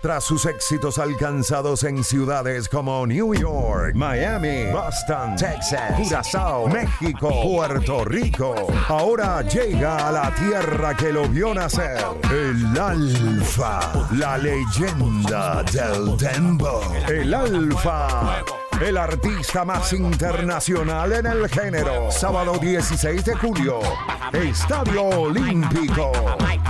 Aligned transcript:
Tras 0.00 0.22
sus 0.22 0.46
éxitos 0.46 0.98
alcanzados 0.98 1.82
en 1.82 2.04
ciudades 2.04 2.68
como 2.68 3.04
New 3.04 3.34
York, 3.34 3.96
Miami, 3.96 4.70
Boston, 4.70 5.34
Texas, 5.34 5.94
Curazao, 5.96 6.68
México, 6.68 7.28
Puerto 7.42 8.04
Rico, 8.04 8.54
ahora 8.88 9.42
llega 9.42 10.08
a 10.08 10.12
la 10.12 10.32
tierra 10.36 10.96
que 10.96 11.12
lo 11.12 11.28
vio 11.28 11.52
nacer, 11.52 11.98
el 12.30 12.78
Alfa, 12.78 13.80
la 14.12 14.38
leyenda 14.38 15.64
del 15.64 16.16
Dembo, 16.16 16.80
el 17.08 17.34
Alfa. 17.34 18.44
El 18.80 18.96
artista 18.96 19.64
más 19.64 19.92
internacional 19.92 21.12
en 21.12 21.26
el 21.26 21.48
género. 21.48 22.12
Sábado 22.12 22.58
16 22.58 23.24
de 23.24 23.34
julio. 23.34 23.80
Estadio 24.32 25.04
Olímpico. 25.04 26.12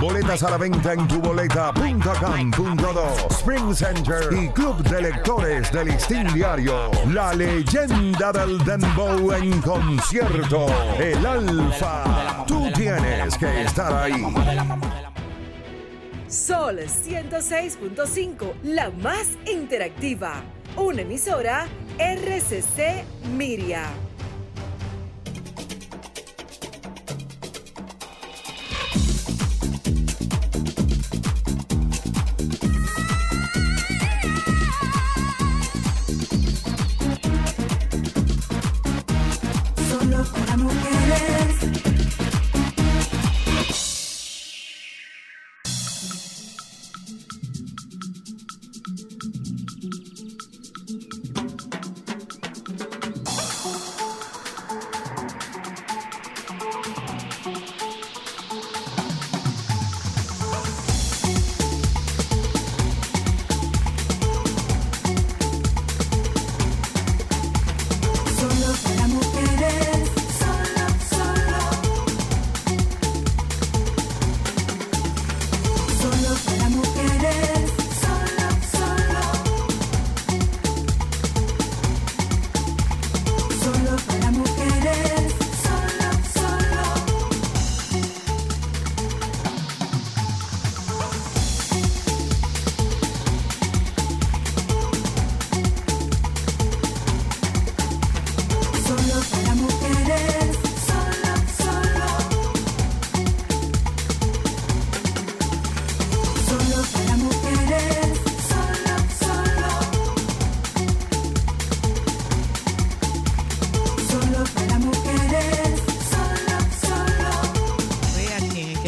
Boletas 0.01 0.41
a 0.41 0.49
la 0.49 0.57
venta 0.57 0.93
en 0.93 1.07
tuboleta.com.do. 1.07 3.27
Spring 3.29 3.75
Center 3.75 4.23
y 4.31 4.49
Club 4.49 4.77
de 4.89 5.03
Lectores 5.03 5.71
del 5.71 5.89
Listín 5.89 6.33
Diario. 6.33 6.89
La 7.09 7.31
leyenda 7.35 8.31
del 8.31 8.57
Dembow 8.65 9.31
en 9.33 9.61
concierto. 9.61 10.65
El 10.97 11.23
Alfa. 11.23 12.43
Tú 12.47 12.71
tienes 12.73 13.37
que 13.37 13.61
estar 13.61 13.93
ahí. 13.93 14.25
Sol 16.27 16.79
106.5, 16.79 18.53
la 18.63 18.89
más 18.89 19.27
interactiva. 19.45 20.41
Una 20.75 21.01
emisora 21.01 21.67
RCC 21.97 23.03
Miria. 23.35 23.89
Solo 39.89 40.23
para 40.31 40.57
mujeres. 40.57 41.98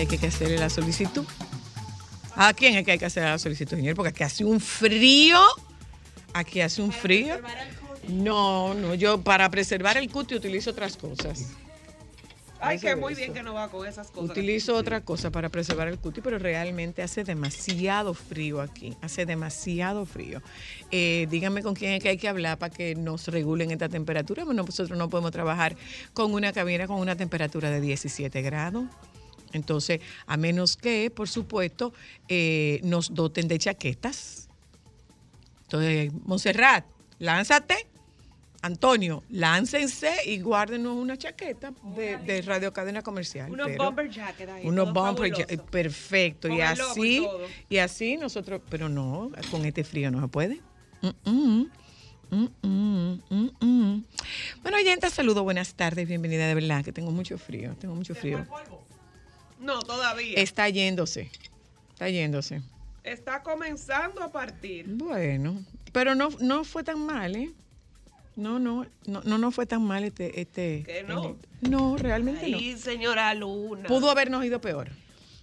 Que 0.08 0.16
hay 0.16 0.20
que 0.22 0.28
hacerle 0.28 0.58
la 0.58 0.70
solicitud. 0.70 1.26
¿A 2.36 2.54
quién 2.54 2.76
es 2.76 2.86
que 2.86 2.94
hay 2.94 3.00
que 3.00 3.06
hacerle 3.06 3.30
la 3.30 3.40
solicitud, 3.40 3.76
señor? 3.76 3.96
Porque 3.96 4.10
aquí 4.10 4.24
hace 4.24 4.46
un 4.46 4.60
frío. 4.60 5.40
Aquí 6.34 6.62
hace 6.62 6.82
un 6.82 6.92
frío. 6.92 7.40
No, 8.08 8.74
no, 8.74 8.96
yo 8.96 9.22
para 9.22 9.50
preservar 9.50 9.98
el 9.98 10.10
cuti 10.10 10.36
utilizo 10.36 10.72
otras 10.72 10.98
cosas. 10.98 11.52
Ay, 12.64 12.78
que 12.78 12.96
muy 12.96 13.16
bien 13.16 13.34
que 13.34 13.42
no 13.42 13.56
va 13.56 13.70
con 13.70 13.88
esas 13.88 14.12
cosas. 14.12 14.30
Utilizo 14.30 14.76
otra 14.76 15.02
cosa 15.02 15.32
para 15.32 15.50
preservar 15.50 15.88
el 15.88 15.98
cuti, 15.98 16.22
pero 16.22 16.38
realmente 16.38 17.02
hace 17.02 17.24
demasiado 17.24 18.14
frío 18.14 18.62
aquí. 18.62 18.96
Hace 19.02 19.26
demasiado 19.26 20.06
frío. 20.06 20.44
Eh, 20.92 21.28
díganme 21.32 21.64
con 21.64 21.74
quién 21.74 21.94
es 21.94 22.04
que 22.04 22.10
hay 22.10 22.18
que 22.18 22.30
hablar 22.30 22.60
para 22.60 22.72
que 22.72 22.94
nos 22.94 23.28
regulen 23.30 23.72
esta 23.72 23.90
temperatura. 23.90 24.46
Bueno, 24.46 24.62
nosotros 24.64 24.98
no 24.98 25.10
podemos 25.10 25.32
trabajar 25.32 25.76
con 26.14 26.34
una 26.34 26.54
cabina 26.54 26.86
con 26.86 27.00
una 27.00 27.16
temperatura 27.16 27.72
de 27.72 27.82
17 27.82 28.42
grados. 28.44 28.86
Entonces, 29.54 30.00
a 30.26 30.38
menos 30.38 30.78
que, 30.78 31.10
por 31.12 31.28
supuesto, 31.30 31.94
eh, 32.28 32.80
nos 32.84 33.14
doten 33.14 33.48
de 33.48 33.58
chaquetas. 33.60 34.48
Entonces, 35.64 36.12
Montserrat, 36.26 36.86
lánzate. 37.20 37.88
Antonio, 38.64 39.24
láncense 39.32 40.12
y 40.28 40.40
guárdenos 40.40 40.96
una 40.96 41.18
chaqueta 41.18 41.74
de, 41.96 42.18
de 42.18 42.44
Radio 42.44 42.72
Cadena 42.72 43.02
Comercial. 43.02 43.50
Unos 43.50 43.76
bomber 43.76 44.08
jacket 44.08 44.48
ahí. 44.50 44.68
unos 44.68 44.94
bumper 44.94 45.32
fabuloso. 45.32 45.48
ja- 45.58 45.64
perfecto. 45.72 46.48
Con 46.48 46.58
y 46.58 46.62
así, 46.62 47.28
y 47.70 47.78
así 47.78 48.18
nosotros, 48.18 48.62
pero 48.70 48.88
no, 48.88 49.32
con 49.50 49.66
este 49.66 49.84
frío 49.84 50.12
no 50.12 50.22
se 50.22 50.28
puede. 50.28 50.62
Mm, 51.02 51.64
mm, 52.32 53.20
mm. 53.60 54.04
Bueno, 54.62 54.78
oyente, 54.78 55.10
saludo, 55.10 55.44
buenas 55.44 55.74
tardes, 55.74 56.08
bienvenida, 56.08 56.48
de 56.48 56.54
verdad, 56.54 56.84
que 56.86 56.92
tengo 56.94 57.10
mucho 57.10 57.40
frío, 57.40 57.74
tengo 57.80 57.96
mucho 57.96 58.14
frío. 58.14 58.46
No, 59.62 59.80
todavía. 59.80 60.38
Está 60.38 60.68
yéndose, 60.70 61.30
está 61.94 62.10
yéndose. 62.10 62.62
Está 63.04 63.42
comenzando 63.44 64.22
a 64.24 64.32
partir. 64.32 64.86
Bueno, 64.88 65.64
pero 65.92 66.16
no, 66.16 66.30
no 66.40 66.64
fue 66.64 66.84
tan 66.84 67.00
mal, 67.06 67.36
¿eh? 67.36 67.52
No, 68.36 68.60
no, 68.60 68.86
no, 69.06 69.22
no, 69.24 69.38
no 69.38 69.52
fue 69.52 69.66
tan 69.66 69.84
mal 69.84 70.04
este, 70.04 70.40
este. 70.42 70.84
¿Que 70.86 71.04
no? 71.04 71.38
No, 71.62 71.98
realmente 71.98 72.46
Ay, 72.46 72.78
señora 72.78 73.34
Luna. 73.34 73.84
no. 73.84 73.88
Pudo 73.88 74.10
habernos 74.10 74.44
ido 74.46 74.60
peor. 74.62 74.90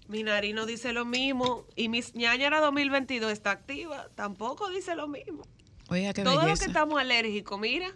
Mi 0.09 0.23
narino 0.23 0.67
dice 0.67 0.93
lo 0.93 1.05
mismo. 1.05 1.65
Y 1.77 1.89
mis 1.89 2.15
ñañara 2.15 2.61
2022 2.61 3.31
está 3.31 3.51
activa. 3.51 4.09
Tampoco 4.15 4.71
dice 4.71 4.97
lo 4.97 5.07
mismo. 5.07 5.43
Oiga, 5.91 6.13
qué 6.15 6.23
Todo 6.25 6.37
lo 6.37 6.41
belleza. 6.45 6.65
que 6.65 6.71
estamos 6.71 6.99
alérgicos, 6.99 7.61
mira. 7.61 7.93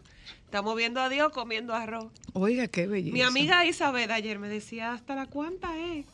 Estamos 0.52 0.76
viendo 0.76 1.00
a 1.00 1.08
Dios 1.08 1.32
comiendo 1.32 1.72
arroz. 1.72 2.12
Oiga, 2.34 2.68
qué 2.68 2.86
belleza. 2.86 3.14
Mi 3.14 3.22
amiga 3.22 3.64
Isabel 3.64 4.10
ayer 4.10 4.38
me 4.38 4.50
decía, 4.50 4.92
¿hasta 4.92 5.14
la 5.14 5.24
cuánta 5.24 5.78
es? 5.78 6.04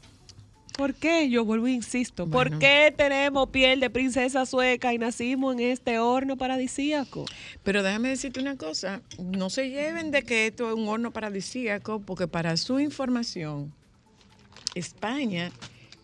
¿Por 0.77 0.95
qué? 0.95 1.29
Yo 1.29 1.45
vuelvo 1.45 1.67
e 1.67 1.73
insisto. 1.73 2.25
Bueno. 2.25 2.51
¿Por 2.51 2.61
qué 2.61 2.95
tenemos 2.97 3.49
piel 3.49 3.81
de 3.81 3.91
princesa 3.91 4.47
sueca 4.47 4.95
y 4.95 4.99
nacimos 4.99 5.55
en 5.55 5.59
este 5.59 5.99
horno 5.99 6.37
paradisíaco? 6.37 7.25
Pero 7.65 7.83
déjame 7.83 8.11
decirte 8.11 8.39
una 8.39 8.57
cosa, 8.57 9.03
no 9.19 9.51
se 9.51 9.71
lleven 9.71 10.13
de 10.13 10.23
que 10.23 10.47
esto 10.47 10.69
es 10.69 10.77
un 10.77 10.87
horno 10.87 11.11
paradisíaco, 11.11 11.99
porque 11.99 12.29
para 12.29 12.57
su 12.57 12.79
información, 12.79 13.75
España 14.77 15.51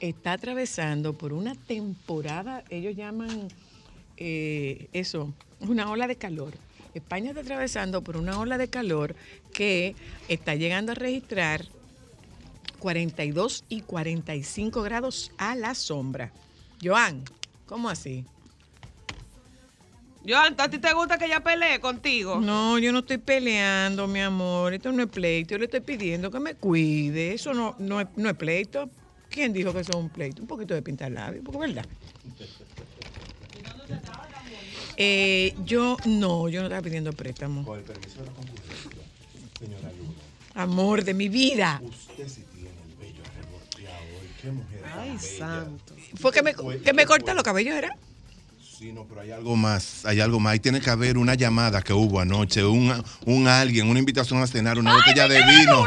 está 0.01 0.33
atravesando 0.33 1.17
por 1.17 1.33
una 1.33 1.55
temporada, 1.55 2.65
ellos 2.69 2.97
llaman 2.97 3.47
eh, 4.17 4.89
eso, 4.93 5.33
una 5.61 5.89
ola 5.89 6.09
de 6.09 6.17
calor. 6.17 6.53
España 6.95 7.31
está 7.31 7.41
atravesando 7.41 8.03
por 8.03 8.17
una 8.17 8.39
ola 8.39 8.59
de 8.59 8.69
calor 8.69 9.15
que 9.53 9.95
está 10.29 10.55
llegando 10.55 10.93
a 10.93 10.95
registrar 10.95 11.67
42 12.79 13.65
y 13.69 13.81
45 13.81 14.83
grados 14.83 15.33
a 15.39 15.55
la 15.55 15.75
sombra. 15.75 16.33
Joan, 16.83 17.25
¿cómo 17.67 17.89
así? 17.89 18.25
Joan, 20.27 20.55
¿a 20.59 20.69
ti 20.71 20.79
te 20.79 20.93
gusta 20.95 21.19
que 21.19 21.27
ella 21.27 21.41
pelee 21.41 21.81
contigo? 21.81 22.41
No, 22.41 22.79
yo 22.79 22.93
no 22.93 23.01
estoy 23.01 23.19
peleando, 23.19 24.07
mi 24.07 24.21
amor. 24.21 24.73
Esto 24.73 24.91
no 24.91 25.03
es 25.03 25.09
pleito. 25.09 25.51
Yo 25.51 25.59
le 25.59 25.67
estoy 25.67 25.81
pidiendo 25.81 26.31
que 26.31 26.41
me 26.41 26.55
cuide. 26.55 27.35
Eso 27.35 27.53
no, 27.53 27.75
no, 27.79 28.01
es, 28.01 28.09
no 28.17 28.31
es 28.31 28.37
pleito. 28.37 28.89
¿Quién 29.29 29.53
dijo 29.53 29.73
que 29.73 29.81
eso 29.81 29.91
es 29.91 29.97
un 29.97 30.09
pleito? 30.09 30.41
Un 30.41 30.49
poquito 30.49 30.75
de 30.75 30.81
pintar 30.81 31.11
labios, 31.11 31.45
porque 31.45 31.67
es 31.67 31.75
verdad. 31.75 31.87
Eh, 34.97 35.55
yo 35.65 35.97
no, 36.05 36.49
yo 36.49 36.61
no 36.61 36.67
estaba 36.67 36.83
pidiendo 36.83 37.13
préstamo. 37.13 37.65
Con 37.65 37.79
el 37.79 37.85
permiso 37.85 38.21
de 38.21 38.27
la 38.27 38.33
concurrencia, 38.33 38.91
señora 39.59 39.93
Luna, 39.99 40.13
Amor 40.55 41.03
de 41.05 41.15
mi 41.15 41.29
vida. 41.29 41.81
usted 41.83 42.29
sí 42.29 42.43
tiene 42.55 42.71
el 42.71 42.97
vello 42.99 43.23
revolteado 43.37 44.05
hoy. 44.21 44.29
Qué 44.41 44.51
mujer 44.51 44.83
Ay, 44.97 45.09
bella. 45.11 45.21
santo. 45.39 45.95
Fue 46.21 46.33
que 46.33 46.43
me, 46.43 46.55
Fue- 46.55 46.81
que 46.81 46.93
me 46.93 47.03
fue- 47.07 47.17
corta 47.19 47.35
los 47.35 47.43
cabellos, 47.43 47.75
¿era? 47.75 47.97
Sí, 48.79 48.93
no, 48.93 49.05
pero 49.05 49.21
hay 49.23 49.31
algo 49.31 49.57
más, 49.57 50.05
hay 50.05 50.21
algo 50.21 50.39
más. 50.41 50.53
Ahí 50.55 50.61
tiene 50.61 50.81
que 50.81 50.91
haber 50.91 51.17
una 51.17 51.35
llamada 51.35 51.81
que 51.83 51.93
hubo 51.93 52.21
anoche, 52.21 52.65
un, 52.65 52.93
un 53.25 53.49
alguien, 53.49 53.89
una 53.89 53.99
invitación 54.01 54.43
a 54.43 54.47
cenar, 54.47 54.79
una 54.79 54.95
botella 54.95 55.27
de 55.29 55.39
vino. 55.45 55.85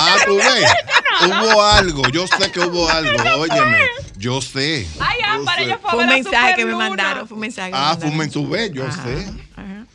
Ah, 0.00 0.16
tú 0.24 0.36
ves, 0.36 0.70
hubo 1.26 1.62
algo, 1.62 2.02
yo 2.12 2.26
sé 2.26 2.50
que 2.52 2.60
hubo 2.60 2.88
algo, 2.88 3.10
óyeme, 3.40 3.78
yo 4.16 4.40
sé. 4.40 4.86
Fue 5.44 5.78
Fue 5.90 6.04
un 6.04 6.08
mensaje 6.08 6.54
que 6.56 6.64
me 6.64 6.74
mandaron, 6.74 7.28
fue 7.28 7.34
un 7.34 7.40
mensaje. 7.40 7.72
Ah, 7.74 7.96
fumen 8.00 8.30
tu 8.30 8.48
ve, 8.48 8.70
yo 8.72 8.86
Ajá, 8.86 9.02
sé. 9.04 9.26
ajá. 9.56 9.86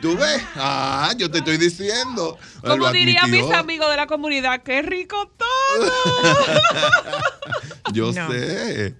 ¿Tú 0.00 0.16
ves? 0.16 0.42
Ah, 0.56 1.12
yo 1.16 1.30
te 1.30 1.38
estoy 1.38 1.58
diciendo. 1.58 2.36
Como 2.60 2.90
dirían 2.90 3.30
mis 3.30 3.48
amigos 3.52 3.88
de 3.90 3.96
la 3.96 4.06
comunidad, 4.08 4.62
qué 4.62 4.82
rico 4.82 5.30
todo. 5.36 5.92
Yo 7.92 8.12
No. 8.12 8.30
sé. 8.30 8.94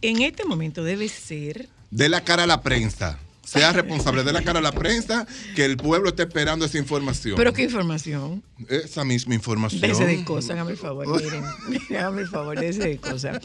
En 0.00 0.22
este 0.22 0.44
momento 0.44 0.82
debe 0.82 1.08
ser 1.08 1.68
De 1.90 2.08
la 2.08 2.22
cara 2.22 2.44
a 2.44 2.46
la 2.46 2.62
prensa. 2.62 3.18
Sea 3.52 3.72
responsable 3.72 4.24
de 4.24 4.32
la 4.32 4.42
cara 4.42 4.60
a 4.60 4.62
la 4.62 4.72
prensa, 4.72 5.26
que 5.54 5.64
el 5.64 5.76
pueblo 5.76 6.08
esté 6.08 6.22
esperando 6.22 6.64
esa 6.64 6.78
información. 6.78 7.36
Pero 7.36 7.52
qué 7.52 7.64
información. 7.64 8.42
Esa 8.68 9.04
misma 9.04 9.34
información. 9.34 9.80
Déjese 9.82 10.06
de 10.06 10.24
cosas, 10.24 10.52
hágame 10.52 10.70
el 10.72 10.76
favor, 10.78 11.06
miren. 11.22 11.44
Hágame 11.90 12.22
el 12.22 12.28
favor, 12.28 12.58
déjese 12.58 12.88
de 12.88 12.98
cosas. 12.98 13.38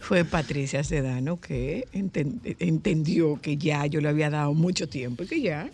Fue 0.00 0.24
Patricia 0.24 0.82
Sedano 0.82 1.38
que 1.40 1.86
enten- 1.92 2.40
entendió 2.58 3.40
que 3.42 3.56
ya 3.58 3.84
yo 3.86 4.00
le 4.00 4.08
había 4.08 4.30
dado 4.30 4.54
mucho 4.54 4.88
tiempo 4.88 5.24
y 5.24 5.26
que 5.26 5.40
ya 5.42 5.70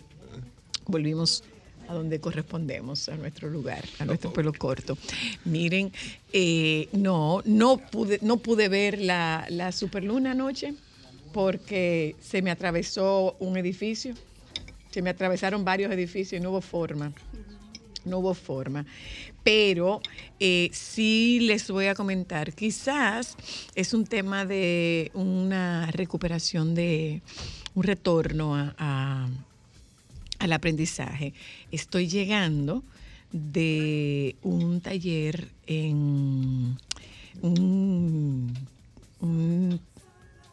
volvimos 0.85 1.43
a 1.89 1.93
donde 1.93 2.19
correspondemos, 2.19 3.07
a 3.07 3.15
nuestro 3.15 3.49
lugar, 3.49 3.83
a 3.99 4.05
nuestro 4.05 4.33
pelo 4.33 4.51
corto. 4.51 4.97
Miren, 5.45 5.93
eh, 6.33 6.89
no, 6.91 7.41
no 7.45 7.77
pude, 7.77 8.19
no 8.21 8.37
pude 8.37 8.67
ver 8.67 8.99
la, 8.99 9.45
la 9.49 9.71
superluna 9.71 10.31
anoche 10.31 10.73
porque 11.33 12.15
se 12.19 12.41
me 12.41 12.51
atravesó 12.51 13.35
un 13.39 13.57
edificio. 13.57 14.13
Se 14.91 15.01
me 15.01 15.09
atravesaron 15.09 15.63
varios 15.65 15.91
edificios 15.91 16.39
y 16.39 16.43
no 16.43 16.49
hubo 16.51 16.61
forma 16.61 17.13
no 18.05 18.19
hubo 18.19 18.33
forma. 18.33 18.85
Pero 19.43 19.99
eh, 20.39 20.69
sí 20.71 21.39
les 21.41 21.69
voy 21.69 21.87
a 21.87 21.93
comentar, 21.95 22.53
quizás 22.53 23.35
es 23.75 23.93
un 23.93 24.05
tema 24.05 24.45
de 24.45 25.11
una 25.13 25.91
recuperación 25.91 26.73
de 26.73 27.21
un 27.75 27.83
retorno 27.83 28.55
a- 28.55 29.27
al 30.39 30.53
aprendizaje. 30.53 31.33
Estoy 31.69 32.07
llegando 32.07 32.81
de 33.33 34.37
un 34.41 34.79
taller 34.79 35.49
en 35.65 36.77
un 37.41 38.53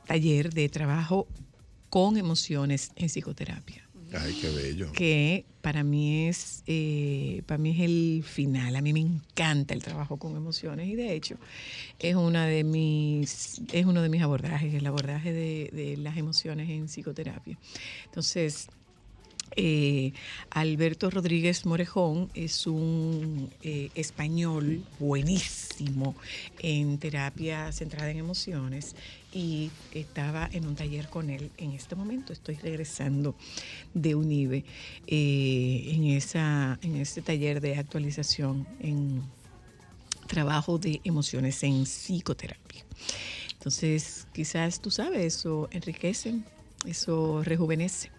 taller 0.06 0.52
de 0.52 0.68
trabajo 0.68 1.26
con 1.90 2.16
emociones 2.16 2.92
en 2.96 3.08
psicoterapia 3.08 3.88
Ay, 4.12 4.38
qué 4.40 4.50
bello. 4.50 4.92
que 4.92 5.44
para 5.60 5.82
mí 5.82 6.28
es 6.28 6.62
eh, 6.66 7.42
para 7.46 7.58
mí 7.58 7.70
es 7.70 7.80
el 7.80 8.24
final. 8.24 8.76
A 8.76 8.82
mí 8.82 8.92
me 8.92 9.00
encanta 9.00 9.74
el 9.74 9.82
trabajo 9.82 10.18
con 10.18 10.36
emociones 10.36 10.88
y 10.88 10.94
de 10.94 11.14
hecho 11.14 11.36
es 11.98 12.14
una 12.14 12.46
de 12.46 12.64
mis 12.64 13.60
es 13.72 13.86
uno 13.86 14.02
de 14.02 14.08
mis 14.08 14.22
abordajes, 14.22 14.74
el 14.74 14.86
abordaje 14.86 15.32
de, 15.32 15.70
de 15.72 15.96
las 15.96 16.16
emociones 16.16 16.68
en 16.68 16.86
psicoterapia. 16.86 17.58
Entonces 18.04 18.68
eh, 19.56 20.12
Alberto 20.50 21.10
Rodríguez 21.10 21.66
Morejón 21.66 22.30
es 22.34 22.66
un 22.66 23.50
eh, 23.62 23.90
español 23.94 24.84
buenísimo 24.98 26.14
en 26.60 26.98
terapia 26.98 27.70
centrada 27.72 28.10
en 28.10 28.18
emociones 28.18 28.96
y 29.32 29.70
estaba 29.92 30.48
en 30.52 30.66
un 30.66 30.76
taller 30.76 31.08
con 31.08 31.30
él 31.30 31.50
en 31.58 31.72
este 31.72 31.96
momento. 31.96 32.32
Estoy 32.32 32.54
regresando 32.56 33.34
de 33.92 34.14
UNIBE 34.14 34.64
eh, 35.06 35.90
en, 35.92 36.04
esa, 36.04 36.78
en 36.82 36.96
ese 36.96 37.22
taller 37.22 37.60
de 37.60 37.76
actualización 37.76 38.66
en 38.80 39.22
trabajo 40.26 40.78
de 40.78 41.00
emociones 41.04 41.62
en 41.62 41.84
psicoterapia. 41.84 42.84
Entonces, 43.52 44.26
quizás 44.32 44.80
tú 44.80 44.90
sabes, 44.90 45.20
eso 45.20 45.68
enriquece, 45.72 46.40
eso 46.86 47.42
rejuvenece. 47.42 48.13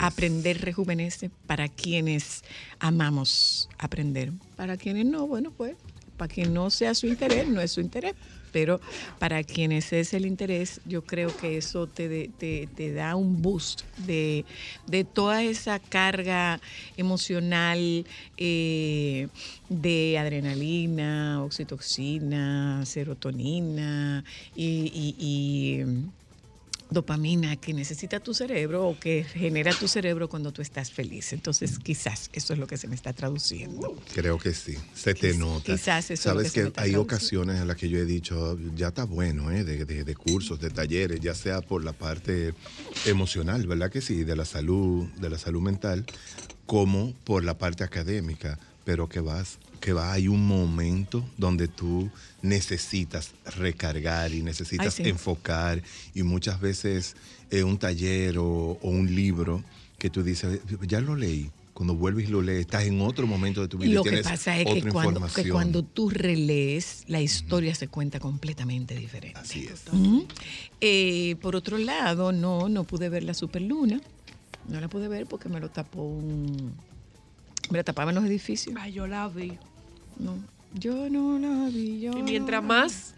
Aprender 0.00 0.60
rejuvenece 0.60 1.30
para 1.46 1.68
quienes 1.68 2.42
amamos 2.80 3.68
aprender. 3.78 4.32
Para 4.56 4.76
quienes 4.76 5.06
no, 5.06 5.26
bueno, 5.26 5.52
pues, 5.56 5.76
para 6.16 6.32
quien 6.32 6.52
no 6.52 6.70
sea 6.70 6.94
su 6.94 7.06
interés, 7.06 7.46
no 7.48 7.60
es 7.60 7.72
su 7.72 7.80
interés. 7.80 8.14
Pero 8.52 8.80
para 9.18 9.42
quienes 9.44 9.94
es 9.94 10.12
el 10.12 10.26
interés, 10.26 10.82
yo 10.84 11.06
creo 11.06 11.34
que 11.34 11.56
eso 11.56 11.86
te, 11.88 12.28
te, 12.36 12.66
te 12.66 12.92
da 12.92 13.16
un 13.16 13.40
boost 13.40 13.82
de, 13.96 14.44
de 14.86 15.04
toda 15.04 15.42
esa 15.42 15.78
carga 15.78 16.60
emocional 16.98 18.06
eh, 18.36 19.28
de 19.70 20.18
adrenalina, 20.18 21.42
oxitoxina, 21.42 22.84
serotonina 22.84 24.22
y, 24.54 24.90
y- 24.94 25.16
y, 25.18 25.84
dopamina 26.92 27.56
que 27.56 27.72
necesita 27.74 28.20
tu 28.20 28.34
cerebro 28.34 28.86
o 28.86 28.98
que 28.98 29.24
genera 29.24 29.72
tu 29.74 29.88
cerebro 29.88 30.28
cuando 30.28 30.52
tú 30.52 30.62
estás 30.62 30.90
feliz. 30.90 31.32
Entonces, 31.32 31.78
quizás 31.78 32.30
eso 32.32 32.52
es 32.52 32.58
lo 32.58 32.66
que 32.66 32.76
se 32.76 32.88
me 32.88 32.94
está 32.94 33.12
traduciendo. 33.12 33.94
Creo 34.14 34.38
que 34.38 34.52
sí, 34.54 34.76
se 34.94 35.14
te 35.14 35.36
nota. 35.36 35.72
quizás 35.74 36.10
eso 36.10 36.14
es 36.14 36.24
lo 36.26 36.32
Sabes 36.32 36.44
que 36.44 36.48
se 36.50 36.54
que, 36.54 36.62
me 36.62 36.68
está 36.68 36.82
hay 36.82 36.90
traduciendo. 36.92 37.02
ocasiones 37.02 37.60
en 37.62 37.68
las 37.68 37.76
que 37.76 37.88
yo 37.88 37.98
he 37.98 38.04
dicho, 38.04 38.58
ya 38.74 38.88
está 38.88 39.04
bueno, 39.04 39.50
¿eh? 39.50 39.64
de, 39.64 39.84
de- 39.84 40.04
de 40.04 40.14
cursos, 40.14 40.60
de 40.60 40.70
talleres, 40.70 41.20
ya 41.20 41.34
sea 41.34 41.60
por 41.62 41.82
la 41.84 41.92
parte 41.92 42.54
emocional, 43.04 43.66
¿verdad 43.66 43.90
que 43.90 44.00
sí? 44.00 44.24
De 44.24 44.36
la 44.36 44.44
salud, 44.44 45.08
de 45.16 45.30
la 45.30 45.38
salud 45.38 45.60
mental, 45.62 46.06
como 46.66 47.12
por 47.24 47.44
la 47.44 47.58
parte 47.58 47.84
académica, 47.84 48.58
pero 48.84 49.08
que 49.08 49.20
vas 49.20 49.58
que 49.82 49.92
va, 49.92 50.12
hay 50.12 50.28
un 50.28 50.46
momento 50.46 51.24
donde 51.36 51.66
tú 51.68 52.08
necesitas 52.40 53.32
recargar 53.56 54.32
y 54.32 54.40
necesitas 54.42 54.98
Ay, 54.98 55.04
sí. 55.04 55.10
enfocar 55.10 55.82
y 56.14 56.22
muchas 56.22 56.60
veces 56.60 57.16
eh, 57.50 57.64
un 57.64 57.76
taller 57.78 58.38
o, 58.38 58.78
o 58.80 58.88
un 58.88 59.12
libro 59.14 59.62
que 59.98 60.08
tú 60.08 60.22
dices, 60.22 60.60
ya 60.86 61.00
lo 61.00 61.16
leí. 61.16 61.50
Cuando 61.74 61.96
vuelves 61.96 62.28
y 62.28 62.30
lo 62.30 62.42
lees, 62.42 62.60
estás 62.60 62.84
en 62.84 63.00
otro 63.00 63.26
momento 63.26 63.60
de 63.62 63.66
tu 63.68 63.78
vida. 63.78 63.90
y 63.90 63.94
Lo 63.94 64.02
que 64.04 64.10
tienes 64.10 64.28
pasa 64.28 64.56
es 64.58 64.66
que 64.66 64.78
otra 64.80 64.92
cuando, 64.92 65.20
que 65.20 65.24
información. 65.24 65.52
cuando 65.52 65.82
tú 65.82 66.10
relees, 66.10 67.04
la 67.08 67.20
historia 67.20 67.74
se 67.74 67.88
cuenta 67.88 68.20
completamente 68.20 68.94
diferente. 68.94 69.40
Así 69.40 69.66
es. 69.66 69.82
Eh, 70.80 71.36
por 71.40 71.56
otro 71.56 71.78
lado, 71.78 72.30
no, 72.30 72.68
no 72.68 72.84
pude 72.84 73.08
ver 73.08 73.24
la 73.24 73.34
superluna. 73.34 74.00
No 74.68 74.80
la 74.80 74.88
pude 74.88 75.08
ver 75.08 75.26
porque 75.26 75.48
me 75.48 75.58
lo 75.60 75.70
tapó 75.70 76.02
un... 76.04 76.72
Me 77.70 77.78
la 77.78 77.84
tapaban 77.84 78.14
los 78.14 78.24
edificios. 78.24 78.76
Ay, 78.78 78.92
yo 78.92 79.06
la 79.06 79.26
vi. 79.28 79.58
No, 80.22 80.38
yo 80.74 81.08
no 81.10 81.38
la 81.38 81.68
vi. 81.68 82.00
Yo 82.00 82.12
Y 82.18 82.22
mientras 82.22 82.62
no- 82.62 82.68
más 82.68 83.14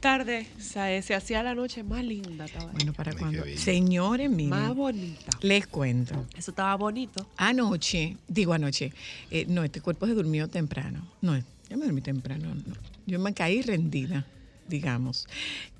tarde 0.00 0.46
se, 0.58 1.00
se 1.02 1.14
hacía 1.14 1.42
la 1.42 1.54
noche, 1.54 1.82
más 1.84 2.04
linda 2.04 2.44
estaba. 2.46 2.72
Bueno, 2.72 2.92
para 2.92 3.14
cuando. 3.14 3.44
Señores, 3.56 4.28
miren, 4.30 4.50
más 4.50 4.74
bonita. 4.74 5.30
les 5.42 5.66
cuento. 5.66 6.26
Eso 6.36 6.50
estaba 6.50 6.74
bonito. 6.76 7.26
Anoche, 7.36 8.16
digo 8.28 8.52
anoche, 8.52 8.92
eh, 9.30 9.44
no, 9.48 9.62
este 9.62 9.80
cuerpo 9.80 10.06
se 10.06 10.14
durmió 10.14 10.48
temprano. 10.48 11.06
No, 11.20 11.36
yo 11.38 11.76
me 11.78 11.84
dormí 11.84 12.00
temprano. 12.00 12.54
no. 12.54 12.74
Yo 13.06 13.18
me 13.18 13.32
caí 13.34 13.62
rendida, 13.62 14.26
digamos. 14.68 15.26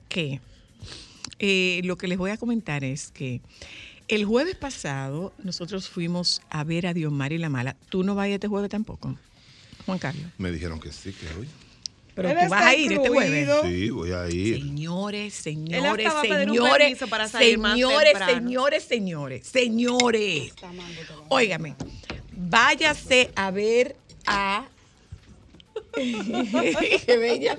Que 0.09 0.41
eh, 1.39 1.81
lo 1.85 1.97
que 1.97 2.07
les 2.09 2.19
voy 2.19 2.31
a 2.31 2.37
comentar 2.37 2.85
es 2.85 3.11
que 3.11 3.41
el 4.09 4.25
jueves 4.25 4.57
pasado 4.57 5.33
nosotros 5.43 5.89
fuimos 5.89 6.43
a 6.51 6.65
ver 6.65 6.87
a 6.87 6.95
Diomar 6.95 7.33
y 7.33 7.39
la 7.39 7.49
Mala. 7.49 7.77
¿Tú 7.89 8.03
no 8.05 8.15
vas 8.15 8.29
este 8.29 8.49
jueves 8.49 8.71
tampoco, 8.71 9.17
Juan 9.87 9.99
Carlos? 9.99 10.25
Me 10.39 10.51
dijeron 10.51 10.81
que 10.81 10.93
sí, 10.93 11.13
que 11.13 11.27
hoy. 11.39 11.49
Pero 12.15 12.29
Él 12.29 12.37
tú 12.45 12.49
vas 12.51 12.63
a 12.63 12.75
ir 12.75 12.93
este 12.93 13.09
jueves. 13.09 13.49
Sí, 13.65 13.91
voy 13.91 14.13
a 14.13 14.29
ir. 14.29 14.57
Señores, 14.59 15.33
señores, 15.35 16.13
señores, 16.21 16.79
permiso 16.85 17.09
para 17.09 17.27
salir 17.27 17.59
más 17.59 17.73
señores, 17.73 18.13
señores, 18.27 18.85
señores, 18.85 19.47
señores. 19.47 20.53
Óigame, 21.29 21.75
váyase 22.33 23.31
a 23.35 23.51
ver 23.51 23.97
a. 24.27 24.67
Qué 25.95 27.17
bella. 27.19 27.59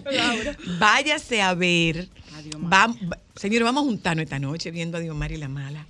Váyase 0.79 1.41
a 1.41 1.53
ver. 1.55 2.07
Vam- 2.59 3.11
va- 3.11 3.19
señores, 3.35 3.63
vamos 3.65 3.83
a 3.83 3.85
juntarnos 3.87 4.23
esta 4.23 4.39
noche 4.39 4.69
viendo 4.71 4.97
a 4.97 5.01
Diomar 5.01 5.31
y 5.31 5.37
la 5.37 5.47
Mala. 5.49 5.87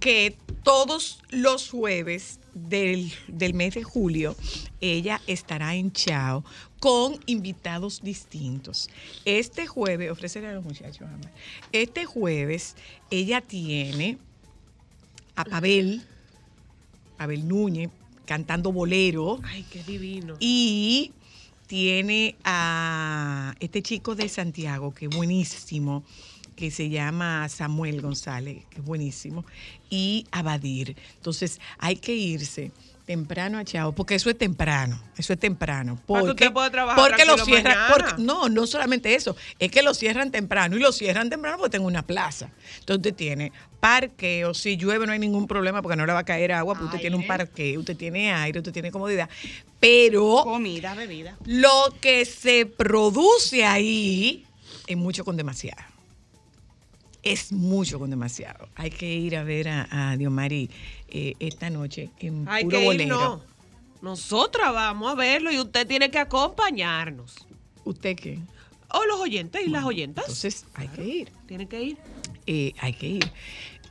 Que 0.00 0.36
todos 0.62 1.22
los 1.30 1.70
jueves 1.70 2.40
del, 2.54 3.12
del 3.28 3.54
mes 3.54 3.74
de 3.74 3.82
julio 3.82 4.36
ella 4.80 5.20
estará 5.26 5.74
en 5.74 5.92
Chao 5.92 6.44
con 6.80 7.18
invitados 7.26 8.02
distintos. 8.02 8.90
Este 9.24 9.66
jueves, 9.66 10.10
ofreceré 10.10 10.48
a 10.48 10.52
los 10.52 10.64
muchachos. 10.64 11.08
Este 11.72 12.04
jueves 12.04 12.76
ella 13.10 13.40
tiene 13.40 14.18
a 15.36 15.44
Pavel, 15.44 16.02
Pavel 17.16 17.48
Núñez, 17.48 17.90
cantando 18.26 18.72
bolero. 18.72 19.40
Ay, 19.44 19.64
qué 19.70 19.82
divino. 19.82 20.36
Y 20.40 21.12
tiene 21.66 22.36
a 22.44 23.54
este 23.60 23.82
chico 23.82 24.14
de 24.14 24.28
Santiago, 24.28 24.92
que 24.92 25.06
es 25.06 25.16
buenísimo, 25.16 26.04
que 26.54 26.70
se 26.70 26.88
llama 26.88 27.48
Samuel 27.48 28.00
González, 28.00 28.64
que 28.70 28.78
es 28.78 28.84
buenísimo, 28.84 29.44
y 29.90 30.26
a 30.30 30.42
Badir. 30.42 30.96
Entonces 31.16 31.60
hay 31.78 31.96
que 31.96 32.14
irse 32.14 32.72
temprano 33.06 33.58
a 33.58 33.64
Chao, 33.64 33.92
porque 33.94 34.14
eso 34.14 34.30
es 34.30 34.38
temprano, 34.38 34.98
eso 35.18 35.34
es 35.34 35.38
temprano. 35.38 35.96
Que 35.96 36.02
Porque, 36.06 36.30
usted 36.30 36.52
pueda 36.52 36.70
trabajar 36.70 37.04
porque 37.04 37.26
lo 37.26 37.36
cierran, 37.44 37.76
porque- 37.92 38.22
no, 38.22 38.48
no 38.48 38.66
solamente 38.66 39.14
eso, 39.14 39.36
es 39.58 39.70
que 39.70 39.82
lo 39.82 39.92
cierran 39.92 40.30
temprano 40.30 40.76
y 40.76 40.80
lo 40.80 40.90
cierran 40.90 41.28
temprano 41.28 41.58
porque 41.58 41.72
tengo 41.72 41.86
una 41.86 42.06
plaza. 42.06 42.50
Entonces 42.78 42.96
usted 42.98 43.14
tiene 43.14 43.52
parqueo, 43.78 44.54
si 44.54 44.78
llueve 44.78 45.04
no 45.06 45.12
hay 45.12 45.18
ningún 45.18 45.46
problema 45.46 45.82
porque 45.82 45.96
no 45.96 46.06
le 46.06 46.14
va 46.14 46.20
a 46.20 46.24
caer 46.24 46.52
agua, 46.52 46.74
porque 46.74 46.86
usted 46.86 47.00
tiene 47.00 47.16
un 47.16 47.26
parqueo, 47.26 47.80
usted 47.80 47.94
tiene 47.96 48.32
aire, 48.32 48.58
usted 48.60 48.72
tiene 48.72 48.90
comodidad. 48.90 49.28
Pero 49.78 50.40
Comida, 50.42 50.94
bebida. 50.94 51.36
lo 51.44 51.94
que 52.00 52.24
se 52.24 52.64
produce 52.64 53.66
ahí 53.66 54.46
es 54.86 54.96
mucho 54.96 55.26
con 55.26 55.36
demasiado. 55.36 55.82
Es 57.24 57.52
mucho 57.52 57.98
con 57.98 58.10
demasiado. 58.10 58.68
Hay 58.74 58.90
que 58.90 59.14
ir 59.14 59.36
a 59.36 59.42
ver 59.44 59.68
a, 59.68 60.10
a 60.12 60.16
Diomari 60.16 60.70
eh, 61.08 61.34
esta 61.40 61.70
noche 61.70 62.10
en 62.18 62.46
Hay 62.48 62.64
puro 62.64 62.76
que 62.78 62.82
ir, 62.84 62.86
bolero. 62.86 63.16
no. 63.16 63.42
Nosotras 64.02 64.72
vamos 64.74 65.10
a 65.10 65.14
verlo 65.14 65.50
y 65.50 65.58
usted 65.58 65.86
tiene 65.86 66.10
que 66.10 66.18
acompañarnos. 66.18 67.46
¿Usted 67.84 68.14
qué? 68.16 68.38
O 68.90 69.04
los 69.06 69.18
oyentes 69.20 69.62
y 69.66 69.70
las 69.70 69.84
oyentas. 69.84 70.24
Entonces 70.24 70.66
hay 70.74 70.88
que 70.88 71.04
ir. 71.04 71.32
Tienen 71.46 71.66
que 71.68 71.82
ir. 71.82 71.96
Eh, 72.46 72.74
hay 72.80 72.92
que 72.92 73.06
ir. 73.08 73.32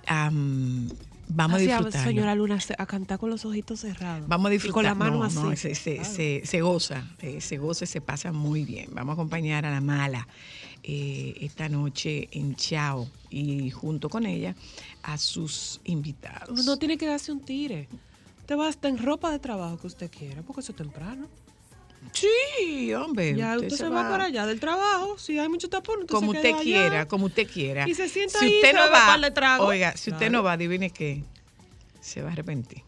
Am, 0.06 0.90
vamos 1.28 1.58
Así, 1.58 1.72
a 1.72 1.78
disfrutar. 1.78 2.04
señora 2.06 2.36
Luna, 2.36 2.60
a 2.78 2.86
cantar 2.86 3.18
con 3.18 3.32
los 3.32 3.44
ojitos 3.46 3.80
cerrados. 3.80 4.28
Vamos 4.28 4.50
a 4.50 4.54
Y 4.54 4.58
disfrutar. 4.58 4.74
con 4.76 4.84
la 4.86 4.94
mano 4.96 5.18
No, 5.18 5.24
así. 5.24 5.40
no, 5.40 5.56
se, 5.56 5.74
se- 5.76 6.04
se- 6.06 6.42
se 6.46 6.62
goza, 6.62 7.08
eh, 7.20 7.42
se 7.42 7.58
goza, 7.58 7.86
y 7.86 7.88
se 7.88 8.00
pasa 8.02 8.32
muy 8.32 8.64
bien. 8.66 8.90
Vamos 8.94 9.14
a 9.14 9.14
acompañar 9.14 9.66
a 9.66 9.72
la 9.72 9.82
mala 9.82 10.28
eh, 10.84 11.36
esta 11.42 11.70
noche 11.70 12.30
en 12.32 12.56
Chao 12.56 13.08
y 13.30 13.70
junto 13.72 14.10
con 14.10 14.26
ella 14.26 14.56
a 15.02 15.18
sus 15.18 15.80
invitados. 15.86 16.66
No 16.66 16.78
tiene 16.78 16.98
que 16.98 17.06
darse 17.06 17.32
un 17.32 17.40
tire. 17.40 17.88
Te 18.46 18.56
va 18.56 18.68
hasta 18.68 18.90
en 18.90 18.98
ropa 18.98 19.32
de 19.32 19.40
trabajo 19.40 19.78
que 19.78 19.88
usted 19.88 20.12
quiera, 20.12 20.42
porque 20.42 20.62
eso 20.62 20.74
es 20.74 20.78
temprano. 20.78 21.28
Sí, 22.12 22.94
hombre. 22.94 23.34
Ya 23.36 23.56
usted, 23.56 23.70
se 23.70 23.88
va, 23.88 24.10
para 24.10 24.26
allá 24.26 24.46
del 24.46 24.60
trabajo. 24.60 25.18
Si 25.18 25.40
hay 25.40 25.48
mucho 25.48 25.70
tapón, 25.70 26.02
usted 26.02 26.14
Como 26.14 26.34
se 26.34 26.40
usted 26.40 26.50
allá. 26.54 26.62
quiera, 26.62 27.08
como 27.08 27.28
usted 27.28 27.48
quiera. 27.50 27.88
Y 27.88 27.96
se 27.96 28.10
sienta 28.10 28.40
si 28.40 28.46
ahí, 28.46 28.56
usted 28.56 28.74
no 28.74 28.92
va, 28.92 29.34
tragos. 29.34 29.68
oiga, 29.68 29.96
si 29.96 30.12
usted 30.12 30.30
no 30.30 30.44
va, 30.44 30.54
adivine 30.54 30.90
qué, 30.90 31.24
se 32.02 32.22
va 32.22 32.30
a 32.30 32.34
arrepentir 32.34 32.84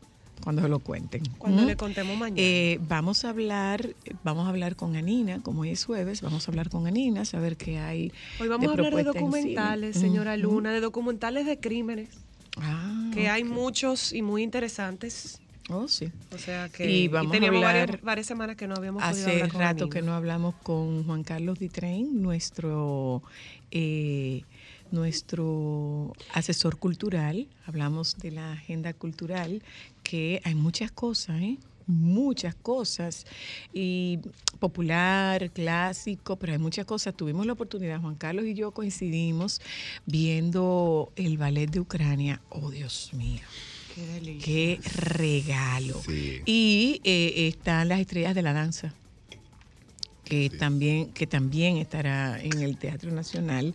cuando 0.46 0.62
se 0.62 0.70
lo 0.70 0.78
cuenten. 0.80 1.24
Cuando 1.40 1.64
¿Mm? 1.64 1.66
le 1.66 1.75
contemos 1.75 2.16
mañana. 2.18 2.40
Eh, 2.40 2.80
vamos 2.88 3.25
a 3.25 3.30
hablar, 3.32 3.96
vamos 4.24 4.46
a 4.46 4.50
hablar 4.50 4.75
con 4.75 4.96
Anina, 4.96 5.42
como 5.42 5.62
hoy 5.62 5.72
es 5.72 5.84
jueves, 5.84 6.22
vamos 6.22 6.48
a 6.48 6.52
hablar 6.52 6.70
con 6.70 6.86
Anina, 6.86 7.25
saber 7.25 7.58
qué 7.58 7.80
hay. 7.80 8.14
Hoy 8.40 8.48
vamos 8.48 8.68
a 8.68 8.72
hablar 8.72 8.96
de 8.96 9.04
documentales, 9.04 9.98
señora. 9.98 10.38
Luna, 10.38 10.72
de 10.72 10.82
documentales 10.82 11.48
de 11.48 11.60
crímenes, 11.60 12.10
Ah, 12.58 13.10
que 13.12 13.28
hay 13.28 13.44
muchos 13.44 14.14
y 14.14 14.22
muy 14.22 14.44
interesantes. 14.44 15.42
Oh, 15.70 15.88
sí. 15.88 16.12
O 16.32 16.38
sea 16.38 16.70
que 16.70 16.90
Y 16.92 17.08
vamos 17.08 17.32
a 17.32 17.34
teníamos 17.34 17.58
hablar- 17.64 17.88
varias, 17.88 18.02
varias 18.04 18.28
semanas 18.28 18.56
que 18.56 18.68
no 18.68 18.75
habíamos 18.75 19.02
podido 19.02 19.20
Hace 19.20 19.32
hablar 19.34 19.52
con 19.52 19.62
rato 19.62 19.90
que 19.90 20.02
no 20.04 20.14
hablamos 20.14 20.54
con 20.62 21.04
Juan 21.06 21.24
Carlos 21.24 21.58
Ditrein, 21.58 22.22
nuestro 22.22 23.24
eh, 23.72 24.44
nuestro 24.92 26.14
asesor 26.34 26.78
cultural. 26.78 27.48
Hablamos 27.66 28.18
de 28.18 28.32
la 28.32 28.54
agenda 28.54 28.94
cultural, 28.94 29.62
que 30.06 30.40
hay 30.44 30.54
muchas 30.54 30.92
cosas, 30.92 31.42
¿eh? 31.42 31.58
muchas 31.88 32.56
cosas 32.56 33.26
y 33.74 34.20
popular, 34.60 35.52
clásico, 35.52 36.38
pero 36.38 36.54
hay 36.54 36.60
muchas 36.60 36.86
cosas. 36.86 37.16
Tuvimos 37.16 37.46
la 37.46 37.54
oportunidad, 37.54 38.00
Juan 38.00 38.16
Carlos 38.16 38.46
y 38.46 38.54
yo 38.54 38.72
coincidimos 38.72 39.62
viendo 40.06 41.12
el 41.16 41.38
ballet 41.38 41.70
de 41.70 41.80
Ucrania. 41.80 42.40
Oh, 42.50 42.70
Dios 42.70 43.12
mío. 43.14 43.42
Qué 43.94 44.06
delicia. 44.06 44.46
Qué 44.46 44.80
regalo. 44.96 46.02
Sí. 46.06 46.42
Y 46.46 47.02
eh, 47.04 47.48
están 47.48 47.90
las 47.90 48.00
estrellas 48.00 48.36
de 48.36 48.42
la 48.44 48.54
danza, 48.54 48.94
que 50.24 50.50
también, 50.50 51.12
que 51.14 51.28
también 51.28 51.78
estará 51.78 52.40
en 52.42 52.62
el 52.62 52.78
Teatro 52.78 53.12
Nacional. 53.12 53.74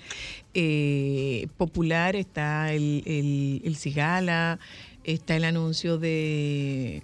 Eh, 0.52 1.48
popular 1.56 2.16
está 2.16 2.72
el, 2.72 3.02
el, 3.06 3.62
el 3.64 3.76
Cigala, 3.76 4.58
está 5.12 5.36
el 5.36 5.44
anuncio 5.44 5.98
de, 5.98 7.02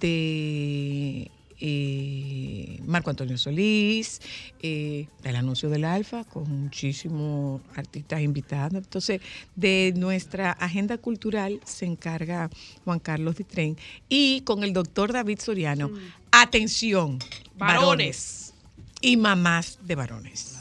de 0.00 1.30
eh, 1.62 2.80
Marco 2.86 3.10
Antonio 3.10 3.36
Solís, 3.36 4.20
eh, 4.62 5.08
el 5.24 5.36
anuncio 5.36 5.68
del 5.68 5.84
Alfa 5.84 6.24
con 6.24 6.62
muchísimos 6.62 7.60
artistas 7.76 8.22
invitados. 8.22 8.74
Entonces, 8.74 9.20
de 9.56 9.92
nuestra 9.96 10.52
agenda 10.52 10.96
cultural 10.96 11.60
se 11.64 11.84
encarga 11.84 12.48
Juan 12.84 12.98
Carlos 12.98 13.36
Ditren 13.36 13.76
y 14.08 14.40
con 14.42 14.64
el 14.64 14.72
doctor 14.72 15.12
David 15.12 15.38
Soriano. 15.40 15.90
Atención, 16.32 17.18
varones. 17.56 17.58
Varones. 17.58 18.54
y 19.02 19.16
mamás 19.16 19.78
de 19.82 19.94
varones. 19.94 20.56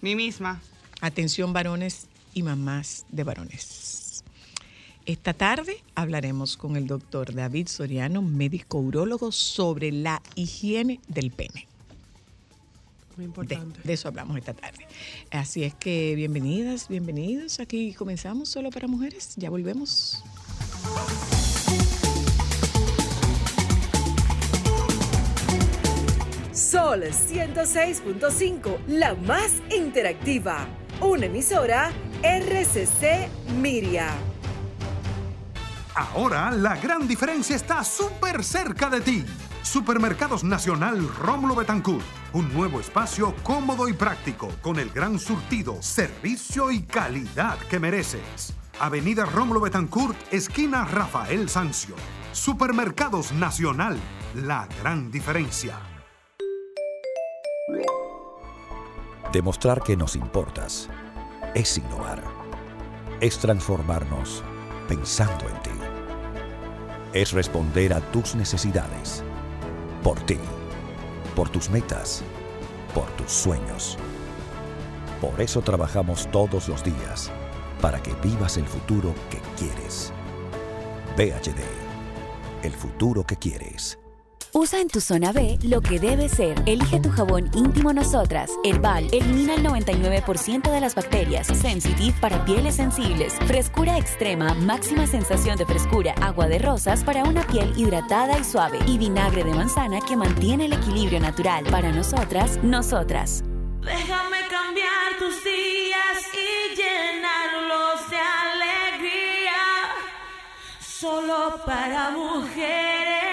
Mi 0.00 0.14
misma. 0.14 0.60
Atención 1.00 1.52
varones 1.52 2.06
y 2.34 2.42
mamás 2.42 3.04
de 3.10 3.24
varones. 3.24 4.05
Esta 5.06 5.34
tarde 5.34 5.84
hablaremos 5.94 6.56
con 6.56 6.76
el 6.76 6.88
doctor 6.88 7.32
David 7.32 7.68
Soriano, 7.68 8.22
médico 8.22 8.78
urólogo, 8.78 9.30
sobre 9.30 9.92
la 9.92 10.20
higiene 10.34 10.98
del 11.06 11.30
pene. 11.30 11.68
Muy 13.16 13.24
De, 13.24 13.28
importante. 13.28 13.80
de 13.84 13.92
eso 13.92 14.08
hablamos 14.08 14.36
esta 14.36 14.52
tarde. 14.52 14.84
Así 15.30 15.62
es 15.62 15.74
que 15.74 16.14
bienvenidas, 16.16 16.88
bienvenidos. 16.88 17.60
Aquí 17.60 17.94
comenzamos 17.94 18.48
solo 18.48 18.70
para 18.70 18.88
mujeres. 18.88 19.34
Ya 19.36 19.48
volvemos. 19.48 20.22
Sol 26.52 27.02
106.5, 27.02 28.78
la 28.88 29.14
más 29.14 29.52
interactiva. 29.74 30.66
Una 31.00 31.26
emisora 31.26 31.92
RCC 32.22 33.28
Miria. 33.60 34.10
Ahora 35.96 36.50
la 36.50 36.76
gran 36.76 37.08
diferencia 37.08 37.56
está 37.56 37.82
súper 37.82 38.44
cerca 38.44 38.90
de 38.90 39.00
ti. 39.00 39.24
Supermercados 39.62 40.44
Nacional 40.44 41.08
Rómulo 41.08 41.54
Betancourt. 41.54 42.04
Un 42.34 42.52
nuevo 42.52 42.80
espacio 42.80 43.34
cómodo 43.42 43.88
y 43.88 43.94
práctico 43.94 44.50
con 44.60 44.78
el 44.78 44.90
gran 44.90 45.18
surtido, 45.18 45.80
servicio 45.80 46.70
y 46.70 46.82
calidad 46.82 47.56
que 47.70 47.80
mereces. 47.80 48.52
Avenida 48.78 49.24
Rómulo 49.24 49.58
Betancourt, 49.58 50.18
esquina 50.30 50.84
Rafael 50.84 51.48
Sancio. 51.48 51.94
Supermercados 52.32 53.32
Nacional. 53.32 53.98
La 54.34 54.68
gran 54.82 55.10
diferencia. 55.10 55.78
Demostrar 59.32 59.82
que 59.82 59.96
nos 59.96 60.14
importas 60.14 60.90
es 61.54 61.78
innovar. 61.78 62.22
Es 63.22 63.38
transformarnos 63.38 64.44
pensando 64.86 65.48
en 65.48 65.62
ti. 65.62 65.85
Es 67.16 67.32
responder 67.32 67.94
a 67.94 68.00
tus 68.12 68.34
necesidades. 68.34 69.24
Por 70.02 70.20
ti. 70.26 70.36
Por 71.34 71.48
tus 71.48 71.70
metas. 71.70 72.22
Por 72.94 73.06
tus 73.12 73.32
sueños. 73.32 73.96
Por 75.22 75.40
eso 75.40 75.62
trabajamos 75.62 76.30
todos 76.30 76.68
los 76.68 76.84
días. 76.84 77.32
Para 77.80 78.02
que 78.02 78.12
vivas 78.22 78.58
el 78.58 78.66
futuro 78.66 79.14
que 79.30 79.40
quieres. 79.56 80.12
VHD. 81.16 81.62
El 82.62 82.74
futuro 82.74 83.24
que 83.24 83.36
quieres. 83.36 83.98
Usa 84.58 84.80
en 84.80 84.88
tu 84.88 85.02
zona 85.02 85.32
B 85.32 85.58
lo 85.64 85.82
que 85.82 86.00
debe 86.00 86.30
ser. 86.30 86.56
Elige 86.64 86.98
tu 86.98 87.10
jabón 87.10 87.50
íntimo 87.52 87.92
Nosotras. 87.92 88.50
Herbal 88.64 89.06
elimina 89.12 89.54
el 89.54 89.62
99% 89.62 90.70
de 90.70 90.80
las 90.80 90.94
bacterias. 90.94 91.48
Sensitive 91.48 92.16
para 92.22 92.42
pieles 92.46 92.76
sensibles. 92.76 93.34
Frescura 93.46 93.98
extrema, 93.98 94.54
máxima 94.54 95.06
sensación 95.06 95.58
de 95.58 95.66
frescura. 95.66 96.14
Agua 96.22 96.48
de 96.48 96.58
rosas 96.58 97.04
para 97.04 97.24
una 97.24 97.46
piel 97.46 97.70
hidratada 97.76 98.38
y 98.38 98.44
suave. 98.44 98.78
Y 98.86 98.96
vinagre 98.96 99.44
de 99.44 99.52
manzana 99.52 100.00
que 100.00 100.16
mantiene 100.16 100.64
el 100.64 100.72
equilibrio 100.72 101.20
natural. 101.20 101.64
Para 101.64 101.92
nosotras, 101.92 102.58
nosotras. 102.62 103.44
Déjame 103.82 104.38
cambiar 104.48 105.18
tus 105.18 105.44
días 105.44 106.32
y 106.32 106.76
llenarlos 106.76 108.08
de 108.08 108.16
alegría. 108.16 109.52
Solo 110.80 111.60
para 111.66 112.08
mujeres. 112.12 113.25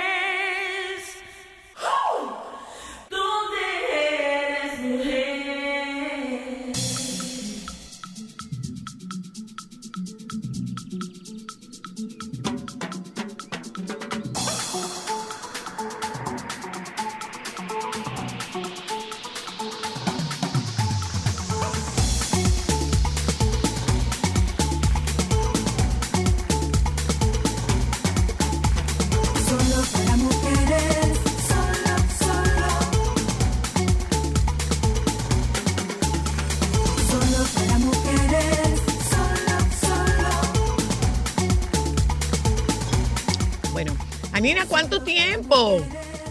Nina, 44.43 44.65
¿cuánto 44.67 45.01
tiempo? 45.01 45.77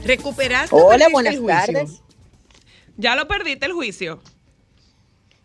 ¿Recuperaste? 0.05 0.77
Hola, 0.77 1.09
buenas 1.11 1.33
el 1.33 1.41
juicio? 1.41 1.65
tardes. 1.65 2.03
Ya 2.99 3.17
lo 3.17 3.27
perdiste 3.27 3.65
el 3.65 3.73
juicio. 3.73 4.21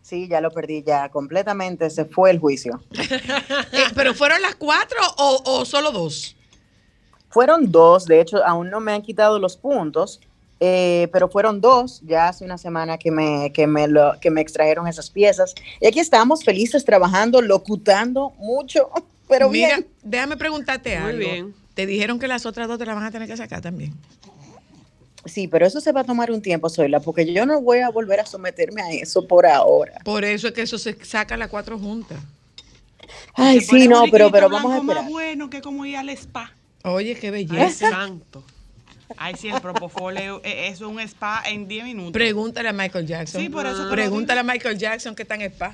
Sí, 0.01 0.27
ya 0.27 0.41
lo 0.41 0.51
perdí, 0.51 0.83
ya 0.83 1.07
completamente 1.07 1.89
se 1.89 2.03
fue 2.03 2.29
el 2.29 2.39
juicio. 2.39 2.83
Eh, 3.71 3.83
¿Pero 3.95 4.13
fueron 4.13 4.41
las 4.41 4.55
cuatro 4.55 4.97
o, 5.17 5.41
o 5.45 5.63
solo 5.63 5.93
dos? 5.93 6.36
Fueron 7.29 7.71
dos, 7.71 8.05
de 8.05 8.19
hecho, 8.19 8.45
aún 8.45 8.69
no 8.69 8.81
me 8.81 8.91
han 8.91 9.01
quitado 9.01 9.39
los 9.39 9.55
puntos, 9.55 10.19
eh, 10.59 11.07
pero 11.13 11.29
fueron 11.29 11.62
dos, 11.62 12.01
ya 12.03 12.27
hace 12.27 12.43
una 12.43 12.57
semana 12.57 12.97
que 12.97 13.12
me, 13.12 13.53
que, 13.53 13.65
me 13.65 13.88
lo, 13.88 14.19
que 14.19 14.29
me 14.29 14.41
extrajeron 14.41 14.89
esas 14.89 15.09
piezas. 15.09 15.55
Y 15.79 15.88
aquí 15.88 16.01
estamos 16.01 16.43
felices 16.43 16.83
trabajando, 16.83 17.41
locutando 17.41 18.31
mucho, 18.39 18.89
pero 19.29 19.50
Mira, 19.50 19.77
bien. 19.77 19.88
déjame 20.03 20.36
preguntarte 20.36 21.00
Muy 21.00 21.09
algo. 21.12 21.19
bien. 21.19 21.66
Te 21.77 21.86
dijeron 21.86 22.17
que 22.17 22.27
las 22.27 22.48
otras 22.48 22.67
dos 22.67 22.79
te 22.79 22.88
las 22.88 22.96
van 22.96 23.03
a 23.05 23.12
tener 23.12 23.27
que 23.27 23.38
sacar 23.38 23.62
también. 23.62 23.93
Sí, 25.25 25.48
pero 25.48 25.67
eso 25.67 25.79
se 25.79 25.91
va 25.91 26.01
a 26.01 26.03
tomar 26.03 26.31
un 26.31 26.41
tiempo, 26.41 26.69
Zoila, 26.69 27.01
porque 27.01 27.31
yo 27.31 27.46
no 27.46 27.62
voy 27.62 27.79
a 27.81 27.89
volver 27.91 28.19
a 28.19 28.25
someterme 28.25 28.81
a 28.81 28.89
eso 28.93 29.27
por 29.27 29.46
ahora. 29.46 30.00
Por 30.03 30.25
eso 30.25 30.48
es 30.48 30.53
que 30.55 30.63
eso 30.63 30.79
se 30.79 30.98
saca 31.05 31.38
las 31.38 31.50
cuatro 31.50 31.77
juntas. 31.77 32.17
Ay, 33.36 33.62
sí, 33.62 33.88
no, 33.88 34.05
pero, 34.12 34.31
pero 34.31 34.50
vamos 34.50 34.74
a 34.74 34.77
esperar. 34.77 35.03
más 35.03 35.12
bueno 35.12 35.51
que 35.51 35.62
como 35.62 35.86
ir 35.86 35.98
al 35.98 36.10
spa. 36.10 36.51
Oye, 36.84 37.13
qué 37.13 37.27
Ay, 37.27 37.46
belleza. 37.46 37.91
santo. 37.91 38.43
Ay, 39.17 39.36
sí, 39.39 39.50
el 39.50 39.62
Propofol 39.62 40.17
es 40.17 40.31
es 40.43 40.81
un 40.81 41.00
spa 41.01 41.43
en 41.46 41.67
10 41.67 41.84
minutos. 41.86 42.12
Pregúntale 42.13 42.69
a 42.69 42.74
Michael 42.74 43.05
Jackson. 43.05 43.39
Sí, 43.39 43.50
por 43.50 43.67
eso 43.67 43.88
Pregúntale 43.91 44.39
a 44.39 44.43
Michael 44.43 44.79
Jackson 44.79 45.13
que 45.15 45.22
está 45.22 45.36
en 45.36 45.43
spa. 45.43 45.74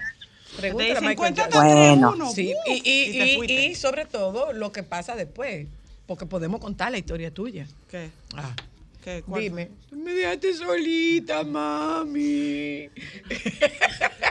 Pregúntale 0.57 0.91
a 0.97 0.99
Michael 0.99 1.15
"Cuéntate 1.17 1.53
Jackson. 1.53 1.77
Bueno. 1.77 2.11
uno". 2.13 2.29
Sí, 2.29 2.53
y, 2.67 2.73
y- 2.83 3.43
y 3.47 3.53
y 3.69 3.75
sobre 3.75 4.03
todo 4.05 4.51
lo 4.51 4.73
que 4.73 4.83
pasa 4.83 5.15
después. 5.15 5.67
Porque 6.05 6.25
podemos 6.25 6.59
contar 6.59 6.91
la 6.91 6.97
historia 6.97 7.33
tuya. 7.33 7.67
¿Qué? 7.87 8.11
Ah, 8.35 8.53
¿Qué? 9.03 9.21
¿Cuál 9.27 9.41
dime. 9.41 9.69
Tú 9.89 9.97
me 9.97 10.13
dejaste 10.13 10.53
solita, 10.53 11.43
mami. 11.43 12.89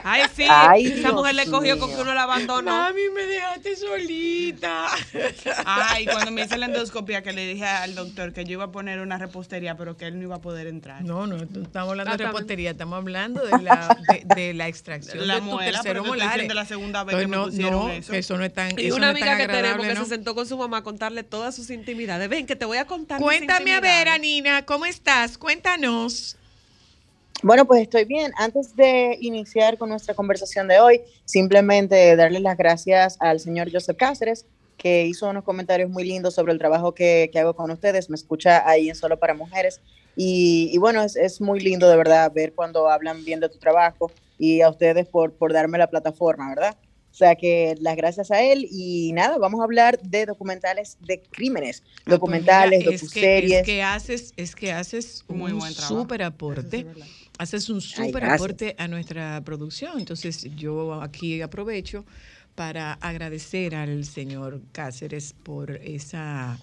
Ay, 0.03 0.23
sí. 0.35 0.45
Ay, 0.49 0.87
esa 0.87 0.95
Dios 0.95 1.13
mujer 1.13 1.35
le 1.35 1.45
cogió 1.45 1.79
con 1.79 1.89
que 1.95 2.01
uno 2.01 2.13
la 2.13 2.23
abandonó. 2.23 2.71
Mami, 2.71 3.01
me 3.15 3.23
dejaste 3.25 3.75
solita. 3.77 4.87
Ay, 5.65 6.05
cuando 6.05 6.31
me 6.31 6.43
hice 6.43 6.57
la 6.57 6.65
endoscopia 6.65 7.21
que 7.23 7.31
le 7.33 7.45
dije 7.47 7.65
al 7.65 7.95
doctor 7.95 8.33
que 8.33 8.43
yo 8.43 8.53
iba 8.53 8.65
a 8.65 8.71
poner 8.71 8.99
una 8.99 9.17
repostería, 9.17 9.77
pero 9.77 9.95
que 9.95 10.05
él 10.07 10.17
no 10.17 10.23
iba 10.23 10.35
a 10.35 10.41
poder 10.41 10.67
entrar. 10.67 11.03
No, 11.03 11.27
no, 11.27 11.37
no 11.37 11.43
estamos 11.43 11.91
hablando 11.91 11.93
de 12.11 12.15
Exactamente. 12.15 12.23
repostería, 12.25 12.71
estamos 12.71 12.97
hablando 12.97 13.45
de 13.45 13.61
la, 13.61 13.97
de, 14.09 14.35
de 14.35 14.53
la 14.53 14.67
extracción 14.67 15.25
La 15.27 15.35
de 15.35 15.41
muela, 15.41 15.81
tercero 15.81 16.03
molar. 16.03 16.29
diciendo 16.31 16.53
la 16.55 16.65
segunda 16.65 17.03
vez 17.03 17.15
que 17.15 17.27
me 17.27 17.37
no, 17.37 17.45
pusieron 17.45 17.73
no, 17.73 17.89
eso. 17.89 18.11
que 18.11 18.17
eso 18.17 18.37
no 18.37 18.43
es 18.43 18.53
tan 18.53 18.77
Y 18.77 18.91
una 18.91 19.07
no 19.07 19.11
amiga 19.11 19.37
que 19.37 19.47
tenemos 19.47 19.85
que 19.85 19.95
se 19.95 20.05
sentó 20.05 20.35
con 20.35 20.45
su 20.47 20.57
mamá 20.57 20.77
a 20.77 20.83
contarle 20.83 21.23
todas 21.23 21.55
sus 21.55 21.69
intimidades. 21.69 22.27
Ven, 22.27 22.45
que 22.45 22.55
te 22.55 22.65
voy 22.65 22.77
a 22.79 22.85
contar. 22.85 23.19
mis 23.19 23.25
Cuéntame 23.25 23.73
a 23.73 23.79
ver, 23.79 24.07
intimidades. 24.07 24.62
¿Cómo 24.65 24.85
estás? 24.85 25.37
Cuéntanos. 25.37 26.37
Bueno, 27.41 27.65
pues 27.65 27.81
estoy 27.81 28.05
bien. 28.05 28.31
Antes 28.37 28.75
de 28.75 29.17
iniciar 29.19 29.77
con 29.77 29.89
nuestra 29.89 30.13
conversación 30.13 30.67
de 30.67 30.79
hoy, 30.79 31.01
simplemente 31.25 32.15
darles 32.15 32.41
las 32.41 32.57
gracias 32.57 33.17
al 33.19 33.39
señor 33.39 33.69
Joseph 33.71 33.97
Cáceres, 33.97 34.45
que 34.77 35.05
hizo 35.05 35.29
unos 35.29 35.43
comentarios 35.43 35.89
muy 35.89 36.05
lindos 36.05 36.35
sobre 36.35 36.53
el 36.53 36.59
trabajo 36.59 36.93
que, 36.93 37.29
que 37.31 37.39
hago 37.39 37.53
con 37.53 37.71
ustedes. 37.71 38.09
Me 38.09 38.15
escucha 38.15 38.67
ahí 38.67 38.89
en 38.89 38.95
Solo 38.95 39.19
para 39.19 39.33
Mujeres. 39.33 39.81
Y, 40.15 40.69
y 40.71 40.77
bueno, 40.77 41.01
es, 41.01 41.15
es 41.15 41.41
muy 41.41 41.59
lindo 41.59 41.89
de 41.89 41.97
verdad 41.97 42.31
ver 42.33 42.53
cuando 42.53 42.89
hablan 42.89 43.25
bien 43.25 43.39
de 43.39 43.49
tu 43.49 43.57
trabajo 43.57 44.11
y 44.37 44.61
a 44.61 44.69
ustedes 44.69 45.07
por, 45.07 45.33
por 45.33 45.51
darme 45.51 45.77
la 45.77 45.89
plataforma, 45.89 46.49
¿verdad? 46.49 46.77
O 47.13 47.15
sea 47.15 47.35
que 47.35 47.75
las 47.79 47.95
gracias 47.95 48.31
a 48.31 48.41
él 48.41 48.67
y 48.71 49.13
nada, 49.13 49.37
vamos 49.37 49.61
a 49.61 49.65
hablar 49.65 50.01
de 50.01 50.25
documentales 50.25 50.97
de 51.01 51.21
crímenes, 51.21 51.83
Ah, 51.85 51.91
pues 52.05 52.15
documentales, 52.15 52.79
mira, 52.79 52.91
es 52.91 53.01
que- 53.01 53.05
docuseries. 53.05 53.53
Es 53.59 53.65
que, 53.67 53.83
haces, 53.83 54.33
es 54.35 54.55
que 54.55 54.71
haces 54.71 55.23
Muy 55.27 55.51
un 55.51 55.59
buen 55.59 55.73
trabajo. 55.75 56.01
súper 56.01 56.23
aporte. 56.23 56.87
Haces 57.37 57.69
un 57.69 57.81
súper 57.81 58.23
aporte 58.25 58.75
a 58.79 58.87
nuestra 58.87 59.39
producción. 59.45 59.99
Entonces, 59.99 60.47
yo 60.55 61.01
aquí 61.03 61.39
aprovecho 61.43 62.03
para 62.55 62.93
agradecer 62.93 63.75
al 63.75 64.05
señor 64.05 64.61
Cáceres 64.71 65.33
por 65.43 65.69
esa 65.83 66.57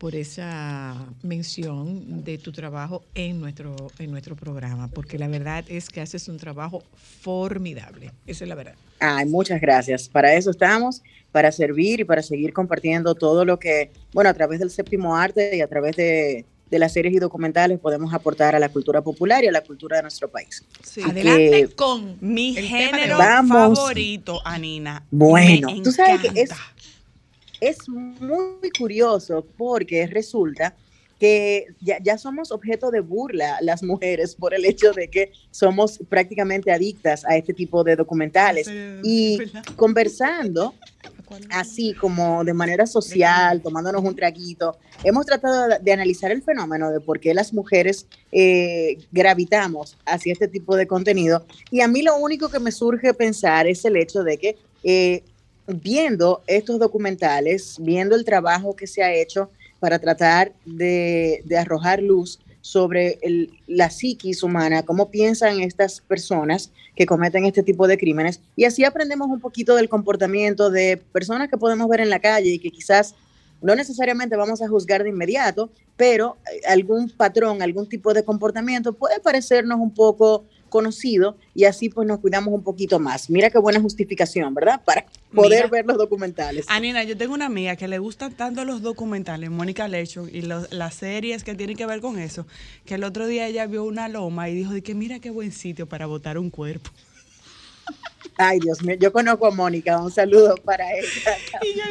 por 0.00 0.14
esa 0.16 0.96
mención 1.22 2.24
de 2.24 2.38
tu 2.38 2.52
trabajo 2.52 3.04
en 3.14 3.38
nuestro 3.38 3.76
en 3.98 4.10
nuestro 4.10 4.34
programa, 4.34 4.88
porque 4.88 5.18
la 5.18 5.28
verdad 5.28 5.62
es 5.68 5.90
que 5.90 6.00
haces 6.00 6.26
un 6.28 6.38
trabajo 6.38 6.82
formidable. 7.20 8.10
Esa 8.26 8.44
es 8.44 8.48
la 8.48 8.54
verdad. 8.54 8.74
Ay, 8.98 9.26
muchas 9.26 9.60
gracias. 9.60 10.08
Para 10.08 10.32
eso 10.34 10.50
estamos, 10.50 11.02
para 11.32 11.52
servir 11.52 12.00
y 12.00 12.04
para 12.04 12.22
seguir 12.22 12.54
compartiendo 12.54 13.14
todo 13.14 13.44
lo 13.44 13.58
que, 13.58 13.90
bueno, 14.14 14.30
a 14.30 14.34
través 14.34 14.58
del 14.60 14.70
séptimo 14.70 15.16
arte 15.16 15.54
y 15.58 15.60
a 15.60 15.66
través 15.68 15.96
de, 15.96 16.46
de 16.70 16.78
las 16.78 16.94
series 16.94 17.14
y 17.14 17.18
documentales 17.18 17.78
podemos 17.78 18.14
aportar 18.14 18.54
a 18.54 18.58
la 18.58 18.70
cultura 18.70 19.02
popular 19.02 19.44
y 19.44 19.48
a 19.48 19.52
la 19.52 19.60
cultura 19.62 19.98
de 19.98 20.02
nuestro 20.02 20.30
país. 20.30 20.64
Sí. 20.82 21.02
Adelante 21.02 21.66
que- 21.68 21.74
con 21.74 22.16
Mi 22.22 22.54
género 22.54 23.18
favorito, 23.18 24.40
Anina. 24.46 25.04
Bueno, 25.10 25.74
me 25.74 25.82
tú 25.82 25.92
sabes 25.92 26.22
que 26.22 26.40
es. 26.40 26.50
Es 27.60 27.88
muy 27.88 28.70
curioso 28.76 29.46
porque 29.56 30.06
resulta 30.06 30.74
que 31.20 31.66
ya, 31.82 31.98
ya 32.02 32.16
somos 32.16 32.50
objeto 32.50 32.90
de 32.90 33.00
burla 33.00 33.58
las 33.60 33.82
mujeres 33.82 34.34
por 34.34 34.54
el 34.54 34.64
hecho 34.64 34.92
de 34.92 35.08
que 35.08 35.32
somos 35.50 36.00
prácticamente 36.08 36.72
adictas 36.72 37.26
a 37.26 37.36
este 37.36 37.52
tipo 37.52 37.84
de 37.84 37.94
documentales. 37.94 38.70
Y 39.04 39.38
conversando 39.76 40.74
así 41.50 41.94
como 41.94 42.42
de 42.42 42.54
manera 42.54 42.86
social, 42.86 43.60
tomándonos 43.60 44.02
un 44.02 44.16
traguito, 44.16 44.78
hemos 45.04 45.26
tratado 45.26 45.68
de, 45.68 45.78
de 45.78 45.92
analizar 45.92 46.32
el 46.32 46.42
fenómeno 46.42 46.90
de 46.90 47.00
por 47.00 47.20
qué 47.20 47.34
las 47.34 47.52
mujeres 47.52 48.06
eh, 48.32 48.98
gravitamos 49.12 49.96
hacia 50.06 50.32
este 50.32 50.48
tipo 50.48 50.74
de 50.74 50.86
contenido. 50.86 51.44
Y 51.70 51.82
a 51.82 51.88
mí 51.88 52.02
lo 52.02 52.16
único 52.16 52.48
que 52.48 52.58
me 52.58 52.72
surge 52.72 53.14
pensar 53.14 53.66
es 53.66 53.84
el 53.84 53.96
hecho 53.96 54.24
de 54.24 54.38
que 54.38 54.56
eh, 54.82 55.22
viendo 55.74 56.42
estos 56.46 56.78
documentales, 56.78 57.76
viendo 57.80 58.14
el 58.16 58.24
trabajo 58.24 58.74
que 58.74 58.86
se 58.86 59.02
ha 59.02 59.14
hecho 59.14 59.50
para 59.78 59.98
tratar 59.98 60.52
de, 60.64 61.42
arrojar 61.58 62.02
luz 62.02 62.38
sobre 62.60 63.18
la 63.66 63.88
psiquis 63.88 64.42
humana, 64.42 64.82
cómo 64.84 65.10
piensan 65.10 65.60
estas 65.60 66.02
personas 66.02 66.70
que 66.94 67.06
cometen 67.06 67.46
este 67.46 67.62
tipo 67.62 67.88
de 67.88 67.96
crímenes. 67.96 68.40
Y 68.56 68.64
así 68.64 68.84
aprendemos 68.84 69.28
un 69.28 69.40
poquito 69.40 69.74
del 69.74 69.88
comportamiento 69.88 70.70
de 70.70 70.98
personas 70.98 71.48
que 71.48 71.56
podemos 71.56 71.88
ver 71.88 72.00
en 72.00 72.10
la 72.10 72.20
calle 72.20 72.50
y 72.50 72.58
que 72.58 72.70
quizás 72.70 73.14
no 73.62 73.74
necesariamente 73.74 74.36
vamos 74.36 74.62
a 74.62 74.68
juzgar 74.68 75.02
de 75.02 75.10
inmediato, 75.10 75.70
pero 75.96 76.36
eh, 76.52 76.60
algún 76.66 77.10
patrón, 77.10 77.62
algún 77.62 77.88
tipo 77.88 78.12
de 78.14 78.24
comportamiento 78.24 78.92
puede 78.92 79.20
parecernos 79.20 79.78
un 79.80 79.92
poco 79.92 80.44
conocido 80.70 81.36
y 81.54 81.64
así 81.64 81.90
pues 81.90 82.08
nos 82.08 82.20
cuidamos 82.20 82.54
un 82.54 82.62
poquito 82.62 82.98
más. 82.98 83.28
Mira 83.28 83.50
qué 83.50 83.58
buena 83.58 83.80
justificación, 83.80 84.54
¿verdad? 84.54 84.80
Para 84.84 85.04
poder 85.34 85.64
Mira. 85.64 85.68
ver 85.68 85.84
los 85.86 85.98
documentales. 85.98 86.64
Anina, 86.68 87.04
yo 87.04 87.16
tengo 87.18 87.34
una 87.34 87.46
amiga 87.46 87.76
que 87.76 87.86
le 87.88 87.98
gustan 87.98 88.32
tanto 88.32 88.64
los 88.64 88.80
documentales, 88.80 89.50
Mónica 89.50 89.86
Lecho, 89.88 90.26
y 90.26 90.40
los- 90.42 90.72
las 90.72 90.94
series 90.94 91.44
que 91.44 91.54
tienen 91.54 91.76
que 91.76 91.84
ver 91.84 92.00
con 92.00 92.18
eso, 92.18 92.46
que 92.86 92.94
el 92.94 93.04
otro 93.04 93.26
día 93.26 93.46
ella 93.46 93.66
vio 93.66 93.84
una 93.84 94.08
loma 94.08 94.48
y 94.48 94.54
dijo 94.54 94.72
de 94.72 94.82
que 94.82 94.94
mira 94.94 95.18
qué 95.20 95.28
buen 95.30 95.52
sitio 95.52 95.86
para 95.86 96.06
botar 96.06 96.38
un 96.38 96.48
cuerpo. 96.50 96.90
Ay, 98.36 98.58
Dios 98.58 98.82
mío, 98.82 98.96
yo 98.98 99.12
conozco 99.12 99.46
a 99.46 99.50
Mónica, 99.50 99.98
un 99.98 100.10
saludo 100.10 100.54
para 100.56 100.84
ella. 100.92 101.36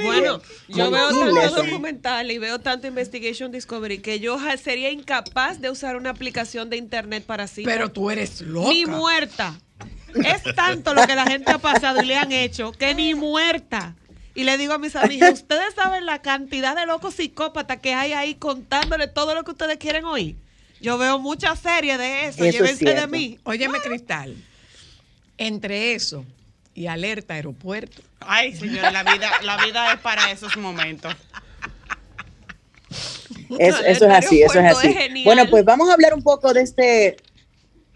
Bueno, 0.04 0.42
yo 0.68 0.90
veo 0.90 1.10
Tranquila, 1.10 1.42
tanto 1.42 1.62
sí. 1.62 1.68
documental 1.68 2.32
y 2.32 2.38
veo 2.38 2.60
tanto 2.60 2.88
Investigation 2.88 3.52
Discovery 3.52 4.00
que 4.00 4.20
yo 4.20 4.38
sería 4.62 4.92
incapaz 4.92 5.62
de 5.62 5.70
usar 5.70 5.96
una 5.96 6.10
aplicación 6.10 6.70
de 6.70 6.78
internet 6.78 7.24
para 7.26 7.48
sí. 7.48 7.64
Pero 7.64 7.92
tú 7.92 8.10
eres 8.10 8.42
loca. 8.42 8.70
Ni 8.70 8.86
muerta. 8.86 9.60
Es 10.16 10.56
tanto 10.56 10.94
lo 10.94 11.06
que 11.06 11.16
la 11.16 11.28
gente 11.28 11.52
ha 11.52 11.60
pasado 11.60 12.02
y 12.02 12.06
le 12.06 12.16
han 12.16 12.32
hecho 12.32 12.72
que 12.72 12.96
ni 12.96 13.14
muerta. 13.14 13.96
Y 14.34 14.44
le 14.44 14.58
digo 14.58 14.74
a 14.74 14.78
mis 14.78 14.96
amigas, 14.96 15.34
ustedes 15.34 15.74
saben 15.76 16.06
la 16.06 16.22
cantidad 16.22 16.76
de 16.76 16.86
locos 16.86 17.16
psicópatas 17.16 17.80
que 17.80 17.94
hay 17.94 18.14
ahí 18.14 18.36
contándole 18.36 19.08
todo 19.08 19.36
lo 19.36 19.44
que 19.44 19.52
ustedes 19.52 19.78
quieren 19.78 20.06
oír. 20.06 20.36
Yo 20.82 20.98
veo 20.98 21.20
muchas 21.20 21.60
series 21.60 21.98
de 21.98 22.26
eso, 22.28 22.44
Eso 22.44 22.46
es 22.46 22.80
llévense 22.80 22.94
de 22.94 23.08
mí. 23.08 23.38
Óyeme, 23.44 23.80
Cristal, 23.80 24.36
entre 25.40 25.94
eso 25.96 26.24
y 26.76 26.86
alerta 26.88 27.34
aeropuerto, 27.34 28.02
Ay, 28.22 28.56
señora, 28.56 28.92
la 28.92 29.04
vida, 29.04 29.30
la 29.44 29.58
vida 29.66 29.94
es 29.94 30.00
para 30.00 30.32
esos 30.32 30.56
momentos. 30.58 31.14
Eso 33.58 33.84
es 33.84 34.02
así, 34.04 34.42
eso 34.44 34.60
es 34.60 34.78
así. 34.78 34.88
es 34.88 35.24
bueno, 35.24 35.50
pues 35.50 35.66
vamos 35.66 35.90
a 35.90 35.94
hablar 35.94 36.14
un 36.14 36.22
poco 36.22 36.54
de 36.54 36.62
este, 36.62 37.18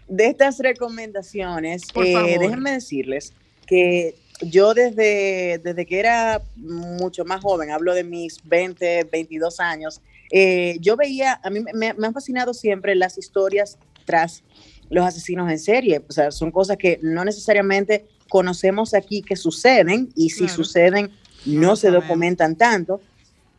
de 0.08 0.26
estas 0.26 0.58
recomendaciones. 0.58 1.82
Por 1.92 2.04
Eh, 2.06 2.12
favor. 2.12 2.38
déjenme 2.40 2.72
decirles 2.72 3.32
que 3.66 4.16
yo 4.40 4.74
desde, 4.74 5.58
desde 5.62 5.86
que 5.86 5.98
era 6.00 6.42
mucho 6.56 7.24
más 7.24 7.40
joven, 7.40 7.70
hablo 7.70 7.94
de 7.94 8.02
mis 8.04 8.38
20, 8.44 9.04
22 9.04 9.60
años, 9.60 10.00
eh, 10.30 10.76
yo 10.80 10.96
veía, 10.96 11.40
a 11.44 11.50
mí 11.50 11.60
me, 11.72 11.94
me 11.94 12.06
han 12.06 12.12
fascinado 12.14 12.52
siempre 12.54 12.94
las 12.96 13.16
historias 13.18 13.78
tras 14.04 14.42
los 14.90 15.04
asesinos 15.06 15.50
en 15.50 15.58
serie. 15.58 16.02
O 16.08 16.12
sea, 16.12 16.30
son 16.30 16.50
cosas 16.50 16.76
que 16.76 16.98
no 17.02 17.24
necesariamente 17.24 18.04
conocemos 18.28 18.92
aquí 18.94 19.22
que 19.22 19.36
suceden 19.36 20.10
y 20.14 20.30
si 20.30 20.40
Claro. 20.40 20.54
suceden 20.54 21.10
no 21.46 21.68
lo 21.70 21.76
se 21.76 21.90
documentan 21.90 22.56
tanto. 22.56 23.00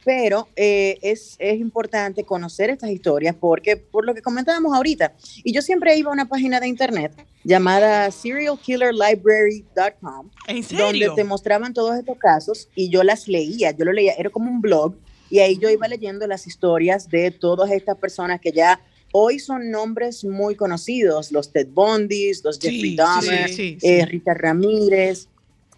pero 0.03 0.47
eh, 0.55 0.99
es, 1.01 1.35
es 1.39 1.59
importante 1.59 2.23
conocer 2.23 2.69
estas 2.69 2.91
historias 2.91 3.35
porque, 3.39 3.75
por 3.75 4.05
lo 4.05 4.13
que 4.13 4.21
comentábamos 4.21 4.75
ahorita, 4.75 5.13
y 5.43 5.51
yo 5.51 5.63
siempre 5.63 5.97
iba 5.97 6.11
a 6.11 6.13
una 6.13 6.27
página 6.29 6.59
de 6.59 6.67
internet 6.67 7.11
llamada 7.43 8.11
serialkillerlibrary.com, 8.11 10.29
donde 10.77 11.09
te 11.15 11.23
mostraban 11.23 11.73
todos 11.73 11.95
estos 11.97 12.17
casos 12.17 12.69
y 12.75 12.89
yo 12.89 13.03
las 13.03 13.27
leía, 13.27 13.71
yo 13.71 13.85
lo 13.85 13.93
leía, 13.93 14.13
era 14.17 14.29
como 14.29 14.49
un 14.51 14.61
blog, 14.61 14.95
y 15.29 15.39
ahí 15.39 15.57
yo 15.57 15.69
iba 15.69 15.88
leyendo 15.88 16.27
las 16.27 16.45
historias 16.45 17.09
de 17.09 17.31
todas 17.31 17.71
estas 17.71 17.97
personas 17.97 18.39
que 18.39 18.51
ya 18.51 18.79
hoy 19.17 19.39
son 19.39 19.71
nombres 19.71 20.25
muy 20.25 20.56
conocidos, 20.56 21.32
los 21.32 21.49
Ted 21.49 21.69
Bundys, 21.69 22.43
los 22.43 22.60
Jeffrey 22.60 22.82
sí, 22.91 22.95
Dahmer, 22.97 23.49
sí, 23.49 23.78
eh, 23.82 24.01
sí. 24.01 24.06
Rita 24.08 24.34
Ramírez, 24.34 25.30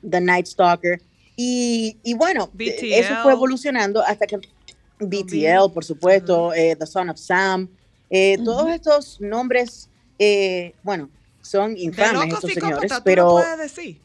The 0.10 0.20
Night 0.20 0.48
Stalker. 0.48 1.00
Y, 1.36 1.98
y 2.04 2.16
bueno, 2.16 2.50
eh, 2.58 2.74
BTL. 2.76 2.94
eso 2.94 3.14
fue 3.22 3.34
evolucionando 3.34 4.02
hasta 4.02 4.26
que 4.26 4.38
BTL, 5.00 5.72
por 5.72 5.86
supuesto, 5.86 6.52
eh, 6.56 6.76
The 6.80 6.88
Son 6.88 7.10
of 7.12 7.20
Sam, 7.20 7.70
eh, 8.10 8.40
todos 8.44 8.72
estos 8.72 9.22
nombres, 9.22 9.88
eh, 10.18 10.74
bueno, 10.82 11.08
son 11.44 11.78
infames 11.78 12.14
locos 12.32 12.44
estos 12.44 12.54
señores, 12.54 12.92
pero 13.04 13.30
puedes 13.34 13.58
decir. 13.60 14.02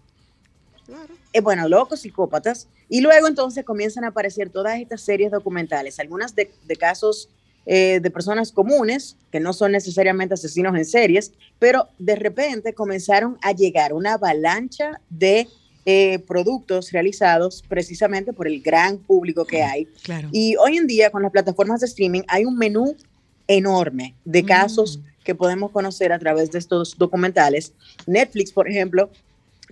eh, 1.33 1.41
bueno, 1.41 1.69
locos 1.69 2.01
psicópatas. 2.01 2.69
Y 2.91 3.01
luego 3.01 3.29
entonces 3.29 3.65
comienzan 3.65 4.05
a 4.05 4.09
aparecer 4.09 4.51
todas 4.51 4.79
estas 4.79 5.01
series 5.01 5.31
documentales, 5.31 5.99
algunas 5.99 6.35
de, 6.37 6.53
de 6.67 6.77
casos 6.77 7.31
eh, 7.65 8.01
de 8.03 8.11
personas 8.11 8.51
comunes, 8.53 9.17
que 9.31 9.41
no 9.41 9.53
son 9.53 9.73
necesariamente 9.73 10.35
asesinos 10.35 10.77
en 10.77 10.85
series, 10.85 11.33
pero 11.59 11.89
de 11.99 12.17
repente 12.17 12.75
comenzaron 12.75 13.39
a 13.41 13.53
llegar 13.53 13.93
una 13.93 14.15
avalancha 14.15 15.01
de 15.11 15.49
eh, 15.85 16.19
productos 16.27 16.93
realizados 16.93 17.63
precisamente 17.69 18.33
por 18.33 18.47
el 18.47 18.61
gran 18.61 18.99
público 18.99 19.45
que 19.45 19.63
hay. 19.63 19.87
Claro. 20.03 20.29
Y 20.33 20.57
hoy 20.57 20.77
en 20.77 20.87
día 20.87 21.11
con 21.11 21.23
las 21.23 21.33
plataformas 21.33 21.81
de 21.81 21.87
streaming 21.87 22.23
hay 22.29 22.45
un 22.45 22.57
menú 22.57 22.97
enorme 23.49 24.15
de 24.25 24.45
casos 24.45 25.01
que 25.25 25.35
podemos 25.35 25.71
conocer 25.71 26.13
a 26.13 26.19
través 26.19 26.51
de 26.51 26.59
estos 26.59 26.97
documentales. 26.99 27.73
Netflix, 28.07 28.53
por 28.53 28.69
ejemplo, 28.69 29.11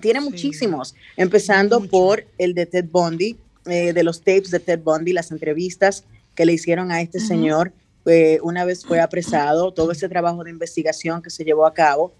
tiene 0.00 0.20
muchísimos, 0.20 0.94
empezando 1.16 1.80
por 1.88 2.24
el 2.38 2.54
de 2.54 2.66
Ted 2.66 2.86
Bundy, 2.90 3.36
eh, 3.66 3.92
de 3.92 4.02
los 4.04 4.20
tapes 4.20 4.50
de 4.50 4.60
Ted 4.60 4.80
Bundy, 4.80 5.12
las 5.12 5.30
entrevistas 5.30 6.04
que 6.34 6.44
le 6.46 6.52
hicieron 6.54 6.90
a 6.90 7.02
este 7.02 7.20
señor 7.20 7.72
eh, 8.06 8.38
una 8.42 8.64
vez 8.64 8.84
fue 8.84 9.00
apresado, 9.00 9.72
todo 9.72 9.92
ese 9.92 10.08
trabajo 10.08 10.44
de 10.44 10.50
investigación 10.50 11.22
que 11.22 11.30
se 11.30 11.44
llevó 11.44 11.66
a 11.66 11.74
cabo. 11.74 12.12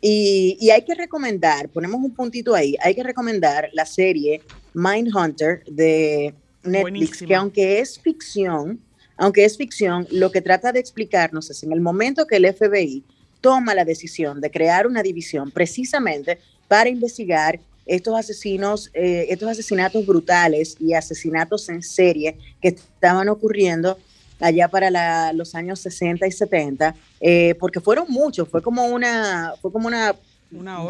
Y, 0.00 0.56
y 0.60 0.70
hay 0.70 0.84
que 0.84 0.94
recomendar, 0.94 1.68
ponemos 1.70 2.00
un 2.00 2.14
puntito 2.14 2.54
ahí, 2.54 2.76
hay 2.82 2.94
que 2.94 3.02
recomendar 3.02 3.70
la 3.72 3.86
serie 3.86 4.42
Mindhunter 4.74 5.64
de 5.64 6.34
Netflix, 6.62 7.22
que 7.22 7.34
aunque 7.34 7.80
es 7.80 7.98
ficción, 7.98 8.80
aunque 9.16 9.44
es 9.44 9.56
ficción, 9.56 10.06
lo 10.10 10.30
que 10.30 10.42
trata 10.42 10.72
de 10.72 10.80
explicarnos 10.80 11.50
es 11.50 11.62
en 11.62 11.72
el 11.72 11.80
momento 11.80 12.26
que 12.26 12.36
el 12.36 12.52
FBI 12.52 13.04
toma 13.40 13.74
la 13.74 13.84
decisión 13.84 14.40
de 14.40 14.50
crear 14.50 14.86
una 14.86 15.02
división 15.02 15.50
precisamente 15.50 16.38
para 16.68 16.90
investigar 16.90 17.60
estos 17.86 18.18
asesinos, 18.18 18.90
eh, 18.92 19.26
estos 19.30 19.48
asesinatos 19.48 20.04
brutales 20.04 20.76
y 20.80 20.92
asesinatos 20.92 21.68
en 21.68 21.82
serie 21.82 22.36
que 22.60 22.68
estaban 22.68 23.28
ocurriendo 23.28 23.96
allá 24.40 24.68
para 24.68 24.90
la- 24.90 25.32
los 25.32 25.54
años 25.54 25.80
60 25.80 26.26
y 26.26 26.32
70, 26.32 26.94
eh, 27.20 27.54
porque 27.58 27.80
fueron 27.80 28.06
muchos, 28.08 28.48
fue 28.48 28.62
como 28.62 28.84
una, 28.86 29.54
fue 29.60 29.72
como 29.72 29.86
una, 29.88 30.14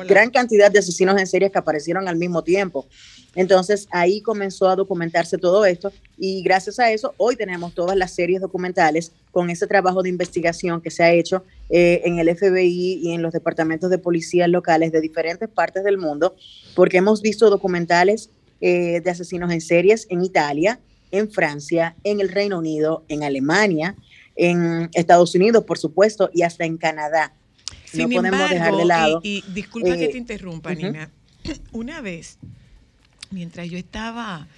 gran 0.06 0.30
cantidad 0.30 0.70
de 0.70 0.78
asesinos 0.78 1.18
en 1.18 1.26
serie 1.26 1.50
que 1.50 1.58
aparecieron 1.58 2.06
al 2.08 2.16
mismo 2.16 2.42
tiempo. 2.42 2.86
Entonces 3.34 3.86
ahí 3.90 4.20
comenzó 4.20 4.68
a 4.68 4.76
documentarse 4.76 5.38
todo 5.38 5.64
esto 5.66 5.92
y 6.18 6.42
gracias 6.42 6.78
a 6.78 6.90
eso 6.90 7.14
hoy 7.18 7.36
tenemos 7.36 7.74
todas 7.74 7.96
las 7.96 8.14
series 8.14 8.40
documentales 8.40 9.12
con 9.30 9.50
ese 9.50 9.66
trabajo 9.66 10.02
de 10.02 10.08
investigación 10.08 10.80
que 10.80 10.90
se 10.90 11.04
ha 11.04 11.12
hecho 11.12 11.44
eh, 11.68 12.02
en 12.04 12.18
el 12.18 12.28
FBI 12.28 13.00
y 13.02 13.12
en 13.12 13.22
los 13.22 13.32
departamentos 13.32 13.90
de 13.90 13.98
policías 13.98 14.48
locales 14.48 14.90
de 14.92 15.00
diferentes 15.00 15.48
partes 15.48 15.84
del 15.84 15.98
mundo, 15.98 16.34
porque 16.74 16.98
hemos 16.98 17.20
visto 17.20 17.50
documentales 17.50 18.30
eh, 18.62 19.00
de 19.02 19.10
asesinos 19.10 19.52
en 19.52 19.60
series 19.60 20.06
en 20.08 20.22
Italia, 20.22 20.80
en 21.10 21.30
Francia, 21.30 21.96
en 22.04 22.20
el 22.20 22.28
Reino 22.28 22.58
Unido, 22.58 23.04
en 23.08 23.22
Alemania, 23.22 23.96
en 24.34 24.90
Estados 24.92 25.34
Unidos, 25.34 25.64
por 25.64 25.78
supuesto, 25.78 26.30
y 26.32 26.42
hasta 26.42 26.64
en 26.64 26.76
Canadá. 26.76 27.32
Sin 27.84 28.08
no 28.10 28.16
podemos 28.16 28.50
dejar 28.50 28.76
de 28.76 28.84
lado. 28.84 29.20
Y, 29.22 29.44
y 29.46 29.52
disculpa 29.52 29.96
que 29.96 30.04
eh, 30.04 30.08
te 30.08 30.18
interrumpa. 30.18 30.74
Nina. 30.74 31.10
Una 31.72 32.00
vez, 32.00 32.38
mientras 33.30 33.68
yo 33.70 33.78
estaba 33.78 34.48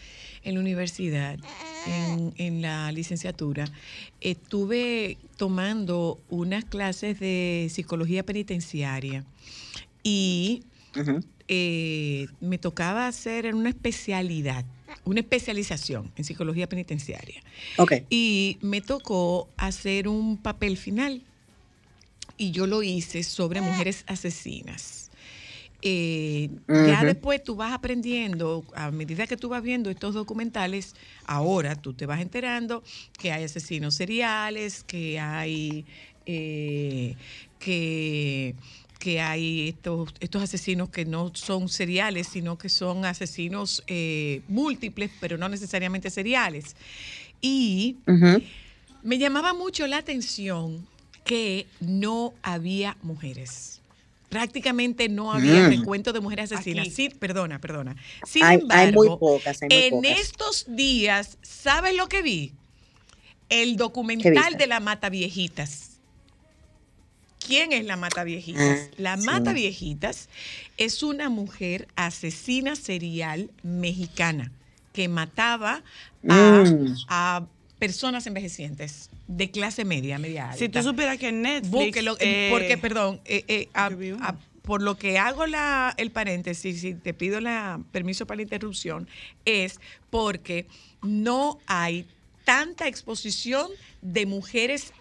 en 0.42 0.54
la 0.54 0.61
universidad, 0.61 1.38
en, 1.87 2.32
en 2.37 2.62
la 2.62 2.90
licenciatura, 2.92 3.66
estuve 4.20 5.18
tomando 5.37 6.18
unas 6.28 6.64
clases 6.64 7.20
de 7.20 7.68
psicología 7.70 8.22
penitenciaria 8.24 9.24
y 10.02 10.62
eh, 11.48 12.28
me 12.40 12.58
tocaba 12.58 13.06
hacer 13.06 13.54
una 13.54 13.70
especialidad, 13.70 14.64
una 15.05 15.20
especialización 15.20 16.11
en 16.16 16.24
psicología 16.24 16.68
penitenciaria. 16.68 17.42
Ok. 17.77 17.92
Y 18.11 18.59
me 18.61 18.81
tocó 18.81 19.48
hacer 19.57 20.09
un 20.09 20.37
papel 20.37 20.77
final 20.77 21.22
y 22.37 22.51
yo 22.53 22.66
lo 22.66 22.83
hice 22.83 23.22
sobre 23.22 23.61
mujeres 23.61 24.05
asesinas. 24.07 25.11
Eh, 25.81 26.51
Ya 26.66 27.05
después 27.05 27.42
tú 27.42 27.55
vas 27.55 27.72
aprendiendo, 27.72 28.64
a 28.74 28.90
medida 28.90 29.27
que 29.27 29.37
tú 29.37 29.48
vas 29.48 29.62
viendo 29.62 29.90
estos 29.90 30.14
documentales, 30.14 30.96
ahora 31.24 31.77
tú 31.77 31.94
te 31.94 32.05
vas 32.05 32.20
enterando 32.20 32.83
que 33.16 33.31
hay 33.31 33.44
asesinos 33.44 33.94
seriales, 33.94 34.83
que 34.83 35.20
hay 35.20 35.87
eh, 36.27 37.14
que 37.61 38.55
que 38.98 39.20
hay 39.20 39.68
estos, 39.68 40.12
estos 40.20 40.42
asesinos 40.42 40.88
que 40.88 41.04
no 41.04 41.30
son 41.34 41.68
seriales, 41.68 42.26
sino 42.28 42.58
que 42.58 42.68
son 42.68 43.04
asesinos 43.04 43.82
eh, 43.87 44.42
múltiples, 44.48 45.11
pero 45.20 45.38
no 45.38 45.48
necesariamente 45.48 46.11
seriales. 46.11 46.74
Y 47.40 47.96
me 49.02 49.18
llamaba 49.18 49.54
mucho 49.54 49.87
la 49.87 49.98
atención 49.98 50.87
que 51.24 51.66
no 51.80 52.34
había 52.42 52.96
mujeres. 53.02 53.80
Prácticamente 54.28 55.08
no 55.08 55.32
había 55.32 55.62
Mm. 55.62 55.70
recuento 55.78 56.12
de 56.12 56.20
mujeres 56.20 56.50
asesinas. 56.52 56.88
Sí, 56.92 57.08
perdona, 57.08 57.61
perdona. 57.61 57.96
Sin 58.26 58.42
Hay- 58.44 58.58
hay 58.70 58.92
muy 58.92 59.06
embargo, 59.06 59.18
pocas, 59.18 59.62
hay 59.62 59.68
muy 59.68 59.78
en 59.84 59.90
pocas. 59.90 60.20
estos 60.20 60.66
días, 60.68 61.38
¿sabes 61.42 61.94
lo 61.96 62.08
que 62.08 62.20
vi? 62.22 62.52
El 63.48 63.70
¿Qué 63.70 63.76
documental 63.76 64.56
de 64.58 64.66
la 64.66 64.80
Mata 64.80 65.08
Viejitas. 65.08 65.88
¿Quién 67.48 67.72
es 67.72 67.84
la 67.87 67.96
Mata 67.96 68.22
Viejitas? 68.24 68.62
Ah, 68.90 68.94
La 68.98 69.16
sí. 69.16 69.24
Mata 69.26 69.52
Viejitas 69.52 70.28
es 70.76 71.02
una 71.02 71.28
mujer 71.30 71.88
asesina 71.96 72.76
serial 72.76 73.50
mexicana 73.62 74.52
que 74.92 75.08
mataba 75.08 75.82
a, 76.28 76.62
Mm. 76.64 76.94
a 77.08 77.46
personas 77.78 78.26
envejecientes 78.26 79.08
de 79.26 79.50
clase 79.50 79.84
media, 79.84 80.18
media 80.18 80.46
alta. 80.50 80.58
Si 80.58 80.68
tú 80.68 80.82
supieras 80.82 81.16
que 81.18 81.28
en 81.28 81.42
Netflix. 81.42 81.70
Búsquelo, 81.70 82.12
eh, 82.14 82.18
eh, 82.20 82.48
porque, 82.50 82.76
perdón, 82.76 83.20
eh, 83.24 83.44
eh, 83.48 83.68
a- 83.72 83.87
a- 84.20 84.37
por 84.62 84.82
lo 84.82 84.98
que 84.98 85.16
hago 85.18 85.46
la, 85.46 85.94
el 85.96 86.11
paréntesis, 86.11 86.82
si 86.82 86.92
te 86.94 87.14
pido 87.14 87.40
la 87.40 87.80
permiso 87.92 88.26
para 88.26 88.37
la 88.37 88.42
interrupción, 88.42 89.08
es 89.46 89.80
porque 90.11 90.66
no 91.02 91.58
hay 91.66 92.06
tanta 92.48 92.88
exposición 92.88 93.68
de 94.00 94.24
mujeres 94.24 94.94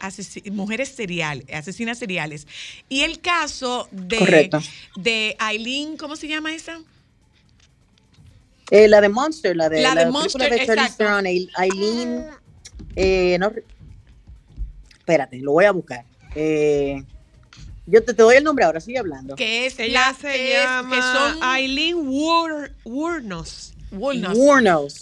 mujeres 0.51 0.89
serial, 0.89 1.45
asesinas 1.53 1.97
seriales. 1.97 2.45
Y 2.89 3.03
el 3.03 3.21
caso 3.21 3.87
de, 3.91 4.17
Correcto. 4.17 4.59
de 4.97 5.33
Aileen, 5.39 5.95
¿cómo 5.95 6.17
se 6.17 6.27
llama 6.27 6.53
esa? 6.53 6.81
Eh, 8.69 8.89
la 8.89 8.99
de 8.99 9.07
Monster, 9.07 9.55
la 9.55 9.69
de 9.69 9.81
La 9.81 9.95
la, 9.95 10.03
de 10.03 10.11
Monster, 10.11 10.49
de 10.49 10.57
exacto. 10.57 11.05
Aileen, 11.55 12.25
eh, 12.97 13.37
no, 13.39 13.53
espérate, 14.99 15.37
lo 15.39 15.53
voy 15.53 15.63
a 15.63 15.71
buscar. 15.71 16.03
Eh, 16.35 17.01
yo 17.85 18.03
te, 18.03 18.13
te 18.13 18.23
doy 18.23 18.35
el 18.35 18.43
nombre 18.43 18.65
ahora, 18.65 18.81
sigue 18.81 18.97
hablando. 18.99 19.37
Que 19.37 19.67
es 19.67 19.79
Ella 19.79 20.09
la 20.09 20.13
se 20.15 20.27
que 20.33 20.57
es- 20.57 20.63
llama 20.63 20.95
que 20.97 21.01
son 21.01 21.43
Aileen 21.43 21.95
Wur- 22.09 22.73
Wurnos. 22.83 23.73
Wurnos, 23.91 24.37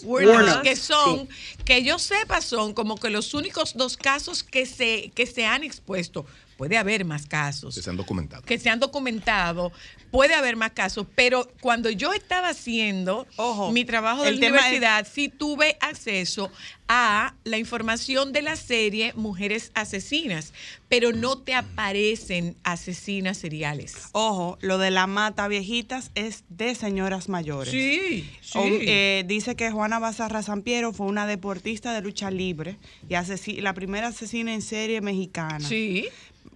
Wurnos, 0.04 0.58
que 0.62 0.76
son, 0.76 1.28
que 1.64 1.84
yo 1.84 1.98
sepa, 1.98 2.42
son 2.42 2.74
como 2.74 2.98
que 2.98 3.10
los 3.10 3.34
únicos 3.34 3.74
dos 3.76 3.98
casos 3.98 4.44
que 4.44 4.66
se, 4.66 5.12
que 5.16 5.26
se 5.26 5.46
han 5.46 5.64
expuesto. 5.64 6.26
Puede 6.58 6.78
haber 6.78 7.06
más 7.06 7.26
casos 7.26 7.76
Que 7.76 7.82
se 7.82 7.90
han 7.90 7.98
documentado. 7.98 8.42
que 8.44 8.58
se 8.60 8.70
han 8.70 8.80
documentado, 8.80 9.72
puede 10.12 10.34
haber 10.36 10.56
más 10.56 10.72
casos, 10.72 11.06
pero 11.16 11.48
cuando 11.62 11.90
yo 11.90 12.14
estaba 12.14 12.50
haciendo 12.50 13.28
mi 13.72 13.84
trabajo 13.86 14.24
de 14.24 14.32
la 14.32 14.36
es- 14.36 14.38
universidad, 14.52 15.08
sí 15.12 15.30
tuve 15.30 15.78
acceso 15.82 16.50
a 16.88 17.34
la 17.44 17.58
información 17.58 18.32
de 18.32 18.42
la 18.44 18.56
serie 18.56 19.12
Mujeres 19.16 19.72
Asesinas, 19.74 20.54
pero 20.88 21.12
no 21.12 21.40
te 21.40 21.54
aparecen 21.56 22.56
asesinas 22.64 23.38
seriales. 23.38 23.96
Ojo, 24.12 24.58
lo 24.62 24.78
de 24.78 24.92
la 24.92 25.08
mata 25.08 25.48
viejitas 25.48 26.12
es 26.16 26.44
de 26.50 26.76
señoras 26.76 27.28
mayores. 27.28 27.72
Sí, 27.72 28.30
sí. 28.42 28.58
O- 28.58 28.64
eh, 28.68 29.24
dice 29.28 29.56
que 29.56 29.72
Juana 29.72 29.98
Bazarra 30.00 30.44
Sampiero 30.44 30.94
fue 30.94 31.08
una 31.08 31.26
deportista 31.28 31.94
de 31.94 32.02
lucha 32.02 32.30
libre 32.32 32.78
y 33.10 33.62
la 33.62 33.74
primera 33.74 34.08
asesina 34.10 34.54
en 34.54 34.62
serie 34.62 35.02
mexicana. 35.02 35.68
Sí. 35.68 36.08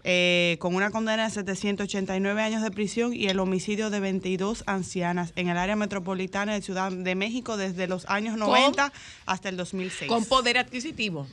Eh, 0.05 0.55
con 0.59 0.75
una 0.75 0.91
condena 0.91 1.25
de 1.25 1.29
789 1.29 2.41
años 2.41 2.61
de 2.61 2.71
prisión 2.71 3.13
y 3.13 3.27
el 3.27 3.39
homicidio 3.39 3.89
de 3.89 3.99
22 3.99 4.63
ancianas 4.65 5.33
en 5.35 5.49
el 5.49 5.57
área 5.57 5.75
metropolitana 5.75 6.53
de 6.53 6.61
Ciudad 6.61 6.91
de 6.91 7.15
México 7.15 7.57
desde 7.57 7.87
los 7.87 8.05
años 8.09 8.37
90 8.37 8.93
hasta 9.25 9.49
el 9.49 9.57
2006. 9.57 10.09
Con 10.09 10.23
poder 10.23 10.57
adquisitivo. 10.57 11.27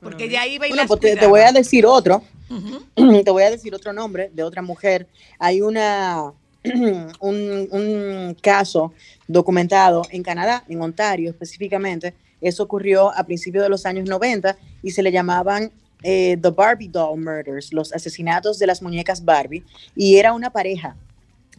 Porque 0.00 0.28
ya 0.28 0.46
iba 0.46 0.66
y 0.66 0.70
Bueno, 0.70 0.82
las 0.82 0.86
pues 0.86 1.00
te, 1.00 1.26
voy 1.26 1.40
a 1.40 1.50
decir 1.50 1.84
otro. 1.84 2.22
Te 2.94 3.30
voy 3.30 3.42
a 3.42 3.50
decir 3.50 3.74
otro 3.74 3.92
nombre 3.92 4.30
de 4.32 4.42
otra 4.42 4.62
mujer. 4.62 5.08
Hay 5.40 5.60
una 5.60 6.32
un, 7.20 7.68
un 7.70 8.36
caso 8.40 8.94
documentado 9.26 10.02
en 10.10 10.22
Canadá, 10.22 10.64
en 10.68 10.80
Ontario 10.80 11.30
específicamente. 11.30 12.14
Eso 12.40 12.62
ocurrió 12.62 13.10
a 13.16 13.24
principios 13.24 13.64
de 13.64 13.68
los 13.68 13.84
años 13.84 14.08
90 14.08 14.56
y 14.84 14.92
se 14.92 15.02
le 15.02 15.10
llamaban 15.10 15.72
eh, 16.02 16.36
The 16.40 16.50
Barbie 16.50 16.88
Doll 16.88 17.18
Murders, 17.20 17.72
los 17.72 17.92
asesinatos 17.92 18.58
de 18.58 18.66
las 18.66 18.82
muñecas 18.82 19.24
Barbie. 19.24 19.64
Y 19.96 20.16
era 20.16 20.32
una 20.32 20.50
pareja 20.50 20.96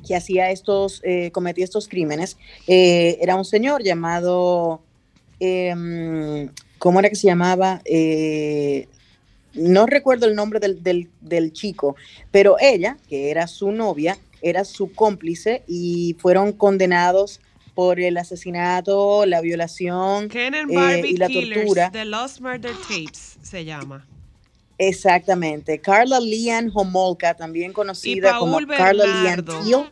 que 0.07 0.15
hacía 0.15 0.49
estos, 0.51 1.01
eh, 1.03 1.29
cometía 1.31 1.65
estos 1.65 1.87
crímenes. 1.87 2.37
Eh, 2.67 3.17
era 3.21 3.35
un 3.35 3.43
señor 3.45 3.83
llamado, 3.83 4.81
em, 5.39 6.49
¿cómo 6.77 6.99
era 6.99 7.09
que 7.09 7.15
se 7.15 7.27
llamaba? 7.27 7.81
No 9.53 9.87
recuerdo 9.87 10.25
el 10.27 10.35
nombre 10.35 10.59
del, 10.59 10.83
del- 10.83 11.09
del 11.21 11.51
chico, 11.53 11.95
pero 12.31 12.55
ella, 12.59 12.97
que 13.09 13.31
era 13.31 13.47
su 13.47 13.71
novia, 13.71 14.17
era 14.41 14.63
su 14.63 14.93
cómplice 14.93 15.63
y 15.67 16.15
fueron 16.19 16.53
condenados 16.53 17.41
por 17.73 17.99
el 17.99 18.17
asesinato, 18.17 19.25
la 19.25 19.41
violación 19.41 20.29
eh, 20.69 21.01
y 21.05 21.17
la 21.17 21.27
tortura. 21.55 21.89
The 21.91 22.05
Lost 22.05 22.41
Murder 22.41 22.71
Tapes 22.87 23.37
se 23.41 23.65
llama. 23.65 24.05
Exactamente. 24.79 25.79
Carla 25.79 26.21
Lian 26.21 26.71
Homolka, 26.73 27.35
también 27.35 27.73
conocida 27.73 28.39
como 28.39 28.57
Carla 28.65 29.05
Lian. 29.05 29.45
Teal. 29.45 29.91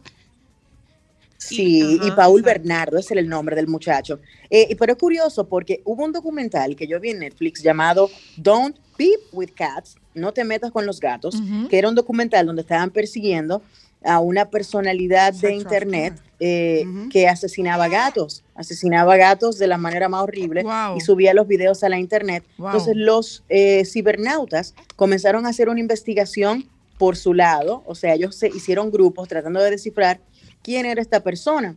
Sí, 1.37 1.99
y, 2.01 2.11
Paul 2.11 2.41
Bernardo, 2.41 2.97
ese 2.97 3.13
era 3.13 3.21
el 3.21 3.29
nombre 3.29 3.55
del 3.55 3.67
muchacho. 3.67 4.19
Eh, 4.49 4.75
pero 4.79 4.93
es 4.93 4.97
curioso 4.97 5.47
porque 5.47 5.81
hubo 5.85 6.03
un 6.03 6.11
documental 6.11 6.75
que 6.75 6.87
yo 6.87 6.99
vi 6.99 7.11
en 7.11 7.19
Netflix 7.19 7.61
llamado 7.61 8.09
Don't 8.37 8.75
Beep 8.97 9.19
with 9.31 9.51
Cats, 9.55 9.95
no 10.15 10.33
te 10.33 10.43
metas 10.43 10.71
con 10.71 10.85
los 10.85 10.99
gatos, 10.99 11.35
que 11.69 11.77
era 11.77 11.87
un 11.87 11.95
documental 11.95 12.47
donde 12.47 12.63
estaban 12.63 12.89
persiguiendo 12.89 13.61
a 14.03 14.19
una 14.19 14.49
personalidad 14.49 15.33
de 15.33 15.53
internet 15.53 16.13
eh, 16.39 16.85
que 17.11 17.27
asesinaba 17.27 17.87
gatos, 17.87 18.43
asesinaba 18.55 19.17
gatos 19.17 19.57
de 19.57 19.67
la 19.67 19.77
manera 19.77 20.07
más 20.07 20.21
horrible 20.21 20.63
y 20.95 21.01
subía 21.01 21.33
los 21.33 21.47
videos 21.47 21.83
a 21.83 21.89
la 21.89 21.97
internet. 21.97 22.43
Wow. 22.57 22.67
Entonces 22.67 22.95
los 22.95 23.43
eh, 23.49 23.83
cibernautas 23.85 24.75
comenzaron 24.95 25.45
a 25.45 25.49
hacer 25.49 25.67
una 25.69 25.79
investigación 25.79 26.69
por 26.97 27.15
su 27.15 27.33
lado, 27.33 27.83
o 27.85 27.95
sea, 27.95 28.13
ellos 28.13 28.35
se 28.35 28.47
hicieron 28.47 28.91
grupos 28.91 29.27
tratando 29.27 29.61
de 29.61 29.71
descifrar 29.71 30.19
quién 30.63 30.85
era 30.85 31.01
esta 31.01 31.21
persona. 31.21 31.75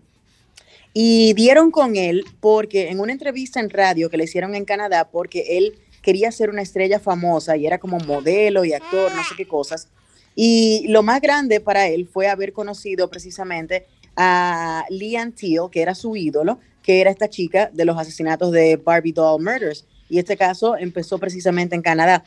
Y 0.92 1.34
dieron 1.34 1.70
con 1.70 1.94
él 1.94 2.24
porque 2.40 2.88
en 2.88 3.00
una 3.00 3.12
entrevista 3.12 3.60
en 3.60 3.70
radio 3.70 4.10
que 4.10 4.16
le 4.16 4.24
hicieron 4.24 4.54
en 4.54 4.64
Canadá, 4.64 5.08
porque 5.10 5.56
él 5.56 5.78
quería 6.02 6.32
ser 6.32 6.50
una 6.50 6.62
estrella 6.62 6.98
famosa 6.98 7.56
y 7.56 7.66
era 7.66 7.78
como 7.78 7.98
modelo 8.00 8.64
y 8.64 8.72
actor, 8.72 9.14
no 9.14 9.22
sé 9.22 9.34
qué 9.36 9.46
cosas. 9.46 9.88
Y 10.34 10.86
lo 10.88 11.02
más 11.02 11.20
grande 11.20 11.60
para 11.60 11.88
él 11.88 12.08
fue 12.10 12.28
haber 12.28 12.52
conocido 12.52 13.08
precisamente 13.10 13.86
a 14.16 14.84
Leanne 14.90 15.32
Teal, 15.32 15.70
que 15.70 15.82
era 15.82 15.94
su 15.94 16.16
ídolo, 16.16 16.58
que 16.82 17.00
era 17.00 17.10
esta 17.10 17.28
chica 17.28 17.70
de 17.72 17.84
los 17.84 17.98
asesinatos 17.98 18.52
de 18.52 18.76
Barbie 18.76 19.12
Doll 19.12 19.42
Murders. 19.42 19.84
Y 20.08 20.18
este 20.18 20.36
caso 20.36 20.76
empezó 20.76 21.18
precisamente 21.18 21.74
en 21.74 21.82
Canadá. 21.82 22.24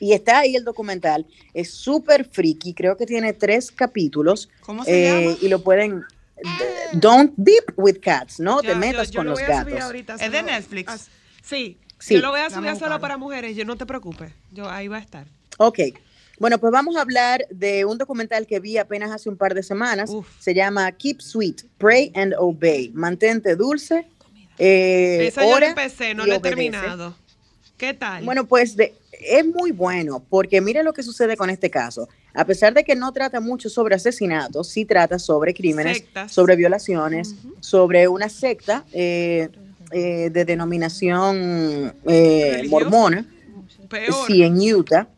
Y 0.00 0.12
está 0.12 0.38
ahí 0.40 0.54
el 0.54 0.64
documental, 0.64 1.26
es 1.54 1.72
súper 1.72 2.24
friki, 2.24 2.72
creo 2.72 2.96
que 2.96 3.04
tiene 3.04 3.32
tres 3.32 3.72
capítulos. 3.72 4.48
¿Cómo 4.60 4.84
se 4.84 5.02
llama? 5.24 5.36
Y 5.42 5.48
lo 5.48 5.62
pueden... 5.62 6.04
Don't 6.92 7.32
beep 7.36 7.64
with 7.76 7.96
cats, 8.00 8.38
no 8.38 8.62
Ya, 8.62 8.68
te 8.70 8.74
metas 8.76 9.08
yo- 9.08 9.14
yo 9.14 9.18
con 9.18 9.26
lo 9.26 9.30
los 9.32 9.40
voy 9.40 9.50
a 9.52 9.60
subir 9.62 9.74
gatos. 9.74 9.86
ahorita 9.86 10.14
¿Es 10.14 10.30
de 10.32 10.42
Netflix? 10.44 10.88
Ah, 10.88 10.98
Sí, 11.42 11.78
Sí. 11.98 12.14
yo 12.14 12.20
lo 12.20 12.30
voy 12.30 12.40
a 12.40 12.48
subir 12.50 12.76
solo 12.76 13.00
para 13.00 13.16
mujeres, 13.16 13.56
yo 13.56 13.64
no 13.64 13.76
te 13.76 13.86
preocupes, 13.86 14.32
yo 14.52 14.70
ahí 14.70 14.86
va 14.86 14.98
a 14.98 15.00
estar. 15.00 15.26
Ok. 15.58 15.78
Bueno, 16.38 16.58
pues 16.58 16.72
vamos 16.72 16.96
a 16.96 17.00
hablar 17.00 17.46
de 17.50 17.84
un 17.84 17.98
documental 17.98 18.46
que 18.46 18.60
vi 18.60 18.78
apenas 18.78 19.10
hace 19.10 19.28
un 19.28 19.36
par 19.36 19.54
de 19.54 19.62
semanas. 19.62 20.10
Se 20.38 20.54
llama 20.54 20.90
Keep 20.92 21.20
Sweet, 21.20 21.62
Pray 21.78 22.12
and 22.14 22.34
Obey. 22.38 22.90
Mantente 22.94 23.56
dulce. 23.56 24.06
eh, 24.58 25.26
Eso 25.28 25.40
yo 25.42 25.56
empecé, 25.66 26.14
no 26.14 26.26
lo 26.26 26.34
he 26.34 26.40
terminado. 26.40 27.14
¿Qué 27.76 27.94
tal? 27.94 28.24
Bueno, 28.24 28.44
pues 28.46 28.76
de- 28.76 28.94
es 29.12 29.46
muy 29.46 29.70
bueno, 29.72 30.24
porque 30.28 30.60
mire 30.60 30.82
lo 30.82 30.92
que 30.92 31.02
sucede 31.02 31.36
con 31.36 31.48
este 31.50 31.70
caso. 31.70 32.08
A 32.34 32.44
pesar 32.44 32.74
de 32.74 32.82
que 32.84 32.94
no 32.96 33.12
trata 33.12 33.40
mucho 33.40 33.68
sobre 33.68 33.94
asesinatos, 33.94 34.68
sí 34.68 34.84
trata 34.84 35.18
sobre 35.18 35.54
crímenes, 35.54 35.98
Sectas. 35.98 36.32
sobre 36.32 36.56
violaciones, 36.56 37.34
sobre 37.60 38.06
una 38.08 38.28
secta 38.28 38.84
eh, 38.92 39.48
eh, 39.92 40.30
de 40.30 40.44
denominación 40.44 41.94
eh, 42.06 42.64
mormona. 42.68 43.24
Peor. 43.88 44.14
Sí, 44.26 44.42
en 44.42 44.56
Utah, 44.74 45.08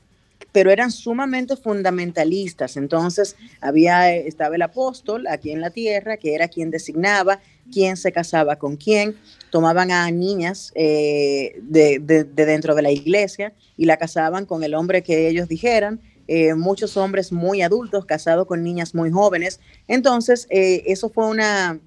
pero 0.53 0.71
eran 0.71 0.91
sumamente 0.91 1.57
fundamentalistas. 1.57 2.77
Entonces, 2.77 3.37
había, 3.61 4.15
eh, 4.15 4.27
estaba 4.27 4.57
el 4.57 4.63
apóstol 4.63 5.27
aquí 5.29 5.51
en 5.53 5.61
la 5.61 5.71
tierra, 5.71 6.17
que 6.17 6.35
era 6.35 6.49
quien 6.49 6.71
designaba 6.71 7.41
quién 7.73 7.97
se 7.97 8.11
casaba 8.13 8.57
con 8.57 8.77
quién. 8.77 9.17
Tomaban 9.51 9.91
a 9.91 10.11
niñas 10.11 10.73
eh, 10.75 11.59
de, 11.63 11.99
de- 12.01 12.25
de 12.25 12.47
dentro 12.47 12.75
de 12.75 12.83
la 12.83 12.91
iglesia 12.91 13.53
y 13.77 13.85
la 13.85 13.97
casaban 13.97 14.47
con 14.47 14.65
el 14.65 14.75
hombre 14.75 15.03
que 15.03 15.29
ellos 15.29 15.49
dijeran. 15.49 16.01
Eh, 16.29 16.55
muchos 16.55 16.97
hombres 16.97 17.33
muy 17.33 17.61
adultos 17.63 18.05
casados 18.07 18.47
con 18.47 18.63
niñas 18.63 18.95
muy 18.95 19.11
jóvenes. 19.11 19.59
Entonces, 19.89 20.47
eso 20.51 21.11
fue 21.11 21.27
una, 21.27 21.81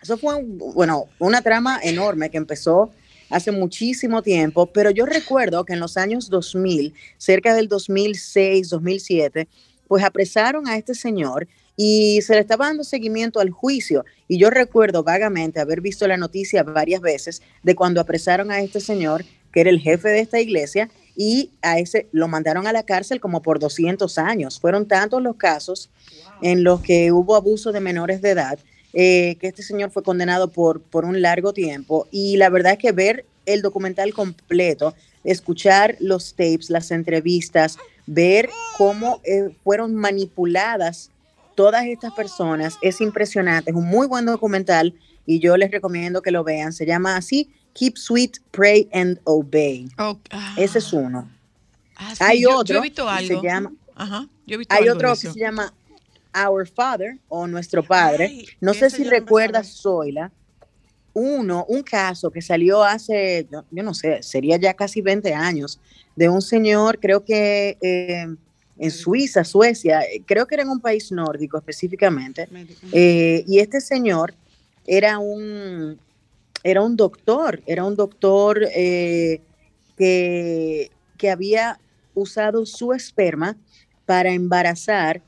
eso 0.00 0.16
fue, 0.16 0.40
bueno, 0.44 1.06
una 1.18 1.42
trama 1.42 1.80
enorme 1.82 2.30
que 2.30 2.36
empezó 2.38 2.90
hace 3.32 3.50
muchísimo 3.50 4.22
tiempo, 4.22 4.66
pero 4.66 4.90
yo 4.90 5.06
recuerdo 5.06 5.64
que 5.64 5.72
en 5.72 5.80
los 5.80 5.96
años 5.96 6.28
2000, 6.28 6.94
cerca 7.16 7.54
del 7.54 7.66
2006, 7.66 8.68
2007, 8.68 9.48
pues 9.88 10.04
apresaron 10.04 10.68
a 10.68 10.76
este 10.76 10.94
señor 10.94 11.48
y 11.76 12.20
se 12.22 12.34
le 12.34 12.40
estaba 12.40 12.66
dando 12.66 12.84
seguimiento 12.84 13.40
al 13.40 13.50
juicio. 13.50 14.04
Y 14.28 14.38
yo 14.38 14.50
recuerdo 14.50 15.02
vagamente 15.02 15.60
haber 15.60 15.80
visto 15.80 16.06
la 16.06 16.16
noticia 16.16 16.62
varias 16.62 17.00
veces 17.00 17.42
de 17.62 17.74
cuando 17.74 18.00
apresaron 18.00 18.50
a 18.50 18.60
este 18.60 18.80
señor, 18.80 19.24
que 19.52 19.60
era 19.60 19.70
el 19.70 19.80
jefe 19.80 20.08
de 20.08 20.20
esta 20.20 20.40
iglesia, 20.40 20.90
y 21.16 21.50
a 21.60 21.78
ese 21.78 22.08
lo 22.12 22.28
mandaron 22.28 22.66
a 22.66 22.72
la 22.72 22.84
cárcel 22.84 23.20
como 23.20 23.42
por 23.42 23.58
200 23.58 24.16
años. 24.18 24.60
Fueron 24.60 24.86
tantos 24.86 25.22
los 25.22 25.36
casos 25.36 25.90
en 26.42 26.64
los 26.64 26.80
que 26.80 27.12
hubo 27.12 27.36
abuso 27.36 27.72
de 27.72 27.80
menores 27.80 28.22
de 28.22 28.30
edad 28.30 28.58
eh, 28.92 29.36
que 29.40 29.48
este 29.48 29.62
señor 29.62 29.90
fue 29.90 30.02
condenado 30.02 30.48
por, 30.48 30.80
por 30.80 31.04
un 31.04 31.20
largo 31.22 31.52
tiempo. 31.52 32.06
Y 32.10 32.36
la 32.36 32.48
verdad 32.50 32.72
es 32.72 32.78
que 32.78 32.92
ver 32.92 33.24
el 33.46 33.62
documental 33.62 34.12
completo, 34.14 34.94
escuchar 35.24 35.96
los 36.00 36.32
tapes, 36.34 36.70
las 36.70 36.90
entrevistas, 36.90 37.78
ver 38.06 38.50
cómo 38.76 39.20
eh, 39.24 39.50
fueron 39.64 39.94
manipuladas 39.94 41.10
todas 41.54 41.84
estas 41.86 42.12
personas 42.14 42.78
es 42.82 43.00
impresionante. 43.00 43.70
Es 43.70 43.76
un 43.76 43.86
muy 43.86 44.06
buen 44.06 44.24
documental 44.26 44.94
y 45.26 45.38
yo 45.38 45.56
les 45.56 45.70
recomiendo 45.70 46.22
que 46.22 46.30
lo 46.30 46.44
vean. 46.44 46.72
Se 46.72 46.86
llama 46.86 47.16
así, 47.16 47.50
Keep 47.74 47.96
Sweet, 47.98 48.38
Pray 48.50 48.88
and 48.92 49.18
Obey. 49.24 49.88
Ese 50.56 50.78
es 50.78 50.92
uno. 50.92 51.28
Ah, 51.96 52.14
sí, 52.14 52.24
Hay 52.24 52.40
yo- 52.42 52.50
yo 52.50 52.58
otro 52.58 52.78
he 52.78 52.80
visto 52.80 53.06
que 53.18 53.26
se 53.26 53.40
llama- 53.42 53.72
Ajá, 53.94 54.26
yo 54.46 54.54
he 54.54 54.58
visto 54.58 54.74
Hay 54.74 54.82
algo 54.84 54.94
otro 54.94 55.10
que 55.10 55.16
se 55.16 55.38
llama 55.38 55.72
Our 56.34 56.66
Father 56.66 57.18
o 57.28 57.46
Nuestro 57.46 57.82
Padre. 57.82 58.44
no 58.60 58.74
sé 58.74 58.90
si 58.90 59.04
recuerdas, 59.04 59.80
Zoila, 59.80 60.30
uno, 61.14 61.66
un 61.68 61.82
caso 61.82 62.30
que 62.30 62.40
salió 62.40 62.82
hace, 62.82 63.46
yo, 63.50 63.64
yo 63.70 63.82
no 63.82 63.92
sé, 63.92 64.22
sería 64.22 64.56
ya 64.56 64.74
casi 64.74 65.02
20 65.02 65.34
años, 65.34 65.78
de 66.16 66.28
un 66.28 66.42
señor, 66.42 66.98
creo 66.98 67.24
que 67.24 67.76
eh, 67.80 68.26
en 68.78 68.90
Suiza, 68.90 69.44
Suecia, 69.44 70.00
eh, 70.00 70.22
creo 70.26 70.46
que 70.46 70.54
era 70.54 70.64
en 70.64 70.70
un 70.70 70.80
país 70.80 71.12
nórdico 71.12 71.58
específicamente, 71.58 72.48
eh, 72.92 73.44
y 73.46 73.58
este 73.58 73.80
señor 73.80 74.34
era 74.86 75.18
un, 75.18 75.98
era 76.64 76.82
un 76.82 76.96
doctor, 76.96 77.62
era 77.66 77.84
un 77.84 77.94
doctor 77.94 78.66
eh, 78.74 79.40
que, 79.96 80.90
que 81.16 81.30
había 81.30 81.78
usado 82.14 82.66
su 82.66 82.92
esperma 82.92 83.56
para 84.06 84.32
embarazar 84.32 85.22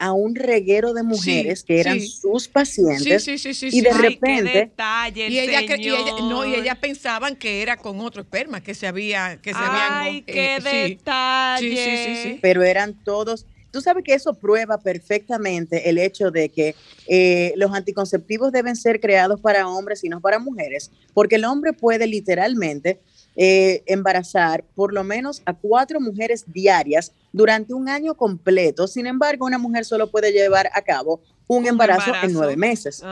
a 0.00 0.12
un 0.12 0.34
reguero 0.34 0.94
de 0.94 1.02
mujeres 1.02 1.62
que 1.62 1.78
eran 1.78 2.00
sí. 2.00 2.08
sus 2.08 2.48
pacientes 2.48 3.22
Sí, 3.22 3.38
sí, 3.38 3.54
sí, 3.54 3.70
sí, 3.70 3.76
y 3.76 3.80
sí. 3.82 3.82
de 3.82 3.90
Ay, 3.90 3.96
qué 3.98 4.08
repente 4.08 4.52
detalle, 4.58 5.28
y 5.28 5.38
ella, 5.38 5.60
y 5.60 5.88
ella- 5.88 6.14
no 6.22 6.46
y 6.46 6.54
ellas 6.54 6.78
pensaban 6.78 7.36
que 7.36 7.60
era 7.60 7.76
con 7.76 8.00
otro 8.00 8.22
esperma 8.22 8.62
que 8.62 8.74
se 8.74 8.86
había 8.86 9.40
que 9.42 9.52
se 9.52 9.58
Ay, 9.60 9.66
habían 9.66 10.24
qué 10.24 10.56
eh, 10.56 10.60
sí. 10.62 10.94
detalle. 10.94 11.76
Sí, 11.76 11.76
sí, 11.76 11.96
sí, 12.16 12.22
sí. 12.34 12.38
pero 12.40 12.62
eran 12.62 13.04
todos. 13.04 13.44
Tú 13.70 13.80
sabes 13.82 14.02
que 14.02 14.14
eso 14.14 14.34
prueba 14.34 14.78
perfectamente 14.78 15.88
el 15.90 15.98
hecho 15.98 16.30
de 16.30 16.48
que 16.48 16.74
eh, 17.06 17.52
los 17.56 17.72
anticonceptivos 17.72 18.50
deben 18.52 18.74
ser 18.76 19.00
creados 19.00 19.38
para 19.40 19.68
hombres 19.68 20.02
y 20.02 20.08
no 20.08 20.20
para 20.20 20.38
mujeres, 20.38 20.90
porque 21.12 21.36
el 21.36 21.44
hombre 21.44 21.72
puede 21.74 22.06
literalmente 22.06 23.00
eh, 23.42 23.82
embarazar 23.86 24.66
por 24.74 24.92
lo 24.92 25.02
menos 25.02 25.40
a 25.46 25.54
cuatro 25.54 25.98
mujeres 25.98 26.44
diarias 26.46 27.14
durante 27.32 27.72
un 27.72 27.88
año 27.88 28.14
completo. 28.14 28.86
Sin 28.86 29.06
embargo, 29.06 29.46
una 29.46 29.56
mujer 29.56 29.86
solo 29.86 30.10
puede 30.10 30.30
llevar 30.30 30.68
a 30.74 30.82
cabo 30.82 31.22
un, 31.46 31.66
embarazo, 31.66 32.12
en 32.22 32.34
nueve 32.34 32.54
meses. 32.58 33.02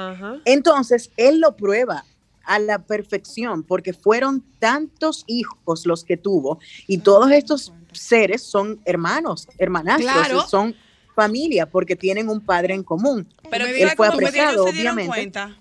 Entonces, 0.44 1.10
él 1.16 1.40
lo 1.40 1.56
prueba 1.56 2.04
a 2.44 2.58
la 2.58 2.78
perfección 2.84 3.62
porque 3.62 3.94
fueron 3.94 4.44
tantos 4.58 5.24
hijos 5.28 5.86
los 5.86 6.04
que 6.04 6.18
tuvo 6.18 6.58
y 6.86 6.98
todos 6.98 7.30
estos 7.30 7.72
seres 7.92 8.42
son 8.42 8.82
hermanos, 8.84 9.48
hermanastros, 9.56 10.12
Claro. 10.12 10.46
son 10.46 10.74
familia 11.16 11.64
porque 11.64 11.96
tienen 11.96 12.28
un 12.28 12.42
padre 12.42 12.74
en 12.74 12.82
común. 12.82 13.26
Pero 13.50 13.64
él 13.64 13.78
¿sabes 13.78 13.94
fue 13.96 14.08
apresado, 14.08 14.66
se 14.66 14.72
dieron 14.72 14.92
obviamente. 14.92 15.08
cuenta? 15.08 15.58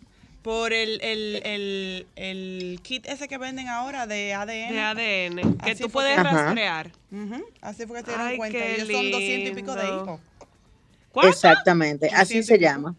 Por 0.47 0.71
el, 0.71 1.01
el, 1.01 1.41
el, 1.43 2.07
el 2.15 2.79
kit 2.81 3.05
ese 3.05 3.27
que 3.27 3.37
venden 3.37 3.67
ahora 3.67 4.07
de 4.07 4.33
ADN. 4.33 4.69
De 4.71 4.79
ADN, 4.79 5.57
que 5.57 5.71
Así 5.71 5.83
tú 5.83 5.89
puedes 5.89 6.15
que- 6.15 6.23
rastrear. 6.23 6.91
Así 7.59 7.85
fue 7.85 7.99
que 7.99 8.05
se 8.05 8.11
dieron 8.11 8.27
Ay, 8.27 8.37
cuenta. 8.37 8.57
Ellos 8.65 8.87
son 8.87 9.11
200 9.11 9.51
y 9.51 9.53
pico 9.55 9.75
de 9.75 9.85
hijos. 9.87 10.21
Exactamente, 11.23 12.09
así 12.13 12.43
se 12.43 12.57
llama. 12.57 12.95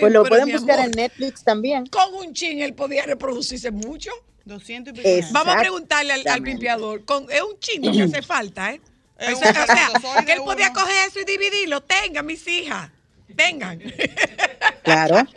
Pues 0.00 0.10
lo 0.14 0.22
pero 0.22 0.24
pueden 0.24 0.50
buscar 0.50 0.78
amor, 0.78 0.86
en 0.86 0.90
Netflix 0.92 1.44
también. 1.44 1.84
Con 1.88 2.14
un 2.14 2.32
chin 2.32 2.58
él 2.60 2.72
podía 2.72 3.04
reproducirse 3.04 3.70
mucho. 3.70 4.10
200 4.46 4.94
y 4.94 4.96
pico 4.96 5.06
de 5.06 5.26
Vamos 5.30 5.54
a 5.56 5.58
preguntarle 5.58 6.14
al, 6.14 6.26
al 6.26 6.42
pimpeador. 6.42 7.04
Con, 7.04 7.30
es 7.30 7.42
un 7.42 7.58
chin 7.60 7.82
que 7.82 8.02
hace 8.02 8.22
falta, 8.26 8.72
¿eh? 8.72 8.80
Es 9.18 9.34
O 9.34 9.36
sea, 9.40 9.50
o 9.50 9.52
sea, 9.52 9.64
espermatozoide 9.64 10.24
que 10.24 10.32
él 10.32 10.40
uno. 10.40 10.52
podía 10.52 10.72
coger 10.72 10.94
eso 11.06 11.20
y 11.20 11.24
dividirlo. 11.26 11.82
Tengan, 11.82 12.24
mis 12.24 12.48
hijas. 12.48 12.88
Tengan. 13.36 13.78
Claro. 14.82 15.16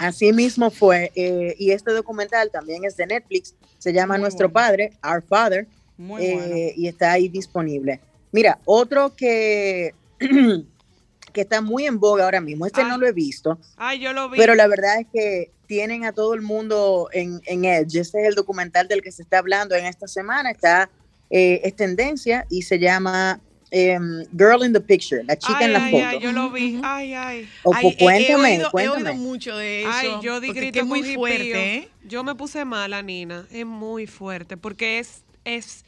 Así 0.00 0.32
mismo 0.32 0.70
fue. 0.70 1.12
eh, 1.14 1.54
y 1.58 1.70
este 1.70 1.92
documental 1.92 2.50
también 2.50 2.84
es 2.84 2.96
de 2.96 3.06
Netflix. 3.06 3.54
Se 3.78 3.92
llama 3.92 4.14
Muy 4.14 4.22
Nuestro 4.22 4.48
bueno. 4.48 4.66
Padre, 4.66 4.92
Our 5.04 5.22
Father. 5.22 5.66
Muy 5.96 6.24
eh, 6.24 6.34
bueno. 6.34 6.72
Y 6.76 6.88
está 6.88 7.12
ahí 7.12 7.28
disponible. 7.28 8.00
Mira, 8.32 8.58
otro 8.64 9.14
que, 9.14 9.94
que 11.32 11.40
está 11.40 11.60
muy 11.60 11.86
en 11.86 11.98
boga 11.98 12.24
ahora 12.24 12.40
mismo. 12.40 12.66
Este 12.66 12.84
no 12.84 12.98
lo 12.98 13.06
he 13.06 13.12
visto. 13.12 13.58
Ay, 13.76 14.00
yo 14.00 14.12
lo 14.12 14.28
vi. 14.28 14.38
Pero 14.38 14.54
la 14.54 14.66
verdad 14.66 15.00
es 15.00 15.06
que 15.12 15.52
tienen 15.66 16.04
a 16.04 16.12
todo 16.12 16.34
el 16.34 16.42
mundo 16.42 17.08
en, 17.12 17.40
en 17.46 17.64
Edge. 17.64 18.00
Este 18.00 18.22
es 18.22 18.28
el 18.28 18.34
documental 18.34 18.88
del 18.88 19.02
que 19.02 19.12
se 19.12 19.22
está 19.22 19.38
hablando 19.38 19.74
en 19.74 19.86
esta 19.86 20.08
semana. 20.08 20.50
Está, 20.50 20.90
eh, 21.30 21.60
es 21.64 21.76
tendencia 21.76 22.46
y 22.48 22.62
se 22.62 22.78
llama 22.78 23.40
em, 23.70 24.24
Girl 24.36 24.64
in 24.64 24.72
the 24.72 24.80
Picture, 24.80 25.22
la 25.24 25.36
chica 25.36 25.58
ay, 25.58 25.64
en 25.66 25.72
la 25.72 25.84
ay, 25.84 25.92
foto. 25.92 26.04
ay, 26.06 26.20
yo 26.20 26.32
lo 26.32 26.50
vi. 26.50 26.80
Ay, 26.82 27.14
ay. 27.14 27.48
O, 27.64 27.74
Ay, 27.74 27.82
pues, 27.82 27.94
he- 27.94 27.98
he 27.98 28.04
cuéntame, 28.04 28.52
oído- 28.56 28.68
he 28.68 28.70
cuéntame. 28.70 29.10
oído 29.10 29.14
mucho 29.14 29.56
de 29.56 29.80
eso. 29.82 29.90
Ay, 29.92 30.10
yo 30.22 30.40
di 30.40 30.48
porque 30.48 30.60
grito 30.60 30.78
es 30.80 30.86
muy 30.86 31.14
fuerte, 31.14 31.38
jipío. 31.38 31.56
¿eh? 31.58 31.88
Yo 32.04 32.24
me 32.24 32.34
puse 32.34 32.64
mala, 32.64 33.02
Nina. 33.02 33.46
Es 33.50 33.66
muy 33.66 34.06
fuerte. 34.06 34.56
Porque 34.56 34.98
es, 34.98 35.22
es, 35.44 35.84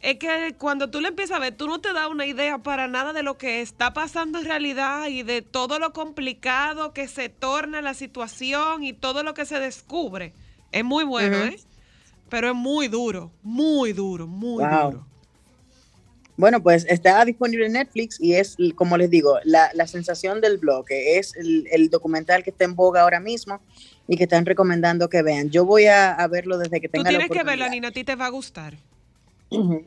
es 0.00 0.16
que 0.18 0.54
cuando 0.58 0.90
tú 0.90 1.00
le 1.00 1.08
empiezas 1.08 1.38
a 1.38 1.40
ver, 1.40 1.56
tú 1.56 1.66
no 1.66 1.80
te 1.80 1.92
das 1.94 2.08
una 2.10 2.26
idea 2.26 2.58
para 2.58 2.86
nada 2.88 3.12
de 3.14 3.22
lo 3.22 3.38
que 3.38 3.62
está 3.62 3.94
pasando 3.94 4.38
en 4.38 4.44
realidad 4.44 5.06
y 5.08 5.22
de 5.22 5.40
todo 5.40 5.78
lo 5.78 5.92
complicado 5.94 6.92
que 6.92 7.08
se 7.08 7.30
torna 7.30 7.80
la 7.80 7.94
situación 7.94 8.84
y 8.84 8.92
todo 8.92 9.22
lo 9.22 9.32
que 9.32 9.46
se 9.46 9.58
descubre. 9.60 10.34
Es 10.72 10.84
muy 10.84 11.04
bueno, 11.04 11.38
Ujú. 11.38 11.46
¿eh? 11.46 11.56
Pero 12.28 12.48
es 12.48 12.54
muy 12.54 12.88
duro, 12.88 13.32
muy 13.42 13.92
duro, 13.92 14.26
muy 14.26 14.62
Wow. 14.64 14.90
duro. 14.90 15.06
Bueno, 16.36 16.62
pues 16.62 16.84
está 16.88 17.24
disponible 17.24 17.66
en 17.66 17.72
Netflix 17.74 18.20
y 18.20 18.34
es, 18.34 18.56
como 18.74 18.96
les 18.96 19.08
digo, 19.08 19.38
la, 19.44 19.70
la 19.74 19.86
sensación 19.86 20.40
del 20.40 20.58
bloque. 20.58 21.18
Es 21.18 21.34
el, 21.36 21.66
el 21.70 21.90
documental 21.90 22.42
que 22.42 22.50
está 22.50 22.64
en 22.64 22.74
boga 22.74 23.02
ahora 23.02 23.20
mismo 23.20 23.60
y 24.08 24.16
que 24.16 24.24
están 24.24 24.44
recomendando 24.44 25.08
que 25.08 25.22
vean. 25.22 25.50
Yo 25.50 25.64
voy 25.64 25.86
a, 25.86 26.12
a 26.12 26.26
verlo 26.26 26.58
desde 26.58 26.80
que 26.80 26.88
Tú 26.88 26.92
tenga 26.92 27.12
la 27.12 27.18
tienes 27.18 27.36
que 27.36 27.44
verla, 27.44 27.68
Nina, 27.68 27.88
a 27.88 27.92
ti 27.92 28.02
te 28.04 28.16
va 28.16 28.26
a 28.26 28.30
gustar. 28.30 28.74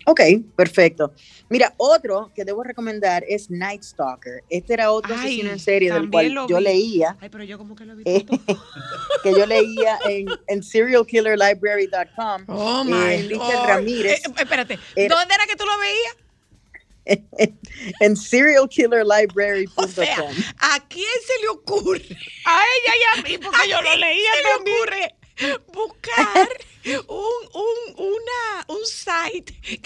Ok, 0.05 0.21
perfecto. 0.55 1.12
Mira, 1.49 1.73
otro 1.75 2.31
que 2.33 2.45
debo 2.45 2.63
recomendar 2.63 3.25
es 3.27 3.49
Night 3.51 3.83
Stalker. 3.83 4.41
Este 4.49 4.73
era 4.73 4.91
otro 4.93 5.13
Ay, 5.13 5.19
asesino 5.19 5.51
en 5.51 5.60
serie 5.60 5.91
del 5.91 6.10
cual 6.10 6.33
yo 6.47 6.57
vi. 6.60 6.63
leía, 6.63 7.17
Ay, 7.19 7.27
pero 7.29 7.43
yo 7.43 7.57
como 7.57 7.75
que 7.75 7.83
lo 7.83 7.93
vi 7.97 8.03
eh, 8.05 8.25
que 9.23 9.31
yo 9.33 9.45
leía 9.45 9.99
en, 10.07 10.27
en 10.47 10.63
serialkillerlibrary.com. 10.63 12.43
Oh, 12.47 12.83
Eh, 12.88 13.23
my 13.27 13.29
Lord. 13.36 13.67
Ramírez. 13.67 14.21
Eh, 14.25 14.31
espérate, 14.39 14.79
Era- 14.95 15.15
¿dónde 15.15 15.33
era 15.36 15.45
que 15.45 15.57
tú 15.57 15.65
lo 15.65 15.77
veías? 15.79 16.15
en 17.99 18.15
serialkillerlibrary.com. 18.17 19.83
O 19.83 19.87
sea, 19.87 20.29
¿a 20.59 20.87
quién 20.87 21.05
se 21.25 21.41
le 21.41 21.47
ocurre? 21.49 22.05
A 22.45 22.61
ella 22.63 22.93
y 22.95 23.19
a 23.19 23.21
mí, 23.23 23.37
porque 23.37 23.69
yo 23.69 23.81
lo 23.81 23.95
leía 23.95 24.31
se 24.33 24.43
le 24.43 24.49
también. 24.49 24.77
ocurre 24.77 25.15
buscar 25.73 26.49
un, 27.07 27.49
un, 27.53 27.95
una, 27.97 28.65
un 28.67 28.85
site 28.85 29.53
que 29.61 29.81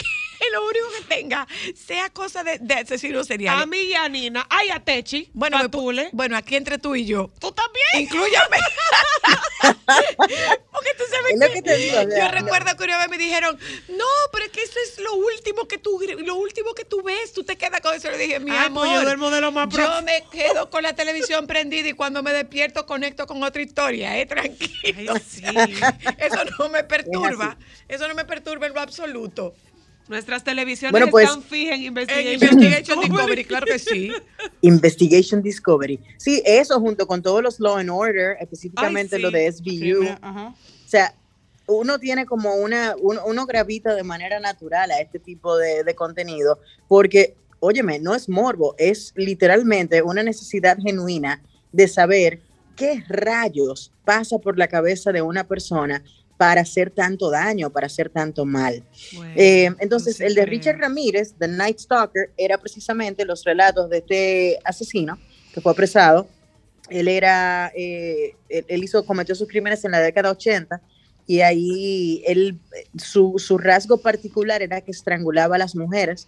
lo 0.51 0.65
único 0.65 0.86
que 0.97 1.15
tenga 1.15 1.47
sea 1.75 2.10
cosa 2.10 2.43
de, 2.43 2.58
de 2.60 2.73
asesinos 2.75 3.27
seriales? 3.27 3.63
A 3.63 3.65
mí 3.65 3.77
y 3.80 3.93
a 3.93 4.08
Nina. 4.10 4.45
Ay, 4.49 4.69
a 4.69 4.80
Techi. 4.80 5.30
Bueno, 5.34 5.58
me 5.58 5.65
pu- 5.65 5.71
Patule. 5.71 6.10
bueno, 6.12 6.38
aquí 6.38 6.56
entre 6.56 6.77
tú 6.77 6.95
y 6.95 7.06
yo. 7.06 7.30
Tú 7.39 7.51
también. 7.51 7.82
Inclúyame. 8.01 8.58
Porque 10.71 10.89
tú 10.97 11.04
sabes 11.10 11.54
que 11.54 11.62
te 11.62 11.77
digo, 11.77 12.01
yo 12.01 12.27
recuerdo 12.30 12.75
que 12.77 12.84
una 12.84 12.97
vez 12.97 13.10
me 13.10 13.17
dijeron, 13.17 13.58
no, 13.89 14.06
pero 14.32 14.45
es 14.45 14.51
que 14.51 14.62
eso 14.62 14.80
es 14.86 14.99
lo 14.99 15.13
último 15.13 15.67
que 15.67 15.77
tú 15.77 15.99
lo 16.19 16.36
último 16.36 16.73
que 16.73 16.86
tú 16.86 17.04
ves, 17.04 17.34
tú 17.34 17.43
te 17.43 17.58
quedas 17.58 17.82
con 17.82 17.93
eso. 17.93 18.10
Le 18.10 18.17
dije, 18.17 18.39
mi 18.39 18.51
Ay, 18.51 18.67
amor, 18.67 18.88
pues 18.88 18.97
yo 18.99 19.04
duermo 19.04 19.30
de 19.30 19.41
lo 19.41 19.51
más 19.51 19.69
yo 19.69 20.01
me 20.04 20.23
quedo 20.32 20.69
con 20.69 20.84
la 20.84 20.93
televisión 20.93 21.47
prendida 21.47 21.89
y 21.89 21.93
cuando 21.93 22.23
me 22.23 22.34
despierto 22.34 22.86
conecto 22.86 23.27
con 23.27 23.43
otra 23.43 23.62
historia, 23.62 24.17
eh, 24.17 24.25
tranquilo. 24.25 25.13
Ay, 25.15 25.21
sí. 25.27 25.43
Eso 26.17 26.43
no 26.58 26.69
me 26.69 26.84
perturba, 26.84 27.58
eso 27.88 28.08
no 28.08 28.15
me 28.15 28.25
perturba 28.25 28.67
en 28.67 28.73
lo 28.73 28.82
absoluto. 28.82 29.54
Nuestras 30.12 30.43
televisiones 30.43 30.91
Bueno, 30.91 31.08
pues- 31.08 31.26
están 31.26 31.41
fijas 31.41 31.76
en 31.76 31.80
En 31.80 31.88
Investigation, 31.88 32.54
Investigation 32.54 33.00
Discovery, 33.00 33.45
claro 33.45 33.65
que 33.65 33.80
sí. 33.80 34.12
Investigation 34.62 35.41
Discovery. 35.41 36.02
Sí, 36.17 36.43
eso 36.45 36.78
junto 36.82 37.08
con 37.08 37.21
todos 37.21 37.41
los 37.41 37.62
Law 37.62 37.78
and 37.78 37.89
Order, 37.89 38.36
específicamente 38.41 39.15
Ay, 39.15 39.21
lo 39.21 39.32
de 39.32 39.47
ajá. 40.21 40.47
O 40.50 40.89
sea, 40.89 41.15
uno 41.65 41.97
tiene 41.97 42.26
como 42.26 42.56
una, 42.56 42.93
uno, 43.00 43.21
uno 43.26 43.45
gravita 43.45 43.95
de 43.95 44.04
manera 44.04 44.41
natural 44.41 44.91
a 44.91 45.00
este 45.00 45.17
tipo 45.17 45.58
de, 45.58 45.86
de 45.86 45.95
contenido, 45.95 46.60
porque, 46.89 47.36
óyeme, 47.62 47.97
no 48.00 48.13
es 48.13 48.28
morbo, 48.28 48.76
es 48.78 49.13
literalmente 49.15 50.02
una 50.02 50.24
necesidad 50.24 50.78
genuina 50.78 51.41
de 51.71 51.88
saber 51.88 52.41
qué 52.76 53.02
rayos 53.08 53.93
pasa 54.04 54.39
por 54.39 54.58
la 54.58 54.67
cabeza 54.67 55.13
de 55.13 55.21
una 55.21 55.45
persona 55.45 56.04
para 56.41 56.62
hacer 56.62 56.89
tanto 56.89 57.30
daño, 57.30 57.69
para 57.69 57.86
hacer 57.86 58.10
tanto 58.10 58.45
mal. 58.47 58.84
Bueno, 59.15 59.32
Eh, 59.36 59.69
entonces, 59.77 60.17
sí 60.17 60.23
el 60.23 60.34
de. 60.34 60.47
Richard 60.47 60.80
Ramírez, 60.80 61.36
The 61.38 61.47
Night 61.47 61.78
Stalker, 61.78 62.32
era 62.36 62.57
precisamente 62.57 63.26
los 63.26 63.43
relatos 63.43 63.91
de 63.91 63.99
este 63.99 64.59
asesino 64.63 65.20
que 65.53 65.61
fue 65.61 65.72
apresado. 65.72 66.28
Él 66.89 67.07
era, 67.07 67.72
eh, 67.76 68.34
él, 68.49 68.66
él 68.68 68.84
hizo, 68.84 69.05
cometió 69.05 69.36
sus 69.36 69.47
crímenes 69.47 69.86
en 69.86 69.91
la 69.91 69.99
década 69.99 70.32
80 70.32 70.82
y 71.28 71.41
ahí 71.41 72.24
él, 72.26 72.57
su, 72.97 73.36
su 73.38 73.59
rasgo 73.59 74.01
particular 74.01 74.63
era 74.63 74.82
que 74.82 74.89
estrangulaba 74.89 75.57
a 75.57 75.59
las 75.59 75.76
mujeres. 75.76 76.28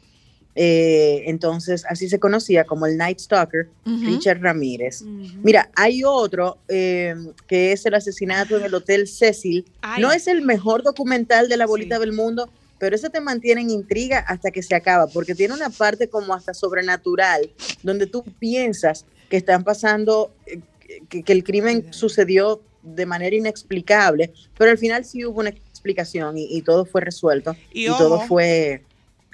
Eh, 0.55 1.23
entonces, 1.25 1.83
así 1.89 2.07
se 2.09 2.19
conocía 2.19 2.63
como 2.63 2.85
el 2.85 2.95
Night 2.97 3.19
Stalker, 3.19 3.69
Ujú. 3.85 4.05
Richard 4.05 4.39
Ramírez. 4.41 5.01
Mira, 5.41 5.69
hay 5.75 6.03
otro 6.05 6.57
eh, 6.67 7.15
que 7.47 7.71
es 7.71 7.85
el 7.85 7.95
asesinato 7.95 8.57
en 8.57 8.63
el 8.65 8.73
Hotel 8.73 9.07
Cecil. 9.07 9.65
Ay. 9.81 10.01
No 10.01 10.11
es 10.11 10.27
el 10.27 10.41
mejor 10.43 10.83
documental 10.83 11.49
de 11.49 11.57
la 11.57 11.65
bolita 11.65 11.95
Sí. 11.95 12.01
del 12.01 12.13
mundo, 12.13 12.49
pero 12.77 12.95
ese 12.95 13.09
te 13.09 13.19
mantiene 13.21 13.61
en 13.61 13.69
intriga 13.71 14.19
hasta 14.19 14.51
que 14.51 14.61
se 14.61 14.75
acaba, 14.75 15.07
porque 15.07 15.33
tiene 15.35 15.53
una 15.53 15.69
parte 15.69 16.07
como 16.09 16.33
hasta 16.33 16.53
sobrenatural, 16.53 17.49
donde 17.81 18.05
tú 18.07 18.23
piensas 18.39 19.05
que 19.29 19.37
están 19.37 19.63
pasando, 19.63 20.31
eh, 20.45 20.59
que, 21.09 21.23
que 21.23 21.33
el 21.33 21.43
crimen 21.43 21.87
sucedió 21.91 22.61
de 22.83 23.05
manera 23.05 23.35
inexplicable, 23.35 24.31
pero 24.57 24.69
al 24.71 24.77
final 24.77 25.05
sí 25.05 25.25
hubo 25.25 25.39
una 25.39 25.49
explicación 25.49 26.37
y, 26.37 26.45
y 26.55 26.61
todo 26.61 26.85
fue 26.85 26.99
resuelto 27.01 27.55
Y 27.71 27.85
y, 27.85 27.87
todo 27.87 28.19
fue 28.27 28.83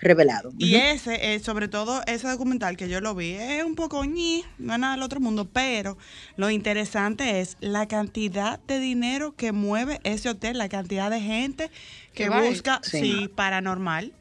revelado. 0.02 0.52
Y 0.58 0.76
ese, 0.76 1.34
eh, 1.34 1.40
sobre 1.40 1.68
todo 1.68 2.02
ese 2.08 2.28
documental 2.28 2.78
que 2.78 2.88
yo 2.90 3.02
lo 3.02 3.16
vi, 3.16 3.34
es 3.34 3.64
un 3.64 3.76
poco 3.76 4.06
ñi, 4.06 4.46
no 4.58 4.74
es 4.74 4.80
nada 4.80 4.94
del 4.94 5.04
otro 5.04 5.20
mundo, 5.20 5.46
pero 5.52 5.98
lo 6.38 6.50
interesante 6.50 7.42
es 7.42 7.58
la 7.60 7.88
cantidad 7.88 8.60
de 8.68 8.80
dinero 8.80 9.36
que 9.36 9.52
mueve 9.52 10.00
ese 10.04 10.30
hotel, 10.30 10.58
la 10.58 10.70
cantidad 10.70 11.10
de 11.10 11.20
gente 11.22 11.70
que 12.14 12.30
busca, 12.30 12.80
Sí. 12.84 13.00
sí. 13.02 13.28
paranormal, 13.28 14.14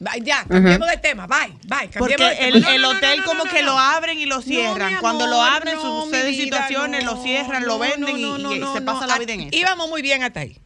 Bye, 0.00 0.22
ya, 0.22 0.44
cambiemos 0.44 0.88
de 0.88 0.96
tema. 0.98 1.26
Bye, 1.26 1.54
bye. 1.66 1.88
Porque 1.98 2.16
de 2.16 2.28
el, 2.46 2.52
tema. 2.54 2.72
El 2.72 2.82
no, 2.82 2.92
no, 2.92 2.96
hotel 2.98 3.18
no, 3.18 3.24
como 3.24 3.44
no, 3.44 3.50
que 3.50 3.62
no. 3.62 3.72
lo 3.72 3.78
abren 3.80 4.16
y 4.16 4.26
lo 4.26 4.40
cierran. 4.40 4.94
Cuando 5.00 5.26
lo 5.26 5.42
abren 5.42 5.74
no, 5.74 6.04
suceden 6.04 6.30
vida, 6.30 6.44
situaciones, 6.44 7.04
no, 7.04 7.16
lo 7.16 7.22
cierran, 7.24 7.64
lo 7.66 7.80
venden 7.80 8.22
no, 8.22 8.38
y- 8.38 8.42
no, 8.44 8.54
y, 8.54 8.58
no, 8.60 8.74
se 8.74 8.80
no. 8.80 8.92
pasa 8.92 9.08
la 9.08 9.18
vida 9.18 9.32
en 9.32 9.40
eso. 9.40 9.48
Íbamos 9.56 9.88
muy 9.88 10.00
bien 10.00 10.22
hasta 10.22 10.38
ahí. 10.38 10.56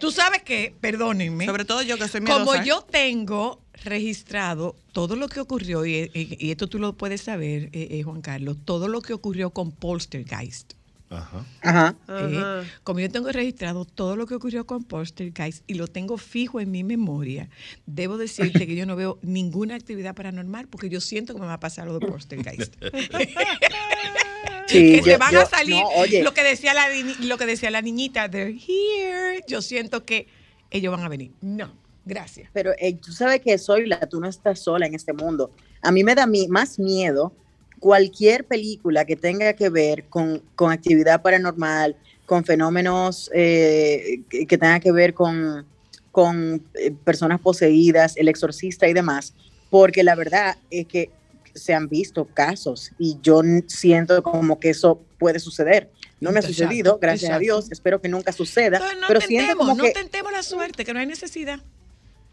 Tú 0.00 0.10
sabes 0.10 0.42
que, 0.42 0.74
perdónenme. 0.80 1.44
Sobre 1.46 1.64
todo 1.64 1.82
yo 1.82 1.96
que 1.98 2.08
soy 2.08 2.20
Como 2.22 2.38
miedosa, 2.40 2.62
¿eh? 2.62 2.66
yo 2.66 2.80
tengo 2.82 3.60
registrado 3.84 4.74
todo 4.92 5.14
lo 5.16 5.28
que 5.28 5.40
ocurrió, 5.40 5.84
y, 5.86 6.10
y- 6.14 6.36
y 6.38 6.50
esto 6.50 6.66
tú 6.68 6.78
lo 6.78 6.94
puedes 6.94 7.20
saber, 7.22 7.64
eh, 7.72 7.88
eh, 7.92 8.02
Juan 8.02 8.20
Carlos, 8.22 8.56
todo 8.64 8.88
lo 8.88 9.00
que 9.02 9.12
ocurrió 9.12 9.50
con 9.50 9.72
Poltergeist. 9.72 10.72
Ajá. 11.12 11.44
Ajá. 11.62 11.96
Eh, 12.08 12.68
como 12.84 13.00
yo 13.00 13.10
tengo 13.10 13.32
registrado 13.32 13.84
todo 13.84 14.14
lo 14.14 14.26
que 14.26 14.36
ocurrió 14.36 14.64
con 14.64 14.84
Poltergeist 14.84 15.64
y 15.66 15.74
lo 15.74 15.88
tengo 15.88 16.16
fijo 16.18 16.60
en 16.60 16.70
mi 16.70 16.84
memoria, 16.84 17.48
debo 17.84 18.16
decirte 18.16 18.64
que 18.66 18.76
yo 18.76 18.86
no 18.86 18.94
veo 18.94 19.18
ninguna 19.22 19.74
actividad 19.74 20.14
paranormal 20.14 20.68
porque 20.68 20.88
yo 20.88 21.00
siento 21.00 21.34
que 21.34 21.40
me 21.40 21.46
va 21.46 21.54
a 21.54 21.60
pasar 21.60 21.88
lo 21.88 21.98
de 21.98 22.06
Poltergeist. 22.06 22.74
Sí, 24.72 24.92
que 24.92 24.98
yo- 24.98 25.04
se 25.04 25.16
van 25.16 25.32
yo- 25.32 25.40
a 25.42 25.46
salir 25.46 25.74
no, 25.80 25.88
oye. 25.88 26.22
lo 26.22 26.32
que 26.34 26.42
decía 26.42 26.74
la 26.74 26.86
lo 27.20 27.36
que 27.38 27.46
decía 27.46 27.70
la 27.70 27.82
niñita 27.82 28.30
they're 28.30 28.56
here 28.56 29.42
yo 29.46 29.62
siento 29.62 30.04
que 30.04 30.26
ellos 30.70 30.92
van 30.94 31.04
a 31.04 31.08
venir 31.08 31.32
no 31.40 31.72
gracias 32.04 32.48
Pero 32.52 32.72
eh, 32.78 32.94
tú 32.94 33.12
sabes 33.12 33.40
que 33.40 33.56
soy 33.58 33.86
la, 33.86 34.00
tú 34.08 34.20
no 34.20 34.28
estás 34.28 34.58
sola 34.60 34.86
en 34.86 34.94
este 34.94 35.12
mundo. 35.12 35.50
A 35.82 35.92
mí 35.92 36.02
me 36.02 36.14
da 36.14 36.26
mi, 36.26 36.48
más 36.48 36.78
miedo 36.78 37.32
cualquier 37.78 38.44
película 38.44 39.04
que 39.04 39.16
tenga 39.16 39.52
que 39.54 39.68
ver 39.68 40.04
con, 40.08 40.42
con 40.54 40.72
actividad 40.72 41.22
paranormal, 41.22 41.96
con 42.26 42.44
fenómenos 42.44 43.30
eh, 43.34 44.22
que, 44.28 44.46
que 44.46 44.58
tenga 44.58 44.80
que 44.80 44.92
ver 44.92 45.14
con, 45.14 45.64
con 46.10 46.62
eh, 46.74 46.90
personas 47.04 47.40
poseídas, 47.40 48.16
el 48.16 48.28
exorcista 48.28 48.86
y 48.88 48.92
demás, 48.92 49.34
porque 49.70 50.02
la 50.02 50.14
verdad 50.14 50.56
es 50.70 50.86
que 50.86 51.10
se 51.54 51.74
han 51.74 51.88
visto 51.88 52.26
casos 52.26 52.92
y 52.98 53.18
yo 53.22 53.42
siento 53.66 54.22
como 54.22 54.58
que 54.60 54.70
eso 54.70 55.00
puede 55.18 55.38
suceder. 55.38 55.90
No 56.20 56.32
me 56.32 56.38
ha 56.38 56.40
Exacto, 56.40 56.64
sucedido, 56.64 56.98
gracias 57.00 57.32
a. 57.32 57.38
Dios, 57.38 57.70
espero 57.70 58.00
que 58.00 58.08
nunca 58.08 58.32
suceda, 58.32 58.76
Entonces, 58.76 59.00
no 59.00 59.06
pero 59.08 59.20
siento 59.22 59.46
tentemos 59.46 59.68
como 59.68 59.78
no 59.78 59.84
que 59.84 59.92
tentemos 59.92 60.32
la 60.32 60.42
suerte 60.42 60.84
que 60.84 60.92
no 60.92 61.00
hay 61.00 61.06
necesidad 61.06 61.60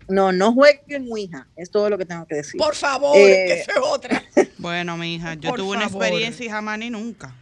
no, 0.08 0.32
no 0.32 0.54
jueguen 0.54 1.08
Ouija, 1.10 1.48
es 1.56 1.70
todo 1.70 1.90
lo 1.90 1.98
que 1.98 2.06
tengo 2.06 2.26
que 2.26 2.36
decir. 2.36 2.58
por 2.58 2.76
favor 2.76 3.16
Eh, 3.18 3.46
que 3.48 3.54
eso 3.62 3.72
es 3.72 3.78
otra 3.82 4.24
Bueno, 4.58 4.98
mi 4.98 5.16
hija, 5.16 5.36
yo 5.36 5.50
Por 5.50 5.60
tuve 5.60 5.76
una 5.76 5.86
experiencia 5.86 6.46
y 6.46 6.50
jamás 6.50 6.80
ni 6.80 6.90
nunca. 6.90 7.36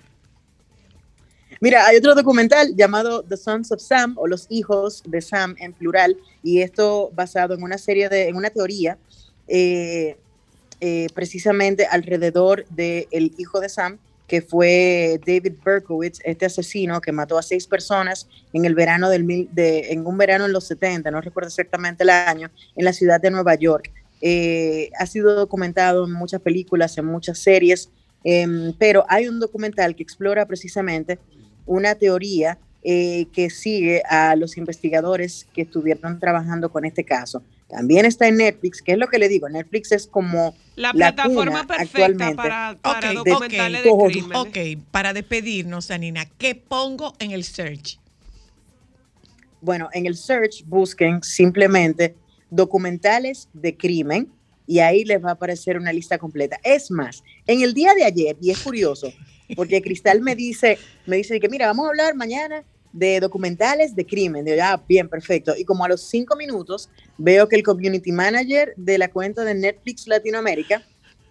Mira, 1.61 1.85
hay 1.85 1.97
otro 1.97 2.13
documental 2.15 2.75
llamado 2.75 3.23
The 3.23 3.37
Sons 3.37 3.71
of 3.71 3.81
Sam 3.81 4.15
o 4.17 4.27
Los 4.27 4.45
Hijos 4.49 5.01
de 5.05 5.21
Sam 5.21 5.55
en 5.59 5.73
plural 5.73 6.17
y 6.43 6.61
esto 6.61 7.11
basado 7.13 7.53
en 7.53 7.63
una 7.63 7.77
serie 7.77 8.09
de, 8.09 8.27
en 8.27 8.35
una 8.35 8.49
teoría 8.49 8.97
eh, 9.47 10.17
eh, 10.87 11.07
precisamente 11.15 11.87
alrededor 11.87 12.63
del 12.69 13.07
el 13.09 13.33
hijo 13.39 13.59
de 13.59 13.69
Sam 13.69 13.97
que 14.27 14.43
fue 14.43 15.19
David 15.25 15.53
Berkowitz, 15.63 16.19
este 16.23 16.45
asesino 16.45 17.01
que 17.01 17.11
mató 17.11 17.39
a 17.39 17.41
seis 17.41 17.65
personas 17.65 18.27
en 18.53 18.65
el 18.65 18.75
verano 18.75 19.09
del 19.09 19.23
mil, 19.23 19.49
de, 19.51 19.91
en 19.91 20.05
un 20.05 20.15
verano 20.15 20.45
en 20.45 20.51
los 20.51 20.65
70, 20.65 21.09
no 21.09 21.21
recuerdo 21.21 21.47
exactamente 21.47 22.03
el 22.03 22.11
año, 22.11 22.51
en 22.75 22.85
la 22.85 22.93
ciudad 22.93 23.19
de 23.19 23.31
Nueva 23.31 23.55
York. 23.55 23.91
Eh, 24.21 24.91
ha 24.99 25.07
sido 25.07 25.33
documentado 25.33 26.05
en 26.05 26.11
muchas 26.11 26.41
películas, 26.41 26.95
en 26.99 27.05
muchas 27.05 27.39
series, 27.39 27.89
em, 28.23 28.71
pero 28.77 29.05
hay 29.09 29.27
un 29.27 29.39
documental 29.39 29.95
que 29.95 30.03
explora 30.03 30.45
precisamente 30.45 31.17
una 31.65 31.95
teoría 31.95 32.59
eh, 32.83 33.25
que 33.33 33.49
sigue 33.49 34.03
a 34.07 34.35
los 34.35 34.55
investigadores 34.57 35.47
que 35.51 35.63
estuvieron 35.63 36.19
trabajando 36.19 36.71
con 36.71 36.85
este 36.85 37.03
caso. 37.03 37.41
También 37.67 38.05
está 38.05 38.27
en 38.27 38.37
Netflix, 38.37 38.81
que 38.81 38.91
es 38.91 38.97
lo 38.97 39.07
que 39.07 39.17
le 39.17 39.27
digo, 39.27 39.49
Netflix 39.49 39.91
es 39.91 40.05
como 40.05 40.55
La 40.75 40.89
la 40.89 41.13
plataforma 41.13 41.65
perfecta 41.65 42.27
actualmente. 42.27 42.35
para, 42.35 43.13
documentales 43.13 43.85
ok. 43.87 44.03
de 44.03 44.13
crímenes. 44.13 44.37
ok 44.37 44.83
para 44.91 45.13
despedirnos 45.13 45.89
Anina 45.89 46.25
¿qué 46.37 46.53
pongo 46.53 47.13
en 47.19 47.31
el 47.31 47.43
search? 47.43 47.99
Bueno, 49.61 49.89
en 49.93 50.05
el 50.05 50.15
search 50.15 50.63
busquen 50.67 51.23
simplemente 51.23 52.15
documentales 52.51 53.49
de 53.53 53.75
crimen 53.75 54.31
y 54.67 54.79
ahí 54.79 55.03
les 55.03 55.23
va 55.23 55.29
a 55.29 55.33
aparecer 55.33 55.77
una 55.77 55.91
lista 55.91 56.17
completa. 56.19 56.59
Es 56.63 56.91
más, 56.91 57.23
en 57.47 57.61
el 57.61 57.73
día 57.73 57.93
de 57.93 58.03
ayer, 58.03 58.37
y 58.41 58.51
es 58.51 58.59
curioso, 58.59 59.11
porque 59.55 59.81
Cristal 59.81 60.21
me 60.21 60.35
dice, 60.35 60.77
me 61.05 61.17
dice 61.17 61.39
que 61.39 61.49
mira, 61.49 61.67
vamos 61.67 61.85
a 61.85 61.89
hablar 61.89 62.15
mañana 62.15 62.63
de 62.95 63.19
documentales 63.19 63.93
de 63.95 64.05
crimen. 64.05 64.45
Digo, 64.45 64.57
ah, 64.63 64.81
bien, 64.87 65.09
perfecto. 65.09 65.53
Y 65.57 65.65
como 65.65 65.83
a 65.83 65.89
los 65.89 66.01
cinco 66.01 66.35
minutos 66.35 66.89
veo 67.17 67.47
que 67.47 67.57
el 67.57 67.63
community 67.63 68.11
manager 68.11 68.73
de 68.77 68.97
la 68.97 69.09
cuenta 69.09 69.43
de 69.43 69.53
Netflix 69.53 70.07
Latinoamérica 70.07 70.81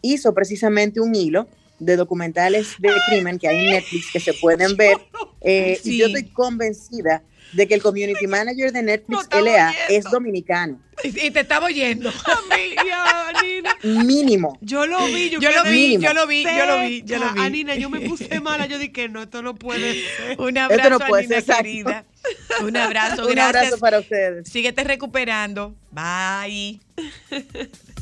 hizo 0.03 0.35
precisamente 0.35 1.01
un 1.01 1.15
hilo 1.15 1.49
de 1.79 1.97
documentales 1.97 2.75
de 2.79 2.93
crimen 3.09 3.39
que 3.39 3.49
hay 3.49 3.65
en 3.65 3.73
Netflix 3.73 4.13
que 4.13 4.21
se 4.21 4.35
pueden 4.35 4.77
ver. 4.77 4.99
eh, 5.45 5.79
Y 5.85 5.99
yo 5.99 6.07
estoy 6.07 6.25
convencida 6.31 7.23
de 7.53 7.69
que 7.69 7.75
el 7.75 7.83
community 7.83 8.27
manager 8.27 8.73
de 8.73 8.83
Netflix 8.83 9.23
estamos 9.23 9.45
LA 9.47 9.75
es 9.89 10.05
dominicano, 10.05 10.81
y, 11.05 11.27
y 11.27 11.31
te 11.31 11.41
estaba 11.41 11.67
oyendo. 11.67 12.11
Amiga, 12.53 13.29
Anina. 13.29 13.77
mínimo. 14.05 14.59
Yo 14.61 14.87
lo 14.87 15.07
vi, 15.07 15.31
yo, 15.31 15.39
Yo 15.39 15.51
lo 15.53 15.63
vi, 15.65 15.99
yo 15.99 16.13
lo 16.15 16.27
vi, 16.27 16.43
yo 16.43 16.67
lo 16.67 16.81
vi, 16.81 17.03
yo 17.05 17.19
lo 17.19 17.33
vi. 17.33 17.41
Anina, 17.41 17.77
yo 17.77 17.91
me 17.91 18.01
puse 18.01 18.41
mala, 18.41 18.67
yo 18.67 18.79
dije, 18.79 19.09
no, 19.09 19.23
esto 19.23 19.41
no 19.43 19.55
puede 19.55 19.93
ser. 19.95 20.41
un 20.41 20.57
Esto 20.57 20.61
abrazo 20.73 20.91
no 20.91 20.99
puede 21.07 21.25
Anina 21.27 21.41
ser, 21.43 21.57
querida. 21.57 22.05
Un 22.63 22.77
abrazo 22.77 23.23
Un 23.27 23.31
gracias. 23.35 23.57
abrazo 23.57 23.79
para 23.79 23.99
ustedes. 24.01 24.49
síguete 24.49 24.83
recuperando. 24.83 25.77
Bye 25.93 26.81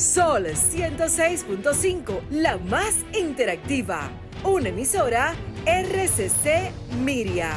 Sol 0.00 0.46
106.5, 0.46 2.22
la 2.30 2.56
más 2.56 2.94
interactiva. 3.12 4.08
Una 4.44 4.70
emisora 4.70 5.34
RCC 5.66 6.72
Miria. 7.04 7.50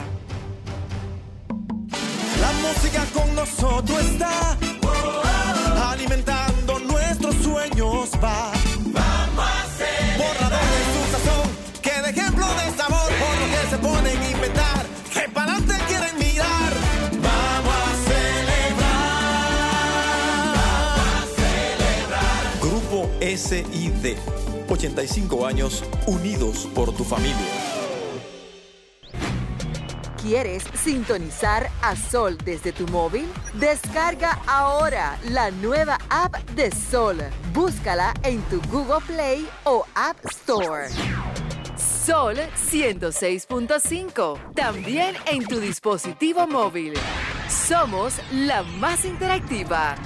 La 2.41 2.51
música 2.61 3.05
con 3.13 3.33
nosotros 3.33 3.97
está 4.01 4.57
alimentando 5.89 6.79
nuestros 6.79 7.33
sueños. 7.35 8.09
Va. 8.21 8.51
Vamos 8.91 9.45
a 9.45 9.63
hacer 9.63 10.17
borrador 10.17 10.59
de 10.59 10.83
su 10.91 11.01
sazón, 11.13 11.49
que 11.81 12.01
de 12.01 12.09
ejemplo 12.09 12.45
de 12.45 12.77
sabor 12.77 13.07
por 13.07 13.37
lo 13.39 13.45
que 13.53 13.69
se 13.69 13.77
ponen 13.77 14.17
a 14.17 14.32
SID. 23.37 24.15
85 24.69 25.45
años 25.45 25.83
unidos 26.07 26.69
por 26.73 26.95
tu 26.95 27.03
familia. 27.03 27.35
¿Quieres 30.21 30.63
sintonizar 30.73 31.69
a 31.81 31.97
Sol 31.97 32.37
desde 32.45 32.71
tu 32.71 32.87
móvil? 32.87 33.27
Descarga 33.55 34.39
ahora 34.47 35.19
la 35.29 35.51
nueva 35.51 35.97
app 36.09 36.37
de 36.51 36.71
Sol. 36.71 37.17
Búscala 37.53 38.13
en 38.23 38.41
tu 38.43 38.61
Google 38.71 39.01
Play 39.05 39.45
o 39.65 39.85
App 39.95 40.15
Store. 40.25 40.87
Sol 42.05 42.37
106.5. 42.37 44.53
También 44.53 45.15
en 45.25 45.45
tu 45.45 45.59
dispositivo 45.59 46.47
móvil. 46.47 46.93
Somos 47.49 48.13
la 48.31 48.63
más 48.63 49.03
interactiva. 49.03 49.97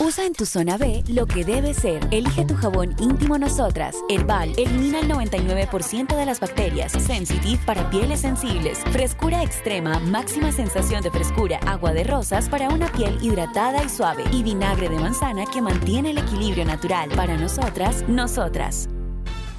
Usa 0.00 0.26
en 0.26 0.32
tu 0.32 0.44
zona 0.44 0.76
B 0.76 1.04
lo 1.06 1.24
que 1.26 1.44
debe 1.44 1.72
ser. 1.72 2.04
Elige 2.10 2.44
tu 2.44 2.56
jabón 2.56 2.96
íntimo 2.98 3.38
Nosotras. 3.38 3.94
Herbal 4.08 4.52
elimina 4.56 4.98
el 4.98 5.08
99% 5.08 6.16
de 6.16 6.26
las 6.26 6.40
bacterias. 6.40 6.92
Sensitive 6.92 7.60
para 7.64 7.88
pieles 7.90 8.20
sensibles. 8.20 8.80
Frescura 8.90 9.44
extrema, 9.44 10.00
máxima 10.00 10.50
sensación 10.50 11.00
de 11.02 11.12
frescura. 11.12 11.60
Agua 11.66 11.92
de 11.92 12.02
rosas 12.02 12.48
para 12.48 12.70
una 12.70 12.90
piel 12.90 13.18
hidratada 13.22 13.84
y 13.84 13.88
suave. 13.88 14.24
Y 14.32 14.42
vinagre 14.42 14.88
de 14.88 14.98
manzana 14.98 15.44
que 15.46 15.62
mantiene 15.62 16.10
el 16.10 16.18
equilibrio 16.18 16.64
natural. 16.64 17.10
Para 17.10 17.36
nosotras, 17.36 18.04
nosotras. 18.08 18.88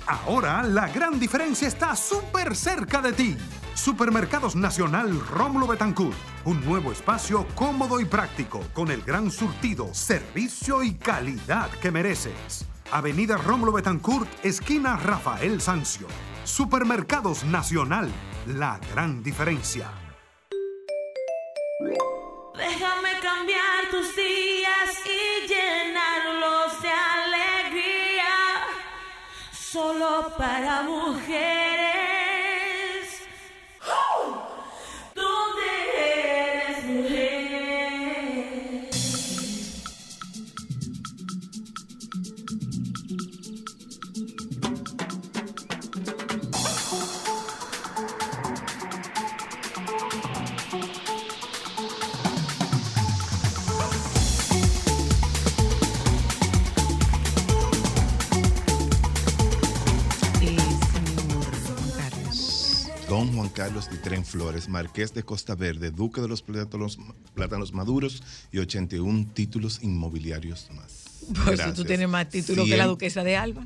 Ahora 0.06 0.64
la 0.64 0.90
gran 0.90 1.18
diferencia 1.18 1.68
está 1.68 1.96
súper 1.96 2.56
cerca 2.58 3.02
de 3.02 3.14
ti. 3.14 3.38
Supermercados 3.76 4.56
Nacional 4.56 5.20
Rómulo 5.20 5.68
Betancourt. 5.68 6.16
Un 6.46 6.64
nuevo 6.66 6.94
espacio 6.94 7.46
cómodo 7.56 8.00
y 8.00 8.06
práctico 8.06 8.62
con 8.74 8.90
el 8.90 9.02
gran 9.02 9.30
surtido, 9.30 9.94
servicio 9.94 10.82
y 10.82 10.96
calidad 10.96 11.70
que 11.82 11.92
mereces. 11.92 12.66
Avenida 12.92 13.38
Rómulo 13.38 13.74
Betancourt, 13.74 14.30
esquina 14.44 14.96
Rafael 14.96 15.60
Sancio. 15.60 16.08
Supermercados 16.46 17.44
Nacional. 17.44 18.10
La 18.48 18.80
gran 18.94 19.22
diferencia. 19.22 19.90
Déjame 22.56 23.20
cambiar 23.22 23.90
tus 23.92 24.16
días 24.16 24.90
y 25.06 25.48
llenarlos 25.48 26.82
de 26.82 26.90
alegría. 26.90 28.26
Solo 29.52 30.32
para 30.38 30.84
mujeres. 30.84 31.65
Carlos 63.56 63.90
de 63.90 63.98
Tren 63.98 64.26
Flores, 64.26 64.68
Marqués 64.68 65.14
de 65.14 65.24
Costa 65.24 65.56
Verde, 65.56 65.90
Duque 65.90 66.20
de 66.20 66.28
los 66.28 66.42
Plátanos, 66.42 67.00
Plátanos 67.34 67.72
Maduros 67.72 68.22
y 68.52 68.60
81 68.60 69.28
títulos 69.34 69.80
inmobiliarios 69.82 70.70
más. 70.72 71.06
Por 71.46 71.54
eso 71.54 71.74
tú 71.74 71.86
tienes 71.86 72.10
más 72.10 72.28
títulos 72.28 72.68
que 72.68 72.76
la 72.76 72.86
duquesa 72.86 73.24
de 73.24 73.38
Alba. 73.38 73.66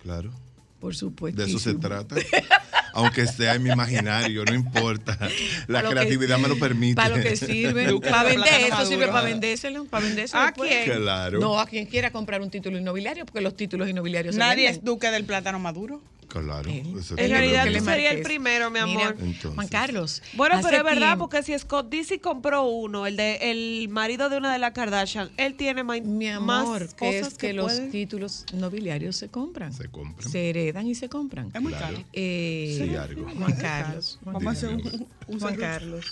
Claro. 0.00 0.30
Por 0.78 0.94
supuesto. 0.94 1.42
De 1.42 1.48
eso 1.48 1.58
se 1.58 1.74
trata. 1.74 2.14
Aunque 2.92 3.26
sea 3.26 3.56
en 3.56 3.64
mi 3.64 3.70
imaginario, 3.70 4.44
no 4.44 4.54
importa. 4.54 5.18
La 5.66 5.82
que- 5.82 5.88
creatividad 5.88 6.38
me 6.38 6.46
lo 6.48 6.58
permite. 6.58 6.94
Para 6.94 7.16
lo 7.16 7.22
que 7.22 7.36
sirve. 7.36 7.92
Para 8.00 8.22
de 8.28 8.36
vender, 8.36 8.60
esto 8.62 8.86
sirve 8.86 9.08
para 9.08 9.22
vendérselo. 9.22 9.84
Para 9.86 10.06
vendérselo 10.06 10.42
¿A 10.42 10.46
después. 10.46 10.70
quién? 10.84 11.00
Claro. 11.00 11.40
No, 11.40 11.58
a 11.58 11.66
quien 11.66 11.86
quiera 11.86 12.10
comprar 12.12 12.40
un 12.40 12.50
título 12.50 12.78
inmobiliario, 12.78 13.26
porque 13.26 13.40
los 13.42 13.56
títulos 13.56 13.88
inmobiliarios 13.88 14.36
Nadie 14.36 14.68
es 14.68 14.84
duque 14.84 15.10
del 15.10 15.24
plátano 15.24 15.58
maduro. 15.58 16.00
Claro. 16.28 16.68
En 16.70 17.30
realidad 17.30 17.66
tú 17.72 17.84
serías 17.84 18.14
el 18.14 18.22
primero, 18.22 18.70
mi 18.70 18.78
amor. 18.80 18.96
Mira, 18.96 19.08
Entonces. 19.18 19.54
Juan 19.54 19.68
Carlos. 19.68 20.22
Bueno, 20.34 20.56
pero 20.62 20.76
es 20.78 20.84
verdad, 20.84 21.06
tiempo- 21.16 21.28
porque 21.28 21.42
si 21.42 21.58
Scott 21.58 21.88
Dizzy 21.88 22.18
compró 22.18 22.64
uno, 22.68 23.06
el 23.06 23.16
de 23.16 23.36
el 23.50 23.88
marido 23.88 24.28
de 24.28 24.36
una 24.36 24.52
de 24.52 24.58
las 24.58 24.72
Kardashian, 24.72 25.30
él 25.36 25.54
tiene 25.54 25.82
ma- 25.84 25.94
Mi 26.00 26.26
más 26.40 26.62
amor, 26.62 26.88
que 26.88 26.94
cosas 26.96 27.32
es 27.32 27.38
que, 27.38 27.46
que, 27.48 27.52
los 27.54 27.72
puede. 27.72 27.90
títulos 27.90 28.44
nobiliarios 28.52 29.16
se 29.16 29.28
compran. 29.28 29.72
Se 29.72 29.88
compran. 29.88 30.30
Se 30.30 30.50
heredan 30.50 30.86
y 30.86 30.94
se 30.94 31.08
compran. 31.08 31.50
Es 31.54 31.62
muy 31.62 31.72
Claro. 31.72 31.94
caro. 31.96 32.06
Eh, 32.12 32.82
Sí, 32.86 32.94
algo. 32.96 33.28
Juan 33.38 33.52
Carlos. 33.56 34.18
Juan 34.24 34.34
Vamos 34.34 34.46
a 34.48 34.50
hacer 34.50 34.76
Díganos. 34.76 34.94
un, 35.00 35.08
un 35.34 35.40
Juan. 35.40 35.56
Carlos. 35.56 36.06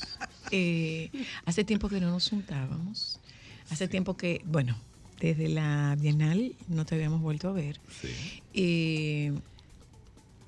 eh, 0.51 1.11
hace 1.45 1.65
tiempo 1.65 1.89
que 1.89 2.01
no 2.01 2.11
nos 2.11 2.31
juntábamos. 2.31 3.19
Hace 3.71 3.89
tiempo 3.89 4.17
que, 4.17 4.41
bueno, 4.45 4.77
desde 5.21 5.49
la 5.49 5.97
Bienal 5.99 6.55
no 6.69 6.85
te 6.87 6.95
habíamos 6.95 7.21
vuelto 7.21 7.49
a 7.49 7.53
ver. 7.53 7.81
Sí. 8.01 9.33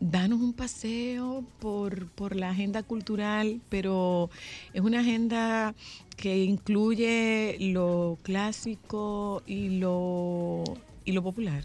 Eh, 0.01 0.07
danos 0.11 0.41
un 0.41 0.53
paseo 0.53 1.45
por, 1.59 2.09
por 2.09 2.37
la 2.37 2.51
agenda 2.51 2.83
cultural, 2.83 3.61
pero 3.69 4.31
es 4.73 4.81
una 4.81 5.01
agenda 5.01 5.75
que 6.17 6.45
incluye 6.45 7.57
lo 7.61 8.19
clásico 8.23 9.43
y 9.47 9.79
lo, 9.79 10.65
y 11.05 11.13
lo 11.13 11.23
popular. 11.23 11.65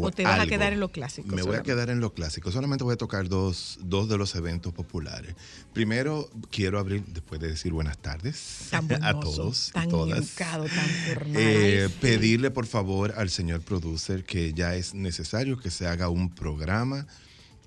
¿O 0.00 0.10
te 0.10 0.24
vas 0.24 0.40
a 0.40 0.46
quedar 0.46 0.72
en 0.72 0.80
lo 0.80 0.90
clásico 0.90 1.28
Me 1.36 1.42
voy 1.42 1.56
a 1.56 1.62
quedar 1.62 1.90
en 1.90 2.00
lo 2.00 2.14
clásico. 2.14 2.50
Solamente 2.50 2.84
voy 2.84 2.94
a 2.94 2.96
tocar 2.96 3.28
dos, 3.28 3.78
dos 3.82 4.08
de 4.08 4.16
los 4.16 4.34
eventos 4.34 4.72
populares. 4.72 5.34
Primero, 5.74 6.30
quiero 6.50 6.78
abrir, 6.78 7.04
después 7.04 7.38
de 7.38 7.48
decir 7.48 7.72
buenas 7.74 7.98
tardes 7.98 8.68
Tan 8.70 8.90
a 9.04 9.20
todos 9.20 9.72
tan 9.74 9.90
todas. 9.90 10.18
educado, 10.18 10.64
tan 10.64 10.88
formal. 11.14 11.36
Eh, 11.36 11.82
Ay, 11.82 11.88
sí. 11.90 11.94
pedirle 12.00 12.50
por 12.50 12.64
favor 12.66 13.12
al 13.18 13.28
señor 13.28 13.60
producer 13.60 14.24
que 14.24 14.54
ya 14.54 14.74
es 14.74 14.94
necesario 14.94 15.58
que 15.58 15.70
se 15.70 15.86
haga 15.86 16.08
un 16.08 16.30
programa 16.34 17.06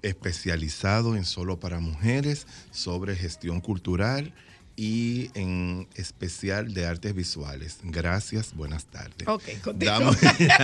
especializado 0.02 1.16
en 1.16 1.26
solo 1.26 1.60
para 1.60 1.80
mujeres 1.80 2.48
sobre 2.72 3.16
gestión 3.16 3.62
cultural 3.62 4.34
y 4.80 5.32
en 5.34 5.88
especial 5.96 6.72
de 6.76 6.86
artes 6.86 7.16
visuales. 7.16 7.80
Gracias, 7.82 8.54
buenas 8.54 8.86
tardes. 8.86 9.28
Ok. 9.28 9.44
Damos- 9.76 10.16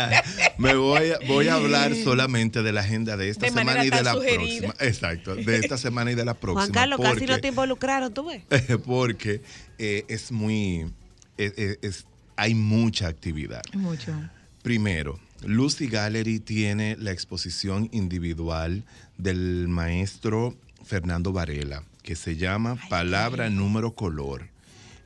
me 0.60 0.76
voy 0.76 1.10
a, 1.12 1.20
voy 1.28 1.48
a 1.48 1.56
hablar 1.56 1.96
solamente 1.96 2.62
de 2.62 2.72
la 2.74 2.82
agenda 2.82 3.18
de 3.18 3.30
esta 3.30 3.48
De 3.48 3.52
semana 3.52 3.84
y 3.84 3.90
de 3.90 4.04
la 4.04 4.14
sugerida. 4.14 4.68
próxima. 4.68 4.88
Exacto, 4.88 5.36
de 5.36 5.58
esta 5.58 5.78
semana 5.80 6.12
y 6.12 6.16
de 6.16 6.26
la 6.26 6.36
próxima. 6.36 6.62
Juan 6.62 6.72
Carlos, 6.72 7.00
casi 7.02 7.26
no 7.26 7.40
te 7.40 7.48
involucraron, 7.48 8.14
tú 8.14 8.26
ves. 8.28 8.44
porque 8.86 9.42
eh, 9.80 10.06
es 10.08 10.32
muy, 10.32 10.92
es- 11.38 11.54
es- 11.58 11.80
es- 11.82 12.06
hay 12.36 12.54
mucha 12.54 13.08
actividad. 13.08 13.62
Mucho. 13.74 14.14
Primero, 14.62 15.20
Lucy 15.46 15.88
Gallery 15.88 16.40
tiene 16.40 16.96
la 16.98 17.12
exposición 17.12 17.90
individual 17.92 18.84
del 19.18 19.68
maestro 19.68 20.56
Fernando 20.84 21.34
Varela, 21.34 21.84
que 22.02 22.16
se 22.16 22.36
llama 22.36 22.78
Palabra, 22.90 23.50
Número, 23.50 23.94
Color. 23.94 24.50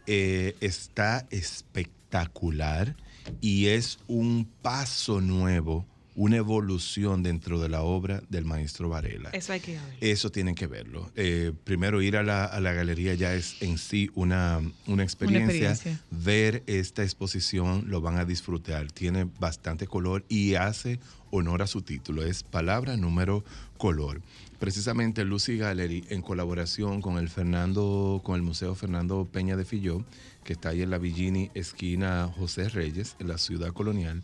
Eh, 0.06 0.56
está 0.62 1.28
espectacular 1.32 2.96
y 3.42 3.68
es 3.68 4.00
un 4.08 4.48
paso 4.62 5.22
nuevo, 5.22 5.86
una 6.18 6.38
evolución 6.38 7.22
dentro 7.22 7.60
de 7.60 7.70
la 7.70 7.84
obra 7.84 8.24
del 8.28 8.44
maestro 8.44 8.90
Varela. 8.90 9.30
Eso 9.30 9.54
hay 9.54 9.60
que 9.60 9.74
ver. 9.74 9.82
Eso 10.02 10.32
tienen 10.32 10.56
que 10.56 10.66
verlo. 10.66 11.12
Eh, 11.16 11.54
primero, 11.64 12.02
ir 12.02 12.18
a 12.18 12.24
la, 12.24 12.44
a 12.44 12.60
la 12.60 12.74
galería 12.74 13.14
ya 13.14 13.36
es 13.36 13.62
en 13.62 13.78
sí 13.78 14.10
una, 14.16 14.60
una 14.88 15.04
experiencia. 15.04 15.70
experiencia. 15.70 16.06
Ver 16.10 16.64
esta 16.66 17.04
exposición 17.04 17.86
lo 17.88 18.02
van 18.02 18.18
a 18.18 18.26
disfrutar. 18.26 18.92
Tiene 18.92 19.30
bastante 19.40 19.86
color 19.86 20.26
y 20.28 20.56
hace 20.56 21.00
honor 21.30 21.62
a 21.62 21.68
su 21.68 21.84
título. 21.84 22.24
Es 22.24 22.42
Palabra 22.42 22.98
Número 22.98 23.46
Color. 23.78 24.20
Precisamente 24.58 25.24
Lucy 25.24 25.58
Gallery, 25.58 26.04
en 26.10 26.24
colaboración 26.24 27.00
con 27.00 27.20
el 27.20 27.30
Fernando, 27.30 28.22
con 28.24 28.38
el 28.38 28.42
Museo 28.42 28.74
Fernando 28.74 29.28
Peña 29.32 29.56
de 29.56 29.66
Filló, 29.66 30.04
que 30.44 30.54
está 30.54 30.70
ahí 30.70 30.82
en 30.82 30.90
la 30.90 30.98
Villini, 30.98 31.52
esquina 31.54 32.28
José 32.36 32.70
Reyes, 32.70 33.16
en 33.20 33.28
la 33.28 33.38
ciudad 33.38 33.72
colonial, 33.72 34.24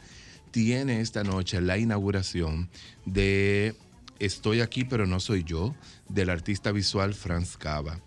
tiene 0.53 1.01
esta 1.01 1.23
noche 1.23 1.59
la 1.61 1.79
inauguración 1.79 2.69
de 3.05 3.75
Estoy 4.19 4.61
aquí 4.61 4.85
pero 4.85 5.07
no 5.07 5.19
soy 5.19 5.43
yo, 5.43 5.75
del 6.07 6.29
artista 6.29 6.71
visual 6.71 7.15
Franz 7.15 7.57
Cava. 7.57 7.99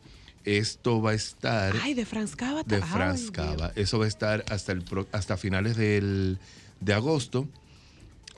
Esto 0.44 1.02
va 1.02 1.10
a 1.10 1.14
estar 1.14 1.74
Ay, 1.82 1.92
de 1.92 2.06
Franz 2.06 2.36
Cava. 2.36 2.62
de 2.62 2.80
Franz. 2.80 3.32
Cava. 3.32 3.72
Eso 3.74 3.98
va 3.98 4.04
a 4.04 4.08
estar 4.08 4.44
hasta, 4.48 4.72
el, 4.72 4.84
hasta 5.10 5.36
finales 5.36 5.76
del, 5.76 6.38
de 6.80 6.94
agosto 6.94 7.48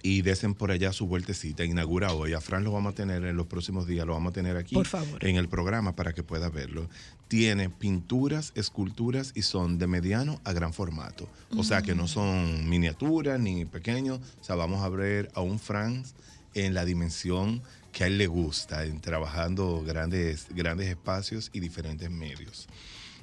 y 0.02 0.22
desen 0.22 0.54
por 0.54 0.70
allá 0.70 0.92
su 0.92 1.06
vueltecita. 1.06 1.64
Inaugura 1.64 2.12
hoy. 2.12 2.32
A 2.32 2.40
Fran 2.40 2.64
lo 2.64 2.72
vamos 2.72 2.92
a 2.92 2.94
tener 2.94 3.24
en 3.24 3.36
los 3.36 3.46
próximos 3.46 3.86
días, 3.86 4.06
lo 4.06 4.12
vamos 4.14 4.30
a 4.30 4.34
tener 4.34 4.56
aquí 4.56 4.74
Por 4.74 4.86
favor. 4.86 5.24
en 5.24 5.36
el 5.36 5.48
programa 5.48 5.94
para 5.96 6.12
que 6.12 6.22
pueda 6.22 6.48
verlo. 6.50 6.88
Tiene 7.28 7.68
pinturas, 7.70 8.52
esculturas 8.54 9.32
y 9.34 9.42
son 9.42 9.78
de 9.78 9.86
mediano 9.86 10.40
a 10.44 10.52
gran 10.52 10.72
formato. 10.72 11.28
O 11.56 11.64
sea 11.64 11.82
que 11.82 11.94
no 11.94 12.04
Mm. 12.04 12.08
son 12.08 12.68
miniaturas 12.68 13.38
ni 13.40 13.64
pequeños. 13.64 14.20
O 14.40 14.44
sea, 14.44 14.56
vamos 14.56 14.82
a 14.82 14.88
ver 14.88 15.30
a 15.34 15.40
un 15.40 15.58
Franz 15.58 16.14
en 16.54 16.74
la 16.74 16.84
dimensión 16.84 17.62
que 17.92 18.04
a 18.04 18.06
él 18.06 18.18
le 18.18 18.26
gusta, 18.26 18.84
en 18.84 19.00
trabajando 19.00 19.82
grandes, 19.84 20.46
grandes 20.50 20.88
espacios 20.88 21.50
y 21.52 21.60
diferentes 21.60 22.10
medios. 22.10 22.68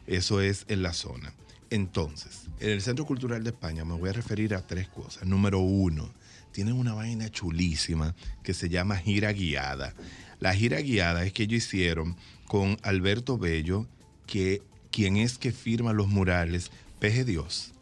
Eso 0.08 0.42
es 0.42 0.66
en 0.68 0.84
la 0.84 0.94
zona. 0.94 1.34
Entonces, 1.72 2.44
en 2.60 2.70
el 2.70 2.82
Centro 2.82 3.06
Cultural 3.06 3.44
de 3.44 3.50
España 3.50 3.84
me 3.86 3.96
voy 3.96 4.10
a 4.10 4.14
referir 4.14 4.54
a 4.54 4.62
tres 4.66 4.88
cosas. 4.88 5.26
Número 5.26 5.60
uno, 5.60 6.10
tienen 6.56 6.76
una 6.76 6.93
vaina 6.93 7.30
chulísima 7.30 8.16
que 8.41 8.53
se 8.53 8.70
llama 8.70 8.95
gira 8.95 9.34
guiada. 9.34 9.93
La 10.39 10.56
gira 10.56 10.80
guiada 10.80 11.26
es 11.26 11.34
que 11.34 11.43
ellos 11.43 11.66
hicieron 11.66 12.16
con 12.47 12.78
Alberto 12.82 13.38
Bello, 13.38 13.86
que 14.26 14.62
quien 14.89 15.18
es 15.18 15.38
que 15.38 15.51
firma 15.51 15.91
los 15.91 16.08
murales, 16.08 16.72
Peje 16.99 17.26
Dios. 17.26 17.74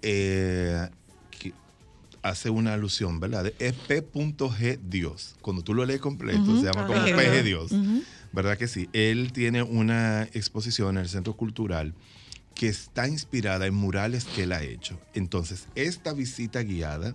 Eh, 0.00 0.88
que 1.30 1.52
hace 2.22 2.48
una 2.48 2.72
alusión, 2.72 3.20
¿verdad? 3.20 3.52
Es 3.58 3.74
P.G. 3.74 4.78
Dios. 4.88 5.36
Cuando 5.42 5.62
tú 5.62 5.74
lo 5.74 5.84
lees 5.84 6.00
completo, 6.00 6.58
se 6.58 6.64
llama 6.64 6.86
como 6.86 6.98
Peje 6.98 7.14
Peje 7.14 7.42
Dios. 7.42 7.72
¿Verdad 8.32 8.56
que 8.56 8.68
sí? 8.68 8.88
Él 8.94 9.32
tiene 9.34 9.62
una 9.62 10.22
exposición 10.32 10.96
en 10.96 11.02
el 11.02 11.10
Centro 11.10 11.36
Cultural 11.36 11.92
que 12.54 12.68
está 12.68 13.06
inspirada 13.06 13.66
en 13.66 13.74
murales 13.74 14.24
que 14.24 14.44
él 14.44 14.52
ha 14.52 14.62
hecho. 14.62 14.98
Entonces, 15.12 15.66
esta 15.74 16.14
visita 16.14 16.62
guiada 16.62 17.14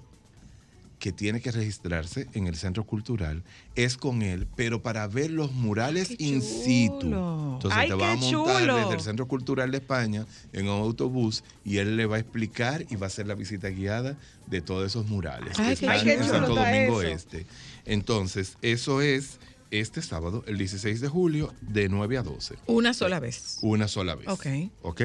que 0.99 1.11
tiene 1.11 1.41
que 1.41 1.51
registrarse 1.51 2.27
en 2.33 2.47
el 2.47 2.55
Centro 2.55 2.83
Cultural 2.83 3.43
es 3.75 3.97
con 3.97 4.21
él, 4.23 4.47
pero 4.55 4.81
para 4.81 5.07
ver 5.07 5.29
los 5.29 5.51
murales 5.51 6.15
in 6.17 6.41
situ. 6.41 7.05
Entonces 7.05 7.71
Ay, 7.73 7.89
te 7.89 7.95
va 7.95 8.13
a 8.13 8.15
montar 8.15 8.61
chulo. 8.61 8.75
desde 8.77 8.93
el 8.95 9.01
Centro 9.01 9.27
Cultural 9.27 9.69
de 9.71 9.77
España 9.77 10.25
en 10.53 10.67
un 10.67 10.81
autobús 10.81 11.43
y 11.63 11.77
él 11.77 11.97
le 11.97 12.07
va 12.07 12.15
a 12.15 12.19
explicar 12.19 12.85
y 12.89 12.95
va 12.95 13.05
a 13.05 13.07
hacer 13.07 13.27
la 13.27 13.35
visita 13.35 13.69
guiada 13.69 14.17
de 14.47 14.61
todos 14.61 14.87
esos 14.87 15.07
murales 15.07 15.59
Ay, 15.59 15.75
que 15.75 15.85
qué 15.85 15.85
están 15.85 15.99
chulo 15.99 16.11
en 16.11 16.23
Santo 16.23 16.55
Domingo 16.55 17.01
eso. 17.01 17.11
Este. 17.11 17.45
Entonces, 17.85 18.57
eso 18.61 19.01
es 19.01 19.39
este 19.69 20.01
sábado, 20.01 20.43
el 20.47 20.57
16 20.57 21.01
de 21.01 21.07
julio, 21.07 21.53
de 21.61 21.89
9 21.89 22.17
a 22.17 22.23
12. 22.23 22.55
Una 22.67 22.93
sola 22.93 23.19
vez. 23.19 23.59
Una 23.61 23.87
sola 23.87 24.15
vez. 24.15 24.27
Ok. 24.27 24.47
¿Ok? 24.81 25.01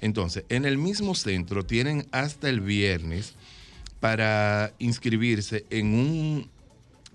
Entonces, 0.00 0.44
en 0.48 0.64
el 0.64 0.78
mismo 0.78 1.14
centro 1.14 1.64
tienen 1.64 2.06
hasta 2.10 2.48
el 2.48 2.60
viernes 2.60 3.34
para 4.00 4.74
inscribirse 4.78 5.64
en 5.70 5.94
un 5.94 6.50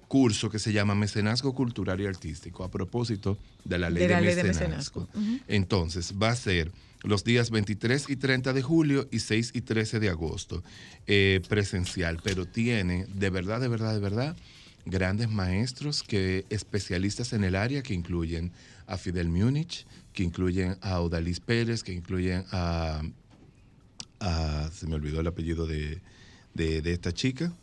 curso 0.07 0.49
que 0.49 0.59
se 0.59 0.71
llama 0.71 0.93
Mecenazgo 0.95 1.53
Cultural 1.53 1.99
y 1.99 2.05
Artístico, 2.05 2.63
a 2.63 2.69
propósito 2.71 3.37
de 3.63 3.79
la 3.79 3.89
ley 3.89 4.03
De 4.07 4.13
mecenazgo. 4.53 5.09
Entonces, 5.47 6.13
va 6.21 6.29
a 6.29 6.35
ser 6.35 6.71
los 7.03 7.23
días 7.23 7.49
23 7.49 8.09
y 8.09 8.15
30 8.15 8.53
de 8.53 8.61
julio 8.61 9.07
y 9.11 9.19
6 9.19 9.51
y 9.55 9.61
13 9.61 9.99
de 9.99 10.09
agosto, 10.09 10.63
eh, 11.07 11.41
presencial, 11.49 12.19
pero 12.23 12.45
tiene, 12.47 13.05
de 13.07 13.29
verdad, 13.29 13.59
de 13.59 13.67
verdad, 13.67 13.93
de 13.93 13.99
verdad, 13.99 14.35
grandes 14.85 15.29
maestros 15.29 16.03
que 16.03 16.45
especialistas 16.49 17.33
en 17.33 17.43
el 17.43 17.55
área 17.55 17.81
que 17.81 17.95
incluyen 17.95 18.51
a 18.87 18.97
Fidel 18.97 19.29
Múnich, 19.29 19.85
que 20.13 20.23
incluyen 20.23 20.77
a 20.81 20.99
Odalis 21.01 21.39
Pérez, 21.39 21.81
que 21.83 21.93
incluyen 21.93 22.45
a, 22.51 23.01
a- 24.19 24.69
se 24.71 24.87
me 24.87 24.95
olvidó 24.95 25.19
el 25.21 25.27
apellido 25.27 25.65
de, 25.67 26.01
de- 26.55 26.81
de 26.81 26.93
esta 26.93 27.11
chica, 27.13 27.53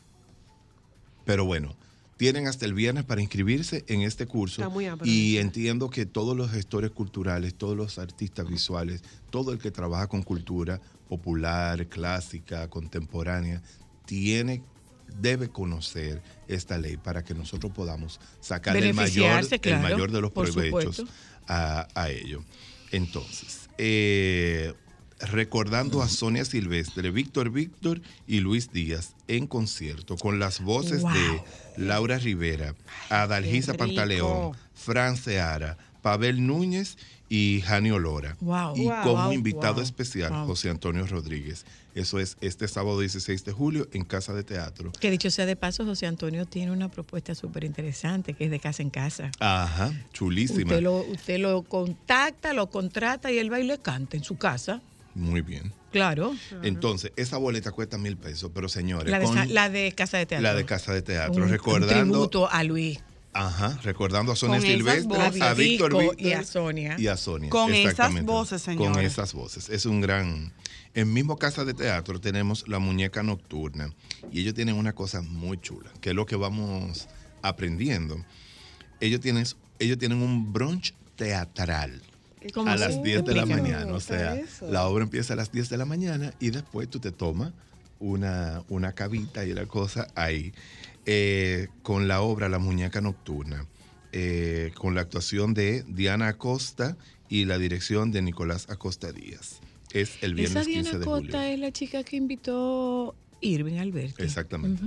pero 1.25 1.45
bueno, 1.45 1.75
Tienen 2.19 2.47
hasta 2.47 2.67
el 2.67 2.75
viernes 2.75 3.05
para 3.05 3.21
inscribirse 3.21 3.85
en 3.89 4.03
este 4.03 4.27
curso. 4.27 4.63
Está 4.63 4.69
muy 4.69 4.87
y 5.11 5.39
entiendo 5.39 5.91
que 5.91 6.07
todos 6.07 6.37
los 6.37 6.53
gestores 6.53 6.93
culturales, 6.93 7.53
todos 7.57 7.77
los 7.77 7.99
artistas 7.99 8.47
visuales, 8.49 9.03
todo 9.31 9.51
el 9.53 9.59
que 9.59 9.73
trabaja 9.73 10.07
con 10.07 10.23
cultura 10.23 10.81
popular, 11.09 11.89
clásica, 11.89 12.69
contemporánea, 12.71 13.61
tiene 14.07 14.63
debe 15.21 15.49
conocer 15.49 16.23
esta 16.47 16.79
ley 16.79 16.97
para 16.97 17.25
que 17.25 17.35
nosotros 17.35 17.73
podamos 17.73 18.21
sacar 18.41 18.75
el 18.91 18.95
mayor, 18.95 19.25
el 19.77 19.83
mayor 19.83 20.13
de 20.13 20.21
los 20.21 20.31
provechos 20.55 20.99
a, 21.49 21.89
a 22.01 22.09
ello. 22.11 22.45
Entonces, 22.93 23.69
eh, 23.79 24.75
recordando 25.31 26.03
a 26.03 26.09
Sonia 26.09 26.45
Silvestre, 26.45 27.11
Víctor 27.11 27.51
Víctor 27.51 28.01
y 28.27 28.41
Luis 28.41 28.73
Díaz 28.73 29.15
en 29.29 29.47
concierto 29.47 30.17
con 30.17 30.39
las 30.39 30.61
voces 30.61 31.03
Wow. 31.03 31.13
de 31.13 31.43
Laura 31.77 32.19
Rivera, 32.19 32.75
Adalgisa. 33.09 33.75
Pantaleón, 33.75 34.53
Fran 34.75 35.17
Seara, 35.17 35.79
Pavel 36.03 36.47
Núñez 36.47 36.97
y 37.29 37.63
Jani 37.63 37.91
Olora. 37.93 38.37
Wow. 38.41 38.77
Y 38.77 38.85
Wow, 38.85 39.03
como 39.05 39.33
invitado 39.33 39.75
wow, 39.75 39.83
especial. 39.83 40.33
José 40.47 40.69
Antonio 40.71 41.07
Rodríguez. 41.07 41.65
Eso 41.95 42.19
es 42.19 42.37
este 42.41 42.69
sábado 42.69 43.01
16 43.01 43.45
de 43.45 43.53
julio 43.53 43.89
en 43.93 44.05
Casa 44.05 44.33
de 44.35 44.45
Teatro. 44.45 44.93
Que 44.99 45.11
dicho 45.11 45.31
sea 45.31 45.47
de 45.47 45.57
paso, 45.57 45.85
José 45.85 46.07
Antonio 46.07 46.47
tiene 46.47 46.73
una 46.73 46.91
propuesta 46.91 47.35
súper 47.35 47.65
interesante 47.65 48.35
que 48.35 48.45
es 48.47 48.51
de 48.51 48.61
casa 48.61 48.83
en 48.83 48.91
casa. 48.91 49.31
Ajá, 49.41 49.93
chulísima. 50.13 50.63
Usted 50.73 50.83
lo, 50.83 50.97
usted 51.05 51.39
lo 51.39 51.63
contacta, 51.63 52.53
lo 52.55 52.69
contrata 52.71 53.31
y 53.31 53.39
él 53.39 53.53
va 53.53 53.61
y 53.61 53.65
le 53.67 53.79
canta 53.79 54.17
en 54.17 54.25
su 54.25 54.37
casa. 54.37 54.81
Muy 55.15 55.43
bien. 55.43 55.73
Claro. 55.91 56.35
Entonces, 56.63 57.13
esa 57.17 57.37
boleta 57.37 57.71
cuesta 57.71 57.99
mil 57.99 58.17
pesos, 58.17 58.51
pero 58.55 58.69
señores, 58.69 59.11
La 59.11 59.19
de, 59.19 59.25
con 59.27 59.35
sa- 59.37 59.45
la 59.47 59.69
de 59.69 59.93
casa 59.93 60.17
de 60.19 60.25
teatro. 60.27 60.43
la 60.43 60.55
de 60.55 60.65
Casa 60.65 60.93
de 60.95 61.03
Teatro, 61.03 61.35
Un- 61.37 61.43
un 61.43 61.49
recordando, 61.51 61.95
tributo 62.15 62.51
a 62.51 62.65
Luis. 62.65 62.99
ajá, 63.35 63.79
recordando 63.83 64.33
a 64.33 64.37
Sonia 64.37 64.59
Con 64.59 64.67
Silvestre, 64.67 65.07
voces. 65.19 65.43
a 65.43 65.53
Víctor 65.55 66.15
y 66.19 66.33
a 66.33 66.45
Sonia. 66.45 66.97
y 66.99 67.07
a 67.09 67.17
Sonia. 67.19 67.51
Con 67.51 67.75
esas 67.75 68.23
voces, 68.25 68.63
Con 68.63 68.77
señores. 68.79 69.13
esas 69.13 69.35
voces. 69.35 69.69
Es 69.69 69.85
un 69.85 70.01
gran. 70.01 70.53
En 70.95 71.13
mismo 71.13 71.37
Casa 71.39 71.65
de 71.67 71.75
Teatro 71.75 72.21
tenemos 72.21 72.67
la 72.69 72.79
muñeca 72.79 73.23
nocturna 73.23 73.93
y 74.31 74.41
ellos 74.41 74.55
tienen 74.55 74.75
una 74.77 74.95
cosa 74.95 75.21
muy 75.23 75.59
chula, 75.61 75.91
que 76.01 76.11
es 76.11 76.15
lo 76.17 76.25
que 76.27 76.37
vamos 76.37 77.07
aprendiendo. 77.43 78.17
Ellos 79.01 79.21
tienen, 79.21 79.45
ellos 79.79 79.99
tienen 79.99 80.23
un 80.23 80.53
brunch 80.53 80.95
teatral. 81.17 82.03
¿Cómo 82.55 82.71
a 82.71 82.77
las 82.77 83.03
10 83.03 83.25
de 83.25 83.35
la 83.35 83.47
mañana. 83.47 83.93
O 83.95 84.01
sea, 84.01 84.37
eso? 84.37 84.71
la 84.71 84.87
obra 84.87 85.05
empieza 85.05 85.35
a 85.35 85.37
las 85.37 85.53
10 85.53 85.69
de 85.69 85.77
la 85.77 85.85
mañana 85.85 86.35
y 86.41 86.51
después 86.51 86.89
tú 86.89 86.99
te 86.99 87.13
tomas 87.13 87.53
una, 87.99 88.63
una 88.69 88.93
cabita 88.93 89.45
y 89.45 89.53
la 89.55 89.67
cosa 89.67 90.07
ahí. 90.15 90.53
Eh, 91.07 91.69
con 91.83 92.07
la 92.07 92.21
obra 92.23 92.49
La 92.49 92.59
Muñeca 92.59 93.01
Nocturna, 93.01 93.67
eh, 94.13 94.71
con 94.77 94.95
la 94.95 95.01
actuación 95.01 95.53
de 95.53 95.85
Diana 95.89 96.29
Acosta 96.29 96.97
y 97.29 97.45
la 97.45 97.59
dirección 97.59 98.13
de 98.13 98.23
Nicolás 98.23 98.69
Acosta 98.71 99.11
Díaz. 99.11 99.61
Es 99.93 100.23
el 100.23 100.39
Esa 100.39 100.61
viernes 100.63 100.67
15 100.67 100.91
Diana 100.91 101.05
julio. 101.05 101.31
Cota 101.33 101.49
es 101.49 101.59
la 101.59 101.73
chica 101.73 102.05
que 102.05 102.17
invitó 102.17 103.17
Irving 103.41 103.79
Alberti. 103.79 104.23
Exactamente. 104.23 104.83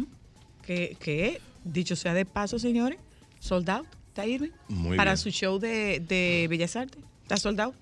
Que, 0.66 0.96
que, 1.00 1.42
dicho 1.64 1.96
sea 1.96 2.14
de 2.14 2.26
paso, 2.26 2.60
señores, 2.60 2.98
sold 3.40 3.70
out. 3.70 3.88
¿Está 4.08 4.26
Irving? 4.26 4.52
Muy 4.70 4.96
Para 4.96 5.12
bien. 5.12 5.18
su 5.18 5.30
show 5.32 5.60
de, 5.60 6.00
de 6.00 6.48
Bellas 6.50 6.76
Artes. 6.78 7.04
Está 7.26 7.38
sold 7.38 7.60
out. 7.60 7.76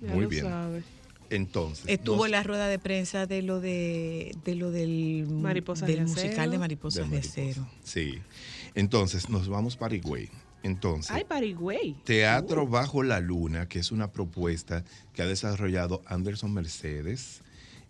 Muy 0.00 0.26
bien. 0.26 0.46
Entonces, 1.30 1.84
Estuvo 1.88 2.16
nos- 2.18 2.26
en 2.26 2.32
la 2.32 2.42
rueda 2.42 2.68
de 2.68 2.78
prensa 2.78 3.26
de 3.26 3.42
lo 3.42 3.58
de, 3.60 4.36
de 4.44 4.54
lo 4.54 4.70
del, 4.70 5.26
Mariposas 5.28 5.88
del 5.88 6.00
de 6.00 6.02
musical 6.04 6.30
Acero. 6.32 6.50
de 6.52 6.58
Mariposas 6.58 7.10
de, 7.10 7.16
De 7.20 7.26
Acero. 7.26 7.68
Sí. 7.82 8.18
Entonces, 8.74 9.28
nos 9.30 9.48
vamos 9.48 9.76
para 9.76 9.94
Higüey. 9.94 10.28
Entonces, 10.62 11.10
Ay, 11.10 11.24
Parigüey. 11.24 11.94
Teatro 12.04 12.66
Bajo 12.66 13.02
la 13.02 13.20
Luna, 13.20 13.68
que 13.68 13.78
es 13.78 13.90
una 13.92 14.12
propuesta 14.12 14.84
que 15.12 15.22
ha 15.22 15.26
desarrollado 15.26 16.02
Anderson 16.06 16.54
Mercedes 16.54 17.40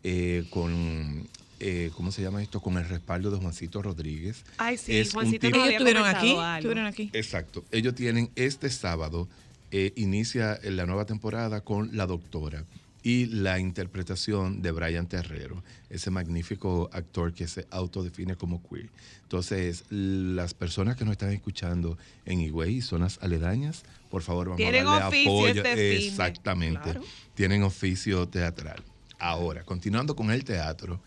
eh, 0.02 0.44
con, 0.50 1.28
eh, 1.60 1.90
¿cómo 1.96 2.10
se 2.12 2.22
llama 2.22 2.42
esto? 2.42 2.60
Con 2.60 2.76
el 2.76 2.88
respaldo 2.88 3.30
de 3.30 3.38
Juancito 3.38 3.80
Rodríguez. 3.82 4.44
Ay, 4.58 4.76
sí, 4.76 4.96
Es 4.96 5.12
Juancito 5.12 5.48
nos 5.50 5.58
Ellos 5.58 5.72
estuvieron 5.72 6.04
aquí, 6.06 6.30
algo. 6.30 6.54
estuvieron 6.56 6.86
aquí. 6.86 7.10
Exacto. 7.12 7.64
Ellos 7.70 7.94
tienen 7.94 8.30
este 8.36 8.68
sábado, 8.70 9.28
eh, 9.76 9.92
inicia 9.96 10.60
la 10.62 10.86
nueva 10.86 11.04
temporada 11.04 11.62
con 11.62 11.96
La 11.96 12.06
Doctora 12.06 12.64
y 13.02 13.26
la 13.26 13.58
interpretación 13.58 14.62
de 14.62 14.70
Brian 14.70 15.08
Terrero, 15.08 15.64
ese 15.90 16.12
magnífico 16.12 16.88
actor 16.92 17.34
que 17.34 17.48
se 17.48 17.66
autodefine 17.72 18.36
como 18.36 18.62
queer. 18.62 18.88
Entonces, 19.22 19.82
las 19.90 20.54
personas 20.54 20.96
que 20.96 21.04
nos 21.04 21.10
están 21.10 21.32
escuchando 21.32 21.98
en 22.24 22.40
Higüey 22.40 22.76
y 22.76 22.82
zonas 22.82 23.18
aledañas, 23.20 23.82
por 24.10 24.22
favor, 24.22 24.46
vamos 24.46 24.58
Tienen 24.58 24.86
a 24.86 24.90
darle 24.90 25.08
oficio 25.08 25.32
apoyo. 25.32 25.64
este. 25.64 26.06
Exactamente. 26.06 26.80
Claro. 26.80 27.02
Tienen 27.34 27.64
oficio 27.64 28.28
teatral. 28.28 28.80
Ahora, 29.18 29.64
continuando 29.64 30.14
con 30.14 30.30
el 30.30 30.44
teatro, 30.44 31.00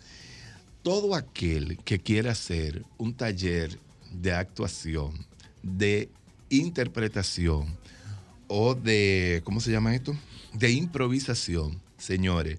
todo 0.83 1.15
aquel 1.15 1.77
que 1.85 1.99
quiera 1.99 2.33
hacer 2.33 2.83
un 2.97 3.13
taller 3.13 3.79
de 4.11 4.33
actuación, 4.33 5.25
de 5.63 6.09
interpretación 6.49 7.77
o 8.47 8.75
de, 8.75 9.41
¿cómo 9.43 9.59
se 9.59 9.71
llama 9.71 9.95
esto? 9.95 10.15
De 10.53 10.71
improvisación, 10.71 11.79
señores. 11.97 12.57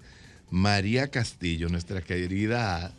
María 0.51 1.09
Castillo, 1.09 1.69
nuestra 1.69 2.01
querida, 2.01 2.93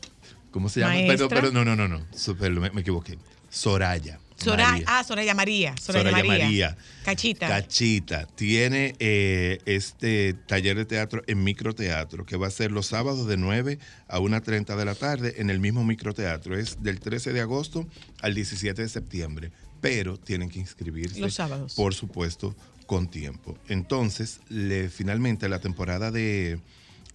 ¿cómo 0.50 0.68
se 0.68 0.80
llama? 0.80 0.94
Pero, 1.08 1.28
pero 1.28 1.50
no, 1.50 1.64
no, 1.64 1.74
no, 1.74 1.88
no, 1.88 2.00
super, 2.14 2.50
me, 2.52 2.70
me 2.70 2.80
equivoqué. 2.82 3.18
Soraya. 3.48 4.20
Soraya, 4.36 4.70
María. 4.70 4.84
ah, 4.88 5.04
Soraya 5.04 5.34
María. 5.34 5.74
Soraya, 5.78 6.10
Soraya 6.10 6.26
María. 6.26 6.44
María. 6.44 6.76
Cachita. 7.04 7.48
Cachita 7.48 8.26
tiene 8.36 8.94
eh, 8.98 9.58
este 9.66 10.34
taller 10.46 10.76
de 10.78 10.86
teatro 10.86 11.22
en 11.26 11.44
microteatro 11.44 12.24
que 12.24 12.36
va 12.36 12.46
a 12.46 12.50
ser 12.50 12.70
los 12.72 12.86
sábados 12.86 13.26
de 13.26 13.36
9 13.36 13.78
a 14.08 14.18
1.30 14.18 14.76
de 14.76 14.84
la 14.84 14.94
tarde 14.94 15.34
en 15.38 15.50
el 15.50 15.60
mismo 15.60 15.84
microteatro. 15.84 16.56
Es 16.56 16.82
del 16.82 17.00
13 17.00 17.32
de 17.34 17.40
agosto 17.42 17.86
al 18.22 18.34
17 18.34 18.80
de 18.80 18.88
septiembre, 18.88 19.50
pero 19.82 20.16
tienen 20.16 20.48
que 20.48 20.58
inscribirse. 20.58 21.20
Los 21.20 21.34
sábados. 21.34 21.74
Por 21.74 21.92
supuesto, 21.94 22.54
con 22.90 23.06
tiempo. 23.06 23.56
Entonces, 23.68 24.40
le, 24.48 24.88
finalmente 24.88 25.48
la 25.48 25.60
temporada 25.60 26.10
de 26.10 26.58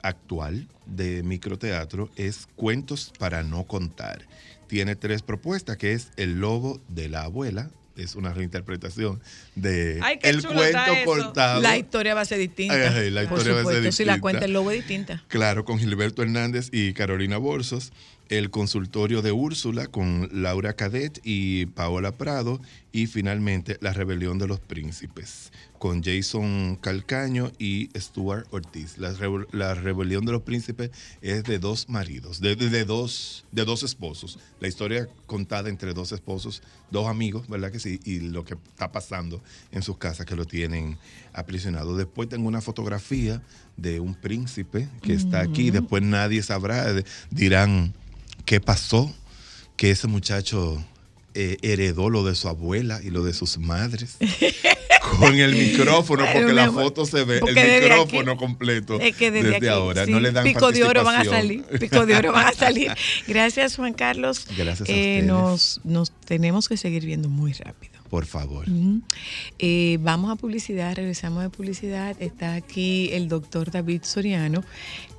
actual 0.01 0.69
de 0.85 1.21
microteatro 1.21 2.09
es 2.15 2.47
Cuentos 2.55 3.11
para 3.19 3.43
no 3.43 3.65
contar. 3.65 4.25
Tiene 4.67 4.95
tres 4.95 5.21
propuestas, 5.21 5.75
que 5.75 5.91
es 5.91 6.11
El 6.15 6.39
lobo 6.39 6.79
de 6.87 7.09
la 7.09 7.23
abuela, 7.23 7.69
es 7.97 8.15
una 8.15 8.33
reinterpretación 8.33 9.21
de 9.55 9.99
Ay, 10.01 10.17
qué 10.19 10.29
El 10.29 10.41
chulo 10.43 10.53
cuento 10.53 10.77
está 10.77 10.93
eso. 11.01 11.05
cortado. 11.05 11.61
La 11.61 11.77
historia 11.77 12.15
va 12.15 12.21
a 12.21 12.25
ser 12.25 12.39
distinta. 12.39 12.73
Ay, 12.73 13.11
la 13.11 13.27
Por 13.27 13.39
historia 13.39 13.55
va 13.55 13.59
a 13.59 13.63
ser 13.65 13.75
supuesto, 13.75 13.91
Si 13.91 14.05
la 14.05 14.13
distinta. 14.13 14.21
cuenta 14.21 14.45
el 14.45 14.53
lobo 14.53 14.71
es 14.71 14.77
distinta. 14.77 15.23
Claro, 15.27 15.65
con 15.65 15.77
Gilberto 15.77 16.23
Hernández 16.23 16.69
y 16.71 16.93
Carolina 16.93 17.37
Borsos. 17.37 17.91
El 18.29 18.49
consultorio 18.49 19.21
de 19.21 19.31
Úrsula 19.31 19.87
con 19.87 20.29
Laura 20.31 20.73
Cadet 20.73 21.19
y 21.23 21.67
Paola 21.67 22.17
Prado. 22.17 22.59
Y 22.91 23.07
finalmente 23.07 23.77
La 23.81 23.91
rebelión 23.91 24.37
de 24.39 24.47
los 24.47 24.61
príncipes 24.61 25.51
con 25.79 26.01
Jason 26.01 26.77
Calcaño 26.81 27.51
y 27.59 27.89
Stuart 27.99 28.47
Ortiz. 28.51 28.97
La, 28.97 29.13
la 29.51 29.73
rebelión 29.75 30.25
de 30.25 30.31
los 30.31 30.43
príncipes 30.43 30.91
es 31.21 31.43
de 31.43 31.59
dos 31.59 31.89
maridos, 31.89 32.39
de, 32.39 32.55
de- 32.55 32.69
de 32.69 32.85
dos, 32.85 33.45
de 33.51 33.65
dos 33.65 33.83
esposos. 33.83 34.39
La 34.61 34.69
historia 34.69 35.09
contada 35.27 35.67
entre 35.69 35.93
dos 35.93 36.13
esposos, 36.13 36.63
dos 36.89 37.07
amigos, 37.07 37.49
¿verdad 37.49 37.69
que 37.71 37.79
sí? 37.79 37.99
Y 38.05 38.19
lo 38.21 38.45
que 38.45 38.53
está 38.69 38.91
pasando 38.93 39.43
en 39.71 39.81
sus 39.83 39.97
casas 39.97 40.25
que 40.25 40.37
lo 40.37 40.45
tienen 40.45 40.97
aprisionado. 41.33 41.97
Después 41.97 42.29
tengo 42.29 42.47
una 42.47 42.61
fotografía 42.61 43.41
de 43.75 43.99
un 43.99 44.15
príncipe 44.15 44.87
que 45.01 45.13
está 45.13 45.41
aquí. 45.41 45.69
Después 45.69 46.01
nadie 46.01 46.41
sabrá, 46.41 46.85
dirán 47.29 47.93
qué 48.45 48.59
pasó, 48.59 49.13
que 49.77 49.91
ese 49.91 50.07
muchacho 50.07 50.83
eh, 51.33 51.57
heredó 51.61 52.09
lo 52.09 52.23
de 52.25 52.35
su 52.35 52.47
abuela 52.47 52.99
y 53.03 53.09
lo 53.09 53.23
de 53.23 53.33
sus 53.33 53.57
madres. 53.57 54.17
Con 55.19 55.35
el 55.35 55.53
micrófono, 55.53 56.25
porque 56.33 56.51
la 56.51 56.71
foto 56.71 57.05
se 57.05 57.23
ve, 57.23 57.39
porque 57.39 57.77
el 57.77 57.83
micrófono 57.83 58.31
aquí- 58.31 58.39
completo 58.39 58.99
Es 58.99 59.15
que 59.15 59.29
desde, 59.29 59.51
desde 59.51 59.57
aquí, 59.57 59.67
ahora. 59.67 60.05
sí, 60.05 60.11
no 60.11 60.19
le 60.19 60.31
dan 60.31 60.43
pico 60.43 60.71
de 60.71 60.83
oro 60.83 61.03
van 61.03 61.21
a 61.21 61.23
salir. 61.25 61.63
Pico 61.79 62.07
de 62.07 62.15
oro 62.15 62.31
van 62.31 62.47
a 62.47 62.53
salir. 62.53 62.91
Gracias, 63.27 63.75
Juan 63.75 63.93
Carlos. 63.93 64.47
Gracias 64.57 64.89
a 64.89 64.91
Eh, 64.91 65.21
nos, 65.21 65.79
nos 65.83 66.11
tenemos 66.25 66.67
que 66.67 66.75
seguir 66.75 67.05
viendo 67.05 67.29
muy 67.29 67.53
rápido. 67.53 67.93
Por 68.09 68.25
favor. 68.25 68.65
Eh, 69.59 69.97
vamos 70.01 70.31
a 70.31 70.35
publicidad, 70.37 70.95
regresamos 70.95 71.43
de 71.43 71.49
publicidad. 71.49 72.15
Está 72.19 72.55
aquí 72.55 73.09
el 73.13 73.27
doctor 73.27 73.69
David 73.71 74.01
Soriano, 74.03 74.63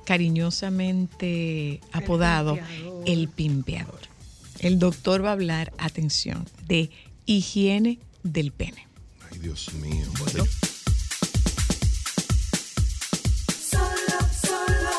cariñosamente 0.07 1.81
apodado 1.91 2.57
el 3.05 3.27
pimpeador. 3.27 3.99
El 4.59 4.79
doctor 4.79 5.21
va 5.23 5.31
a 5.31 5.33
hablar, 5.33 5.73
atención, 5.77 6.45
de 6.65 6.91
higiene 7.25 7.99
del 8.23 8.53
pene. 8.53 8.87
Ay, 9.29 9.39
Dios 9.39 9.73
mío. 9.73 10.05
Solo, 13.59 14.17
solo. 14.41 14.95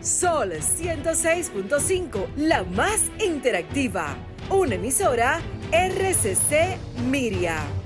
Sol 0.00 0.52
106.5, 0.52 2.26
la 2.38 2.64
más 2.64 3.02
interactiva. 3.22 4.16
Una 4.48 4.76
emisora 4.76 5.42
RCC 5.72 6.78
Miria. 7.10 7.85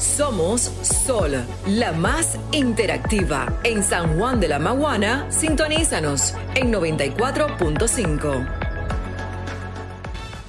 Somos 0.00 0.62
Sol, 0.80 1.44
la 1.66 1.92
más 1.92 2.38
interactiva. 2.52 3.60
En 3.64 3.84
San 3.84 4.16
Juan 4.18 4.40
de 4.40 4.48
la 4.48 4.58
Maguana, 4.58 5.30
sintonízanos 5.30 6.34
en 6.54 6.72
94.5. 6.72 8.48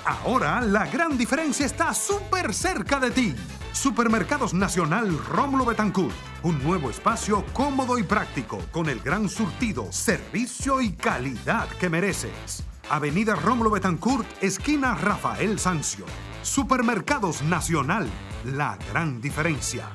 Ahora 0.05 0.61
la 0.61 0.85
gran 0.87 1.17
diferencia 1.17 1.65
está 1.65 1.93
súper 1.93 2.53
cerca 2.53 2.97
de 3.01 3.11
ti. 3.11 3.35
Supermercados 3.73 4.53
Nacional 4.53 5.17
Rómulo 5.17 5.65
Betancourt. 5.65 6.15
Un 6.43 6.63
nuevo 6.63 6.89
espacio 6.89 7.43
cómodo 7.51 7.99
y 7.99 8.03
práctico 8.03 8.59
con 8.71 8.87
el 8.87 9.01
gran 9.01 9.27
surtido, 9.27 9.91
servicio 9.91 10.79
y 10.79 10.93
calidad 10.93 11.67
que 11.77 11.89
mereces. 11.89 12.63
Avenida 12.89 13.35
Rómulo 13.35 13.71
Betancourt, 13.71 14.25
esquina 14.41 14.95
Rafael 14.95 15.59
Sancio. 15.59 16.05
Supermercados 16.43 17.41
Nacional, 17.43 18.09
la 18.45 18.77
gran 18.91 19.21
diferencia. 19.21 19.87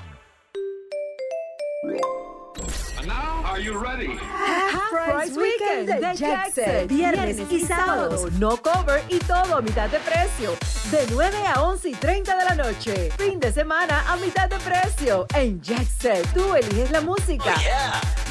Half 4.77 4.93
Price 5.07 5.33
Weekend 5.39 5.89
de 5.89 6.01
Jackson. 6.15 6.87
Viernes 6.87 7.39
y 7.51 7.65
sábados. 7.65 8.31
No 8.33 8.59
cover 8.59 9.03
y 9.09 9.19
todo 9.21 9.57
a 9.57 9.63
mitad 9.63 9.89
de 9.89 9.99
precio. 10.01 10.55
De 10.91 11.07
9 11.11 11.35
a 11.55 11.63
11 11.63 11.89
y 11.89 11.95
30 11.95 12.37
de 12.37 12.45
la 12.45 12.55
noche. 12.55 13.11
Fin 13.17 13.41
de 13.41 13.51
semana 13.53 14.05
a 14.07 14.17
mitad 14.17 14.51
de 14.51 14.59
precio. 14.59 15.27
En 15.35 15.63
Jackson. 15.63 16.19
Tú 16.35 16.55
eliges 16.55 16.91
la 16.91 17.01
música. 17.01 17.55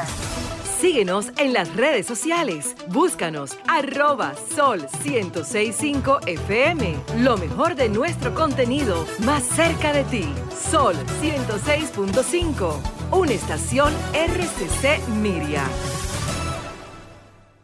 Síguenos 0.84 1.32
en 1.38 1.54
las 1.54 1.74
redes 1.78 2.06
sociales. 2.06 2.76
Búscanos 2.90 3.58
arroba 3.70 4.34
sol 4.54 4.86
1065 5.06 6.20
FM. 6.28 6.98
Lo 7.20 7.38
mejor 7.38 7.76
de 7.76 7.88
nuestro 7.88 8.36
contenido 8.36 9.08
más 9.20 9.44
cerca 9.44 9.94
de 9.94 10.04
ti. 10.04 10.26
Sol 10.70 10.94
106.5. 11.22 12.82
Una 13.12 13.32
estación 13.32 13.94
RCC 14.14 15.08
Miria. 15.22 15.64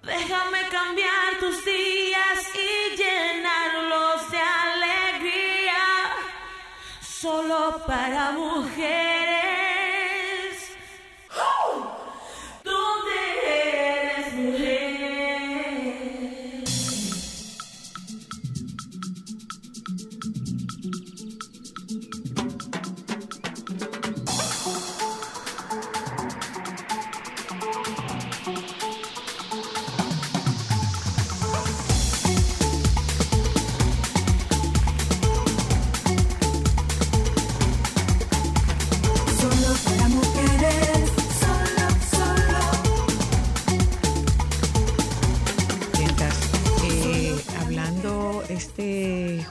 Déjame 0.02 0.60
cambiar 0.72 1.40
tus 1.42 1.66
días 1.66 2.40
y 2.56 2.96
llenarlos 2.96 4.32
de 4.32 4.38
alegría. 4.40 5.76
Solo 7.02 7.82
para 7.86 8.32
mujeres. 8.32 9.69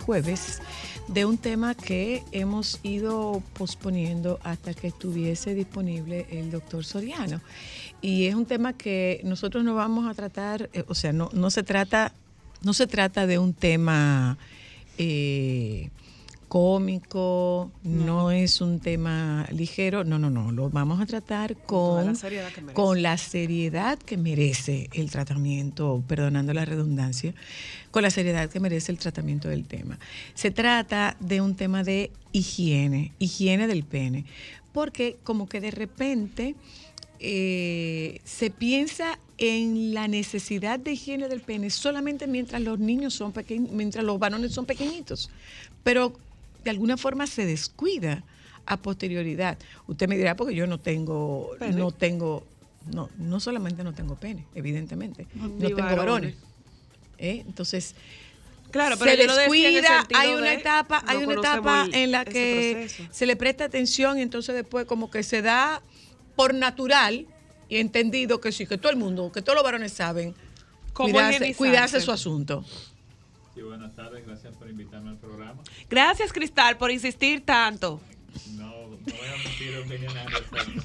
Jueves 0.09 0.63
de 1.07 1.27
un 1.27 1.37
tema 1.37 1.75
que 1.75 2.25
hemos 2.33 2.81
ido 2.83 3.43
posponiendo 3.53 4.41
hasta 4.43 4.73
que 4.73 4.87
estuviese 4.87 5.55
disponible 5.55 6.27
el 6.31 6.51
doctor 6.51 6.83
Soriano. 6.83 7.43
Y 8.01 8.25
es 8.25 8.35
un 8.35 8.47
tema 8.47 8.73
que 8.73 9.21
nosotros 9.25 9.65
no 9.65 9.75
vamos 9.75 10.09
a 10.09 10.15
tratar, 10.15 10.71
eh, 10.73 10.83
o 10.89 10.95
sea, 10.95 11.13
no, 11.13 11.29
no 11.35 11.51
se 11.51 11.63
trata, 11.63 12.15
no 12.63 12.73
se 12.73 12.87
trata 12.87 13.27
de 13.27 13.39
un 13.39 13.53
tema 13.53 14.39
eh, 14.97 15.91
cómico, 16.49 17.71
no. 17.83 18.31
es 18.31 18.61
un 18.61 18.81
tema 18.81 19.47
ligero, 19.53 20.05
no, 20.05 20.19
no, 20.19 20.31
no, 20.31 20.51
lo 20.51 20.71
vamos 20.71 21.01
a 21.01 21.07
tratar 21.07 21.57
con, 21.57 22.07
la 22.07 22.15
seriedad 22.15 22.49
que 22.53 22.61
merece. 22.63 22.75
con 22.75 23.03
la 23.03 23.19
seriedad 23.19 23.99
que 23.99 24.17
merece 24.17 24.89
el 24.95 25.11
tratamiento, 25.11 26.03
perdonando 26.09 26.55
la 26.55 26.65
redundancia, 26.65 27.35
con 27.91 28.03
la 28.03 28.11
seriedad 28.11 28.49
que 28.51 28.61
merece 28.61 28.91
el 28.91 28.99
tratamiento 28.99 29.49
del 29.49 29.67
tema. 29.67 29.99
Se 30.35 30.51
trata 30.51 31.17
de 31.21 31.41
un 31.41 31.55
tema 31.55 31.85
de 31.85 32.11
higiene, 32.33 33.13
higiene 33.19 33.67
del 33.67 33.85
pene, 33.85 34.25
porque 34.73 35.19
como 35.25 35.49
que 35.49 35.61
de 35.61 35.71
repente 35.71 36.55
eh, 37.21 38.21
se 38.25 38.51
piensa 38.51 39.19
en 39.39 39.93
la 39.93 40.09
necesidad 40.09 40.81
de 40.81 40.93
higiene 40.93 41.29
del 41.29 41.41
pene 41.41 41.71
solamente 41.71 42.27
mientras 42.27 42.63
los 42.63 42.79
niños 42.79 43.15
son 43.15 43.33
pequeños, 43.33 43.71
mientras 43.73 44.05
los 44.05 44.19
varones 44.19 44.53
son 44.53 44.67
pequeñitos, 44.67 45.31
pero 45.83 46.13
de 46.69 46.73
alguna 46.73 46.99
forma 46.99 47.27
se 47.27 47.47
descuida 47.47 48.23
a 48.67 48.77
posterioridad. 48.77 49.57
Usted 49.87 50.07
me 50.07 50.19
dirá 50.19 50.37
porque 50.37 50.55
yo 50.55 50.67
no 50.67 50.79
tengo, 50.79 51.53
Pene. 51.59 51.75
no 51.75 51.93
tengo, 51.93 52.47
no, 52.93 53.09
no 53.17 53.41
solamente 53.41 53.83
no 53.83 53.95
tengo 53.95 54.17
pene, 54.17 54.45
evidentemente, 54.55 55.27
no 55.35 55.49
tengo 55.49 55.77
varones. 55.77 55.97
varones. 55.97 56.35
¿eh? 57.17 57.43
Entonces 57.47 57.95
Claro, 58.71 58.97
pero 58.99 59.11
se 59.13 59.41
descuida, 59.41 60.07
hay 60.15 60.35
una 60.35 60.53
etapa, 60.53 61.03
hay 61.07 61.25
una 61.25 61.35
etapa 61.41 61.89
en 61.91 62.13
la 62.13 62.27
que 62.27 62.91
se 63.11 63.25
le 63.25 63.35
presta 63.35 63.65
atención 63.65 64.19
y 64.19 64.21
entonces 64.21 64.55
después 64.55 64.85
como 64.85 65.11
que 65.11 65.23
se 65.23 65.41
da 65.41 65.81
por 66.37 66.53
natural 66.53 67.27
y 67.71 67.79
entendido 67.79 68.43
que 68.43 68.53
sí, 68.53 68.67
que 68.67 68.77
todo 68.77 68.93
el 68.93 68.99
mundo, 68.99 69.33
que 69.33 69.41
todos 69.41 69.55
los 69.57 69.65
varones 69.65 69.93
saben 69.95 70.35
cuidarse, 70.93 71.55
cuidarse 71.55 72.01
su 72.03 72.13
asunto. 72.13 72.63
Sí, 73.59 73.65
buenas 73.65 73.93
tardes, 73.97 74.25
gracias 74.25 74.57
por 74.57 74.71
invitarme 74.71 75.11
al 75.11 75.17
programa. 75.19 75.61
Gracias, 75.91 76.33
Cristal, 76.33 76.77
por 76.77 76.93
insistir 76.93 77.45
tanto. 77.45 78.01
No, 78.53 78.67
no 78.67 78.97
voy 78.99 79.11
a 79.11 79.49
mentir 79.49 79.77
opiniones 79.79 80.17
al 80.17 80.31
respecto. 80.31 80.83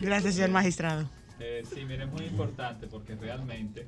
Gracias, 0.00 0.36
señor 0.36 0.50
magistrado. 0.50 1.10
Eh, 1.40 1.64
sí, 1.68 1.84
mire, 1.84 2.04
es 2.04 2.12
muy 2.12 2.26
importante 2.26 2.86
porque 2.86 3.16
realmente 3.16 3.84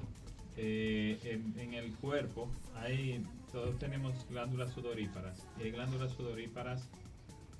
eh, 0.56 1.20
en, 1.22 1.56
en 1.56 1.74
el 1.74 1.92
cuerpo 1.94 2.50
hay, 2.74 3.24
todos 3.52 3.78
tenemos 3.78 4.12
glándulas 4.28 4.72
sudoríparas. 4.72 5.46
Y 5.60 5.62
hay 5.62 5.70
glándulas 5.70 6.10
sudoríparas 6.10 6.88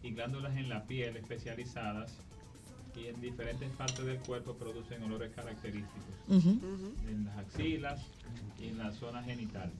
y 0.03 0.11
glándulas 0.11 0.57
en 0.57 0.69
la 0.69 0.83
piel 0.83 1.17
especializadas 1.17 2.19
y 2.97 3.07
en 3.07 3.21
diferentes 3.21 3.69
partes 3.71 4.05
del 4.05 4.19
cuerpo 4.19 4.55
producen 4.55 5.03
olores 5.03 5.31
característicos. 5.35 5.91
En 6.29 7.25
las 7.25 7.39
axilas 7.39 8.01
y 8.61 8.69
en 8.69 8.79
la 8.79 8.93
zona 8.93 9.23
genital. 9.23 9.71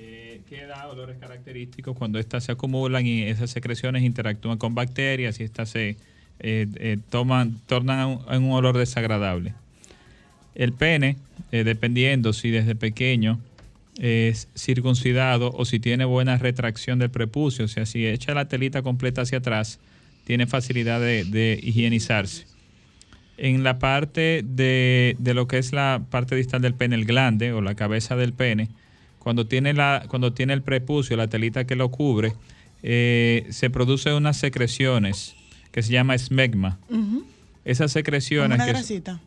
Eh, 0.00 0.42
que 0.48 0.64
da 0.64 0.86
olores 0.86 1.18
característicos 1.18 1.96
cuando 1.96 2.20
estas 2.20 2.44
se 2.44 2.52
acumulan 2.52 3.04
y 3.04 3.22
esas 3.22 3.50
secreciones 3.50 4.04
interactúan 4.04 4.56
con 4.56 4.74
bacterias 4.74 5.40
y 5.40 5.42
estas 5.42 5.70
se 5.70 5.96
eh, 6.40 6.68
eh, 6.76 6.98
toman, 7.10 7.58
tornan 7.66 7.98
a 7.98 8.06
un, 8.06 8.20
a 8.28 8.38
un 8.38 8.52
olor 8.52 8.78
desagradable. 8.78 9.54
El 10.54 10.72
pene, 10.72 11.16
eh, 11.50 11.64
dependiendo 11.64 12.32
si 12.32 12.50
desde 12.50 12.74
pequeño 12.74 13.40
es 13.98 14.48
circuncidado 14.56 15.52
o 15.52 15.64
si 15.64 15.80
tiene 15.80 16.04
buena 16.04 16.36
retracción 16.36 16.98
del 16.98 17.10
prepucio, 17.10 17.64
o 17.64 17.68
sea, 17.68 17.86
si 17.86 18.06
echa 18.06 18.34
la 18.34 18.46
telita 18.46 18.82
completa 18.82 19.22
hacia 19.22 19.38
atrás, 19.38 19.80
tiene 20.28 20.46
facilidad 20.46 21.00
de, 21.00 21.24
de 21.24 21.58
higienizarse. 21.62 22.44
En 23.38 23.64
la 23.64 23.78
parte 23.78 24.42
de, 24.44 25.16
de 25.18 25.32
lo 25.32 25.48
que 25.48 25.56
es 25.56 25.72
la 25.72 26.02
parte 26.10 26.36
distal 26.36 26.60
del 26.60 26.74
pene, 26.74 26.96
el 26.96 27.06
glande 27.06 27.54
o 27.54 27.62
la 27.62 27.74
cabeza 27.74 28.14
del 28.14 28.34
pene, 28.34 28.68
cuando 29.18 29.46
tiene, 29.46 29.72
la, 29.72 30.04
cuando 30.06 30.34
tiene 30.34 30.52
el 30.52 30.60
prepucio, 30.60 31.16
la 31.16 31.28
telita 31.28 31.64
que 31.66 31.76
lo 31.76 31.90
cubre, 31.90 32.34
eh, 32.82 33.46
se 33.48 33.70
producen 33.70 34.12
unas 34.14 34.36
secreciones 34.36 35.34
que 35.72 35.82
se 35.82 35.92
llama 35.92 36.14
esmegma. 36.14 36.78
Esas 37.64 37.90
secreciones... 37.92 38.58
Como 38.58 38.64
una 38.64 38.64
que 38.66 38.70
es- 38.70 38.76
grasita. 38.76 39.20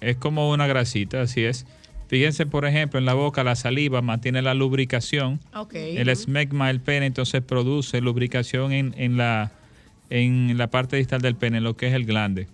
es 0.00 0.16
como 0.16 0.50
una 0.50 0.66
grasita, 0.66 1.22
así 1.22 1.44
es. 1.44 1.66
Fíjense, 2.08 2.46
por 2.46 2.64
ejemplo, 2.64 2.98
en 2.98 3.04
la 3.04 3.14
boca 3.14 3.44
la 3.44 3.54
saliva 3.54 4.02
mantiene 4.02 4.42
la 4.42 4.54
lubricación. 4.54 5.38
El 5.72 6.08
esmegma 6.08 6.66
del 6.66 6.80
pene 6.80 7.06
entonces 7.06 7.42
produce 7.42 8.00
lubricación 8.00 8.72
en, 8.72 8.92
en 8.96 9.16
la, 9.18 9.52
en 10.10 10.56
la 10.58 10.68
parte 10.68 10.96
distal 10.96 11.20
del 11.20 11.34
pene, 11.36 11.60
lo 11.60 11.76
que 11.76 11.88
es 11.88 11.94
el 11.94 12.04
glande. 12.06 12.48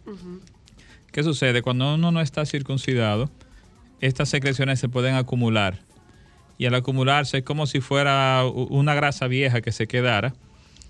¿Qué 1.12 1.22
sucede? 1.22 1.62
Cuando 1.62 1.94
uno 1.94 2.10
no 2.10 2.20
está 2.20 2.44
circuncidado, 2.44 3.30
estas 4.00 4.28
secreciones 4.28 4.80
se 4.80 4.88
pueden 4.88 5.14
acumular. 5.14 5.78
Y 6.58 6.66
al 6.66 6.74
acumularse 6.74 7.38
es 7.38 7.44
como 7.44 7.66
si 7.66 7.80
fuera 7.80 8.44
una 8.46 8.94
grasa 8.94 9.26
vieja 9.28 9.60
que 9.60 9.72
se 9.72 9.86
quedara. 9.86 10.34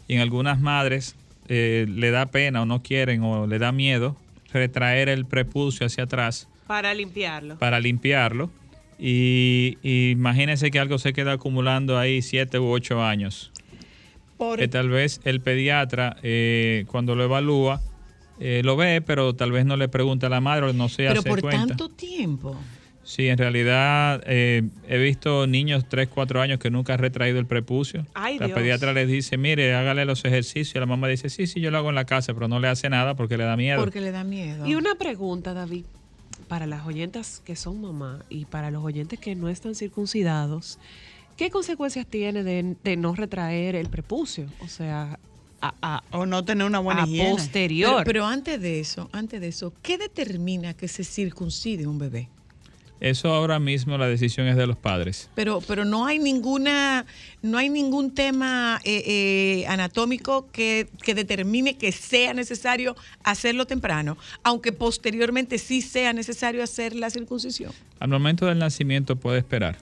Y 0.08 0.14
en 0.14 0.20
algunas 0.20 0.60
madres 0.60 1.16
eh, 1.48 1.86
le 1.88 2.10
da 2.10 2.26
pena 2.26 2.62
o 2.62 2.66
no 2.66 2.82
quieren 2.82 3.22
o 3.22 3.46
le 3.46 3.58
da 3.58 3.72
miedo 3.72 4.16
retraer 4.52 5.08
el 5.08 5.24
prepucio 5.26 5.86
hacia 5.86 6.04
atrás 6.04 6.48
Para 6.66 6.94
limpiarlo. 6.94 7.58
para 7.58 7.80
limpiarlo. 7.80 8.50
Y, 8.98 9.78
y 9.82 10.10
imagínense 10.10 10.70
que 10.70 10.78
algo 10.78 10.98
se 10.98 11.12
queda 11.12 11.32
acumulando 11.32 11.98
ahí 11.98 12.22
siete 12.22 12.58
u 12.58 12.66
ocho 12.70 13.02
años. 13.02 13.50
Que 14.56 14.68
tal 14.68 14.88
vez 14.88 15.20
el 15.24 15.40
pediatra, 15.40 16.16
eh, 16.22 16.84
cuando 16.88 17.14
lo 17.14 17.24
evalúa, 17.24 17.80
eh, 18.40 18.62
lo 18.64 18.76
ve, 18.76 19.00
pero 19.00 19.34
tal 19.34 19.52
vez 19.52 19.64
no 19.64 19.76
le 19.76 19.88
pregunta 19.88 20.26
a 20.26 20.30
la 20.30 20.40
madre 20.40 20.66
o 20.66 20.72
no 20.72 20.88
se 20.88 21.06
Pero 21.06 21.20
hace 21.20 21.28
por 21.28 21.40
cuenta. 21.40 21.66
tanto 21.68 21.88
tiempo. 21.88 22.56
Sí, 23.04 23.28
en 23.28 23.36
realidad 23.36 24.22
eh, 24.26 24.62
he 24.88 24.98
visto 24.98 25.46
niños 25.46 25.84
3, 25.88 26.08
4 26.08 26.40
años 26.40 26.58
que 26.58 26.70
nunca 26.70 26.94
han 26.94 27.00
retraído 27.00 27.38
el 27.38 27.46
prepucio. 27.46 28.06
Ay, 28.14 28.38
la 28.38 28.46
Dios. 28.46 28.58
pediatra 28.58 28.92
les 28.94 29.06
dice, 29.08 29.36
mire, 29.36 29.74
hágale 29.74 30.04
los 30.06 30.24
ejercicios. 30.24 30.80
La 30.80 30.86
mamá 30.86 31.06
dice, 31.08 31.28
sí, 31.28 31.46
sí, 31.46 31.60
yo 31.60 31.70
lo 31.70 31.76
hago 31.78 31.90
en 31.90 31.94
la 31.96 32.06
casa, 32.06 32.32
pero 32.32 32.48
no 32.48 32.60
le 32.60 32.68
hace 32.68 32.88
nada 32.88 33.14
porque 33.14 33.36
le 33.36 33.44
da 33.44 33.56
miedo. 33.56 33.78
Porque 33.78 34.00
le 34.00 34.10
da 34.10 34.24
miedo. 34.24 34.66
Y 34.66 34.74
una 34.74 34.94
pregunta, 34.94 35.52
David, 35.52 35.84
para 36.48 36.66
las 36.66 36.86
oyentas 36.86 37.42
que 37.44 37.56
son 37.56 37.80
mamá 37.82 38.24
y 38.30 38.46
para 38.46 38.70
los 38.70 38.82
oyentes 38.82 39.18
que 39.20 39.34
no 39.34 39.48
están 39.50 39.74
circuncidados, 39.74 40.78
¿qué 41.36 41.50
consecuencias 41.50 42.06
tiene 42.06 42.42
de, 42.42 42.76
de 42.82 42.96
no 42.96 43.14
retraer 43.14 43.74
el 43.76 43.88
prepucio? 43.88 44.46
O 44.60 44.68
sea, 44.68 45.18
a, 45.60 45.74
a- 45.82 46.02
o 46.12 46.26
no 46.26 46.44
tener 46.44 46.66
una 46.66 46.78
buena 46.80 47.04
a 47.04 47.06
higiene. 47.06 47.30
posterior. 47.30 47.92
Pero, 47.98 48.04
pero 48.04 48.26
antes 48.26 48.60
de 48.60 48.80
eso, 48.80 49.08
antes 49.12 49.40
de 49.40 49.48
eso, 49.48 49.72
¿qué 49.82 49.98
determina 49.98 50.74
que 50.74 50.88
se 50.88 51.04
circuncide 51.04 51.86
un 51.86 51.98
bebé? 51.98 52.28
Eso 53.00 53.34
ahora 53.34 53.58
mismo 53.58 53.98
la 53.98 54.06
decisión 54.06 54.46
es 54.46 54.56
de 54.56 54.66
los 54.66 54.76
padres. 54.78 55.28
Pero, 55.34 55.60
pero 55.66 55.84
no 55.84 56.06
hay 56.06 56.18
ninguna, 56.18 57.04
no 57.42 57.58
hay 57.58 57.68
ningún 57.68 58.14
tema 58.14 58.80
eh, 58.84 59.02
eh, 59.06 59.66
anatómico 59.66 60.46
que, 60.52 60.88
que 61.02 61.14
determine 61.14 61.74
que 61.76 61.92
sea 61.92 62.32
necesario 62.32 62.96
hacerlo 63.22 63.66
temprano, 63.66 64.16
aunque 64.42 64.72
posteriormente 64.72 65.58
sí 65.58 65.82
sea 65.82 66.12
necesario 66.14 66.62
hacer 66.62 66.94
la 66.94 67.10
circuncisión. 67.10 67.72
Al 68.00 68.08
momento 68.08 68.46
del 68.46 68.58
nacimiento 68.58 69.16
puede 69.16 69.38
esperar. 69.38 69.76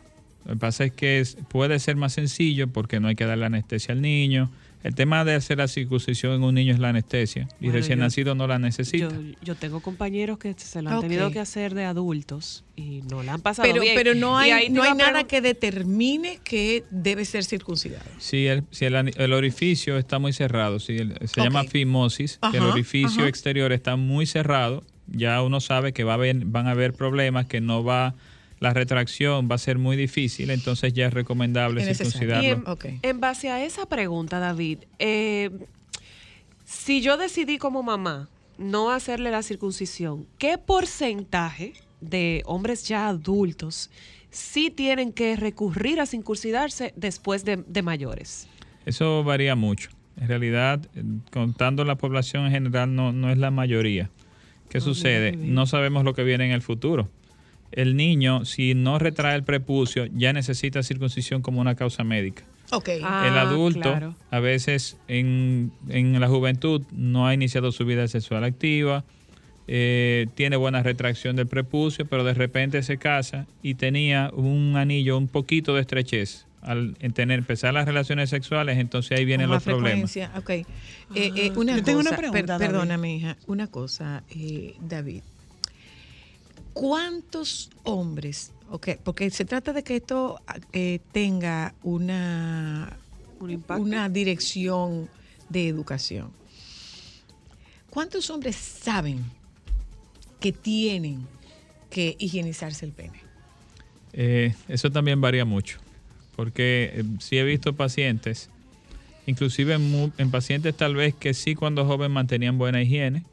Lo 0.45 0.53
que 0.55 0.59
pasa 0.59 0.85
es 0.85 0.93
que 0.93 1.21
es- 1.21 1.37
puede 1.49 1.79
ser 1.79 1.97
más 1.97 2.13
sencillo 2.15 2.69
porque 2.69 3.01
no 3.01 3.09
hay 3.09 3.15
que 3.15 3.25
darle 3.27 3.47
anestesia 3.47 3.93
al 3.95 4.01
niño. 4.01 4.51
El 4.83 4.97
tema 4.97 5.25
de 5.25 5.35
hacer 5.35 5.59
la 5.59 5.69
circuncisión 5.69 6.33
en 6.33 6.43
un 6.43 6.57
niño 6.57 6.73
es 6.75 6.81
la 6.81 6.89
anestesia 6.89 7.47
y 7.61 7.67
Bueno, 7.67 7.75
recién 7.75 7.99
yo- 8.01 8.05
nacido 8.05 8.35
no 8.35 8.49
la 8.49 8.59
necesita. 8.59 9.09
Yo, 9.09 9.13
yo 9.41 9.55
tengo 9.55 9.79
compañeros 9.81 10.39
que 10.39 10.53
se 10.57 10.83
lo 10.83 10.91
han 10.91 11.01
tenido 11.01 11.31
que 11.31 11.39
hacer 11.39 11.73
de 11.75 11.85
adultos 11.85 12.65
y 12.75 13.03
no 13.09 13.23
la 13.23 13.35
han 13.35 13.41
pasado 13.43 13.69
Pero, 13.69 13.81
bien. 13.81 13.95
pero 13.95 14.17
no 14.17 14.37
hay, 14.37 14.71
no 14.71 14.83
hay 14.83 14.91
a 14.91 14.95
nada 14.95 15.23
que 15.25 15.41
determine 15.41 16.41
que 16.43 16.83
debe 16.91 17.25
ser 17.25 17.45
circuncidado. 17.45 18.05
Si 18.19 18.49
el, 18.49 18.65
si 18.73 18.85
el, 18.87 18.97
el 19.17 19.33
orificio 19.33 19.97
está 19.99 20.19
muy 20.19 20.33
cerrado, 20.33 20.81
si 20.81 20.97
el- 20.99 21.17
se 21.29 21.41
llama 21.41 21.63
fimosis, 21.63 22.41
que 22.51 22.57
el 22.57 22.65
orificio 22.65 23.21
ajá. 23.21 23.29
exterior 23.29 23.71
está 23.73 23.95
muy 23.95 24.27
cerrado, 24.27 24.83
ya 25.07 25.43
uno 25.43 25.61
sabe 25.61 25.93
que 25.93 26.03
va 26.03 26.13
a 26.13 26.15
haber, 26.17 26.45
van 26.45 26.67
a 26.67 26.73
haber 26.73 26.93
problemas, 26.95 27.47
que 27.47 27.61
no 27.61 27.85
va, 27.85 28.17
la 28.63 28.73
retracción 28.73 29.49
va 29.51 29.57
a 29.57 29.59
ser 29.59 29.77
muy 29.77 29.97
difícil, 29.97 30.51
entonces 30.51 30.93
ya 30.93 31.09
es 31.09 31.13
recomendable 31.13 31.83
Y 31.83 31.89
en, 31.89 31.95
circuncidarlo. 31.97 32.79
en 32.81 33.21
base 33.21 33.51
a 33.51 33.65
esa 33.65 33.87
pregunta, 33.87 34.39
David, 34.39 34.79
eh, 35.01 35.51
si 36.65 37.01
yo 37.01 37.17
decidí 37.17 37.59
como 37.59 37.83
mamá 37.83 38.29
no 38.59 38.93
hacerle 38.93 39.33
la 39.33 39.43
circuncisión, 39.43 40.29
¿qué 40.39 40.59
porcentaje 40.59 41.73
de 42.01 42.43
hombres 42.47 42.85
ya 42.87 43.09
adultos 43.09 43.91
sí 44.31 44.71
tienen 44.71 45.13
que 45.13 45.35
recurrir 45.35 46.01
a 46.01 46.07
circuncidarse 46.07 46.95
después 46.95 47.45
de, 47.45 47.65
de 47.67 47.83
mayores? 47.83 48.47
Eso 48.87 49.25
varía 49.25 49.57
mucho. 49.57 49.91
En 50.21 50.29
realidad, 50.29 50.81
contando 51.33 51.85
la 51.85 51.97
población 51.97 52.47
en 52.47 52.53
general, 52.53 52.95
no, 52.95 53.13
no 53.13 53.29
es 53.29 53.39
la 53.39 53.51
mayoría. 53.51 54.09
¿Qué 54.69 54.81
sucede? 54.81 55.33
No 55.33 55.67
sabemos 55.67 56.05
lo 56.05 56.15
que 56.15 56.23
viene 56.23 56.47
en 56.47 56.53
el 56.53 56.63
futuro. 56.63 57.09
El 57.73 57.97
niño, 57.97 58.45
si 58.45 58.75
no 58.75 58.99
retrae 58.99 59.35
el 59.37 59.43
prepucio, 59.45 60.07
ya 60.07 60.33
necesita 60.33 60.83
circuncisión 60.83 61.43
como 61.43 61.61
una 61.61 61.75
causa 61.75 62.05
médica. 62.05 62.43
Ok. 62.71 62.89
el 62.89 63.05
Ah, 63.05 63.41
adulto, 63.43 63.81
claro. 63.81 64.15
a 64.31 64.41
veces 64.41 64.97
en, 65.09 65.73
en 65.89 66.19
la 66.21 66.29
juventud, 66.29 66.83
no 66.91 67.27
ha 67.27 67.35
iniciado 67.35 67.71
su 67.73 67.85
vida 67.85 68.09
sexual 68.09 68.45
activa, 68.45 69.05
eh, 69.69 70.27
tiene 70.35 70.57
buena 70.57 70.83
retracción 70.83 71.37
del 71.37 71.47
prepucio, 71.47 72.07
pero 72.07 72.25
de 72.25 72.35
repente 72.35 72.83
se 72.83 72.97
casa 72.99 73.47
y 73.63 73.75
tenía 73.75 74.31
un 74.35 74.77
anillo 74.77 75.17
un 75.19 75.29
poquito 75.29 75.75
de 75.75 75.83
estrechez. 75.83 76.47
Al 76.63 76.97
en 77.01 77.13
tener, 77.13 77.41
empezar 77.41 77.75
las 77.75 77.87
relaciones 77.87 78.31
sexuales, 78.31 78.79
entonces 78.79 79.19
ahí 79.19 79.25
vienen 79.25 79.49
Con 79.49 79.55
los 79.57 79.65
problemas. 79.65 80.11
frecuencia, 80.13 80.31
ok. 80.39 80.51
Eh, 80.51 80.65
eh, 81.15 81.53
una 81.57 81.77
Yo 81.77 81.83
tengo 81.83 81.99
una 82.01 82.11
cosa, 82.11 82.17
pregunta, 82.21 82.41
per- 82.41 82.47
David. 82.47 82.67
perdóname, 82.67 83.17
hija, 83.17 83.37
una 83.49 83.67
cosa, 83.67 84.23
eh, 84.31 84.75
David. 84.81 85.23
¿Cuántos 86.73 87.71
hombres, 87.83 88.53
porque 89.05 89.31
se 89.31 89.45
trata 89.45 89.73
de 89.73 89.83
que 89.83 89.97
esto 89.97 90.41
eh, 90.73 91.01
tenga 91.13 91.75
una, 91.83 92.97
una 93.41 94.09
dirección 94.09 95.09
de 95.49 95.69
educación? 95.69 96.31
¿Cuántos 97.91 98.31
hombres 98.31 98.57
saben 98.57 99.23
que 100.41 100.53
tienen 100.53 101.27
que 101.91 102.17
higienizarse 102.19 102.87
el 102.87 102.93
pene? 102.93 103.21
Eh, 104.15 104.55
eso 104.69 104.91
también 104.91 105.21
varía 105.21 105.45
mucho, 105.45 105.79
porque 106.37 106.91
eh, 106.95 107.05
sí 107.21 107.37
he 107.37 107.45
visto 107.45 107.75
pacientes, 107.75 108.49
inclusive 109.27 109.75
en, 109.75 110.13
en 110.17 110.31
pacientes 110.31 110.75
tal 110.75 110.95
vez 110.95 111.15
que 111.15 111.35
sí 111.35 111.55
cuando 111.55 111.85
joven 111.85 112.13
mantenían 112.13 112.57
buena 112.57 112.81
higiene, 112.81 113.25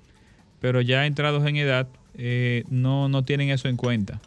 pero 0.60 0.82
ya 0.82 1.06
entrados 1.06 1.48
en 1.48 1.56
edad 1.56 1.88
eh, 2.22 2.64
no, 2.70 3.08
no 3.08 3.24
tienen 3.24 3.50
eso 3.50 3.70
en 3.70 3.78
cuenta. 3.78 4.20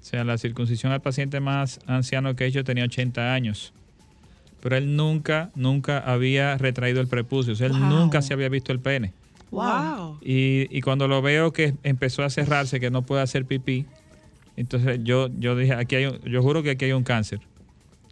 O 0.00 0.04
sea, 0.08 0.24
la 0.24 0.36
circuncisión 0.36 0.92
al 0.92 1.00
paciente 1.00 1.40
más 1.40 1.78
anciano 1.86 2.34
que 2.36 2.44
he 2.44 2.46
hecho 2.48 2.64
tenía 2.64 2.84
80 2.84 3.32
años, 3.34 3.72
pero 4.60 4.76
él 4.76 4.96
nunca, 4.96 5.50
nunca 5.54 5.98
había 5.98 6.56
retraído 6.58 7.00
el 7.00 7.06
prepucio, 7.08 7.52
o 7.52 7.56
sea, 7.56 7.66
él 7.68 7.72
Wow. 7.72 7.88
nunca 7.88 8.22
se 8.22 8.34
había 8.34 8.48
visto 8.48 8.72
el 8.72 8.80
pene. 8.80 9.12
Wow. 9.50 10.18
Y, 10.22 10.66
y 10.76 10.80
cuando 10.80 11.06
lo 11.08 11.22
veo 11.22 11.52
que 11.52 11.74
empezó 11.82 12.22
a 12.24 12.30
cerrarse, 12.30 12.80
que 12.80 12.90
no 12.90 13.02
puede 13.02 13.22
hacer 13.22 13.44
pipí, 13.46 13.86
entonces 14.56 15.00
yo, 15.04 15.28
yo 15.38 15.56
dije, 15.56 15.74
aquí 15.74 15.96
hay 15.96 16.06
un- 16.06 16.18
yo 16.20 16.42
juro 16.42 16.62
que 16.62 16.70
aquí 16.70 16.86
hay 16.86 16.92
un 16.92 17.04
cáncer. 17.04 17.40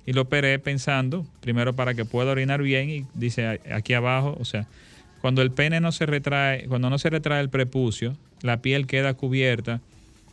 Y 0.06 0.12
lo 0.12 0.22
operé 0.22 0.58
pensando, 0.58 1.26
primero 1.40 1.74
para 1.74 1.94
que 1.94 2.04
pueda 2.04 2.30
orinar 2.32 2.60
bien, 2.62 2.90
y 2.90 3.06
dice 3.14 3.60
aquí 3.72 3.94
abajo, 3.94 4.36
o 4.38 4.44
sea, 4.44 4.66
cuando 5.24 5.40
el 5.40 5.52
pene 5.52 5.80
no 5.80 5.90
se 5.90 6.04
retrae, 6.04 6.66
cuando 6.66 6.90
no 6.90 6.98
se 6.98 7.08
retrae 7.08 7.40
el 7.40 7.48
prepucio, 7.48 8.14
la 8.42 8.60
piel 8.60 8.86
queda 8.86 9.14
cubierta 9.14 9.80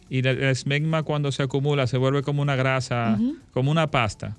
y 0.10 0.18
el 0.18 0.44
esmegma 0.44 1.04
cuando 1.04 1.32
se 1.32 1.44
acumula 1.44 1.88
se 1.88 1.96
vuelve 1.96 2.24
como 2.24 2.42
una 2.42 2.58
grasa, 2.58 3.18
como 3.54 3.72
una 3.72 3.88
pasta. 3.88 4.36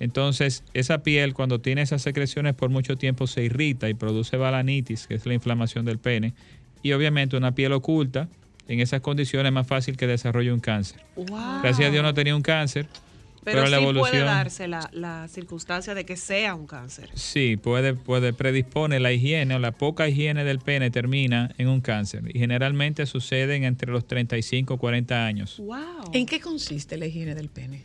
Entonces, 0.00 0.64
esa 0.74 1.04
piel 1.04 1.32
cuando 1.32 1.60
tiene 1.60 1.82
esas 1.82 2.02
secreciones 2.02 2.54
por 2.54 2.70
mucho 2.70 2.96
tiempo 2.96 3.28
se 3.28 3.44
irrita 3.44 3.88
y 3.88 3.94
produce 3.94 4.36
balanitis, 4.36 5.06
que 5.06 5.14
es 5.14 5.26
la 5.26 5.34
inflamación 5.34 5.84
del 5.84 5.98
pene. 5.98 6.34
Y 6.82 6.90
obviamente 6.90 7.36
una 7.36 7.54
piel 7.54 7.72
oculta, 7.72 8.26
en 8.66 8.80
esas 8.80 9.00
condiciones 9.00 9.50
es 9.50 9.54
más 9.54 9.68
fácil 9.68 9.96
que 9.96 10.08
desarrolle 10.08 10.52
un 10.52 10.58
cáncer. 10.58 11.02
Wow. 11.14 11.62
Gracias 11.62 11.88
a 11.88 11.92
Dios 11.92 12.02
no 12.02 12.14
tenía 12.14 12.34
un 12.34 12.42
cáncer, 12.42 12.88
pero, 13.44 13.58
Pero, 13.58 13.70
la 13.70 13.76
sí 13.76 13.82
evolución... 13.82 14.10
puede 14.10 14.24
darse 14.24 14.68
la, 14.68 14.88
la 14.92 15.28
circunstancia 15.28 15.94
de 15.94 16.04
que 16.04 16.16
sea 16.16 16.54
un 16.54 16.66
cáncer. 16.66 17.10
Sí, 17.14 17.56
puede, 17.56 17.94
puede 17.94 18.32
predispone 18.32 19.00
la 19.00 19.12
higiene 19.12 19.54
o 19.54 19.58
la 19.58 19.72
poca 19.72 20.08
higiene 20.08 20.44
del 20.44 20.58
pene 20.58 20.90
termina 20.90 21.54
en 21.58 21.68
un 21.68 21.80
cáncer. 21.80 22.24
Y 22.34 22.38
generalmente 22.38 23.06
suceden 23.06 23.64
entre 23.64 23.92
los 23.92 24.06
35 24.06 24.74
y 24.74 24.78
40 24.78 25.26
años. 25.26 25.62
¿En 26.12 26.26
qué 26.26 26.40
consiste 26.40 26.96
la 26.96 27.06
higiene 27.06 27.34
del 27.34 27.48
pene? 27.48 27.82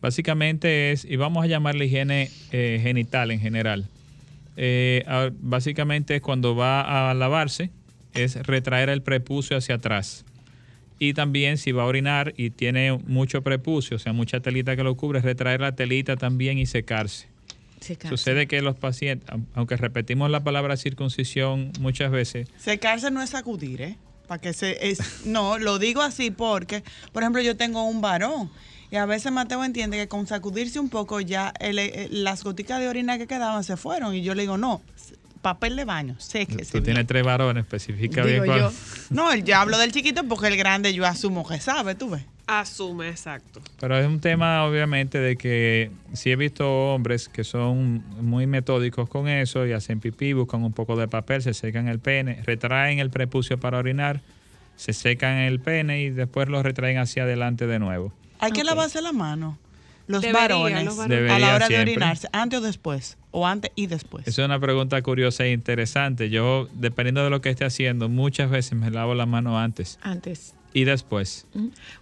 Básicamente 0.00 0.92
es, 0.92 1.04
y 1.04 1.16
vamos 1.16 1.44
a 1.44 1.46
llamarle 1.46 1.86
higiene 1.86 2.30
eh, 2.52 2.80
genital 2.82 3.30
en 3.30 3.40
general. 3.40 3.86
Eh, 4.56 5.04
básicamente 5.40 6.16
es 6.16 6.22
cuando 6.22 6.54
va 6.54 7.10
a 7.10 7.14
lavarse, 7.14 7.70
es 8.14 8.36
retraer 8.46 8.88
el 8.88 9.02
prepucio 9.02 9.56
hacia 9.56 9.76
atrás. 9.76 10.24
Y 10.98 11.12
también 11.14 11.58
si 11.58 11.72
va 11.72 11.82
a 11.82 11.86
orinar 11.86 12.32
y 12.36 12.50
tiene 12.50 12.92
mucho 13.06 13.42
prepucio, 13.42 13.96
o 13.96 13.98
sea, 14.00 14.12
mucha 14.12 14.40
telita 14.40 14.76
que 14.76 14.84
lo 14.84 14.96
cubre, 14.96 15.20
retraer 15.20 15.60
la 15.60 15.74
telita 15.74 16.16
también 16.16 16.56
y 16.58 16.66
secarse. 16.66 17.26
Secarse. 17.80 18.16
Sucede 18.16 18.46
que 18.46 18.62
los 18.62 18.76
pacientes, 18.76 19.28
au- 19.28 19.44
aunque 19.54 19.76
repetimos 19.76 20.30
la 20.30 20.42
palabra 20.44 20.76
circuncisión 20.76 21.72
muchas 21.80 22.10
veces, 22.10 22.48
Secarse 22.58 23.10
no 23.10 23.20
es 23.22 23.30
sacudir, 23.30 23.82
¿eh? 23.82 23.96
Para 24.28 24.40
que 24.40 24.52
se 24.54 24.88
es, 24.90 25.26
no, 25.26 25.58
lo 25.58 25.78
digo 25.78 26.00
así 26.00 26.30
porque, 26.30 26.82
por 27.12 27.22
ejemplo, 27.22 27.42
yo 27.42 27.56
tengo 27.58 27.84
un 27.84 28.00
varón 28.00 28.50
y 28.90 28.96
a 28.96 29.04
veces 29.04 29.32
Mateo 29.32 29.62
entiende 29.64 29.98
que 29.98 30.08
con 30.08 30.26
sacudirse 30.26 30.78
un 30.80 30.88
poco 30.88 31.20
ya 31.20 31.52
el- 31.60 31.78
el- 31.78 32.24
las 32.24 32.42
goticas 32.44 32.80
de 32.80 32.88
orina 32.88 33.18
que 33.18 33.26
quedaban 33.26 33.64
se 33.64 33.76
fueron 33.76 34.14
y 34.14 34.22
yo 34.22 34.34
le 34.34 34.42
digo, 34.42 34.56
no, 34.56 34.80
papel 35.44 35.76
de 35.76 35.84
baño, 35.84 36.16
séquese. 36.18 36.72
tú 36.72 36.82
tienes 36.82 37.06
tres 37.06 37.22
varones, 37.22 37.62
especifica 37.64 38.22
bien 38.24 38.42
Digo 38.42 38.46
cuál. 38.46 38.60
yo. 38.60 38.72
No, 39.10 39.30
el- 39.30 39.44
ya 39.44 39.60
hablo 39.60 39.76
del 39.78 39.92
chiquito 39.92 40.24
porque 40.24 40.48
el 40.48 40.56
grande 40.56 40.92
yo 40.94 41.04
asumo 41.06 41.46
que 41.46 41.60
sabe, 41.60 41.94
tú 41.94 42.08
ves. 42.10 42.24
Asume, 42.46 43.08
exacto. 43.08 43.60
Pero 43.78 43.96
es 43.98 44.06
un 44.06 44.20
tema, 44.20 44.64
obviamente, 44.64 45.18
de 45.18 45.36
que 45.36 45.90
sí 46.14 46.30
he 46.30 46.36
visto 46.36 46.66
hombres 46.94 47.28
que 47.28 47.44
son 47.44 48.02
muy 48.20 48.46
metódicos 48.46 49.08
con 49.08 49.28
eso 49.28 49.66
y 49.66 49.72
hacen 49.72 50.00
pipí, 50.00 50.32
buscan 50.32 50.62
un 50.64 50.72
poco 50.72 50.96
de 50.96 51.08
papel, 51.08 51.42
se 51.42 51.52
secan 51.54 51.88
el 51.88 52.00
pene, 52.00 52.42
retraen 52.44 52.98
el 52.98 53.10
prepucio 53.10 53.58
para 53.60 53.78
orinar, 53.78 54.20
se 54.76 54.92
secan 54.92 55.36
el 55.36 55.60
pene 55.60 56.02
y 56.02 56.10
después 56.10 56.48
lo 56.48 56.62
retraen 56.62 56.98
hacia 56.98 57.22
adelante 57.24 57.66
de 57.66 57.78
nuevo. 57.78 58.12
Hay 58.40 58.52
que 58.52 58.60
Ok. 58.62 58.66
lavarse 58.66 59.00
la 59.02 59.12
mano. 59.12 59.58
Los 60.06 60.20
Debería, 60.20 60.40
varones, 60.42 60.84
los 60.84 60.96
varones. 60.98 61.30
a 61.32 61.38
la 61.38 61.54
hora 61.54 61.68
de 61.68 61.78
orinarse, 61.80 62.28
antes 62.32 62.58
o 62.58 62.62
después, 62.62 63.16
o 63.30 63.46
antes 63.46 63.70
y 63.74 63.86
después. 63.86 64.26
Esa 64.28 64.42
es 64.42 64.46
una 64.46 64.60
pregunta 64.60 65.00
curiosa 65.00 65.44
e 65.44 65.52
interesante. 65.52 66.28
Yo, 66.28 66.68
dependiendo 66.74 67.24
de 67.24 67.30
lo 67.30 67.40
que 67.40 67.48
esté 67.50 67.64
haciendo, 67.64 68.08
muchas 68.10 68.50
veces 68.50 68.78
me 68.78 68.90
lavo 68.90 69.14
la 69.14 69.24
mano 69.24 69.58
antes 69.58 69.98
Antes. 70.02 70.54
y 70.74 70.84
después. 70.84 71.46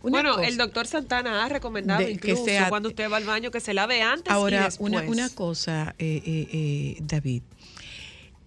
bueno, 0.03 0.35
cosa- 0.35 0.49
el 0.49 0.57
doctor 0.57 0.89
Santana 0.89 1.45
ha 1.45 1.49
recomendado 1.49 2.01
De- 2.01 2.07
que 2.07 2.13
incluso 2.13 2.45
sea- 2.45 2.69
cuando 2.71 2.89
usted 2.89 3.09
va 3.09 3.19
al 3.19 3.25
baño 3.25 3.53
que 3.53 3.61
se 3.61 3.73
lave 3.73 4.03
antes 4.03 4.31
y 4.31 4.33
Ahora, 4.35 4.65
después. 4.65 4.91
una, 4.93 5.03
una 5.03 5.29
cosa, 5.31 5.95
eh, 6.01 6.23
eh, 6.27 6.49
eh, 6.53 6.97
David. 7.03 7.43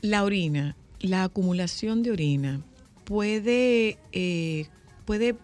La 0.02 0.24
orina, 0.26 0.76
la 1.00 1.24
acumulación 1.24 2.04
de 2.04 2.12
orina 2.12 2.60
puede, 3.06 3.98
eh, 4.12 4.66
puede 5.06 5.36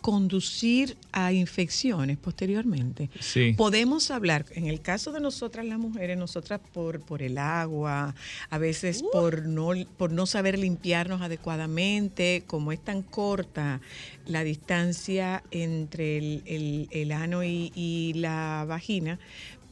conducir 0.00 0.96
a 1.12 1.32
infecciones 1.32 2.16
posteriormente. 2.16 3.10
Sí. 3.20 3.54
Podemos 3.56 4.10
hablar, 4.10 4.46
en 4.54 4.66
el 4.66 4.80
caso 4.80 5.12
de 5.12 5.20
nosotras 5.20 5.66
las 5.66 5.78
mujeres, 5.78 6.16
nosotras 6.18 6.60
por, 6.72 7.00
por 7.00 7.22
el 7.22 7.38
agua, 7.38 8.14
a 8.48 8.58
veces 8.58 9.02
por, 9.12 9.46
no, 9.46 9.70
por 9.96 10.12
no 10.12 10.26
saber 10.26 10.58
limpiarnos 10.58 11.20
adecuadamente, 11.20 12.44
como 12.46 12.72
es 12.72 12.82
tan 12.82 13.02
corta 13.02 13.80
la 14.26 14.44
distancia 14.44 15.42
entre 15.50 16.18
el, 16.18 16.42
el- 16.46 16.88
el 16.90 17.12
ano 17.12 17.42
y, 17.44 17.72
y 17.74 18.12
la 18.14 18.64
vagina, 18.68 19.18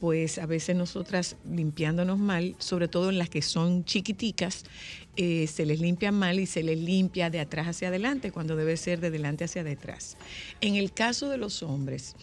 pues 0.00 0.38
a 0.38 0.46
veces 0.46 0.76
nosotras 0.76 1.36
limpiándonos 1.50 2.18
mal, 2.18 2.54
sobre 2.58 2.88
todo 2.88 3.10
en 3.10 3.18
las 3.18 3.28
que 3.28 3.42
son 3.42 3.84
chiquiticas, 3.84 4.64
eh, 5.16 5.46
se 5.48 5.66
les 5.66 5.80
limpia 5.80 6.12
mal 6.12 6.38
y 6.38 6.46
se 6.46 6.62
les 6.62 6.78
limpia 6.78 7.30
de 7.30 7.40
atrás 7.40 7.66
hacia 7.66 7.88
adelante 7.88 8.30
cuando 8.30 8.54
debe 8.54 8.76
ser 8.76 9.00
de 9.00 9.10
delante 9.10 9.44
hacia 9.44 9.64
detrás. 9.64 10.16
En 10.60 10.76
el 10.76 10.92
caso 10.92 11.28
de 11.28 11.38
los 11.38 11.62
hombres, 11.62 12.14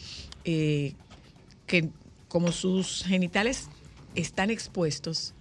eh, 0.46 0.94
que 1.68 1.90
como 2.30 2.52
sus 2.52 3.04
genitales 3.04 3.68
están 4.16 4.50
expuestos, 4.50 5.34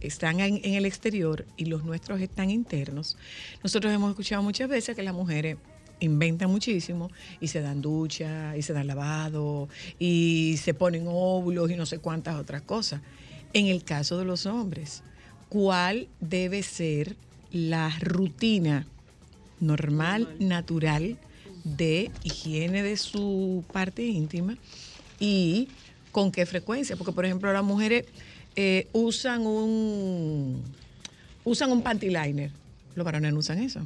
están 0.00 0.40
en, 0.40 0.60
en 0.62 0.74
el 0.74 0.84
exterior 0.84 1.46
y 1.56 1.66
los 1.66 1.84
nuestros 1.84 2.20
están 2.20 2.50
internos, 2.50 3.16
nosotros 3.62 3.92
hemos 3.92 4.10
escuchado 4.10 4.42
muchas 4.42 4.68
veces 4.68 4.94
que 4.94 5.02
las 5.02 5.14
mujeres 5.14 5.56
inventan 6.00 6.50
muchísimo 6.50 7.10
y 7.40 7.48
se 7.48 7.60
dan 7.60 7.80
ducha 7.80 8.56
y 8.56 8.62
se 8.62 8.72
dan 8.72 8.86
lavado 8.86 9.68
y 9.98 10.56
se 10.60 10.74
ponen 10.74 11.04
óvulos 11.06 11.70
y 11.70 11.76
no 11.76 11.86
sé 11.86 11.98
cuántas 11.98 12.36
otras 12.36 12.62
cosas. 12.62 13.00
En 13.52 13.66
el 13.66 13.84
caso 13.84 14.18
de 14.18 14.24
los 14.24 14.46
hombres, 14.46 15.02
¿cuál 15.48 16.08
debe 16.20 16.62
ser 16.62 17.16
la 17.52 17.90
rutina 18.00 18.86
normal, 19.58 20.36
natural 20.38 21.18
de 21.64 22.10
higiene 22.22 22.82
de 22.82 22.96
su 22.96 23.64
parte 23.72 24.04
íntima 24.04 24.56
y 25.18 25.68
con 26.12 26.32
qué 26.32 26.46
frecuencia? 26.46 26.96
Porque, 26.96 27.12
por 27.12 27.24
ejemplo, 27.24 27.52
las 27.52 27.64
mujeres 27.64 28.06
eh, 28.56 28.88
usan 28.92 29.46
un 29.46 30.62
usan 31.44 31.72
un 31.72 31.82
panty 31.82 32.08
liner. 32.08 32.50
Los 32.94 33.04
varones 33.04 33.32
no 33.32 33.38
usan 33.38 33.58
eso. 33.58 33.80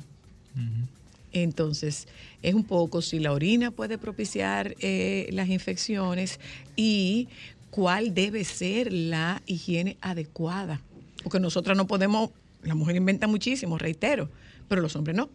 Entonces, 1.35 2.07
es 2.43 2.55
un 2.55 2.65
poco 2.65 3.03
si 3.03 3.19
la 3.19 3.33
orina 3.33 3.71
puede 3.73 3.99
propiciar 3.99 4.75
eh, 4.81 5.29
las 5.33 5.49
infecciones 5.49 6.39
y 6.77 7.29
cuál 7.71 8.15
debe 8.15 8.45
ser 8.45 8.93
la 8.93 9.43
higiene 9.47 9.97
adecuada. 10.01 10.81
Porque 11.23 11.41
nosotras 11.41 11.77
no 11.77 11.87
podemos, 11.87 12.31
la 12.63 12.75
mujer 12.77 12.95
inventa 12.97 13.27
muchísimo, 13.27 13.77
reitero, 13.79 14.31
pero 14.69 14.81
los 14.81 14.95
hombres 14.95 15.17
no. 15.17 15.29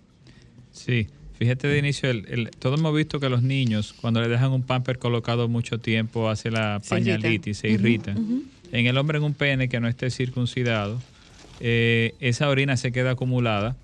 Sí, 0.72 1.08
fíjate 1.38 1.68
de 1.68 1.80
inicio, 1.80 2.10
el, 2.10 2.26
el- 2.30 2.50
todos 2.52 2.80
hemos 2.80 2.95
visto 2.95 3.20
que 3.20 3.28
los 3.28 3.43
niños, 3.43 3.93
cuando 4.00 4.22
le 4.22 4.30
dejan 4.30 4.52
un 4.52 4.64
pamper 4.64 5.00
colocado 5.00 5.50
mucho 5.50 5.80
tiempo, 5.80 6.30
hace 6.30 6.50
la 6.50 6.80
Se 6.82 6.91
pañalitis, 6.91 7.58
se 7.58 7.70
irritan. 7.70 8.45
En 8.72 8.86
el 8.86 8.97
hombre 8.97 9.18
en 9.18 9.26
un 9.26 9.34
pene 9.34 9.68
que 9.68 9.80
no 9.82 9.88
esté 9.89 10.10
circuncidado, 10.12 11.02
eh, 11.60 12.16
esa 12.22 12.47
orina 12.47 12.78
se 12.78 12.91
queda 12.93 13.12
acumulada 13.12 13.76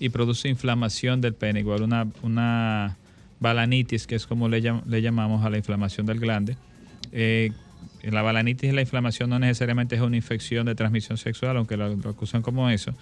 y 0.00 0.08
produce 0.10 0.48
inflamación 0.48 1.20
del 1.20 1.34
pene, 1.34 1.60
igual 1.60 1.82
una, 1.82 2.06
una 2.22 2.96
balanitis, 3.40 4.06
que 4.06 4.14
es 4.14 4.26
como 4.26 4.48
le, 4.48 4.62
llam- 4.62 4.84
le 4.86 5.02
llamamos 5.02 5.44
a 5.44 5.50
la 5.50 5.58
inflamación 5.58 6.06
del 6.06 6.20
glande. 6.20 6.56
Eh, 7.12 7.50
la 8.02 8.22
balanitis 8.22 8.70
y 8.70 8.72
la 8.72 8.80
inflamación 8.80 9.30
no 9.30 9.38
necesariamente 9.38 9.96
es 9.96 10.00
una 10.00 10.16
infección 10.16 10.66
de 10.66 10.74
transmisión 10.74 11.18
sexual, 11.18 11.56
aunque 11.56 11.76
lo, 11.76 11.94
lo 11.96 12.10
acusan 12.10 12.42
como 12.42 12.70
eso. 12.70 12.94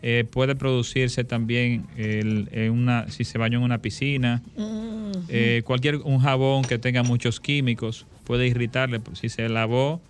Eh, 0.00 0.24
puede 0.30 0.54
producirse 0.54 1.24
también 1.24 1.86
el- 1.96 2.48
una, 2.70 3.08
si 3.10 3.24
se 3.24 3.36
baña 3.36 3.56
en 3.58 3.64
una 3.64 3.78
piscina, 3.78 4.42
eh, 5.28 5.62
cualquier 5.64 5.96
un 5.96 6.20
jabón 6.20 6.64
que 6.64 6.78
tenga 6.78 7.02
muchos 7.02 7.40
químicos 7.40 8.06
puede 8.24 8.46
irritarle. 8.46 9.00
Si 9.14 9.28
se 9.28 9.48
lavó 9.48 10.00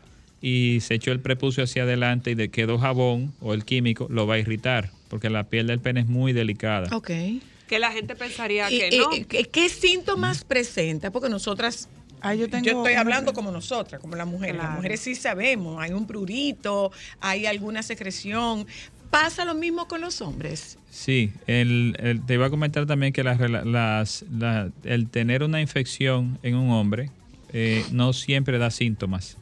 y 0.41 0.78
se 0.82 0.95
echó 0.95 1.11
el 1.11 1.20
prepucio 1.20 1.64
hacia 1.64 1.82
adelante 1.84 2.30
y 2.32 2.34
de 2.34 2.49
quedó 2.51 2.78
jabón 2.78 3.32
o 3.41 3.55
el 3.55 3.64
químico, 3.64 4.07
lo 4.11 4.26
va 4.26 4.34
a 4.34 4.39
irritar, 4.39 4.91
porque 5.09 5.31
la 5.31 5.45
piel 5.45 5.67
del 5.67 5.81
pene 5.81 6.01
es 6.01 6.07
muy 6.07 6.33
delicada. 6.33 6.95
Ok. 6.97 7.11
Que 7.67 7.79
la 7.79 7.91
gente 7.93 8.15
pensaría 8.15 8.71
¿Y- 8.71 8.79
que 8.79 8.89
y- 8.95 8.99
no. 8.99 9.15
y- 9.15 9.25
¿Qué, 9.25 9.45
qué 9.45 9.69
síntomas 9.69 10.45
presenta? 10.45 11.11
Porque 11.11 11.29
nosotras, 11.29 11.89
yo, 12.37 12.49
tengo 12.49 12.67
estoy 12.67 12.93
una 12.93 13.01
hablando 13.01 13.33
como 13.35 13.51
nosotras, 13.51 14.01
como 14.01 14.17
las 14.17 14.27
mujeres. 14.27 14.57
Las 14.57 14.75
mujeres 14.77 15.01
sí 15.01 15.15
sabemos, 15.15 15.81
hay 15.83 15.93
un 15.93 16.07
prurito, 16.07 16.91
hay 17.21 17.47
alguna 17.47 17.83
secreción. 17.83 18.67
¿Pasa 19.11 19.45
lo 19.47 19.55
mismo 19.55 19.89
con 19.89 20.01
los 20.03 20.21
hombres? 20.21 20.79
Sí, 20.91 21.33
el, 21.47 21.97
el- 21.99 22.25
te 22.27 22.35
iba 22.35 22.47
a 22.47 22.51
comentar 22.51 22.85
también 22.87 23.13
que 23.13 23.23
las, 23.25 23.39
rela- 23.39 23.65
las- 23.65 24.25
la- 24.31 24.71
el 24.85 25.09
tener 25.09 25.43
una 25.43 25.61
infección 25.63 26.39
en 26.43 26.55
un 26.57 26.71
hombre 26.71 27.11
eh, 27.53 27.85
no 27.93 28.13
siempre 28.13 28.59
da 28.59 28.71
síntomas. 28.71 29.39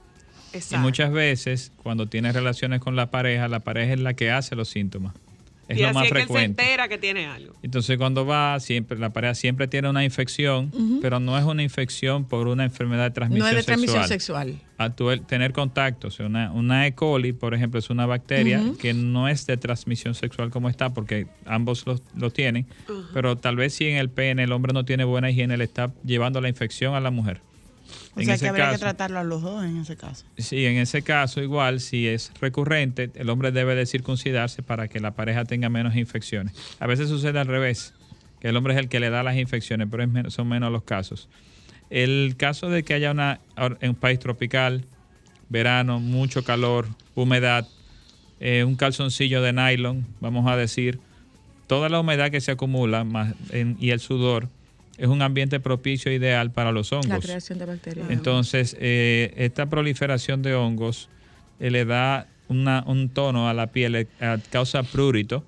Y 0.53 0.59
Exacto. 0.59 0.79
muchas 0.83 1.11
veces, 1.12 1.73
cuando 1.83 2.07
tienes 2.09 2.35
relaciones 2.35 2.81
con 2.81 2.95
la 2.97 3.11
pareja, 3.11 3.49
la 3.49 3.61
pareja 3.61 3.95
es 3.95 4.01
la 4.01 4.14
que 4.14 4.31
hace 4.31 4.55
los 4.55 4.69
síntomas. 4.69 5.14
Es 5.69 5.79
y 5.79 5.81
lo 5.83 5.89
así 5.89 5.95
más 5.95 6.05
es 6.07 6.12
que 6.12 6.19
él 6.19 6.23
se 6.23 6.33
frecuente. 6.33 6.62
entera 6.62 6.89
que 6.89 6.99
tiene 6.99 7.27
algo. 7.27 7.55
Entonces 7.62 7.99
cuando 7.99 8.25
va, 8.25 8.61
siempre 8.61 8.97
la 8.99 9.12
pareja 9.12 9.35
siempre 9.35 9.67
tiene 9.67 9.89
una 9.91 10.05
infección, 10.05 10.71
pero 11.03 11.19
no 11.19 11.37
es 11.37 11.45
una 11.45 11.62
infección 11.64 12.25
por 12.25 12.47
una 12.47 12.62
enfermedad 12.64 13.05
de 13.05 13.11
transmisión 13.11 13.45
No 13.45 13.49
es 13.51 13.57
de 13.57 13.62
sexual. 13.62 13.77
transmisión 13.87 14.09
sexual. 14.09 14.61
A 14.79 14.91
tu- 14.95 15.11
el 15.11 15.23
tener 15.23 15.53
contacto, 15.53 16.09
o 16.09 16.11
sea, 16.11 16.27
una, 16.27 16.53
una 16.53 16.87
E. 16.87 16.95
coli, 16.95 17.33
por 17.33 17.53
ejemplo, 17.55 17.81
es 17.81 17.91
una 17.91 18.07
bacteria 18.07 18.62
que 18.79 18.95
no 18.95 19.27
es 19.29 19.47
de 19.47 19.57
transmisión 19.57 20.14
sexual 20.14 20.51
como 20.51 20.69
está, 20.69 20.95
porque 20.95 21.27
ambos 21.47 21.85
lo, 21.87 21.99
lo 22.14 22.31
tienen, 22.31 22.67
pero 23.12 23.37
tal 23.37 23.57
vez 23.57 23.75
si 23.75 23.87
en 23.87 23.97
el 23.97 24.09
pene 24.11 24.45
el 24.45 24.53
hombre 24.53 24.73
no 24.73 24.85
tiene 24.85 25.03
buena 25.05 25.31
higiene, 25.31 25.57
le 25.57 25.64
está 25.64 25.93
llevando 26.05 26.41
la 26.41 26.49
infección 26.49 26.95
a 26.95 27.01
la 27.01 27.11
mujer. 27.11 27.41
O 28.17 28.21
En 28.21 28.27
sea 28.27 28.35
ese 28.37 28.45
que 28.45 28.49
habría 28.49 28.71
que 28.71 28.79
tratarlo 28.79 29.19
a 29.19 29.25
los 29.25 29.43
dos 29.43 29.62
en 29.64 29.77
ese 29.77 29.97
caso. 29.97 30.25
Sí, 30.39 30.64
en 30.64 30.79
ese 30.79 31.03
caso 31.03 31.43
igual, 31.43 31.81
si 31.81 32.09
es 32.09 32.33
recurrente, 32.41 33.11
el 33.14 33.29
hombre 33.29 33.53
debe 33.53 33.75
de 33.75 33.85
circuncidarse 33.85 34.62
para 34.62 34.89
que 34.89 35.01
la 35.01 35.11
pareja 35.11 35.45
tenga 35.45 35.69
menos 35.69 35.97
infecciones. 35.97 36.55
A 36.81 36.87
veces 36.87 37.11
sucede 37.11 37.39
al 37.39 37.47
revés, 37.47 37.93
que 38.41 38.49
el 38.49 38.57
hombre 38.57 38.73
es 38.73 38.81
el 38.81 38.89
que 38.89 39.01
le 39.01 39.11
da 39.11 39.23
las 39.23 39.37
infecciones, 39.37 39.89
pero 39.91 40.03
es 40.03 40.33
son 40.33 40.49
menos 40.49 40.73
los 40.73 40.83
casos. 40.83 41.29
El 41.91 42.35
caso 42.39 42.71
de 42.71 42.83
que 42.85 42.95
haya 42.95 43.11
una, 43.11 43.41
en 43.81 43.91
un 43.91 43.95
país 43.97 44.19
tropical, 44.19 44.87
verano, 45.51 46.01
mucho 46.01 46.43
calor, 46.43 46.89
humedad, 47.14 47.69
eh, 48.41 48.64
un 48.64 48.77
calzoncillo 48.77 49.43
de 49.43 49.53
nylon, 49.53 50.07
vamos 50.21 50.51
a 50.51 50.57
decir, 50.57 51.01
toda 51.67 51.89
la 51.91 52.01
humedad 52.01 52.31
que 52.31 52.41
se 52.41 52.51
acumula 52.53 53.05
más, 53.05 53.35
en- 53.51 53.77
y 53.79 53.91
el 53.91 54.01
sudor 54.01 54.49
es 54.99 55.09
un 55.09 55.22
ambiente 55.22 55.61
propicio 55.61 56.11
ideal 56.12 56.51
para 56.51 56.72
los 56.72 56.92
hongos. 56.92 57.09
La 57.09 57.18
creación 57.20 57.59
de 57.59 57.66
bacterias. 57.66 58.11
Entonces, 58.11 58.76
eh, 58.80 59.32
esta 59.36 59.66
proliferación 59.66 60.42
de 60.42 60.55
hongos 60.55 61.09
eh, 61.61 61.70
le 61.70 61.84
da 61.84 62.26
una- 62.49 62.84
un 62.86 63.09
tono 63.09 63.49
a 63.49 63.55
la 63.55 63.68
piel, 63.68 63.94
eh, 63.97 64.07
causa 64.51 64.82
prurito 64.84 65.44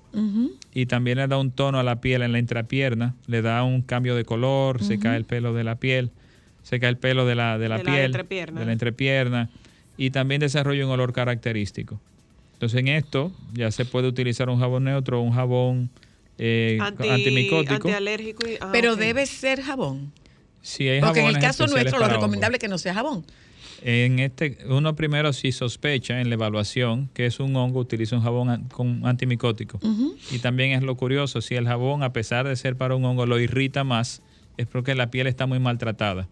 y 0.73 0.85
también 0.85 1.17
le 1.19 1.27
da 1.27 1.37
un 1.37 1.51
tono 1.51 1.79
a 1.79 1.83
la 1.83 2.01
piel 2.01 2.21
en 2.23 2.31
la 2.33 2.39
intrapierna, 2.39 3.15
le 3.27 3.41
da 3.41 3.63
un 3.63 3.81
cambio 3.81 4.15
de 4.15 4.25
color, 4.25 4.83
se 4.83 4.99
cae 4.99 5.15
el 5.17 5.25
pelo 5.25 5.53
de 5.53 5.63
la 5.63 5.75
piel, 5.75 6.11
se 6.63 6.79
cae 6.79 6.89
el 6.89 6.97
pelo 6.97 7.25
de 7.25 7.35
la, 7.35 7.57
de 7.57 7.69
la 7.69 7.77
De 7.77 7.83
la 7.83 7.91
piel, 7.91 8.05
entrepierna. 8.05 8.59
de 8.59 8.65
la 8.65 8.71
entrepierna 8.73 9.49
y 9.97 10.09
también 10.11 10.41
desarrolla 10.41 10.85
un 10.85 10.91
olor 10.91 11.13
característico. 11.13 11.99
Entonces 12.53 12.79
en 12.81 12.89
esto 12.89 13.31
ya 13.53 13.71
se 13.71 13.85
puede 13.85 14.07
utilizar 14.09 14.49
un 14.49 14.59
jabón 14.59 14.83
neutro 14.83 15.19
o 15.19 15.23
un 15.23 15.31
jabón 15.31 15.89
eh, 16.39 16.77
Anti- 16.81 17.07
antimicótico. 17.09 17.73
Antialérgico. 17.87 18.47
y- 18.47 18.57
ah, 18.61 18.69
Pero 18.71 18.95
debe 18.95 19.25
ser 19.25 19.61
jabón. 19.61 20.11
Si 20.61 20.87
hay 20.87 20.99
Porque 21.01 21.19
en 21.21 21.27
el 21.27 21.39
caso 21.39 21.67
nuestro 21.67 21.99
lo 21.99 22.07
recomendable 22.07 22.57
es 22.57 22.61
que 22.61 22.67
no 22.67 22.77
sea 22.77 22.93
jabón. 22.93 23.25
En 23.81 24.19
este, 24.19 24.57
uno 24.67 24.93
primero 24.95 25.31
si 25.31 25.53
sospecha 25.53 26.19
en 26.19 26.27
la 26.27 26.35
evaluación 26.35 27.09
que 27.13 27.25
es 27.25 27.39
un 27.39 27.55
hongo, 27.55 27.79
utiliza 27.79 28.15
un 28.17 28.23
jabón 28.23 28.49
an- 28.49 28.63
con 28.67 29.05
antimicótico. 29.05 29.79
Y 30.31 30.39
también 30.39 30.71
es 30.71 30.83
lo 30.83 30.95
curioso, 30.97 31.39
si 31.41 31.55
el 31.55 31.65
jabón, 31.65 32.03
a 32.03 32.11
pesar 32.11 32.45
de 32.47 32.55
ser 32.57 32.75
para 32.75 32.95
un 32.95 33.05
hongo, 33.05 33.25
lo 33.25 33.39
irrita 33.39 33.85
más, 33.85 34.21
es 34.57 34.67
porque 34.67 34.95
la 34.95 35.09
piel 35.11 35.27
está 35.27 35.45
muy 35.45 35.59
maltratada. 35.59 36.27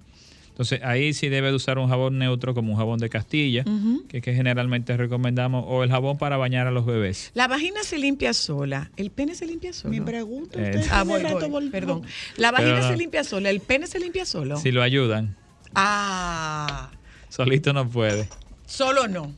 Entonces 0.58 0.80
ahí 0.84 1.14
sí 1.14 1.30
debe 1.30 1.50
de 1.50 1.54
usar 1.54 1.78
un 1.78 1.88
jabón 1.88 2.18
neutro 2.18 2.56
como 2.56 2.72
un 2.72 2.80
jabón 2.80 2.98
de 2.98 3.10
Castilla, 3.10 3.62
Ujú. 3.68 4.08
que, 4.08 4.22
que 4.22 4.34
generalmente 4.34 4.98
recomendamos, 4.98 5.64
o 5.68 5.84
el 5.84 5.92
jabón 5.92 6.18
para 6.18 6.36
bañar 6.38 6.66
a 6.66 6.72
los 6.72 6.84
bebés. 6.84 7.30
La 7.36 7.48
vagina 7.48 7.84
se 7.84 8.00
limpia 8.00 8.34
sola, 8.34 8.90
el 8.98 9.12
pene 9.12 9.36
se 9.36 9.46
limpia 9.46 9.72
solo. 9.72 9.92
Mi 9.92 10.02
pregunta, 10.02 10.58
Eh, 10.60 10.84
Ah, 10.90 11.04
voy, 11.04 11.22
voy, 11.48 11.70
perdón. 11.70 12.02
La 12.38 12.50
vagina 12.52 12.78
Pero- 12.78 12.88
se 12.88 12.98
limpia 12.98 13.24
sola, 13.24 13.52
el 13.52 13.60
pene 13.60 13.86
se 13.86 14.00
limpia 14.00 14.26
solo. 14.26 14.58
Si 14.58 14.72
lo 14.72 14.82
ayudan, 14.82 15.36
Ah, 15.76 16.90
solito 17.30 17.72
no 17.72 17.88
puede. 17.88 18.28
Solo 18.68 19.08
no. 19.08 19.34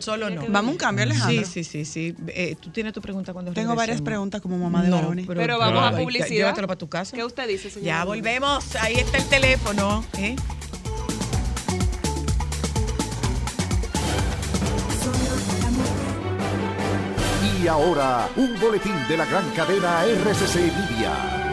Solo 0.00 0.30
no. 0.30 0.42
Vamos 0.48 0.70
a 0.70 0.72
un 0.72 0.76
cambio, 0.76 1.04
Alejandro. 1.04 1.44
Sí, 1.46 1.62
sí, 1.62 1.84
sí, 1.84 1.84
sí. 1.84 2.14
Eh, 2.28 2.56
tú 2.60 2.70
tienes 2.70 2.92
tu 2.92 3.00
pregunta 3.00 3.32
cuando 3.32 3.52
Tengo 3.52 3.74
varias 3.74 4.02
preguntas 4.02 4.40
como 4.40 4.58
mamá 4.58 4.82
de 4.82 4.88
No, 4.88 4.96
varones. 4.96 5.26
Pero 5.26 5.58
vamos 5.58 5.84
a 5.84 5.96
publicidad. 5.96 6.28
Llévatelo 6.28 6.66
para 6.66 6.78
tu 6.78 6.88
casa. 6.88 7.14
¿Qué 7.14 7.24
usted 7.24 7.46
dice, 7.46 7.70
señor? 7.70 7.86
Ya 7.86 8.04
volvemos. 8.04 8.74
Ahí 8.76 8.94
está 8.94 9.18
el 9.18 9.28
teléfono. 9.28 10.04
¿eh? 10.18 10.34
Y 17.62 17.68
ahora, 17.68 18.28
un 18.36 18.58
boletín 18.60 18.94
de 19.08 19.16
la 19.16 19.24
gran 19.24 19.48
cadena 19.50 20.04
RCC 20.04 20.56
Media. 20.56 21.45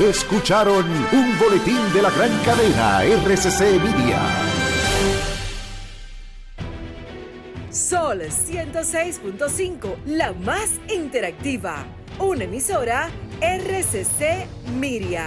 Escucharon 0.00 0.84
un 1.12 1.38
boletín 1.38 1.78
de 1.92 2.02
la 2.02 2.10
gran 2.10 2.36
cadena 2.44 3.04
RCC 3.04 3.80
Media. 3.80 4.63
Sol 7.74 8.20
106.5, 8.20 9.96
la 10.06 10.32
más 10.32 10.70
interactiva. 10.88 11.84
Una 12.20 12.44
emisora 12.44 13.10
RCC 13.40 14.46
Miria. 14.78 15.26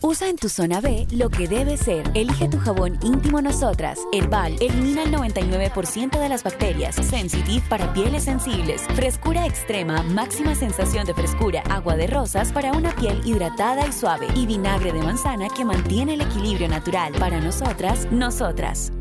Usa 0.00 0.28
en 0.28 0.36
tu 0.36 0.48
zona 0.48 0.80
B 0.80 1.08
lo 1.10 1.28
que 1.28 1.48
debe 1.48 1.76
ser. 1.76 2.08
Elige 2.14 2.48
tu 2.48 2.60
jabón 2.60 3.00
íntimo 3.02 3.42
Nosotras. 3.42 3.98
Herbal 4.12 4.54
elimina 4.60 5.02
el 5.02 5.12
99% 5.12 6.20
de 6.20 6.28
las 6.28 6.44
bacterias. 6.44 6.94
Sensitive 6.94 7.64
para 7.68 7.92
pieles 7.92 8.22
sensibles. 8.22 8.82
Frescura 8.94 9.46
extrema, 9.46 10.04
máxima 10.04 10.54
sensación 10.54 11.04
de 11.04 11.14
frescura. 11.14 11.62
Agua 11.68 11.96
de 11.96 12.06
rosas 12.06 12.52
para 12.52 12.72
una 12.72 12.94
piel 12.94 13.20
hidratada 13.24 13.88
y 13.88 13.92
suave. 13.92 14.28
Y 14.36 14.46
vinagre 14.46 14.92
de 14.92 15.02
manzana 15.02 15.48
que 15.48 15.64
mantiene 15.64 16.14
el 16.14 16.20
equilibrio 16.20 16.68
natural. 16.68 17.12
Para 17.18 17.40
nosotras, 17.40 18.06
nosotras. 18.12 18.92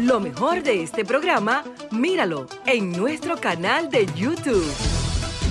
Lo 0.00 0.20
mejor 0.20 0.62
de 0.62 0.82
este 0.82 1.06
programa, 1.06 1.64
míralo 1.90 2.46
en 2.66 2.92
nuestro 2.92 3.38
canal 3.38 3.88
de 3.88 4.06
YouTube. 4.14 4.70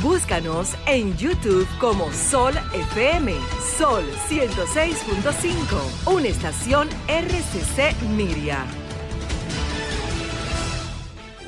Búscanos 0.03 0.76
en 0.85 1.17
YouTube 1.17 1.67
como 1.80 2.13
Sol 2.13 2.53
FM, 2.72 3.34
Sol 3.76 4.03
106.5, 4.30 6.13
una 6.13 6.27
estación 6.27 6.88
RCC 7.07 7.99
Miria. 8.15 8.63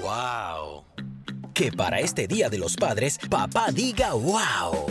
¡Wow! 0.02 0.84
Que 1.53 1.72
para 1.72 1.99
este 1.99 2.28
Día 2.28 2.49
de 2.49 2.57
los 2.57 2.76
Padres, 2.76 3.19
papá 3.30 3.68
diga 3.72 4.14
wow. 4.14 4.88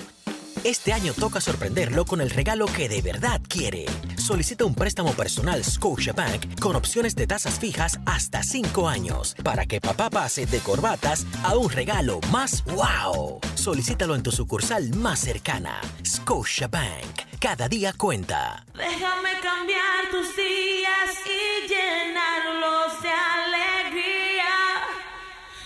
Este 0.66 0.92
año 0.92 1.12
toca 1.14 1.40
sorprenderlo 1.40 2.04
con 2.04 2.20
el 2.20 2.28
regalo 2.28 2.66
que 2.66 2.88
de 2.88 3.00
verdad 3.00 3.40
quiere. 3.48 3.86
Solicita 4.18 4.64
un 4.64 4.74
préstamo 4.74 5.12
personal 5.12 5.64
Scotiabank 5.64 6.58
con 6.58 6.74
opciones 6.74 7.14
de 7.14 7.28
tasas 7.28 7.60
fijas 7.60 8.00
hasta 8.04 8.42
5 8.42 8.88
años 8.88 9.36
para 9.44 9.66
que 9.66 9.80
papá 9.80 10.10
pase 10.10 10.44
de 10.44 10.58
corbatas 10.58 11.24
a 11.44 11.56
un 11.56 11.70
regalo 11.70 12.18
más 12.32 12.64
wow. 12.64 13.38
Solicítalo 13.54 14.16
en 14.16 14.24
tu 14.24 14.32
sucursal 14.32 14.92
más 14.96 15.20
cercana. 15.20 15.80
Scotiabank. 16.04 17.38
Cada 17.38 17.68
día 17.68 17.92
cuenta. 17.92 18.66
Déjame 18.74 19.38
cambiar 19.40 20.10
tus 20.10 20.34
días 20.34 21.10
y 21.26 21.68
llenarlos 21.68 23.02
de 23.02 23.10
alegría. 23.12 24.48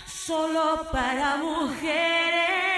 Solo 0.04 0.86
para 0.92 1.38
mujeres. 1.38 2.69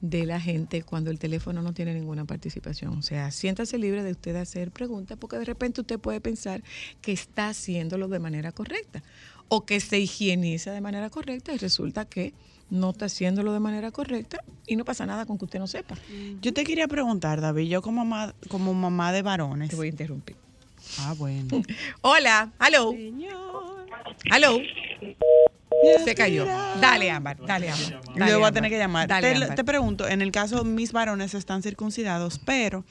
de 0.00 0.26
la 0.26 0.40
gente 0.40 0.82
cuando 0.82 1.10
el 1.10 1.18
teléfono 1.18 1.62
no 1.62 1.72
tiene 1.72 1.94
ninguna 1.94 2.24
participación. 2.24 2.98
O 2.98 3.02
sea, 3.02 3.30
siéntase 3.30 3.78
libre 3.78 4.02
de 4.02 4.12
usted 4.12 4.36
hacer 4.36 4.70
preguntas 4.70 5.16
porque 5.18 5.38
de 5.38 5.44
repente 5.44 5.80
usted 5.80 5.98
puede 5.98 6.20
pensar 6.20 6.62
que 7.00 7.12
está 7.12 7.48
haciéndolo 7.48 8.08
de 8.08 8.18
manera 8.18 8.52
correcta 8.52 9.02
o 9.48 9.64
que 9.64 9.80
se 9.80 9.98
higieniza 9.98 10.72
de 10.72 10.80
manera 10.80 11.10
correcta 11.10 11.54
y 11.54 11.58
resulta 11.58 12.04
que 12.04 12.34
no 12.68 12.90
está 12.90 13.06
haciéndolo 13.06 13.52
de 13.52 13.60
manera 13.60 13.92
correcta 13.92 14.42
y 14.66 14.76
no 14.76 14.84
pasa 14.84 15.06
nada 15.06 15.24
con 15.24 15.38
que 15.38 15.44
usted 15.44 15.58
no 15.58 15.66
sepa. 15.66 15.96
Yo 16.42 16.52
te 16.52 16.64
quería 16.64 16.88
preguntar, 16.88 17.40
David, 17.40 17.68
yo 17.68 17.82
como 17.82 18.04
mamá, 18.04 18.34
como 18.48 18.74
mamá 18.74 19.12
de 19.12 19.22
varones. 19.22 19.70
Te 19.70 19.76
voy 19.76 19.86
a 19.86 19.90
interrumpir. 19.90 20.36
Ah, 20.98 21.14
bueno. 21.16 21.62
Hola, 22.00 22.52
hello. 22.60 22.92
Hello. 24.30 24.60
Se 26.04 26.14
cayó. 26.14 26.44
Dale, 26.80 27.10
Ámbar, 27.10 27.36
dale, 27.46 27.70
Ámbar. 27.70 28.02
Dale, 28.16 28.30
Yo 28.32 28.38
voy 28.38 28.48
a 28.48 28.52
tener 28.52 28.70
que 28.70 28.78
llamar. 28.78 29.08
Dale, 29.08 29.30
te, 29.32 29.36
Ámbar. 29.36 29.54
te 29.56 29.64
pregunto, 29.64 30.08
en 30.08 30.22
el 30.22 30.30
caso 30.32 30.64
mis 30.64 30.92
varones 30.92 31.34
están 31.34 31.62
circuncidados, 31.62 32.38
pero 32.44 32.84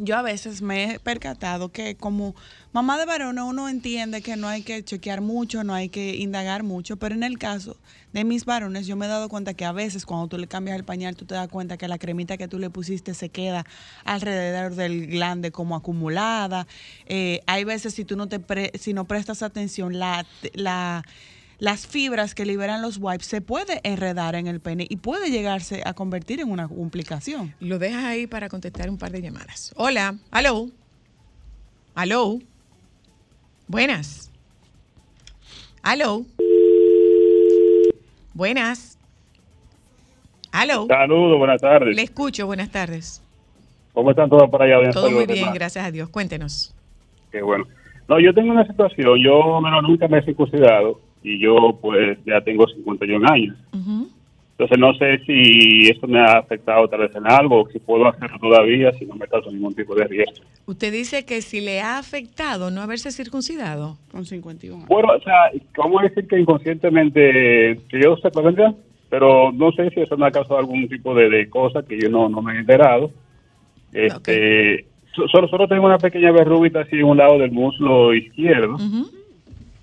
yo 0.00 0.16
a 0.16 0.22
veces 0.22 0.62
me 0.62 0.92
he 0.92 1.00
percatado 1.00 1.72
que 1.72 1.96
como 1.96 2.36
mamá 2.72 2.98
de 2.98 3.04
varones 3.04 3.42
uno 3.42 3.68
entiende 3.68 4.22
que 4.22 4.36
no 4.36 4.46
hay 4.46 4.62
que 4.62 4.84
chequear 4.84 5.20
mucho, 5.20 5.64
no 5.64 5.74
hay 5.74 5.88
que 5.88 6.14
indagar 6.14 6.62
mucho, 6.62 6.96
pero 6.98 7.16
en 7.16 7.24
el 7.24 7.36
caso 7.36 7.76
de 8.12 8.22
mis 8.22 8.44
varones 8.44 8.86
yo 8.86 8.94
me 8.94 9.06
he 9.06 9.08
dado 9.08 9.28
cuenta 9.28 9.54
que 9.54 9.64
a 9.64 9.72
veces 9.72 10.06
cuando 10.06 10.28
tú 10.28 10.38
le 10.38 10.46
cambias 10.46 10.76
el 10.76 10.84
pañal 10.84 11.16
tú 11.16 11.24
te 11.24 11.34
das 11.34 11.48
cuenta 11.48 11.76
que 11.78 11.88
la 11.88 11.98
cremita 11.98 12.36
que 12.36 12.46
tú 12.46 12.60
le 12.60 12.70
pusiste 12.70 13.12
se 13.12 13.28
queda 13.30 13.66
alrededor 14.04 14.76
del 14.76 15.08
glande 15.08 15.50
como 15.50 15.74
acumulada. 15.74 16.68
Eh, 17.06 17.40
hay 17.48 17.64
veces 17.64 17.92
si 17.92 18.04
tú 18.04 18.16
no 18.16 18.28
te 18.28 18.38
pre- 18.38 18.70
si 18.78 18.94
no 18.94 19.04
prestas 19.04 19.42
atención 19.42 19.98
la 19.98 20.24
la 20.54 21.02
las 21.58 21.86
fibras 21.86 22.34
que 22.34 22.46
liberan 22.46 22.82
los 22.82 22.98
wipes 23.00 23.26
se 23.26 23.40
puede 23.40 23.80
enredar 23.82 24.36
en 24.36 24.46
el 24.46 24.60
pene 24.60 24.86
y 24.88 24.96
puede 24.96 25.30
llegarse 25.30 25.82
a 25.84 25.92
convertir 25.92 26.40
en 26.40 26.50
una 26.50 26.68
complicación. 26.68 27.54
Lo 27.58 27.78
dejas 27.78 28.04
ahí 28.04 28.26
para 28.26 28.48
contestar 28.48 28.88
un 28.88 28.96
par 28.96 29.10
de 29.10 29.22
llamadas. 29.22 29.74
Hola, 29.76 30.14
hello. 30.32 30.68
Hello. 31.96 32.38
Buenas. 33.66 34.30
Hello. 35.84 36.24
Buenas. 38.34 38.96
Hello. 40.52 40.86
Saludos, 40.86 41.38
buenas 41.38 41.60
tardes. 41.60 41.96
Le 41.96 42.02
escucho, 42.02 42.46
buenas 42.46 42.70
tardes. 42.70 43.22
¿Cómo 43.92 44.10
están 44.10 44.30
todos 44.30 44.48
por 44.48 44.62
allá? 44.62 44.78
Bien, 44.78 44.92
Todo 44.92 45.10
muy 45.10 45.26
bien, 45.26 45.52
gracias 45.52 45.84
a 45.84 45.90
Dios. 45.90 46.08
Cuéntenos. 46.08 46.72
Qué 47.32 47.42
bueno. 47.42 47.64
No, 48.06 48.20
yo 48.20 48.32
tengo 48.32 48.52
una 48.52 48.66
situación, 48.66 49.18
yo 49.22 49.60
bueno, 49.60 49.82
nunca 49.82 50.08
me 50.08 50.18
he 50.18 50.22
circuncidado 50.22 51.07
y 51.22 51.38
yo 51.38 51.78
pues 51.80 52.18
ya 52.26 52.40
tengo 52.42 52.66
51 52.68 53.26
años. 53.30 53.56
Entonces 54.52 54.78
no 54.78 54.92
sé 54.94 55.18
si 55.24 55.88
esto 55.88 56.08
me 56.08 56.18
ha 56.18 56.38
afectado 56.38 56.88
tal 56.88 57.00
vez 57.00 57.14
en 57.14 57.26
algo, 57.30 57.62
o 57.62 57.68
si 57.70 57.78
puedo 57.78 58.08
hacerlo 58.08 58.38
todavía, 58.40 58.90
si 58.98 59.06
no 59.06 59.14
me 59.14 59.28
causa 59.28 59.50
ningún 59.52 59.72
tipo 59.74 59.94
de 59.94 60.04
riesgo. 60.04 60.44
Usted 60.66 60.90
dice 60.92 61.24
que 61.24 61.42
si 61.42 61.60
le 61.60 61.80
ha 61.80 61.96
afectado 61.98 62.70
no 62.72 62.80
haberse 62.82 63.12
circuncidado. 63.12 63.98
Con 64.10 64.24
51 64.26 64.86
Bueno, 64.88 65.12
o 65.16 65.20
sea, 65.22 65.50
¿cómo 65.76 66.00
decir 66.00 66.26
que 66.26 66.40
inconscientemente, 66.40 67.78
que 67.88 68.00
yo 68.02 68.16
sepa, 68.16 68.40
¿verdad? 68.42 68.74
Pero 69.08 69.52
no 69.52 69.70
sé 69.72 69.90
si 69.90 70.00
eso 70.00 70.16
me 70.16 70.26
ha 70.26 70.30
causado 70.32 70.58
algún 70.58 70.88
tipo 70.88 71.14
de, 71.14 71.30
de 71.30 71.48
cosa 71.48 71.82
que 71.84 71.98
yo 71.98 72.08
no, 72.10 72.28
no 72.28 72.42
me 72.42 72.54
he 72.54 72.58
enterado. 72.58 73.10
Este, 73.92 74.86
so- 75.14 75.28
solo, 75.28 75.48
solo 75.48 75.68
tengo 75.68 75.86
una 75.86 75.98
pequeña 75.98 76.30
verrugita 76.32 76.80
así 76.80 76.96
en 76.96 77.04
un 77.04 77.16
lado 77.16 77.38
del 77.38 77.50
muslo 77.52 78.12
izquierdo, 78.14 78.76
a- 78.76 79.10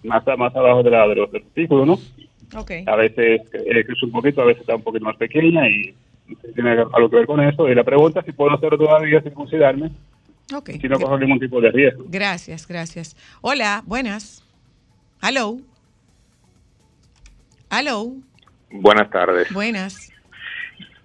más 0.05 0.55
abajo 0.55 0.83
de 0.83 0.91
la, 0.91 1.07
de 1.07 1.15
los 1.15 1.31
testículos, 1.31 1.87
¿no? 1.87 2.59
Ok. 2.59 2.71
A 2.85 2.95
veces 2.95 3.41
eh, 3.53 3.83
crece 3.85 4.05
un 4.05 4.11
poquito, 4.11 4.41
a 4.41 4.45
veces 4.45 4.61
está 4.61 4.75
un 4.75 4.83
poquito 4.83 5.05
más 5.05 5.17
pequeña 5.17 5.67
y 5.69 5.93
tiene 6.53 6.71
algo 6.71 7.09
que 7.09 7.15
ver 7.17 7.25
con 7.27 7.41
eso. 7.41 7.67
Y 7.69 7.75
la 7.75 7.83
pregunta 7.83 8.19
es 8.21 8.25
si 8.25 8.31
puedo 8.31 8.53
hacerlo 8.53 8.77
todavía, 8.77 9.21
circuncidarme, 9.21 9.91
Ok. 10.53 10.71
si 10.79 10.87
no 10.87 10.99
cojo 10.99 11.17
ningún 11.17 11.39
tipo 11.39 11.59
de 11.59 11.71
riesgo. 11.71 12.05
Gracias, 12.07 12.67
gracias. 12.67 13.15
Hola, 13.41 13.83
buenas. 13.85 14.43
Hello. 15.21 15.57
Hello. 17.71 18.11
Buenas 18.71 19.09
tardes. 19.09 19.51
Buenas. 19.51 20.11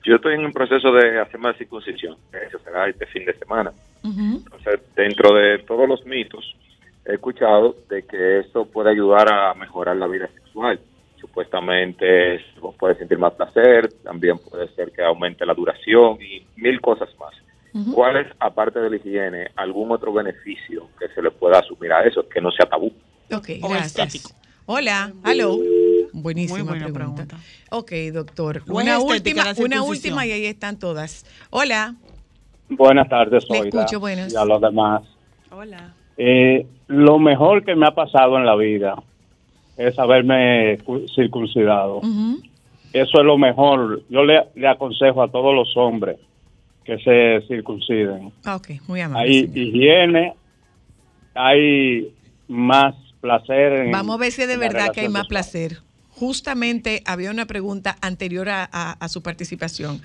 Yo 0.05 0.16
estoy 0.16 0.35
en 0.35 0.44
un 0.47 0.52
proceso 0.52 0.93
de 0.93 1.20
hacerme 1.20 1.48
la 1.48 1.59
circuncisión. 1.59 2.16
Eso 2.47 2.59
será 2.64 2.89
este 2.89 3.06
fin 3.06 3.24
de 3.24 3.35
semana. 3.39 3.72
Ujú. 4.02 4.43
Entonces, 4.44 4.81
dentro 4.97 5.35
de 5.35 5.59
todos 5.60 5.89
los 5.89 6.05
mitos, 6.06 6.56
he 7.05 7.14
escuchado 7.14 7.77
de 7.89 8.02
que 8.05 8.40
esto 8.40 8.64
puede 8.66 8.90
ayudar 8.90 9.32
a 9.32 9.55
mejorar 9.55 9.97
la 9.97 10.06
vida 10.06 10.28
sexual. 10.35 10.81
Supuestamente 11.20 12.40
vos 12.60 12.74
puedes 12.78 12.98
sentir 12.98 13.18
más 13.18 13.35
placer, 13.35 13.93
también 14.02 14.39
puede 14.39 14.68
ser 14.74 14.90
que 14.93 15.02
aumente 15.02 15.44
la 15.44 15.55
duración 15.55 16.18
y 16.20 16.47
mil 16.56 16.81
cosas 16.81 17.09
más. 17.18 17.35
¿Cuál 17.94 18.16
es, 18.16 18.27
aparte 18.40 18.81
de 18.81 18.90
la 18.90 18.97
higiene, 18.97 19.51
algún 19.55 19.93
otro 19.93 20.12
beneficio 20.12 20.89
que 20.98 21.06
se 21.14 21.22
le 21.22 21.31
pueda 21.31 21.60
asumir 21.60 21.93
a 21.93 22.02
eso, 22.02 22.28
que 22.28 22.40
no 22.40 22.51
sea 22.51 22.66
tabú? 22.66 22.93
Ok, 23.32 23.48
gracias. 23.62 24.35
Hola, 24.66 25.12
hello. 25.24 25.56
Buenísima 26.12 26.59
Muy 26.59 26.68
buena 26.68 26.93
pregunta. 26.93 27.36
Ok, 27.70 27.93
doctor. 28.12 28.62
¿O 28.68 28.81
es 28.81 28.85
Una 28.85 28.98
última, 28.98 29.44
una 29.59 29.82
última 29.82 30.27
y 30.27 30.32
ahí 30.32 30.47
están 30.47 30.78
todas. 30.78 31.24
Hola. 31.51 31.94
Buenas 32.68 33.09
tardes, 33.09 33.44
Le 33.48 33.59
Zoila, 33.59 33.81
escucho, 33.81 34.01
buenas. 34.01 34.32
Y 34.32 34.36
a 34.36 34.44
los 34.44 34.60
demás. 34.60 35.02
Hola. 35.51 35.94
Eh, 36.23 36.67
lo 36.89 37.19
mejor 37.19 37.65
que 37.65 37.75
me 37.75 37.87
ha 37.87 37.93
pasado 37.95 38.37
en 38.37 38.45
la 38.45 38.55
vida 38.55 38.95
es 39.79 39.99
haberme 39.99 40.77
cu- 40.85 41.07
circuncidado. 41.15 42.03
Eso 42.93 43.19
es 43.21 43.25
lo 43.25 43.39
mejor. 43.39 44.03
Yo 44.11 44.23
le, 44.25 44.43
le 44.55 44.69
aconsejo 44.69 45.23
a 45.23 45.31
todos 45.31 45.55
los 45.55 45.75
hombres 45.79 46.19
que 46.85 46.99
se 46.99 47.47
circunciden. 47.49 48.33
Ah, 48.45 48.57
Ok, 48.57 48.69
muy 48.87 49.01
amable. 49.01 49.29
Hay 49.31 49.41
señor. 49.47 49.57
higiene, 49.59 50.35
hay 51.35 52.13
más 52.49 52.95
placer. 53.23 53.73
En, 53.73 53.91
Vamos 53.93 54.17
a 54.17 54.19
ver 54.19 54.33
si 54.33 54.43
es 54.43 54.49
de 54.49 54.57
verdad 54.59 54.93
que 54.93 55.01
hay 55.01 55.09
más 55.09 55.27
placer. 55.27 55.79
Justamente 56.11 57.03
había 57.07 57.31
una 57.31 57.47
pregunta 57.47 57.97
anterior 58.03 58.49
a, 58.51 58.69
a- 58.71 58.93
a 58.93 59.09
su 59.09 59.23
participación. 59.23 60.03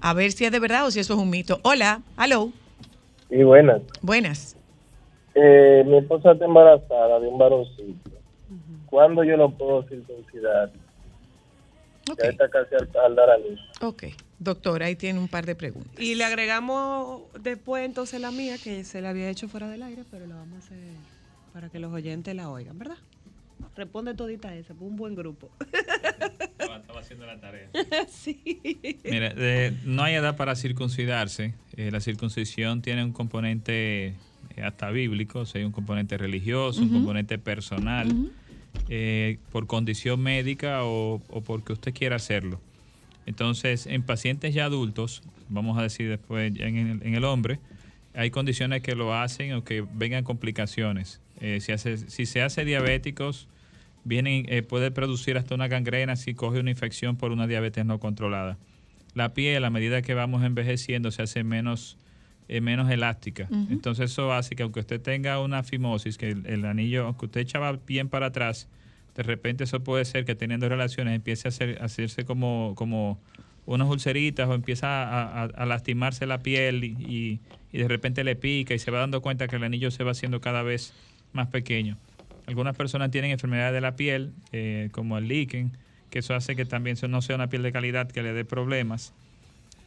A 0.00 0.12
ver 0.14 0.32
si 0.32 0.44
es 0.44 0.50
de 0.50 0.58
verdad 0.58 0.86
o 0.86 0.90
si 0.90 0.98
eso 0.98 1.14
es 1.14 1.20
un 1.20 1.30
mito. 1.30 1.60
Hola, 1.62 2.00
hello. 2.18 2.50
Y 3.30 3.44
buenas. 3.44 3.80
Buenas. 4.00 4.56
Eh, 5.34 5.82
mi 5.86 5.98
esposa 5.98 6.32
está 6.32 6.44
embarazada 6.44 7.18
de 7.20 7.28
un 7.28 7.38
varoncito. 7.38 8.10
¿Cuándo 8.86 9.24
yo 9.24 9.36
lo 9.36 9.50
puedo 9.50 9.82
circuncidar? 9.88 10.70
Ya 12.18 12.28
está 12.28 12.48
casi 12.50 12.74
al, 12.74 12.88
al 13.04 13.14
dar 13.14 13.30
a 13.30 13.38
luz. 13.38 13.58
Ok, 13.80 14.04
doctor, 14.38 14.82
ahí 14.82 14.96
tiene 14.96 15.18
un 15.18 15.28
par 15.28 15.46
de 15.46 15.54
preguntas. 15.54 15.98
Y 15.98 16.14
le 16.16 16.24
agregamos 16.24 17.22
después 17.40 17.84
entonces 17.86 18.20
la 18.20 18.30
mía, 18.30 18.56
que 18.62 18.84
se 18.84 19.00
la 19.00 19.10
había 19.10 19.30
hecho 19.30 19.48
fuera 19.48 19.68
del 19.70 19.82
aire, 19.82 20.02
pero 20.10 20.26
la 20.26 20.34
vamos 20.34 20.56
a 20.56 20.58
hacer 20.66 20.78
para 21.52 21.70
que 21.70 21.78
los 21.78 21.92
oyentes 21.92 22.34
la 22.34 22.50
oigan, 22.50 22.78
¿verdad? 22.78 22.96
Responde 23.76 24.14
todita 24.14 24.54
esa, 24.54 24.74
fue 24.74 24.86
un 24.86 24.96
buen 24.96 25.14
grupo. 25.14 25.48
Estaba 26.58 27.00
haciendo 27.00 27.24
la 27.24 27.40
tarea. 27.40 27.70
sí. 28.08 29.00
Mira, 29.04 29.30
de- 29.32 29.72
no 29.84 30.02
hay 30.02 30.14
edad 30.14 30.36
para 30.36 30.54
circuncidarse. 30.56 31.54
Eh, 31.76 31.90
la 31.90 32.00
circuncisión 32.00 32.82
tiene 32.82 33.02
un 33.04 33.12
componente 33.12 34.14
hasta 34.62 34.90
bíblico, 34.90 35.40
o 35.40 35.46
sea, 35.46 35.60
hay 35.60 35.64
un 35.64 35.72
componente 35.72 36.16
religioso, 36.18 36.82
un 36.82 36.90
componente 36.92 37.38
personal, 37.38 38.08
eh, 38.88 39.38
por 39.50 39.66
condición 39.66 40.20
médica 40.20 40.84
o, 40.84 41.22
o 41.28 41.40
porque 41.42 41.72
usted 41.72 41.94
quiera 41.94 42.16
hacerlo. 42.16 42.60
Entonces, 43.26 43.86
en 43.86 44.02
pacientes 44.02 44.52
ya 44.54 44.64
adultos, 44.64 45.22
vamos 45.48 45.78
a 45.78 45.82
decir 45.82 46.08
después 46.08 46.52
en 46.58 46.76
el, 46.76 47.02
en 47.06 47.14
el 47.14 47.24
hombre, 47.24 47.58
hay 48.14 48.30
condiciones 48.30 48.82
que 48.82 48.94
lo 48.94 49.14
hacen 49.14 49.52
o 49.54 49.64
que 49.64 49.84
vengan 49.94 50.24
complicaciones. 50.24 51.20
Eh, 51.40 51.60
si, 51.60 51.72
hace- 51.72 51.96
si 51.98 52.26
se 52.26 52.42
hace 52.42 52.64
diabéticos, 52.64 53.48
vienen, 54.04 54.44
eh, 54.48 54.62
puede 54.62 54.90
producir 54.90 55.36
hasta 55.38 55.54
una 55.54 55.68
gangrena 55.68 56.16
si 56.16 56.34
coge 56.34 56.58
una 56.60 56.70
infección 56.70 57.16
por 57.16 57.30
una 57.32 57.46
diabetes 57.46 57.86
no 57.86 58.00
controlada. 58.00 58.58
La 59.14 59.32
piel, 59.34 59.64
a 59.64 59.70
medida 59.70 60.02
que 60.02 60.14
vamos 60.14 60.42
envejeciendo, 60.44 61.10
se 61.10 61.22
hace 61.22 61.44
menos, 61.44 61.96
eh, 62.48 62.60
menos 62.60 62.90
elástica. 62.90 63.48
Entonces 63.70 64.10
eso 64.12 64.32
hace 64.32 64.54
que 64.56 64.62
aunque 64.62 64.80
usted 64.80 65.00
tenga 65.00 65.40
una 65.40 65.62
fimosis, 65.62 66.18
que 66.18 66.30
el, 66.30 66.46
el 66.46 66.64
anillo, 66.64 67.06
aunque 67.06 67.26
usted 67.26 67.40
echaba 67.40 67.72
bien 67.86 68.08
para 68.08 68.26
atrás, 68.26 68.68
de 69.16 69.22
repente 69.22 69.64
eso 69.64 69.82
puede 69.84 70.04
ser 70.04 70.24
que 70.24 70.34
teniendo 70.34 70.68
relaciones 70.68 71.14
empiece 71.14 71.48
a, 71.48 71.50
hacer, 71.50 71.78
a 71.80 71.84
hacerse 71.84 72.24
como, 72.24 72.74
como 72.76 73.18
unas 73.66 73.88
ulceritas 73.88 74.48
o 74.48 74.54
empieza 74.54 74.88
a, 75.04 75.42
a- 75.42 75.44
a 75.44 75.66
lastimarse 75.66 76.26
la 76.26 76.38
piel 76.42 76.82
y, 76.84 76.96
y- 76.98 77.40
y 77.72 77.78
de 77.78 77.88
repente 77.88 78.22
le 78.24 78.36
pica 78.36 78.74
y 78.74 78.78
se 78.78 78.90
va 78.90 78.98
dando 78.98 79.22
cuenta 79.22 79.48
que 79.48 79.56
el 79.56 79.64
anillo 79.64 79.90
se 79.90 80.04
va 80.04 80.10
haciendo 80.10 80.40
cada 80.40 80.62
vez 80.62 80.92
más 81.32 81.46
pequeño. 81.48 81.96
Algunas 82.46 82.76
personas 82.76 83.10
tienen 83.10 83.30
enfermedades 83.30 83.72
de 83.72 83.80
la 83.80 83.96
piel, 83.96 84.32
eh, 84.52 84.88
como 84.92 85.16
el 85.16 85.28
líquen, 85.28 85.70
que 86.10 86.18
eso 86.18 86.34
hace 86.34 86.56
que 86.56 86.64
también 86.66 86.96
no 87.08 87.22
sea 87.22 87.36
una 87.36 87.48
piel 87.48 87.62
de 87.62 87.72
calidad 87.72 88.10
que 88.10 88.22
le 88.22 88.32
dé 88.34 88.44
problemas. 88.44 89.14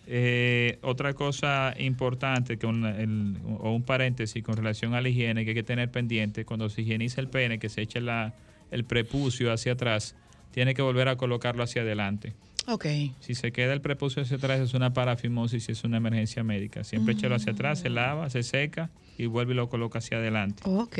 Eh, 0.08 0.78
otra 0.84 1.14
cosa 1.14 1.74
importante, 1.80 2.58
que 2.58 2.68
un, 2.68 2.86
el- 2.86 3.38
o 3.60 3.72
un 3.74 3.84
paréntesis 3.84 4.44
con 4.44 4.56
relación 4.56 4.94
a 4.94 5.02
la 5.02 5.10
higiene 5.10 5.44
que 5.46 5.52
hay 5.52 5.56
que 5.56 5.64
tener 5.64 5.90
pendiente, 5.92 6.46
cuando 6.46 6.70
se 6.70 6.82
higieniza 6.82 7.22
el 7.22 7.28
pene, 7.28 7.58
que 7.60 7.70
se 7.70 7.82
eche 7.82 8.02
la, 8.02 8.34
el 8.72 8.84
prepucio 8.86 9.52
hacia 9.52 9.74
atrás, 9.74 10.16
tiene 10.52 10.74
que 10.74 10.82
volver 10.82 11.08
a 11.08 11.16
colocarlo 11.16 11.64
hacia 11.64 11.82
adelante. 11.82 12.34
Ok. 12.68 12.86
Si 13.20 13.36
se 13.36 13.52
queda 13.52 13.74
el 13.74 13.82
prepucio 13.82 14.22
hacia 14.24 14.38
atrás 14.38 14.60
es 14.60 14.74
una 14.74 14.94
parafimosis 14.94 15.70
y 15.70 15.72
es 15.74 15.84
una 15.84 15.98
emergencia 15.98 16.44
médica. 16.44 16.84
Siempre 16.84 17.14
échalo 17.14 17.36
hacia 17.36 17.52
atrás, 17.54 17.80
se 17.80 17.90
lava, 17.90 18.30
se 18.30 18.42
seca 18.44 18.90
y 19.18 19.26
vuelve 19.28 19.54
y 19.54 19.56
lo 19.56 19.70
coloca 19.70 20.00
hacia 20.00 20.18
adelante. 20.18 20.64
Ok. 20.66 20.98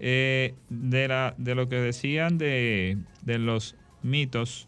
Eh, 0.00 0.54
de, 0.70 1.08
la, 1.08 1.34
de 1.38 1.54
lo 1.54 1.68
que 1.68 1.76
decían 1.76 2.38
de, 2.38 2.96
de 3.22 3.38
los 3.38 3.74
mitos, 4.02 4.66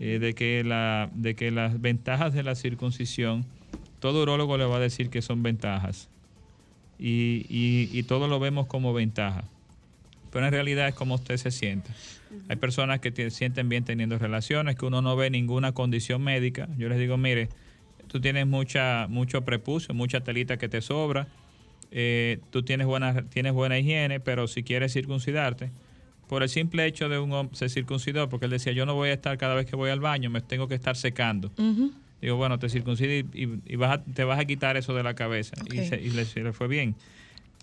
eh, 0.00 0.18
de, 0.18 0.34
que 0.34 0.64
la, 0.64 1.10
de 1.14 1.34
que 1.34 1.50
las 1.50 1.80
ventajas 1.80 2.32
de 2.32 2.42
la 2.42 2.54
circuncisión, 2.54 3.44
todo 4.00 4.22
urólogo 4.22 4.56
le 4.58 4.64
va 4.64 4.76
a 4.76 4.80
decir 4.80 5.10
que 5.10 5.22
son 5.22 5.42
ventajas. 5.42 6.08
Y, 6.98 7.46
y, 7.48 7.88
y 7.92 8.02
todo 8.04 8.28
lo 8.28 8.38
vemos 8.38 8.66
como 8.66 8.92
ventaja. 8.92 9.44
Pero 10.30 10.46
en 10.46 10.52
realidad 10.52 10.88
es 10.88 10.94
como 10.94 11.14
usted 11.16 11.36
se 11.36 11.50
siente. 11.50 11.90
Hay 12.48 12.56
personas 12.56 13.00
que 13.00 13.10
te- 13.10 13.30
sienten 13.30 13.68
bien 13.68 13.84
teniendo 13.84 14.18
relaciones, 14.18 14.76
que 14.76 14.84
uno 14.84 15.00
no 15.00 15.16
ve 15.16 15.30
ninguna 15.30 15.72
condición 15.72 16.22
médica. 16.22 16.68
Yo 16.76 16.88
les 16.88 16.98
digo, 16.98 17.16
mire, 17.16 17.48
tú 18.08 18.20
tienes 18.20 18.46
mucha, 18.46 19.06
mucho 19.08 19.44
prepucio, 19.44 19.94
mucha 19.94 20.20
telita 20.20 20.56
que 20.56 20.68
te 20.68 20.80
sobra, 20.80 21.28
eh, 21.90 22.40
tú 22.50 22.62
tienes 22.64 22.86
buena, 22.86 23.22
tienes 23.28 23.52
buena 23.52 23.78
higiene, 23.78 24.18
pero 24.20 24.48
si 24.48 24.62
quieres 24.64 24.92
circuncidarte, 24.92 25.70
por 26.28 26.42
el 26.42 26.48
simple 26.48 26.86
hecho 26.86 27.08
de 27.08 27.18
un 27.18 27.32
hombre 27.32 27.56
se 27.56 27.68
circuncidó, 27.68 28.28
porque 28.28 28.46
él 28.46 28.50
decía, 28.52 28.72
yo 28.72 28.86
no 28.86 28.94
voy 28.94 29.10
a 29.10 29.12
estar 29.12 29.36
cada 29.38 29.54
vez 29.54 29.66
que 29.66 29.76
voy 29.76 29.90
al 29.90 30.00
baño, 30.00 30.30
me 30.30 30.40
tengo 30.40 30.68
que 30.68 30.74
estar 30.74 30.96
secando. 30.96 31.50
Digo, 32.22 32.36
bueno, 32.36 32.58
te 32.58 32.68
circuncide 32.70 33.26
y, 33.34 33.44
y- 33.44 33.60
y 33.66 33.76
vas 33.76 33.98
a- 33.98 34.02
te 34.02 34.24
vas 34.24 34.38
a 34.38 34.44
quitar 34.46 34.76
eso 34.78 34.94
de 34.94 35.02
la 35.02 35.14
cabeza. 35.14 35.54
Y, 35.70 35.78
se- 35.88 36.00
y 36.00 36.10
le, 36.10 36.24
se 36.24 36.40
le 36.40 36.52
fue 36.52 36.68
bien. 36.68 36.94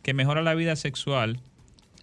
Que 0.04 0.14
mejora 0.14 0.42
la 0.44 0.54
vida 0.54 0.76
sexual 0.76 1.40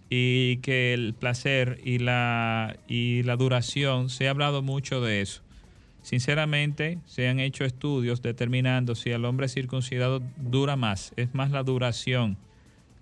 y 0.09 0.57
que 0.57 0.93
el 0.93 1.13
placer 1.13 1.79
y 1.85 1.99
la, 1.99 2.75
y 2.87 3.23
la 3.23 3.35
duración, 3.37 4.09
se 4.09 4.27
ha 4.27 4.31
hablado 4.31 4.61
mucho 4.61 4.99
de 5.01 5.21
eso. 5.21 5.41
Sinceramente, 6.01 6.97
se 7.05 7.27
han 7.27 7.39
hecho 7.39 7.65
estudios 7.65 8.21
determinando 8.21 8.95
si 8.95 9.11
el 9.11 9.25
hombre 9.25 9.47
circuncidado 9.47 10.21
dura 10.37 10.75
más, 10.75 11.13
es 11.17 11.33
más 11.35 11.51
la 11.51 11.61
duración, 11.63 12.37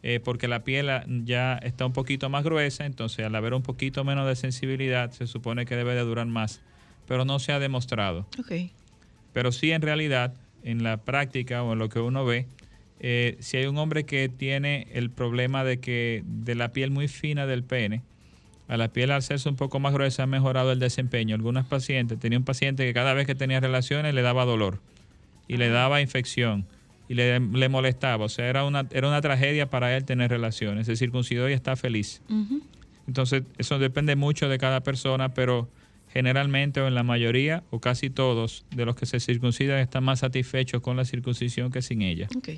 eh, 0.10 0.22
porque 0.22 0.48
la 0.48 0.64
piel 0.64 0.90
ah, 0.90 1.04
ya 1.06 1.56
está 1.58 1.86
un 1.86 1.92
poquito 1.92 2.30
más 2.30 2.46
gruesa, 2.46 2.86
entonces 2.86 3.26
al 3.26 3.36
haber 3.36 3.54
un 3.54 3.62
poquito 3.62 4.06
menos 4.06 4.26
de 4.26 4.38
sensibilidad, 4.38 5.12
se 5.12 5.28
supone 5.28 5.66
que 5.66 5.76
debe 5.76 5.96
de 5.96 6.00
durar 6.00 6.28
más, 6.28 6.62
pero 7.10 7.26
no 7.26 7.40
se 7.40 7.52
ha 7.52 7.60
demostrado. 7.60 8.26
Ok. 8.40 8.72
Pero 9.34 9.52
sí 9.52 9.74
en 9.74 9.82
realidad, 9.82 10.34
en 10.64 10.82
la 10.82 10.96
práctica 10.96 11.62
o 11.62 11.74
en 11.74 11.80
lo 11.80 11.90
que 11.90 12.00
uno 12.00 12.24
ve, 12.24 12.48
eh, 13.02 13.36
si 13.42 13.58
hay 13.58 13.66
un 13.66 13.78
hombre 13.78 14.06
que 14.06 14.30
tiene 14.30 14.88
el 14.94 15.10
problema 15.10 15.66
de 15.66 15.82
que 15.82 16.24
de 16.26 16.56
la 16.56 16.72
piel 16.72 16.90
muy 16.90 17.10
fina 17.10 17.46
del 17.46 17.66
pene, 17.66 18.02
a 18.70 18.78
la 18.78 18.94
piel 18.94 19.12
al 19.12 19.18
hacerse 19.18 19.50
un 19.50 19.58
poco 19.58 19.82
más 19.82 19.92
gruesa 19.92 20.24
ha 20.24 20.28
mejorado 20.28 20.72
el 20.72 20.80
desempeño. 20.80 21.36
Algunas 21.36 21.66
pacientes, 21.66 22.18
tenía 22.18 22.40
un 22.40 22.46
paciente 22.46 22.86
que 22.86 22.94
cada 22.94 23.14
vez 23.14 23.28
que 23.28 23.36
tenía 23.36 23.60
relaciones 23.60 24.14
le 24.14 24.22
daba 24.22 24.46
dolor 24.46 24.80
y 25.50 25.58
le 25.58 25.68
daba 25.68 26.00
infección 26.00 26.66
y 27.10 27.14
le, 27.14 27.40
le 27.40 27.70
molestaba. 27.70 28.26
O 28.26 28.30
sea, 28.30 28.48
era 28.48 28.64
una, 28.64 28.88
era 28.92 29.08
una 29.08 29.22
tragedia 29.22 29.70
para 29.70 29.96
él 29.96 30.06
tener 30.06 30.30
relaciones. 30.30 30.88
Se 30.88 30.96
circuncidó 30.96 31.50
y 31.50 31.54
está 31.54 31.76
feliz. 31.76 32.22
Entonces, 33.08 33.44
eso 33.58 33.80
depende 33.80 34.16
mucho 34.16 34.50
de 34.50 34.58
cada 34.58 34.82
persona, 34.82 35.34
pero 35.34 35.70
generalmente 36.12 36.82
o 36.82 36.88
en 36.88 36.96
la 36.96 37.04
mayoría 37.04 37.64
o 37.70 37.80
casi 37.80 38.10
todos 38.10 38.66
de 38.76 38.86
los 38.86 38.96
que 38.96 39.06
se 39.06 39.20
circuncidan 39.20 39.80
están 39.80 40.04
más 40.04 40.20
satisfechos 40.20 40.82
con 40.82 40.98
la 40.98 41.06
circuncisión 41.06 41.72
que 41.72 41.82
sin 41.82 42.02
ella. 42.02 42.28
Ok. 42.36 42.50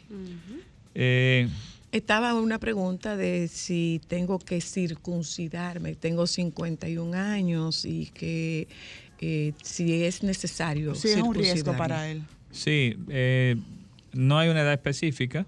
Eh, 0.96 1.48
Estaba 1.92 2.36
una 2.36 2.60
pregunta 2.60 3.18
de 3.18 3.48
si 3.48 4.00
tengo 4.08 4.38
que 4.40 4.62
circuncidarme. 4.62 5.96
Tengo 5.96 6.28
51 6.28 7.18
años 7.18 7.84
y 7.86 8.08
que 8.14 8.68
eh, 9.20 9.54
si 9.64 10.04
es 10.04 10.22
necesario 10.24 10.94
Sí, 10.96 11.10
es 11.10 11.18
un 11.18 11.34
riesgo 11.34 11.76
para 11.76 12.10
él. 12.10 12.22
Sí, 12.52 12.96
eh, 13.10 13.56
no 14.14 14.38
hay 14.40 14.50
una 14.50 14.62
edad 14.62 14.74
específica. 14.74 15.46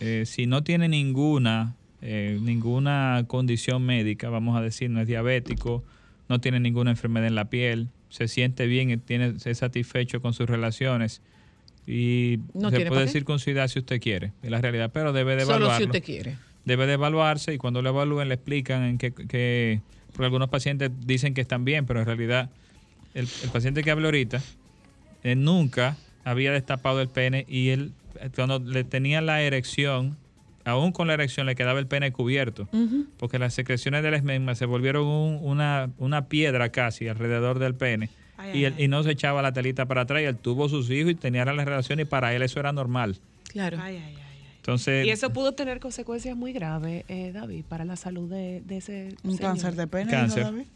Eh, 0.00 0.24
si 0.26 0.46
no 0.46 0.62
tiene 0.64 0.88
ninguna, 0.88 1.76
eh, 2.02 2.38
ninguna 2.42 3.24
condición 3.26 3.84
médica, 3.84 4.28
vamos 4.28 4.56
a 4.56 4.60
decir, 4.60 4.90
no 4.90 5.00
es 5.00 5.06
diabético, 5.06 5.84
no 6.28 6.40
tiene 6.40 6.58
ninguna 6.60 6.90
enfermedad 6.90 7.26
en 7.28 7.34
la 7.34 7.50
piel, 7.50 7.88
se 8.08 8.28
siente 8.28 8.66
bien, 8.66 9.00
tiene, 9.00 9.34
es 9.44 9.58
satisfecho 9.58 10.20
con 10.20 10.32
sus 10.34 10.48
relaciones 10.48 11.22
y 11.86 12.38
No 12.54 12.70
se 12.70 12.86
puede 12.86 13.08
circuncidar 13.08 13.68
si 13.68 13.78
usted 13.78 14.00
quiere, 14.00 14.32
es 14.42 14.50
la 14.50 14.60
realidad, 14.60 14.90
pero 14.92 15.12
debe 15.12 15.36
de 15.36 15.42
Solo 15.42 15.56
evaluarlo. 15.66 15.78
si 15.78 15.84
usted 15.84 16.02
quiere. 16.02 16.36
Debe 16.64 16.86
de 16.86 16.94
evaluarse 16.94 17.52
y 17.52 17.58
cuando 17.58 17.82
lo 17.82 17.90
evalúen 17.90 18.28
le 18.28 18.34
explican 18.34 18.82
en 18.84 18.98
qué, 18.98 19.12
qué- 19.12 19.82
porque 20.12 20.24
algunos 20.26 20.48
pacientes 20.48 20.90
dicen 21.06 21.34
que 21.34 21.40
están 21.42 21.64
bien, 21.64 21.84
pero 21.86 22.00
en 22.00 22.06
realidad 22.06 22.50
el, 23.14 23.28
el 23.42 23.50
paciente 23.50 23.82
que 23.82 23.90
habló 23.90 24.06
ahorita 24.08 24.40
eh, 25.24 25.34
nunca 25.34 25.96
había 26.24 26.52
destapado 26.52 27.00
el 27.02 27.08
pene 27.08 27.44
y 27.48 27.68
él 27.70 27.92
cuando 28.34 28.58
le 28.58 28.84
tenía 28.84 29.20
la 29.20 29.42
erección, 29.42 30.16
aún 30.64 30.92
con 30.92 31.06
la 31.08 31.14
erección 31.14 31.46
le 31.46 31.54
quedaba 31.54 31.78
el 31.78 31.86
pene 31.86 32.12
cubierto, 32.12 32.68
porque 33.18 33.38
las 33.38 33.54
secreciones 33.54 34.02
del 34.02 34.14
esmegma 34.14 34.54
se 34.54 34.66
volvieron 34.66 35.06
un- 35.06 35.38
una, 35.42 35.90
una 35.98 36.26
piedra 36.28 36.70
casi 36.70 37.08
alrededor 37.08 37.58
del 37.58 37.74
pene. 37.74 38.10
Ay, 38.36 38.60
y, 38.60 38.64
ay, 38.64 38.88
no 38.88 39.02
se 39.04 39.12
echaba 39.12 39.42
la 39.42 39.52
telita 39.52 39.86
para 39.86 40.00
atrás 40.02 40.22
y 40.22 40.24
él 40.24 40.36
tuvo 40.36 40.68
sus 40.68 40.90
hijos 40.90 41.12
y 41.12 41.14
tenía 41.14 41.44
las 41.44 41.56
relaciones 41.64 42.06
y 42.06 42.08
para 42.08 42.34
él 42.34 42.42
eso 42.42 42.58
era 42.60 42.72
normal. 42.72 43.16
Claro. 43.52 43.78
Entonces, 44.56 45.06
Y 45.06 45.10
eso 45.10 45.30
pudo 45.30 45.52
tener 45.52 45.78
consecuencias 45.78 46.36
muy 46.36 46.52
graves, 46.52 47.04
eh, 47.08 47.32
David, 47.32 47.64
para 47.68 47.84
la 47.84 47.96
salud 47.96 48.30
de, 48.30 48.62
de 48.64 48.78
ese 48.78 49.08
Un 49.22 49.36
señor. 49.36 49.52
cáncer 49.52 49.74
de 49.76 49.86
pene, 49.86 50.10
Cáncer. 50.10 50.38
dijo 50.44 50.50
David. 50.52 50.66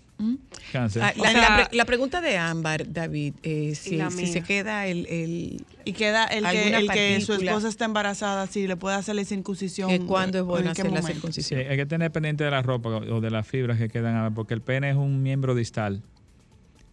Cáncer. 0.72 1.02
Ah, 1.02 1.12
O 1.16 1.22
la, 1.22 1.30
sea- 1.32 1.40
la 1.40 1.56
pre- 1.68 1.76
la 1.76 1.84
pregunta 1.84 2.20
de 2.20 2.36
Ámbar, 2.36 2.92
David, 2.92 3.34
eh, 3.42 3.74
si, 3.74 3.98
se 4.26 4.42
queda 4.42 4.86
el... 4.86 5.06
el 5.06 5.64
Y 5.84 5.92
queda 5.92 6.24
el 6.26 6.42
que, 6.44 6.48
alguna 6.48 6.78
el 6.78 6.88
que 6.90 7.20
su 7.20 7.32
esposa 7.34 7.68
está 7.68 7.84
embarazada, 7.84 8.46
si 8.46 8.66
le 8.66 8.76
puede 8.76 8.96
hacer 8.96 9.14
la 9.14 9.24
circuncisión. 9.24 10.06
cuándo 10.06 10.38
es 10.38 10.44
bueno 10.44 10.70
hacer 10.70 10.90
la 10.90 11.02
circuncisión. 11.02 11.60
Sí, 11.60 11.66
hay 11.66 11.76
que 11.76 11.86
tener 11.86 12.10
pendiente 12.10 12.44
de 12.44 12.50
la 12.50 12.62
ropa 12.62 12.88
o 12.90 13.20
de 13.20 13.30
las 13.30 13.46
fibras 13.46 13.78
que 13.78 13.88
quedan, 13.88 14.16
ah, 14.16 14.30
porque 14.34 14.54
el 14.54 14.60
pene 14.60 14.90
es 14.90 14.96
un 14.96 15.22
miembro 15.22 15.54
distal 15.54 16.02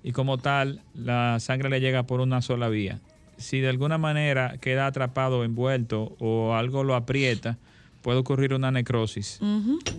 y 0.04 0.12
como 0.12 0.38
tal 0.38 0.82
la 0.94 1.40
sangre 1.40 1.70
le 1.70 1.82
llega 1.82 2.04
por 2.04 2.22
una 2.22 2.42
sola 2.44 2.70
vía. 2.70 3.00
Si 3.38 3.60
de 3.60 3.68
alguna 3.70 3.98
manera 3.98 4.58
queda 4.62 4.86
atrapado, 4.88 5.44
envuelto 5.44 6.16
o 6.20 6.54
algo 6.54 6.84
lo 6.84 6.96
aprieta, 6.96 7.58
puede 8.06 8.20
ocurrir 8.20 8.54
una 8.54 8.70
necrosis 8.70 9.40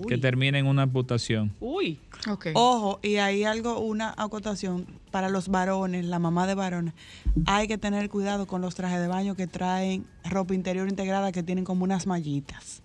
que 0.07 0.17
termina 0.17 0.61
en 0.61 0.67
una 0.67 0.83
amputación. 0.83 1.53
Uy. 1.59 1.99
Ojo, 2.55 3.01
y 3.03 3.17
hay 3.17 3.43
algo, 3.43 3.81
una 3.81 4.15
acotación 4.17 4.87
para 5.11 5.29
los 5.29 5.49
varones, 5.49 6.05
la 6.05 6.21
mamá 6.21 6.47
de 6.47 6.55
varones. 6.55 6.95
Hay 7.47 7.67
que 7.67 7.79
tener 7.79 8.09
cuidado 8.09 8.47
con 8.47 8.61
los 8.61 8.77
trajes 8.77 9.01
de 9.01 9.09
baño 9.09 9.35
que 9.35 9.49
traen 9.49 10.07
ropa 10.23 10.55
interior 10.55 10.89
integrada 10.89 11.33
que 11.33 11.43
tienen 11.43 11.65
como 11.65 11.83
unas 11.83 12.07
mallitas. 12.07 12.81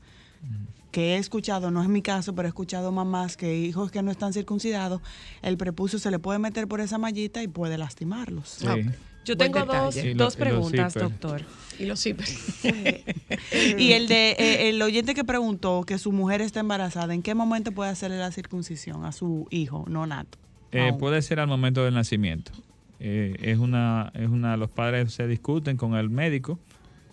Que 0.90 1.14
he 1.14 1.18
escuchado, 1.18 1.70
no 1.70 1.84
es 1.84 1.88
mi 1.88 2.02
caso, 2.02 2.34
pero 2.34 2.48
he 2.48 2.50
escuchado 2.50 2.92
mamás 2.92 3.38
que 3.38 3.56
hijos 3.60 3.92
que 3.92 4.02
no 4.02 4.10
están 4.10 4.34
circuncidados, 4.34 5.04
el 5.44 5.56
prepucio 5.56 6.00
se 6.00 6.10
le 6.10 6.18
puede 6.18 6.40
meter 6.40 6.68
por 6.68 6.82
esa 6.82 6.98
mallita 6.98 7.44
y 7.44 7.48
puede 7.48 7.78
lastimarlos. 7.78 8.50
Sí. 8.50 8.66
Sí. 8.66 8.90
Yo 9.24 9.36
Buen 9.36 9.52
tengo 9.52 9.66
dos, 9.66 9.96
dos 9.96 10.16
los 10.16 10.36
preguntas, 10.36 10.94
doctor. 10.94 11.44
Y 11.78 11.86
los. 11.86 12.06
Y 13.78 13.92
el 13.94 14.08
de 14.08 14.32
eh, 14.32 14.70
el 14.70 14.82
oyente 14.82 15.14
que 15.14 15.24
preguntó 15.24 15.84
que 15.84 15.98
su 15.98 16.12
mujer 16.12 16.42
está 16.42 16.60
embarazada, 16.60 17.14
¿en 17.14 17.22
qué 17.22 17.36
momento 17.36 17.72
puede 17.72 17.90
hacerle 17.90 18.18
la 18.18 18.32
circuncisión 18.32 19.06
a 19.06 19.12
su 19.12 19.48
hijo 19.50 19.86
no 19.88 20.06
nato? 20.06 20.38
Eh, 20.72 20.94
puede 20.98 21.22
ser 21.22 21.40
al 21.40 21.48
momento 21.48 21.84
del 21.84 21.94
nacimiento. 21.94 22.52
Eh, 23.00 23.36
es 23.42 23.58
una, 23.58 24.12
es 24.14 24.30
una, 24.30 24.58
los 24.58 24.70
padres 24.70 25.14
se 25.14 25.28
discuten 25.28 25.78
con 25.78 25.96
el 25.96 26.10
médico. 26.10 26.60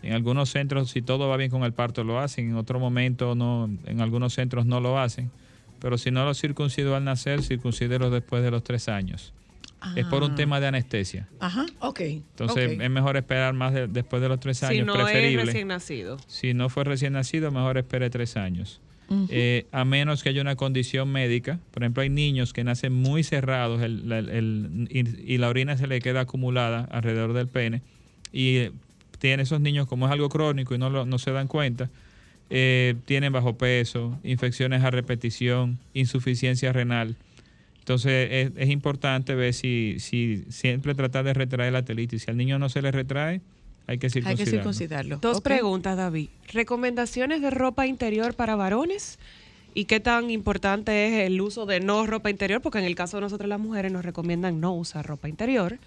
En 0.02 0.12
algunos 0.12 0.50
centros, 0.50 0.90
si 0.90 1.02
todo 1.02 1.28
va 1.28 1.36
bien 1.36 1.50
con 1.50 1.64
el 1.64 1.72
parto, 1.72 2.04
lo 2.04 2.20
hacen. 2.20 2.50
En 2.50 2.56
otro 2.56 2.78
momento, 2.78 3.34
no, 3.34 3.68
en 3.86 4.00
algunos 4.00 4.34
centros 4.34 4.64
no 4.64 4.80
lo 4.80 4.98
hacen. 4.98 5.30
Pero 5.80 5.98
si 5.98 6.10
no 6.10 6.24
lo 6.24 6.34
circuncidó 6.34 6.94
al 6.94 7.04
nacer, 7.04 7.42
circuncídelo 7.42 8.10
después 8.10 8.42
de 8.42 8.50
los 8.50 8.62
tres 8.62 8.88
años. 8.88 9.32
Es 9.96 10.04
por 10.06 10.22
un 10.24 10.32
Ah. 10.32 10.34
tema 10.34 10.60
de 10.60 10.66
anestesia. 10.66 11.28
Ajá, 11.40 11.64
ok. 11.80 12.00
Entonces 12.00 12.78
es 12.80 12.90
mejor 12.90 13.16
esperar 13.16 13.54
más 13.54 13.72
de- 13.72 13.86
después 13.86 14.20
de 14.20 14.28
los 14.28 14.40
tres 14.40 14.62
años, 14.64 14.78
Si 14.80 14.84
no 14.84 14.94
es 14.96 15.04
preferible. 15.04 15.44
recién 15.44 15.68
nacido. 15.68 16.16
Si 16.26 16.52
no 16.54 16.68
fue 16.68 16.84
recién 16.84 17.12
nacido, 17.12 17.50
mejor 17.52 17.78
espere 17.78 18.10
tres 18.10 18.36
años. 18.36 18.80
Eh, 19.30 19.64
a 19.72 19.86
menos 19.86 20.22
que 20.22 20.28
haya 20.28 20.42
una 20.42 20.54
condición 20.56 21.10
médica. 21.10 21.60
Por 21.70 21.82
ejemplo, 21.82 22.02
hay 22.02 22.10
niños 22.10 22.52
que 22.52 22.62
nacen 22.62 22.92
muy 22.92 23.22
cerrados 23.22 23.80
el- 23.80 24.10
el- 24.12 24.28
el- 24.28 24.88
y, 24.90 25.32
y 25.34 25.38
la 25.38 25.48
orina 25.48 25.78
se 25.78 25.86
le 25.86 26.00
queda 26.00 26.20
acumulada 26.20 26.80
alrededor 26.90 27.32
del 27.32 27.46
pene. 27.48 27.80
Y 28.34 28.68
tienen 29.18 29.40
esos 29.40 29.60
niños, 29.62 29.86
como 29.86 30.04
es 30.06 30.12
algo 30.12 30.28
crónico 30.28 30.74
y 30.74 30.78
no, 30.78 30.90
lo- 30.90 31.06
no 31.06 31.18
se 31.18 31.30
dan 31.30 31.46
cuenta, 31.48 31.88
eh, 32.50 32.96
tienen 33.06 33.32
bajo 33.32 33.56
peso, 33.56 34.18
infecciones 34.24 34.82
a 34.84 34.90
repetición, 34.90 35.78
insuficiencia 35.94 36.72
renal. 36.72 37.16
Entonces 37.88 38.28
es, 38.30 38.52
es 38.56 38.68
importante 38.68 39.34
ver 39.34 39.54
si, 39.54 39.96
si 39.98 40.44
siempre 40.50 40.94
tratar 40.94 41.24
de 41.24 41.32
retraer 41.32 41.72
la 41.72 41.86
telitis. 41.86 42.24
Si 42.24 42.30
al 42.30 42.36
niño 42.36 42.58
no 42.58 42.68
se 42.68 42.82
le 42.82 42.92
retrae, 42.92 43.40
hay 43.86 43.96
que 43.96 44.08
Hay 44.08 44.10
circuncidarlo. 44.10 44.44
que 44.44 44.50
circuncidarlo. 44.50 45.16
Dos 45.16 45.40
preguntas, 45.40 45.96
David. 45.96 46.28
¿Recomendaciones 46.52 47.40
de 47.40 47.48
ropa 47.48 47.86
interior 47.86 48.34
para 48.34 48.56
varones? 48.56 49.18
¿Y 49.72 49.86
qué 49.86 50.00
tan 50.00 50.28
importante 50.30 51.06
es 51.22 51.26
el 51.26 51.40
uso 51.40 51.64
de 51.64 51.80
no 51.80 52.04
ropa 52.06 52.28
interior? 52.28 52.60
Porque 52.60 52.78
en 52.78 52.84
el 52.84 52.94
caso 52.94 53.16
de 53.16 53.22
nosotros 53.22 53.48
las 53.48 53.58
mujeres 53.58 53.90
nos 53.90 54.04
recomiendan 54.04 54.60
no 54.60 54.74
usar 54.74 55.06
ropa 55.06 55.30
interior. 55.30 55.78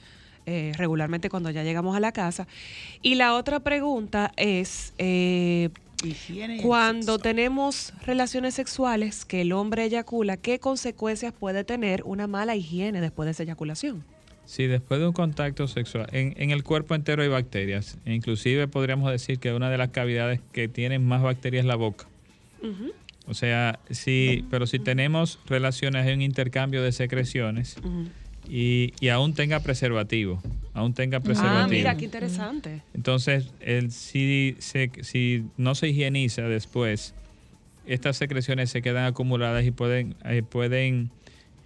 eh, 0.48 0.72
regularmente 0.76 1.30
cuando 1.30 1.52
ya 1.52 1.62
llegamos 1.62 1.96
a 1.96 2.00
la 2.00 2.12
casa. 2.14 2.48
Y 3.04 3.14
la 3.14 3.36
otra 3.36 3.60
pregunta 3.60 4.32
es, 4.38 4.92
eh, 4.98 5.70
cuando 6.62 7.20
tenemos 7.20 7.94
relaciones 8.06 8.56
sexuales 8.56 9.26
que 9.26 9.42
el 9.42 9.52
hombre 9.52 9.86
eyacula, 9.86 10.38
¿qué 10.38 10.60
consecuencias 10.60 11.34
puede 11.34 11.64
tener 11.64 12.04
una 12.04 12.28
mala 12.28 12.56
higiene 12.56 13.02
después 13.02 13.26
de 13.26 13.32
esa 13.32 13.44
eyaculación? 13.44 14.04
Sí, 14.46 14.68
después 14.68 15.00
de 15.00 15.08
un 15.08 15.14
contacto 15.14 15.68
sexual, 15.68 16.08
en, 16.12 16.34
en 16.38 16.52
el 16.52 16.64
cuerpo 16.64 16.96
entero 16.96 17.24
hay 17.24 17.30
bacterias. 17.30 17.98
E 18.06 18.14
Inclusive 18.14 18.68
podríamos 18.68 19.12
decir 19.12 19.40
que 19.40 19.54
una 19.54 19.70
de 19.70 19.78
las 19.78 19.90
cavidades 19.90 20.42
que 20.52 20.68
tienen 20.68 21.06
más 21.06 21.22
bacterias 21.22 21.64
es 21.64 21.68
la 21.68 21.76
boca. 21.76 22.08
O 23.28 23.34
sea, 23.34 23.80
sí, 23.90 24.46
pero 24.50 24.68
si 24.68 24.78
tenemos 24.78 25.40
relaciones, 25.48 26.06
hay 26.06 26.14
un 26.14 26.22
intercambio 26.22 26.84
de 26.84 26.92
secreciones 26.92 27.78
y, 28.54 28.94
y 29.00 29.08
aún 29.08 29.34
tenga 29.34 29.62
preservativo, 29.62 30.44
aún 30.74 30.94
tenga 30.94 31.22
preservativo. 31.22 31.64
Ah, 31.64 31.68
mira, 31.70 31.96
qué 31.96 32.04
interesante. 32.06 32.82
Entonces, 32.94 33.54
el, 33.62 33.92
si, 33.92 34.58
se- 34.60 34.92
si 35.04 35.46
no 35.56 35.74
se 35.74 35.88
higieniza 35.88 36.42
después, 36.50 37.16
estas 37.86 38.18
secreciones 38.18 38.70
se 38.70 38.82
quedan 38.82 39.06
acumuladas 39.06 39.66
y 39.66 39.72
pueden, 39.72 40.18
eh, 40.26 40.44
pueden 40.44 41.12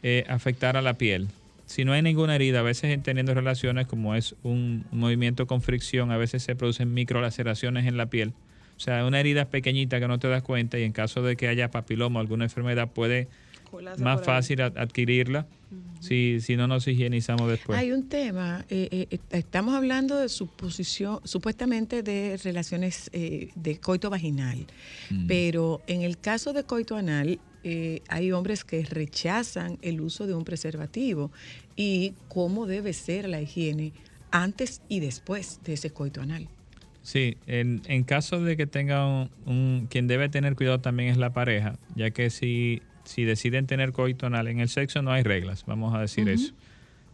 eh, 0.03 0.26
afectar 0.30 0.78
a 0.78 0.84
la 0.84 0.94
piel. 0.94 1.30
Si 1.66 1.86
no 1.86 1.94
hay 1.94 2.03
ninguna 2.03 2.36
herida, 2.36 2.60
a 2.60 2.64
veces 2.64 2.91
en 2.91 3.02
teniendo 3.02 3.34
relaciones, 3.34 3.88
como 3.88 4.14
es 4.14 4.36
un, 4.44 4.86
movimiento 4.91 5.48
con 5.48 5.64
fricción, 5.64 6.12
a 6.12 6.18
veces 6.18 6.44
se 6.44 6.56
producen 6.56 6.94
microlaceraciones 6.94 7.88
en 7.88 7.98
la 7.98 8.06
piel. 8.12 8.34
O 8.78 8.80
sea, 8.80 9.03
una 9.07 9.20
herida 9.20 9.49
pequeñita 9.49 9.99
que 9.99 10.07
no 10.07 10.20
te 10.20 10.28
das 10.28 10.44
cuenta 10.44 10.78
y 10.78 10.84
en 10.84 10.91
caso 10.91 11.24
de 11.24 11.36
que 11.36 11.48
haya 11.48 11.72
papiloma 11.72 12.20
o 12.20 12.22
alguna 12.22 12.44
enfermedad 12.44 12.91
puede 12.94 13.30
más 13.99 14.23
fácil 14.23 14.61
ad- 14.61 14.77
adquirirla 14.77 15.47
si, 15.99 16.39
si 16.41 16.55
no 16.55 16.67
nos 16.67 16.87
higienizamos 16.87 17.49
después. 17.49 17.77
Hay 17.79 17.91
un 17.91 18.07
tema, 18.07 18.65
eh, 18.69 18.87
eh, 18.91 19.07
eh, 19.11 19.19
estamos 19.31 19.73
hablando 19.75 20.17
de 20.17 20.29
suposición, 20.29 21.19
supuestamente 21.23 22.03
de 22.03 22.37
relaciones 22.43 23.09
eh, 23.13 23.49
de 23.55 23.79
coito 23.79 24.09
vaginal, 24.09 24.65
Mm. 25.09 25.27
pero 25.27 25.81
en 25.87 26.01
el 26.01 26.17
caso 26.17 26.53
de 26.53 26.63
coito 26.63 26.95
anal 26.95 27.39
hay 28.09 28.31
hombres 28.31 28.63
que 28.63 28.83
rechazan 28.85 29.79
el 29.81 29.99
uso 29.99 30.27
de 30.27 30.35
un 30.35 30.43
preservativo 30.45 31.31
y 31.75 32.13
cómo 32.27 32.67
debe 32.67 32.93
ser 32.93 33.27
la 33.27 33.41
higiene 33.41 33.91
antes 34.29 34.81
y 34.87 34.99
después 34.99 35.59
de 35.63 35.73
ese 35.73 35.89
coito 35.89 36.21
anal. 36.21 36.47
Sí, 37.01 37.37
en, 37.47 37.81
en 37.85 38.03
caso 38.03 38.39
de 38.43 38.55
que 38.55 38.67
tenga 38.67 39.07
un, 39.07 39.29
un- 39.47 39.87
Quien 39.89 40.05
debe 40.07 40.29
tener 40.29 40.55
cuidado 40.55 40.79
también 40.79 41.09
es 41.09 41.17
la 41.17 41.33
pareja, 41.33 41.79
ya 41.95 42.11
que 42.11 42.29
si, 42.29 42.81
si 43.06 43.23
deciden 43.23 43.68
tener 43.68 43.91
coito 43.91 44.26
anal, 44.27 44.48
en 44.48 44.60
el 44.60 44.69
sexo 44.69 45.02
no 45.02 45.11
hay 45.11 45.23
reglas, 45.23 45.64
vamos 45.65 45.94
a 45.95 46.02
decir 46.02 46.27
eso. 46.30 46.53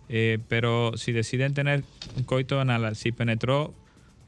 Eh, 0.10 0.40
pero 0.50 0.94
si 0.98 1.12
deciden 1.14 1.54
tener 1.54 1.84
un 2.18 2.24
coito 2.24 2.60
anal, 2.60 2.96
si 2.96 3.12
penetró 3.12 3.74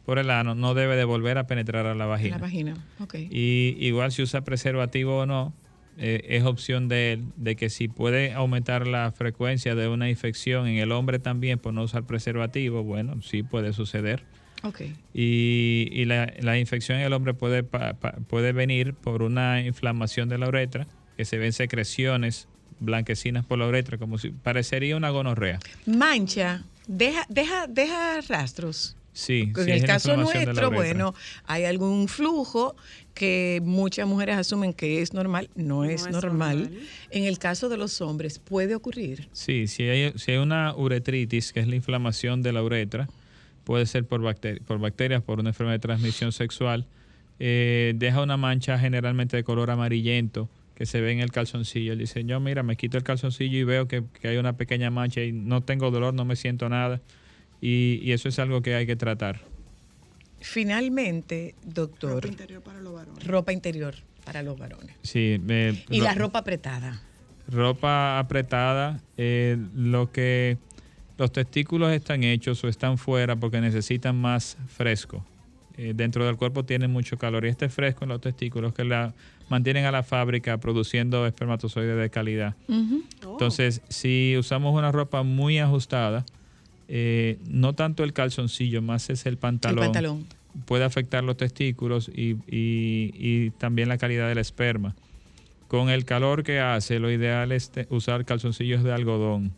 por 0.06 0.19
el 0.19 0.30
ano, 0.30 0.56
no 0.56 0.73
debe 0.73 0.95
de 0.95 1.03
volver 1.03 1.38
a 1.38 1.48
penetrar 1.48 1.85
a 1.88 1.95
la 1.95 2.06
vagina. 2.06 2.35
la 2.38 2.41
vagina, 2.41 2.73
ok. 2.99 3.15
Y 3.30 3.76
igual 3.80 4.11
si 4.11 4.22
usa 4.22 4.41
preservativo 4.44 5.19
o 5.19 5.26
no, 5.26 5.53
eh, 5.98 6.23
es 6.30 6.44
opción 6.44 6.88
de 6.88 7.14
él, 7.14 7.23
de 7.38 7.56
que 7.56 7.69
si 7.69 7.88
puede 7.88 8.34
aumentar 8.34 8.88
la 8.88 9.11
frecuencia 9.11 9.76
de 9.76 9.88
una 9.88 10.10
infección 10.10 10.68
en 10.68 10.77
el 10.77 10.91
hombre 10.91 11.19
también 11.19 11.60
por 11.60 11.73
no 11.73 11.84
usar 11.84 12.03
preservativo, 12.03 12.84
bueno, 12.84 13.22
sí 13.22 13.44
puede 13.44 13.73
suceder. 13.73 14.23
Ok. 14.64 14.81
Y, 15.14 15.90
y 15.91 16.06
la, 16.06 16.31
la 16.40 16.57
infección 16.57 16.98
en 16.99 17.06
el 17.06 17.14
hombre 17.14 17.34
puede, 17.34 17.64
pa- 17.64 17.94
pa- 17.94 18.14
puede 18.27 18.53
venir 18.53 18.94
por 18.94 19.22
una 19.22 19.61
inflamación 19.61 20.30
de 20.30 20.38
la 20.38 20.48
uretra, 20.48 20.88
que 21.18 21.26
se 21.26 21.38
ven 21.38 21.53
secreciones 21.53 22.48
blanquecinas 22.80 23.45
por 23.45 23.60
la 23.60 23.68
uretra, 23.68 23.98
como 23.98 24.18
si 24.18 24.30
parecería 24.31 24.98
una 24.98 25.10
gonorrea. 25.10 25.60
Mancha, 25.85 26.64
deja, 26.88 27.26
deja, 27.30 27.68
deja 27.68 28.19
rastros. 28.27 28.95
Sí, 29.15 29.52
En 29.56 29.65
sí, 29.65 29.72
el 29.72 29.84
caso 29.85 30.18
nuestro, 30.18 30.72
bueno, 30.72 31.14
hay 31.45 31.65
algún 31.65 32.07
flujo 32.07 32.76
que 33.14 33.61
muchas 33.64 34.07
mujeres 34.07 34.38
asumen 34.38 34.73
que 34.73 35.03
es 35.03 35.14
normal, 35.14 35.52
no, 35.53 35.84
es, 35.84 36.02
es 36.07 36.10
normal. 36.10 36.64
normal. 36.64 36.80
En 37.11 37.26
el 37.26 37.38
caso 37.38 37.69
de 37.69 37.77
los 37.77 38.02
hombres 38.02 38.40
puede 38.40 38.73
ocurrir. 38.73 39.30
Sí, 39.31 39.68
si 39.68 39.84
hay, 39.84 40.14
si 40.15 40.31
hay 40.31 40.38
una 40.40 40.76
uretritis, 40.76 41.53
que 41.53 41.60
es 41.60 41.68
la 41.68 41.76
inflamación 41.76 42.41
de 42.41 42.53
la 42.53 42.64
uretra, 42.64 43.07
puede 43.65 43.85
ser 43.85 44.03
por, 44.07 44.19
bacteri- 44.22 44.60
por 44.64 44.80
bacterias, 44.80 45.22
por 45.22 45.40
una 45.40 45.52
enfermedad 45.52 45.76
de 45.76 45.80
transmisión 45.80 46.31
sexual. 46.31 46.88
Eh, 47.38 47.94
deja 47.95 48.19
una 48.23 48.35
mancha 48.35 48.80
generalmente 48.80 49.38
de 49.38 49.44
color 49.44 49.69
amarillento 49.69 50.49
que 50.84 50.88
se 50.88 50.99
ve 50.99 51.14
en 51.14 51.22
el 51.22 51.31
calzoncillo. 51.31 51.93
Él 51.93 51.99
dice, 51.99 52.26
yo 52.26 52.41
mira, 52.41 52.61
me 52.61 52.76
quito 52.76 52.97
el 52.97 53.03
calzoncillo 53.03 53.57
y 53.57 53.64
veo 53.64 53.88
que, 53.88 54.03
que 54.19 54.27
hay 54.27 54.35
una 54.35 54.57
pequeña 54.57 54.89
mancha 54.91 55.22
y 55.22 55.31
no 55.31 55.61
tengo 55.61 55.91
dolor, 55.91 56.14
no 56.14 56.26
me 56.26 56.35
siento 56.35 56.68
nada. 56.68 56.99
Y, 57.61 58.01
y 58.03 58.11
eso 58.11 58.27
es 58.27 58.38
algo 58.38 58.61
que 58.61 58.76
hay 58.76 58.85
que 58.85 58.97
tratar. 58.97 59.39
Finalmente, 60.41 61.55
doctor, 61.64 62.15
Ropa 62.15 62.27
interior 62.27 62.61
para 62.61 62.81
los 62.81 62.93
varones. 62.93 63.23
ropa 63.26 63.53
interior 63.53 63.95
para 64.26 64.43
los 64.43 64.60
varones. 64.60 64.93
Sí, 65.03 65.39
me- 65.41 65.69
Y 65.89 65.99
ro- 65.99 66.03
la 66.05 66.15
ropa 66.15 66.39
apretada. 66.39 67.01
ropa 67.47 68.19
apretada, 68.19 69.01
eh, 69.15 69.57
lo 69.73 70.11
que 70.11 70.57
los 71.18 71.31
testículos 71.31 71.93
están 71.93 72.23
hechos 72.23 72.61
o 72.65 72.68
están 72.68 72.97
fuera 72.97 73.38
porque 73.38 73.61
necesitan 73.61 74.18
más 74.18 74.57
fresco. 74.68 75.26
Eh, 75.77 75.93
dentro 75.95 76.25
del 76.25 76.35
cuerpo 76.37 76.63
tienen 76.63 76.91
mucho 76.91 77.17
calor 77.17 77.45
y 77.45 77.49
este 77.49 77.67
fresco 77.67 78.03
en 78.05 78.09
los 78.09 78.21
testículos 78.21 78.73
que 78.73 78.83
la 78.83 79.13
mantienen 79.49 79.85
a 79.85 79.91
la 79.91 80.03
fábrica 80.03 80.57
produciendo 80.59 81.25
espermatozoides 81.25 81.97
de 81.97 82.09
calidad. 82.11 82.55
Entonces, 83.31 83.81
si 83.89 84.35
usamos 84.37 84.75
una 84.77 84.91
ropa 84.91 85.23
muy 85.23 85.57
ajustada, 85.59 86.25
eh, 86.87 87.39
no 87.49 87.73
tanto 87.73 88.03
el 88.03 88.13
calzoncillo, 88.13 88.81
más 88.81 89.09
es 89.09 89.25
el 89.25 89.37
pantalón. 89.37 89.79
El 89.79 89.85
pantalón. 89.85 90.25
Puede 90.65 90.83
afectar 90.83 91.23
los 91.23 91.37
testículos 91.37 92.09
y, 92.13 92.35
y- 92.47 93.11
y 93.17 93.49
también 93.57 93.89
la 93.89 93.97
calidad 93.97 94.27
del 94.27 94.37
esperma. 94.37 94.95
Con 95.67 95.89
el 95.89 96.05
calor 96.05 96.43
que 96.43 96.59
hace, 96.59 96.99
lo 96.99 97.09
ideal 97.11 97.51
es 97.51 97.71
usar 97.89 98.25
calzoncillos 98.25 98.83
de 98.83 98.93
algodón. 98.93 99.51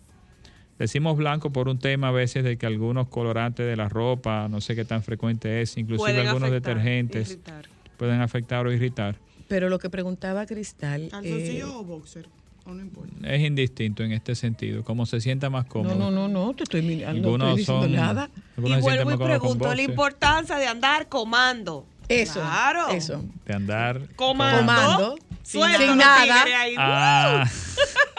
Decimos 0.78 1.16
blanco 1.16 1.52
por 1.52 1.70
un 1.70 1.80
tema 1.80 2.10
a 2.10 2.12
veces 2.12 2.44
de 2.44 2.58
que 2.58 2.66
algunos 2.66 3.08
colorantes 3.08 3.66
de 3.66 3.76
la 3.78 3.88
ropa, 3.88 4.48
no 4.50 4.60
sé 4.60 4.76
qué 4.76 4.84
tan 4.84 5.04
frecuente 5.04 5.62
es, 5.62 5.78
inclusive 5.78 6.12
Pueden 6.12 6.28
algunos 6.28 6.50
afectar, 6.50 6.76
detergentes 6.76 7.30
irritar. 7.32 7.66
pueden 7.98 8.22
afectar 8.22 8.68
o 8.68 8.72
irritar. 8.74 9.16
Pero 9.48 9.70
lo 9.70 9.80
que 9.80 9.90
preguntaba 9.90 10.46
Cristal. 10.46 11.08
¿Calzoncillo 11.12 11.68
eh, 11.68 11.76
o 11.76 11.84
boxer? 11.84 12.28
O 12.66 12.74
no 12.74 12.82
importa. 12.82 13.14
Es 13.24 13.42
indistinto 13.44 14.04
en 14.04 14.12
este 14.12 14.34
sentido, 14.36 14.84
como 14.84 15.06
se 15.06 15.22
sienta 15.22 15.50
más 15.50 15.66
cómodo. 15.66 15.96
no, 15.96 16.12
no, 16.12 16.28
no, 16.28 16.48
no, 16.48 16.54
te 16.56 16.64
estoy 16.64 16.82
mirando, 16.82 17.22
no 17.22 17.46
Algunos 17.46 17.60
estoy 17.60 17.76
diciendo 17.76 17.84
son- 17.84 18.16
nada. 18.16 18.30
Y 18.58 18.82
vuelvo 18.82 19.12
y 19.14 19.18
pregunto 19.18 19.74
la 19.74 19.82
importancia 19.82 20.58
de 20.58 20.68
andar 20.68 21.08
comando. 21.08 21.86
Eso. 22.10 22.40
Claro. 22.42 22.90
Eso. 22.90 23.24
de 23.46 23.54
andar. 23.54 24.02
Comando. 24.16 24.60
Comando. 24.60 25.16
Sin 25.44 25.62
nada. 25.98 26.44
ahí. 26.62 26.76
Ah, 26.78 27.46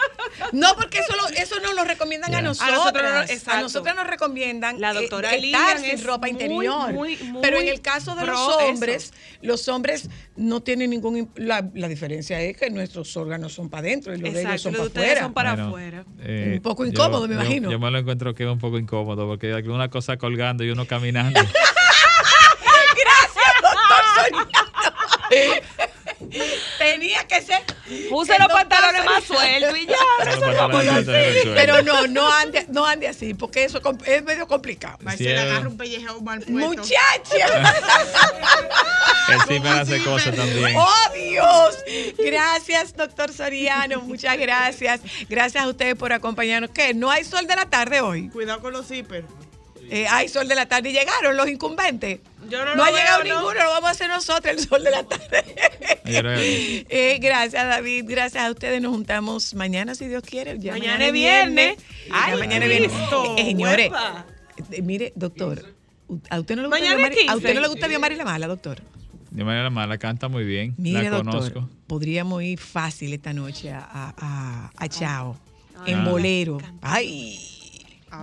No, 0.51 0.75
porque 0.75 0.99
eso, 0.99 1.15
lo- 1.15 1.27
eso 1.37 1.55
no 1.61 1.73
lo 1.73 1.83
recomiendan 1.83 2.33
a 2.35 2.37
A 2.39 2.41
nosotras. 2.41 2.75
nosotros 2.77 3.03
no- 3.03 3.19
A, 3.19 3.23
exacto. 3.25 3.61
nosotras 3.61 3.95
nos 3.95 4.07
recomiendan 4.07 4.79
La 4.81 4.91
eh, 4.91 4.95
doctora 4.95 5.29
estar 5.35 5.41
Lilian 5.41 5.79
sin 5.81 5.89
es 5.91 6.03
ropa 6.03 6.27
muy, 6.27 6.31
interior. 6.31 6.93
muy, 6.93 7.17
muy 7.17 7.41
Pero 7.41 7.57
en 7.59 7.67
el 7.67 7.81
caso 7.81 8.15
de 8.15 8.25
los 8.25 8.39
eso. 8.39 8.57
hombres, 8.59 9.13
los 9.41 9.67
hombres 9.67 10.09
no 10.35 10.61
tienen 10.61 10.89
ningún... 10.89 11.29
La, 11.35 11.67
la 11.73 11.87
diferencia 11.87 12.39
es 12.41 12.55
que 12.57 12.69
nuestros 12.69 13.15
órganos 13.17 13.53
son 13.53 13.69
para 13.69 13.81
adentro 13.87 14.13
y 14.13 14.17
los 14.19 14.33
de 14.33 14.41
ellos 14.41 14.51
Exacto, 14.53 14.61
son 14.63 14.71
los 14.73 14.79
para 14.79 14.83
de 14.83 14.87
ustedes 14.89 15.11
afuera. 15.11 15.23
son 15.25 15.33
para 15.33 15.51
bueno, 15.55 15.67
afuera. 15.67 16.05
eh, 16.21 16.53
Un 16.55 16.61
poco 16.61 16.83
yo- 16.85 16.91
incómodo, 16.91 17.27
me 17.27 17.35
yo- 17.35 17.41
imagino. 17.41 17.71
Yo 17.71 17.79
me 17.79 17.91
lo 17.91 17.97
encuentro 17.99 18.33
que 18.35 18.43
es 18.43 18.49
un 18.49 18.59
poco 18.59 18.77
incómodo 18.77 19.27
porque 19.27 19.53
hay 19.53 19.63
una 19.67 19.89
cosa 19.89 20.17
colgando 20.17 20.63
y 20.63 20.69
uno 20.69 20.85
caminando. 20.87 21.39
Gracias, 22.97 23.53
doctor. 23.61 24.47
Tenía 26.77 27.25
que 27.27 27.41
ser... 27.41 27.63
Puse 28.09 28.37
los 28.37 28.47
pantalones 28.47 29.05
más 29.05 29.23
sueltos 29.23 29.77
y 29.77 29.85
ya. 29.85 29.95
El 30.23 31.53
Pero 31.55 31.81
no, 31.83 32.07
no 32.07 32.31
ande, 32.31 32.65
no 32.69 32.85
ande 32.85 33.07
así, 33.07 33.33
porque 33.33 33.63
eso 33.63 33.79
es 34.05 34.23
medio 34.23 34.47
complicado. 34.47 34.97
Sí, 35.15 35.23
le 35.23 35.39
agarra 35.39 35.67
un 35.67 35.77
pellejo 35.77 36.21
mal 36.21 36.43
Muchacha. 36.47 36.93
El 39.29 39.41
ciber 39.41 39.73
hace 39.73 40.03
cosas 40.03 40.35
también. 40.35 40.75
¡Oh, 40.77 41.13
Dios! 41.13 41.77
Gracias, 42.17 42.95
doctor 42.95 43.31
Soriano. 43.33 44.01
Muchas 44.01 44.37
gracias. 44.37 45.01
Gracias 45.29 45.63
a 45.63 45.67
ustedes 45.67 45.95
por 45.95 46.13
acompañarnos. 46.13 46.71
¿Qué? 46.71 46.93
¿No 46.93 47.11
hay 47.11 47.23
sol 47.25 47.45
de 47.45 47.55
la 47.55 47.65
tarde 47.65 48.01
hoy? 48.01 48.29
Cuidado 48.29 48.61
con 48.61 48.73
los 48.73 48.87
zippers. 48.87 49.27
Eh, 49.89 50.07
hay 50.07 50.27
sol 50.27 50.47
de 50.47 50.55
la 50.55 50.65
tarde 50.65 50.89
y 50.89 50.93
llegaron 50.93 51.37
los 51.37 51.47
incumbentes. 51.47 52.19
Yo 52.49 52.63
no 52.65 52.71
No 52.71 52.75
lo 52.75 52.83
ha 52.85 52.91
llegado 52.91 53.23
veo, 53.23 53.33
¿no? 53.33 53.39
ninguno, 53.41 53.63
lo 53.63 53.69
vamos 53.71 53.87
a 53.87 53.91
hacer 53.91 54.07
nosotros 54.09 54.53
el 54.53 54.59
sol 54.59 54.83
de 54.83 54.91
la 54.91 55.03
tarde. 55.03 55.43
Eh, 56.09 57.19
gracias, 57.21 57.67
David. 57.67 58.05
Gracias 58.07 58.41
a 58.43 58.49
ustedes. 58.49 58.81
Nos 58.81 58.91
juntamos 58.93 59.53
mañana, 59.55 59.93
si 59.93 60.07
Dios 60.07 60.23
quiere. 60.23 60.57
Ya 60.57 60.71
Mañana 60.71 61.07
es 61.07 61.11
viernes. 61.13 61.77
Ay, 62.11 62.37
mañana 62.39 62.65
es 62.65 62.71
viernes. 62.71 62.91
Eh, 63.37 63.43
señores, 63.45 63.91
eh, 64.71 64.81
mire, 64.81 65.11
doctor. 65.15 65.65
¿A 66.29 66.39
usted 66.39 66.55
no 66.55 66.61
le 66.61 66.67
gusta, 66.69 66.79
Mañana 66.85 67.03
¿a 67.03 67.09
usted 67.09 67.25
no 67.27 67.39
15. 67.41 67.61
le 67.61 67.67
gusta 67.67 67.87
Diomari 67.89 68.15
la 68.15 68.23
mala, 68.23 68.47
doctor? 68.47 68.81
De 69.31 69.43
manera 69.43 69.69
mala, 69.69 69.97
canta 69.97 70.29
muy 70.29 70.45
bien. 70.45 70.73
Mire, 70.77 71.03
la 71.03 71.17
doctor, 71.17 71.51
conozco. 71.51 71.69
podríamos 71.87 72.41
ir 72.43 72.57
fácil 72.57 73.11
esta 73.13 73.33
noche 73.33 73.71
a, 73.73 73.79
a, 73.81 74.13
a- 74.17 74.71
a 74.77 74.87
Chao, 74.87 75.37
en 75.85 75.99
Ah. 75.99 76.09
bolero. 76.09 76.57
Ay, 76.81 77.37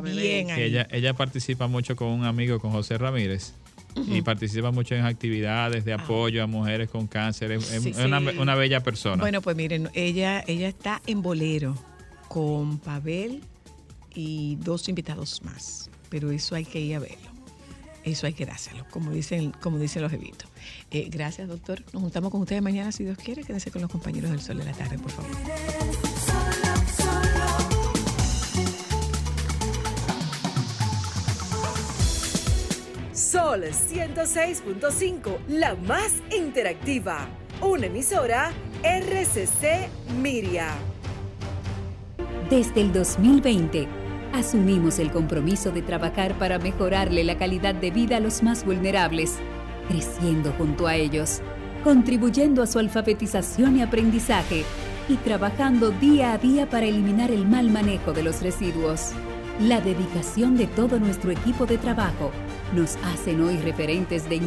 Bien 0.03 0.51
ahí. 0.51 0.63
ella, 0.63 0.89
ella 0.91 1.13
participa 1.13 1.67
mucho 1.67 1.95
con 1.95 2.09
un 2.09 2.25
amigo, 2.25 2.59
con 2.59 2.71
José 2.73 2.97
Ramírez. 2.97 3.53
Y 3.97 4.23
participa 4.23 4.71
mucho 4.71 4.95
en 4.95 5.05
actividades 5.05 5.85
de 5.85 5.93
apoyo 5.93 6.43
a 6.43 6.47
mujeres 6.47 6.91
con 6.91 7.07
cáncer. 7.07 7.53
Es, 7.53 7.71
es 7.73 7.83
Sí. 7.83 7.93
una, 8.05 8.19
Sí. 8.21 8.39
una 8.39 8.55
bella 8.55 8.83
persona. 8.83 9.23
Bueno, 9.23 9.41
pues 9.41 9.57
miren, 9.57 9.89
ella, 9.95 10.43
ella 10.47 10.69
está 10.69 11.01
en 11.07 11.23
bolero 11.23 11.77
con 12.29 12.79
Pavel 12.79 13.43
y 14.15 14.57
dos 14.57 14.89
invitados 14.89 15.43
más. 15.45 15.91
Pero 16.09 16.31
eso 16.31 16.55
hay 16.55 16.65
que 16.65 16.81
ir 16.81 16.97
a 16.97 16.99
verlo. 17.01 17.31
Eso 18.05 18.27
hay 18.27 18.35
que 18.35 18.45
dárselo, 18.45 18.85
como 18.91 19.11
dicen, 19.13 19.53
como 19.63 19.79
dicen 19.79 20.03
los 20.03 20.13
evitos. 20.13 20.49
Eh, 20.91 21.09
gracias, 21.11 21.49
doctor. 21.49 21.83
Nos 21.93 22.03
juntamos 22.03 22.31
con 22.31 22.43
ustedes 22.43 22.61
mañana, 22.61 22.93
si 22.93 23.03
Dios 23.05 23.17
quiere. 23.17 23.43
Quédense 23.45 23.71
con 23.71 23.81
los 23.81 23.91
compañeros 23.91 24.31
del 24.31 24.41
Sol 24.41 24.59
de 24.59 24.65
la 24.65 24.73
Tarde, 24.73 24.99
por 24.99 25.11
favor. 25.11 25.31
Sol 33.15 33.63
106.5, 33.63 35.39
la 35.47 35.77
más 35.77 36.15
interactiva. 36.37 37.29
Una 37.61 37.87
emisora 37.87 38.51
RCC 38.83 39.89
Miria. 40.21 40.71
Desde 42.51 42.81
el 42.81 42.93
2020, 42.93 43.87
asumimos 44.33 44.99
el 44.99 45.13
compromiso 45.13 45.71
de 45.71 45.83
trabajar 45.83 46.37
para 46.41 46.59
mejorarle 46.59 47.23
la 47.23 47.39
calidad 47.39 47.77
de 47.77 47.93
vida 47.93 48.17
a 48.17 48.21
los 48.21 48.43
más 48.43 48.65
vulnerables, 48.65 49.37
creciendo 49.89 50.53
junto 50.59 50.89
a 50.89 50.97
ellos, 50.97 51.41
contribuyendo 51.85 52.65
a 52.65 52.67
su 52.67 52.81
alfabetización 52.81 53.77
y 53.77 53.83
aprendizaje 53.83 54.65
y 55.09 55.15
trabajando 55.19 55.93
día 55.93 56.33
a 56.33 56.39
día 56.39 56.69
para 56.69 56.87
eliminar 56.87 57.31
el 57.31 57.47
mal 57.47 57.71
manejo 57.71 58.13
de 58.13 58.25
los 58.25 58.43
residuos. 58.43 59.13
La 59.61 59.81
dedicación 59.81 60.57
de 60.57 60.67
todo 60.67 60.99
nuestro 60.99 61.31
equipo 61.31 61.65
de 61.65 61.79
trabajo 61.79 62.33
nos 62.73 62.97
hacen 63.05 63.43
hoy 63.43 63.59
referentes 63.59 64.29
de 64.29 64.41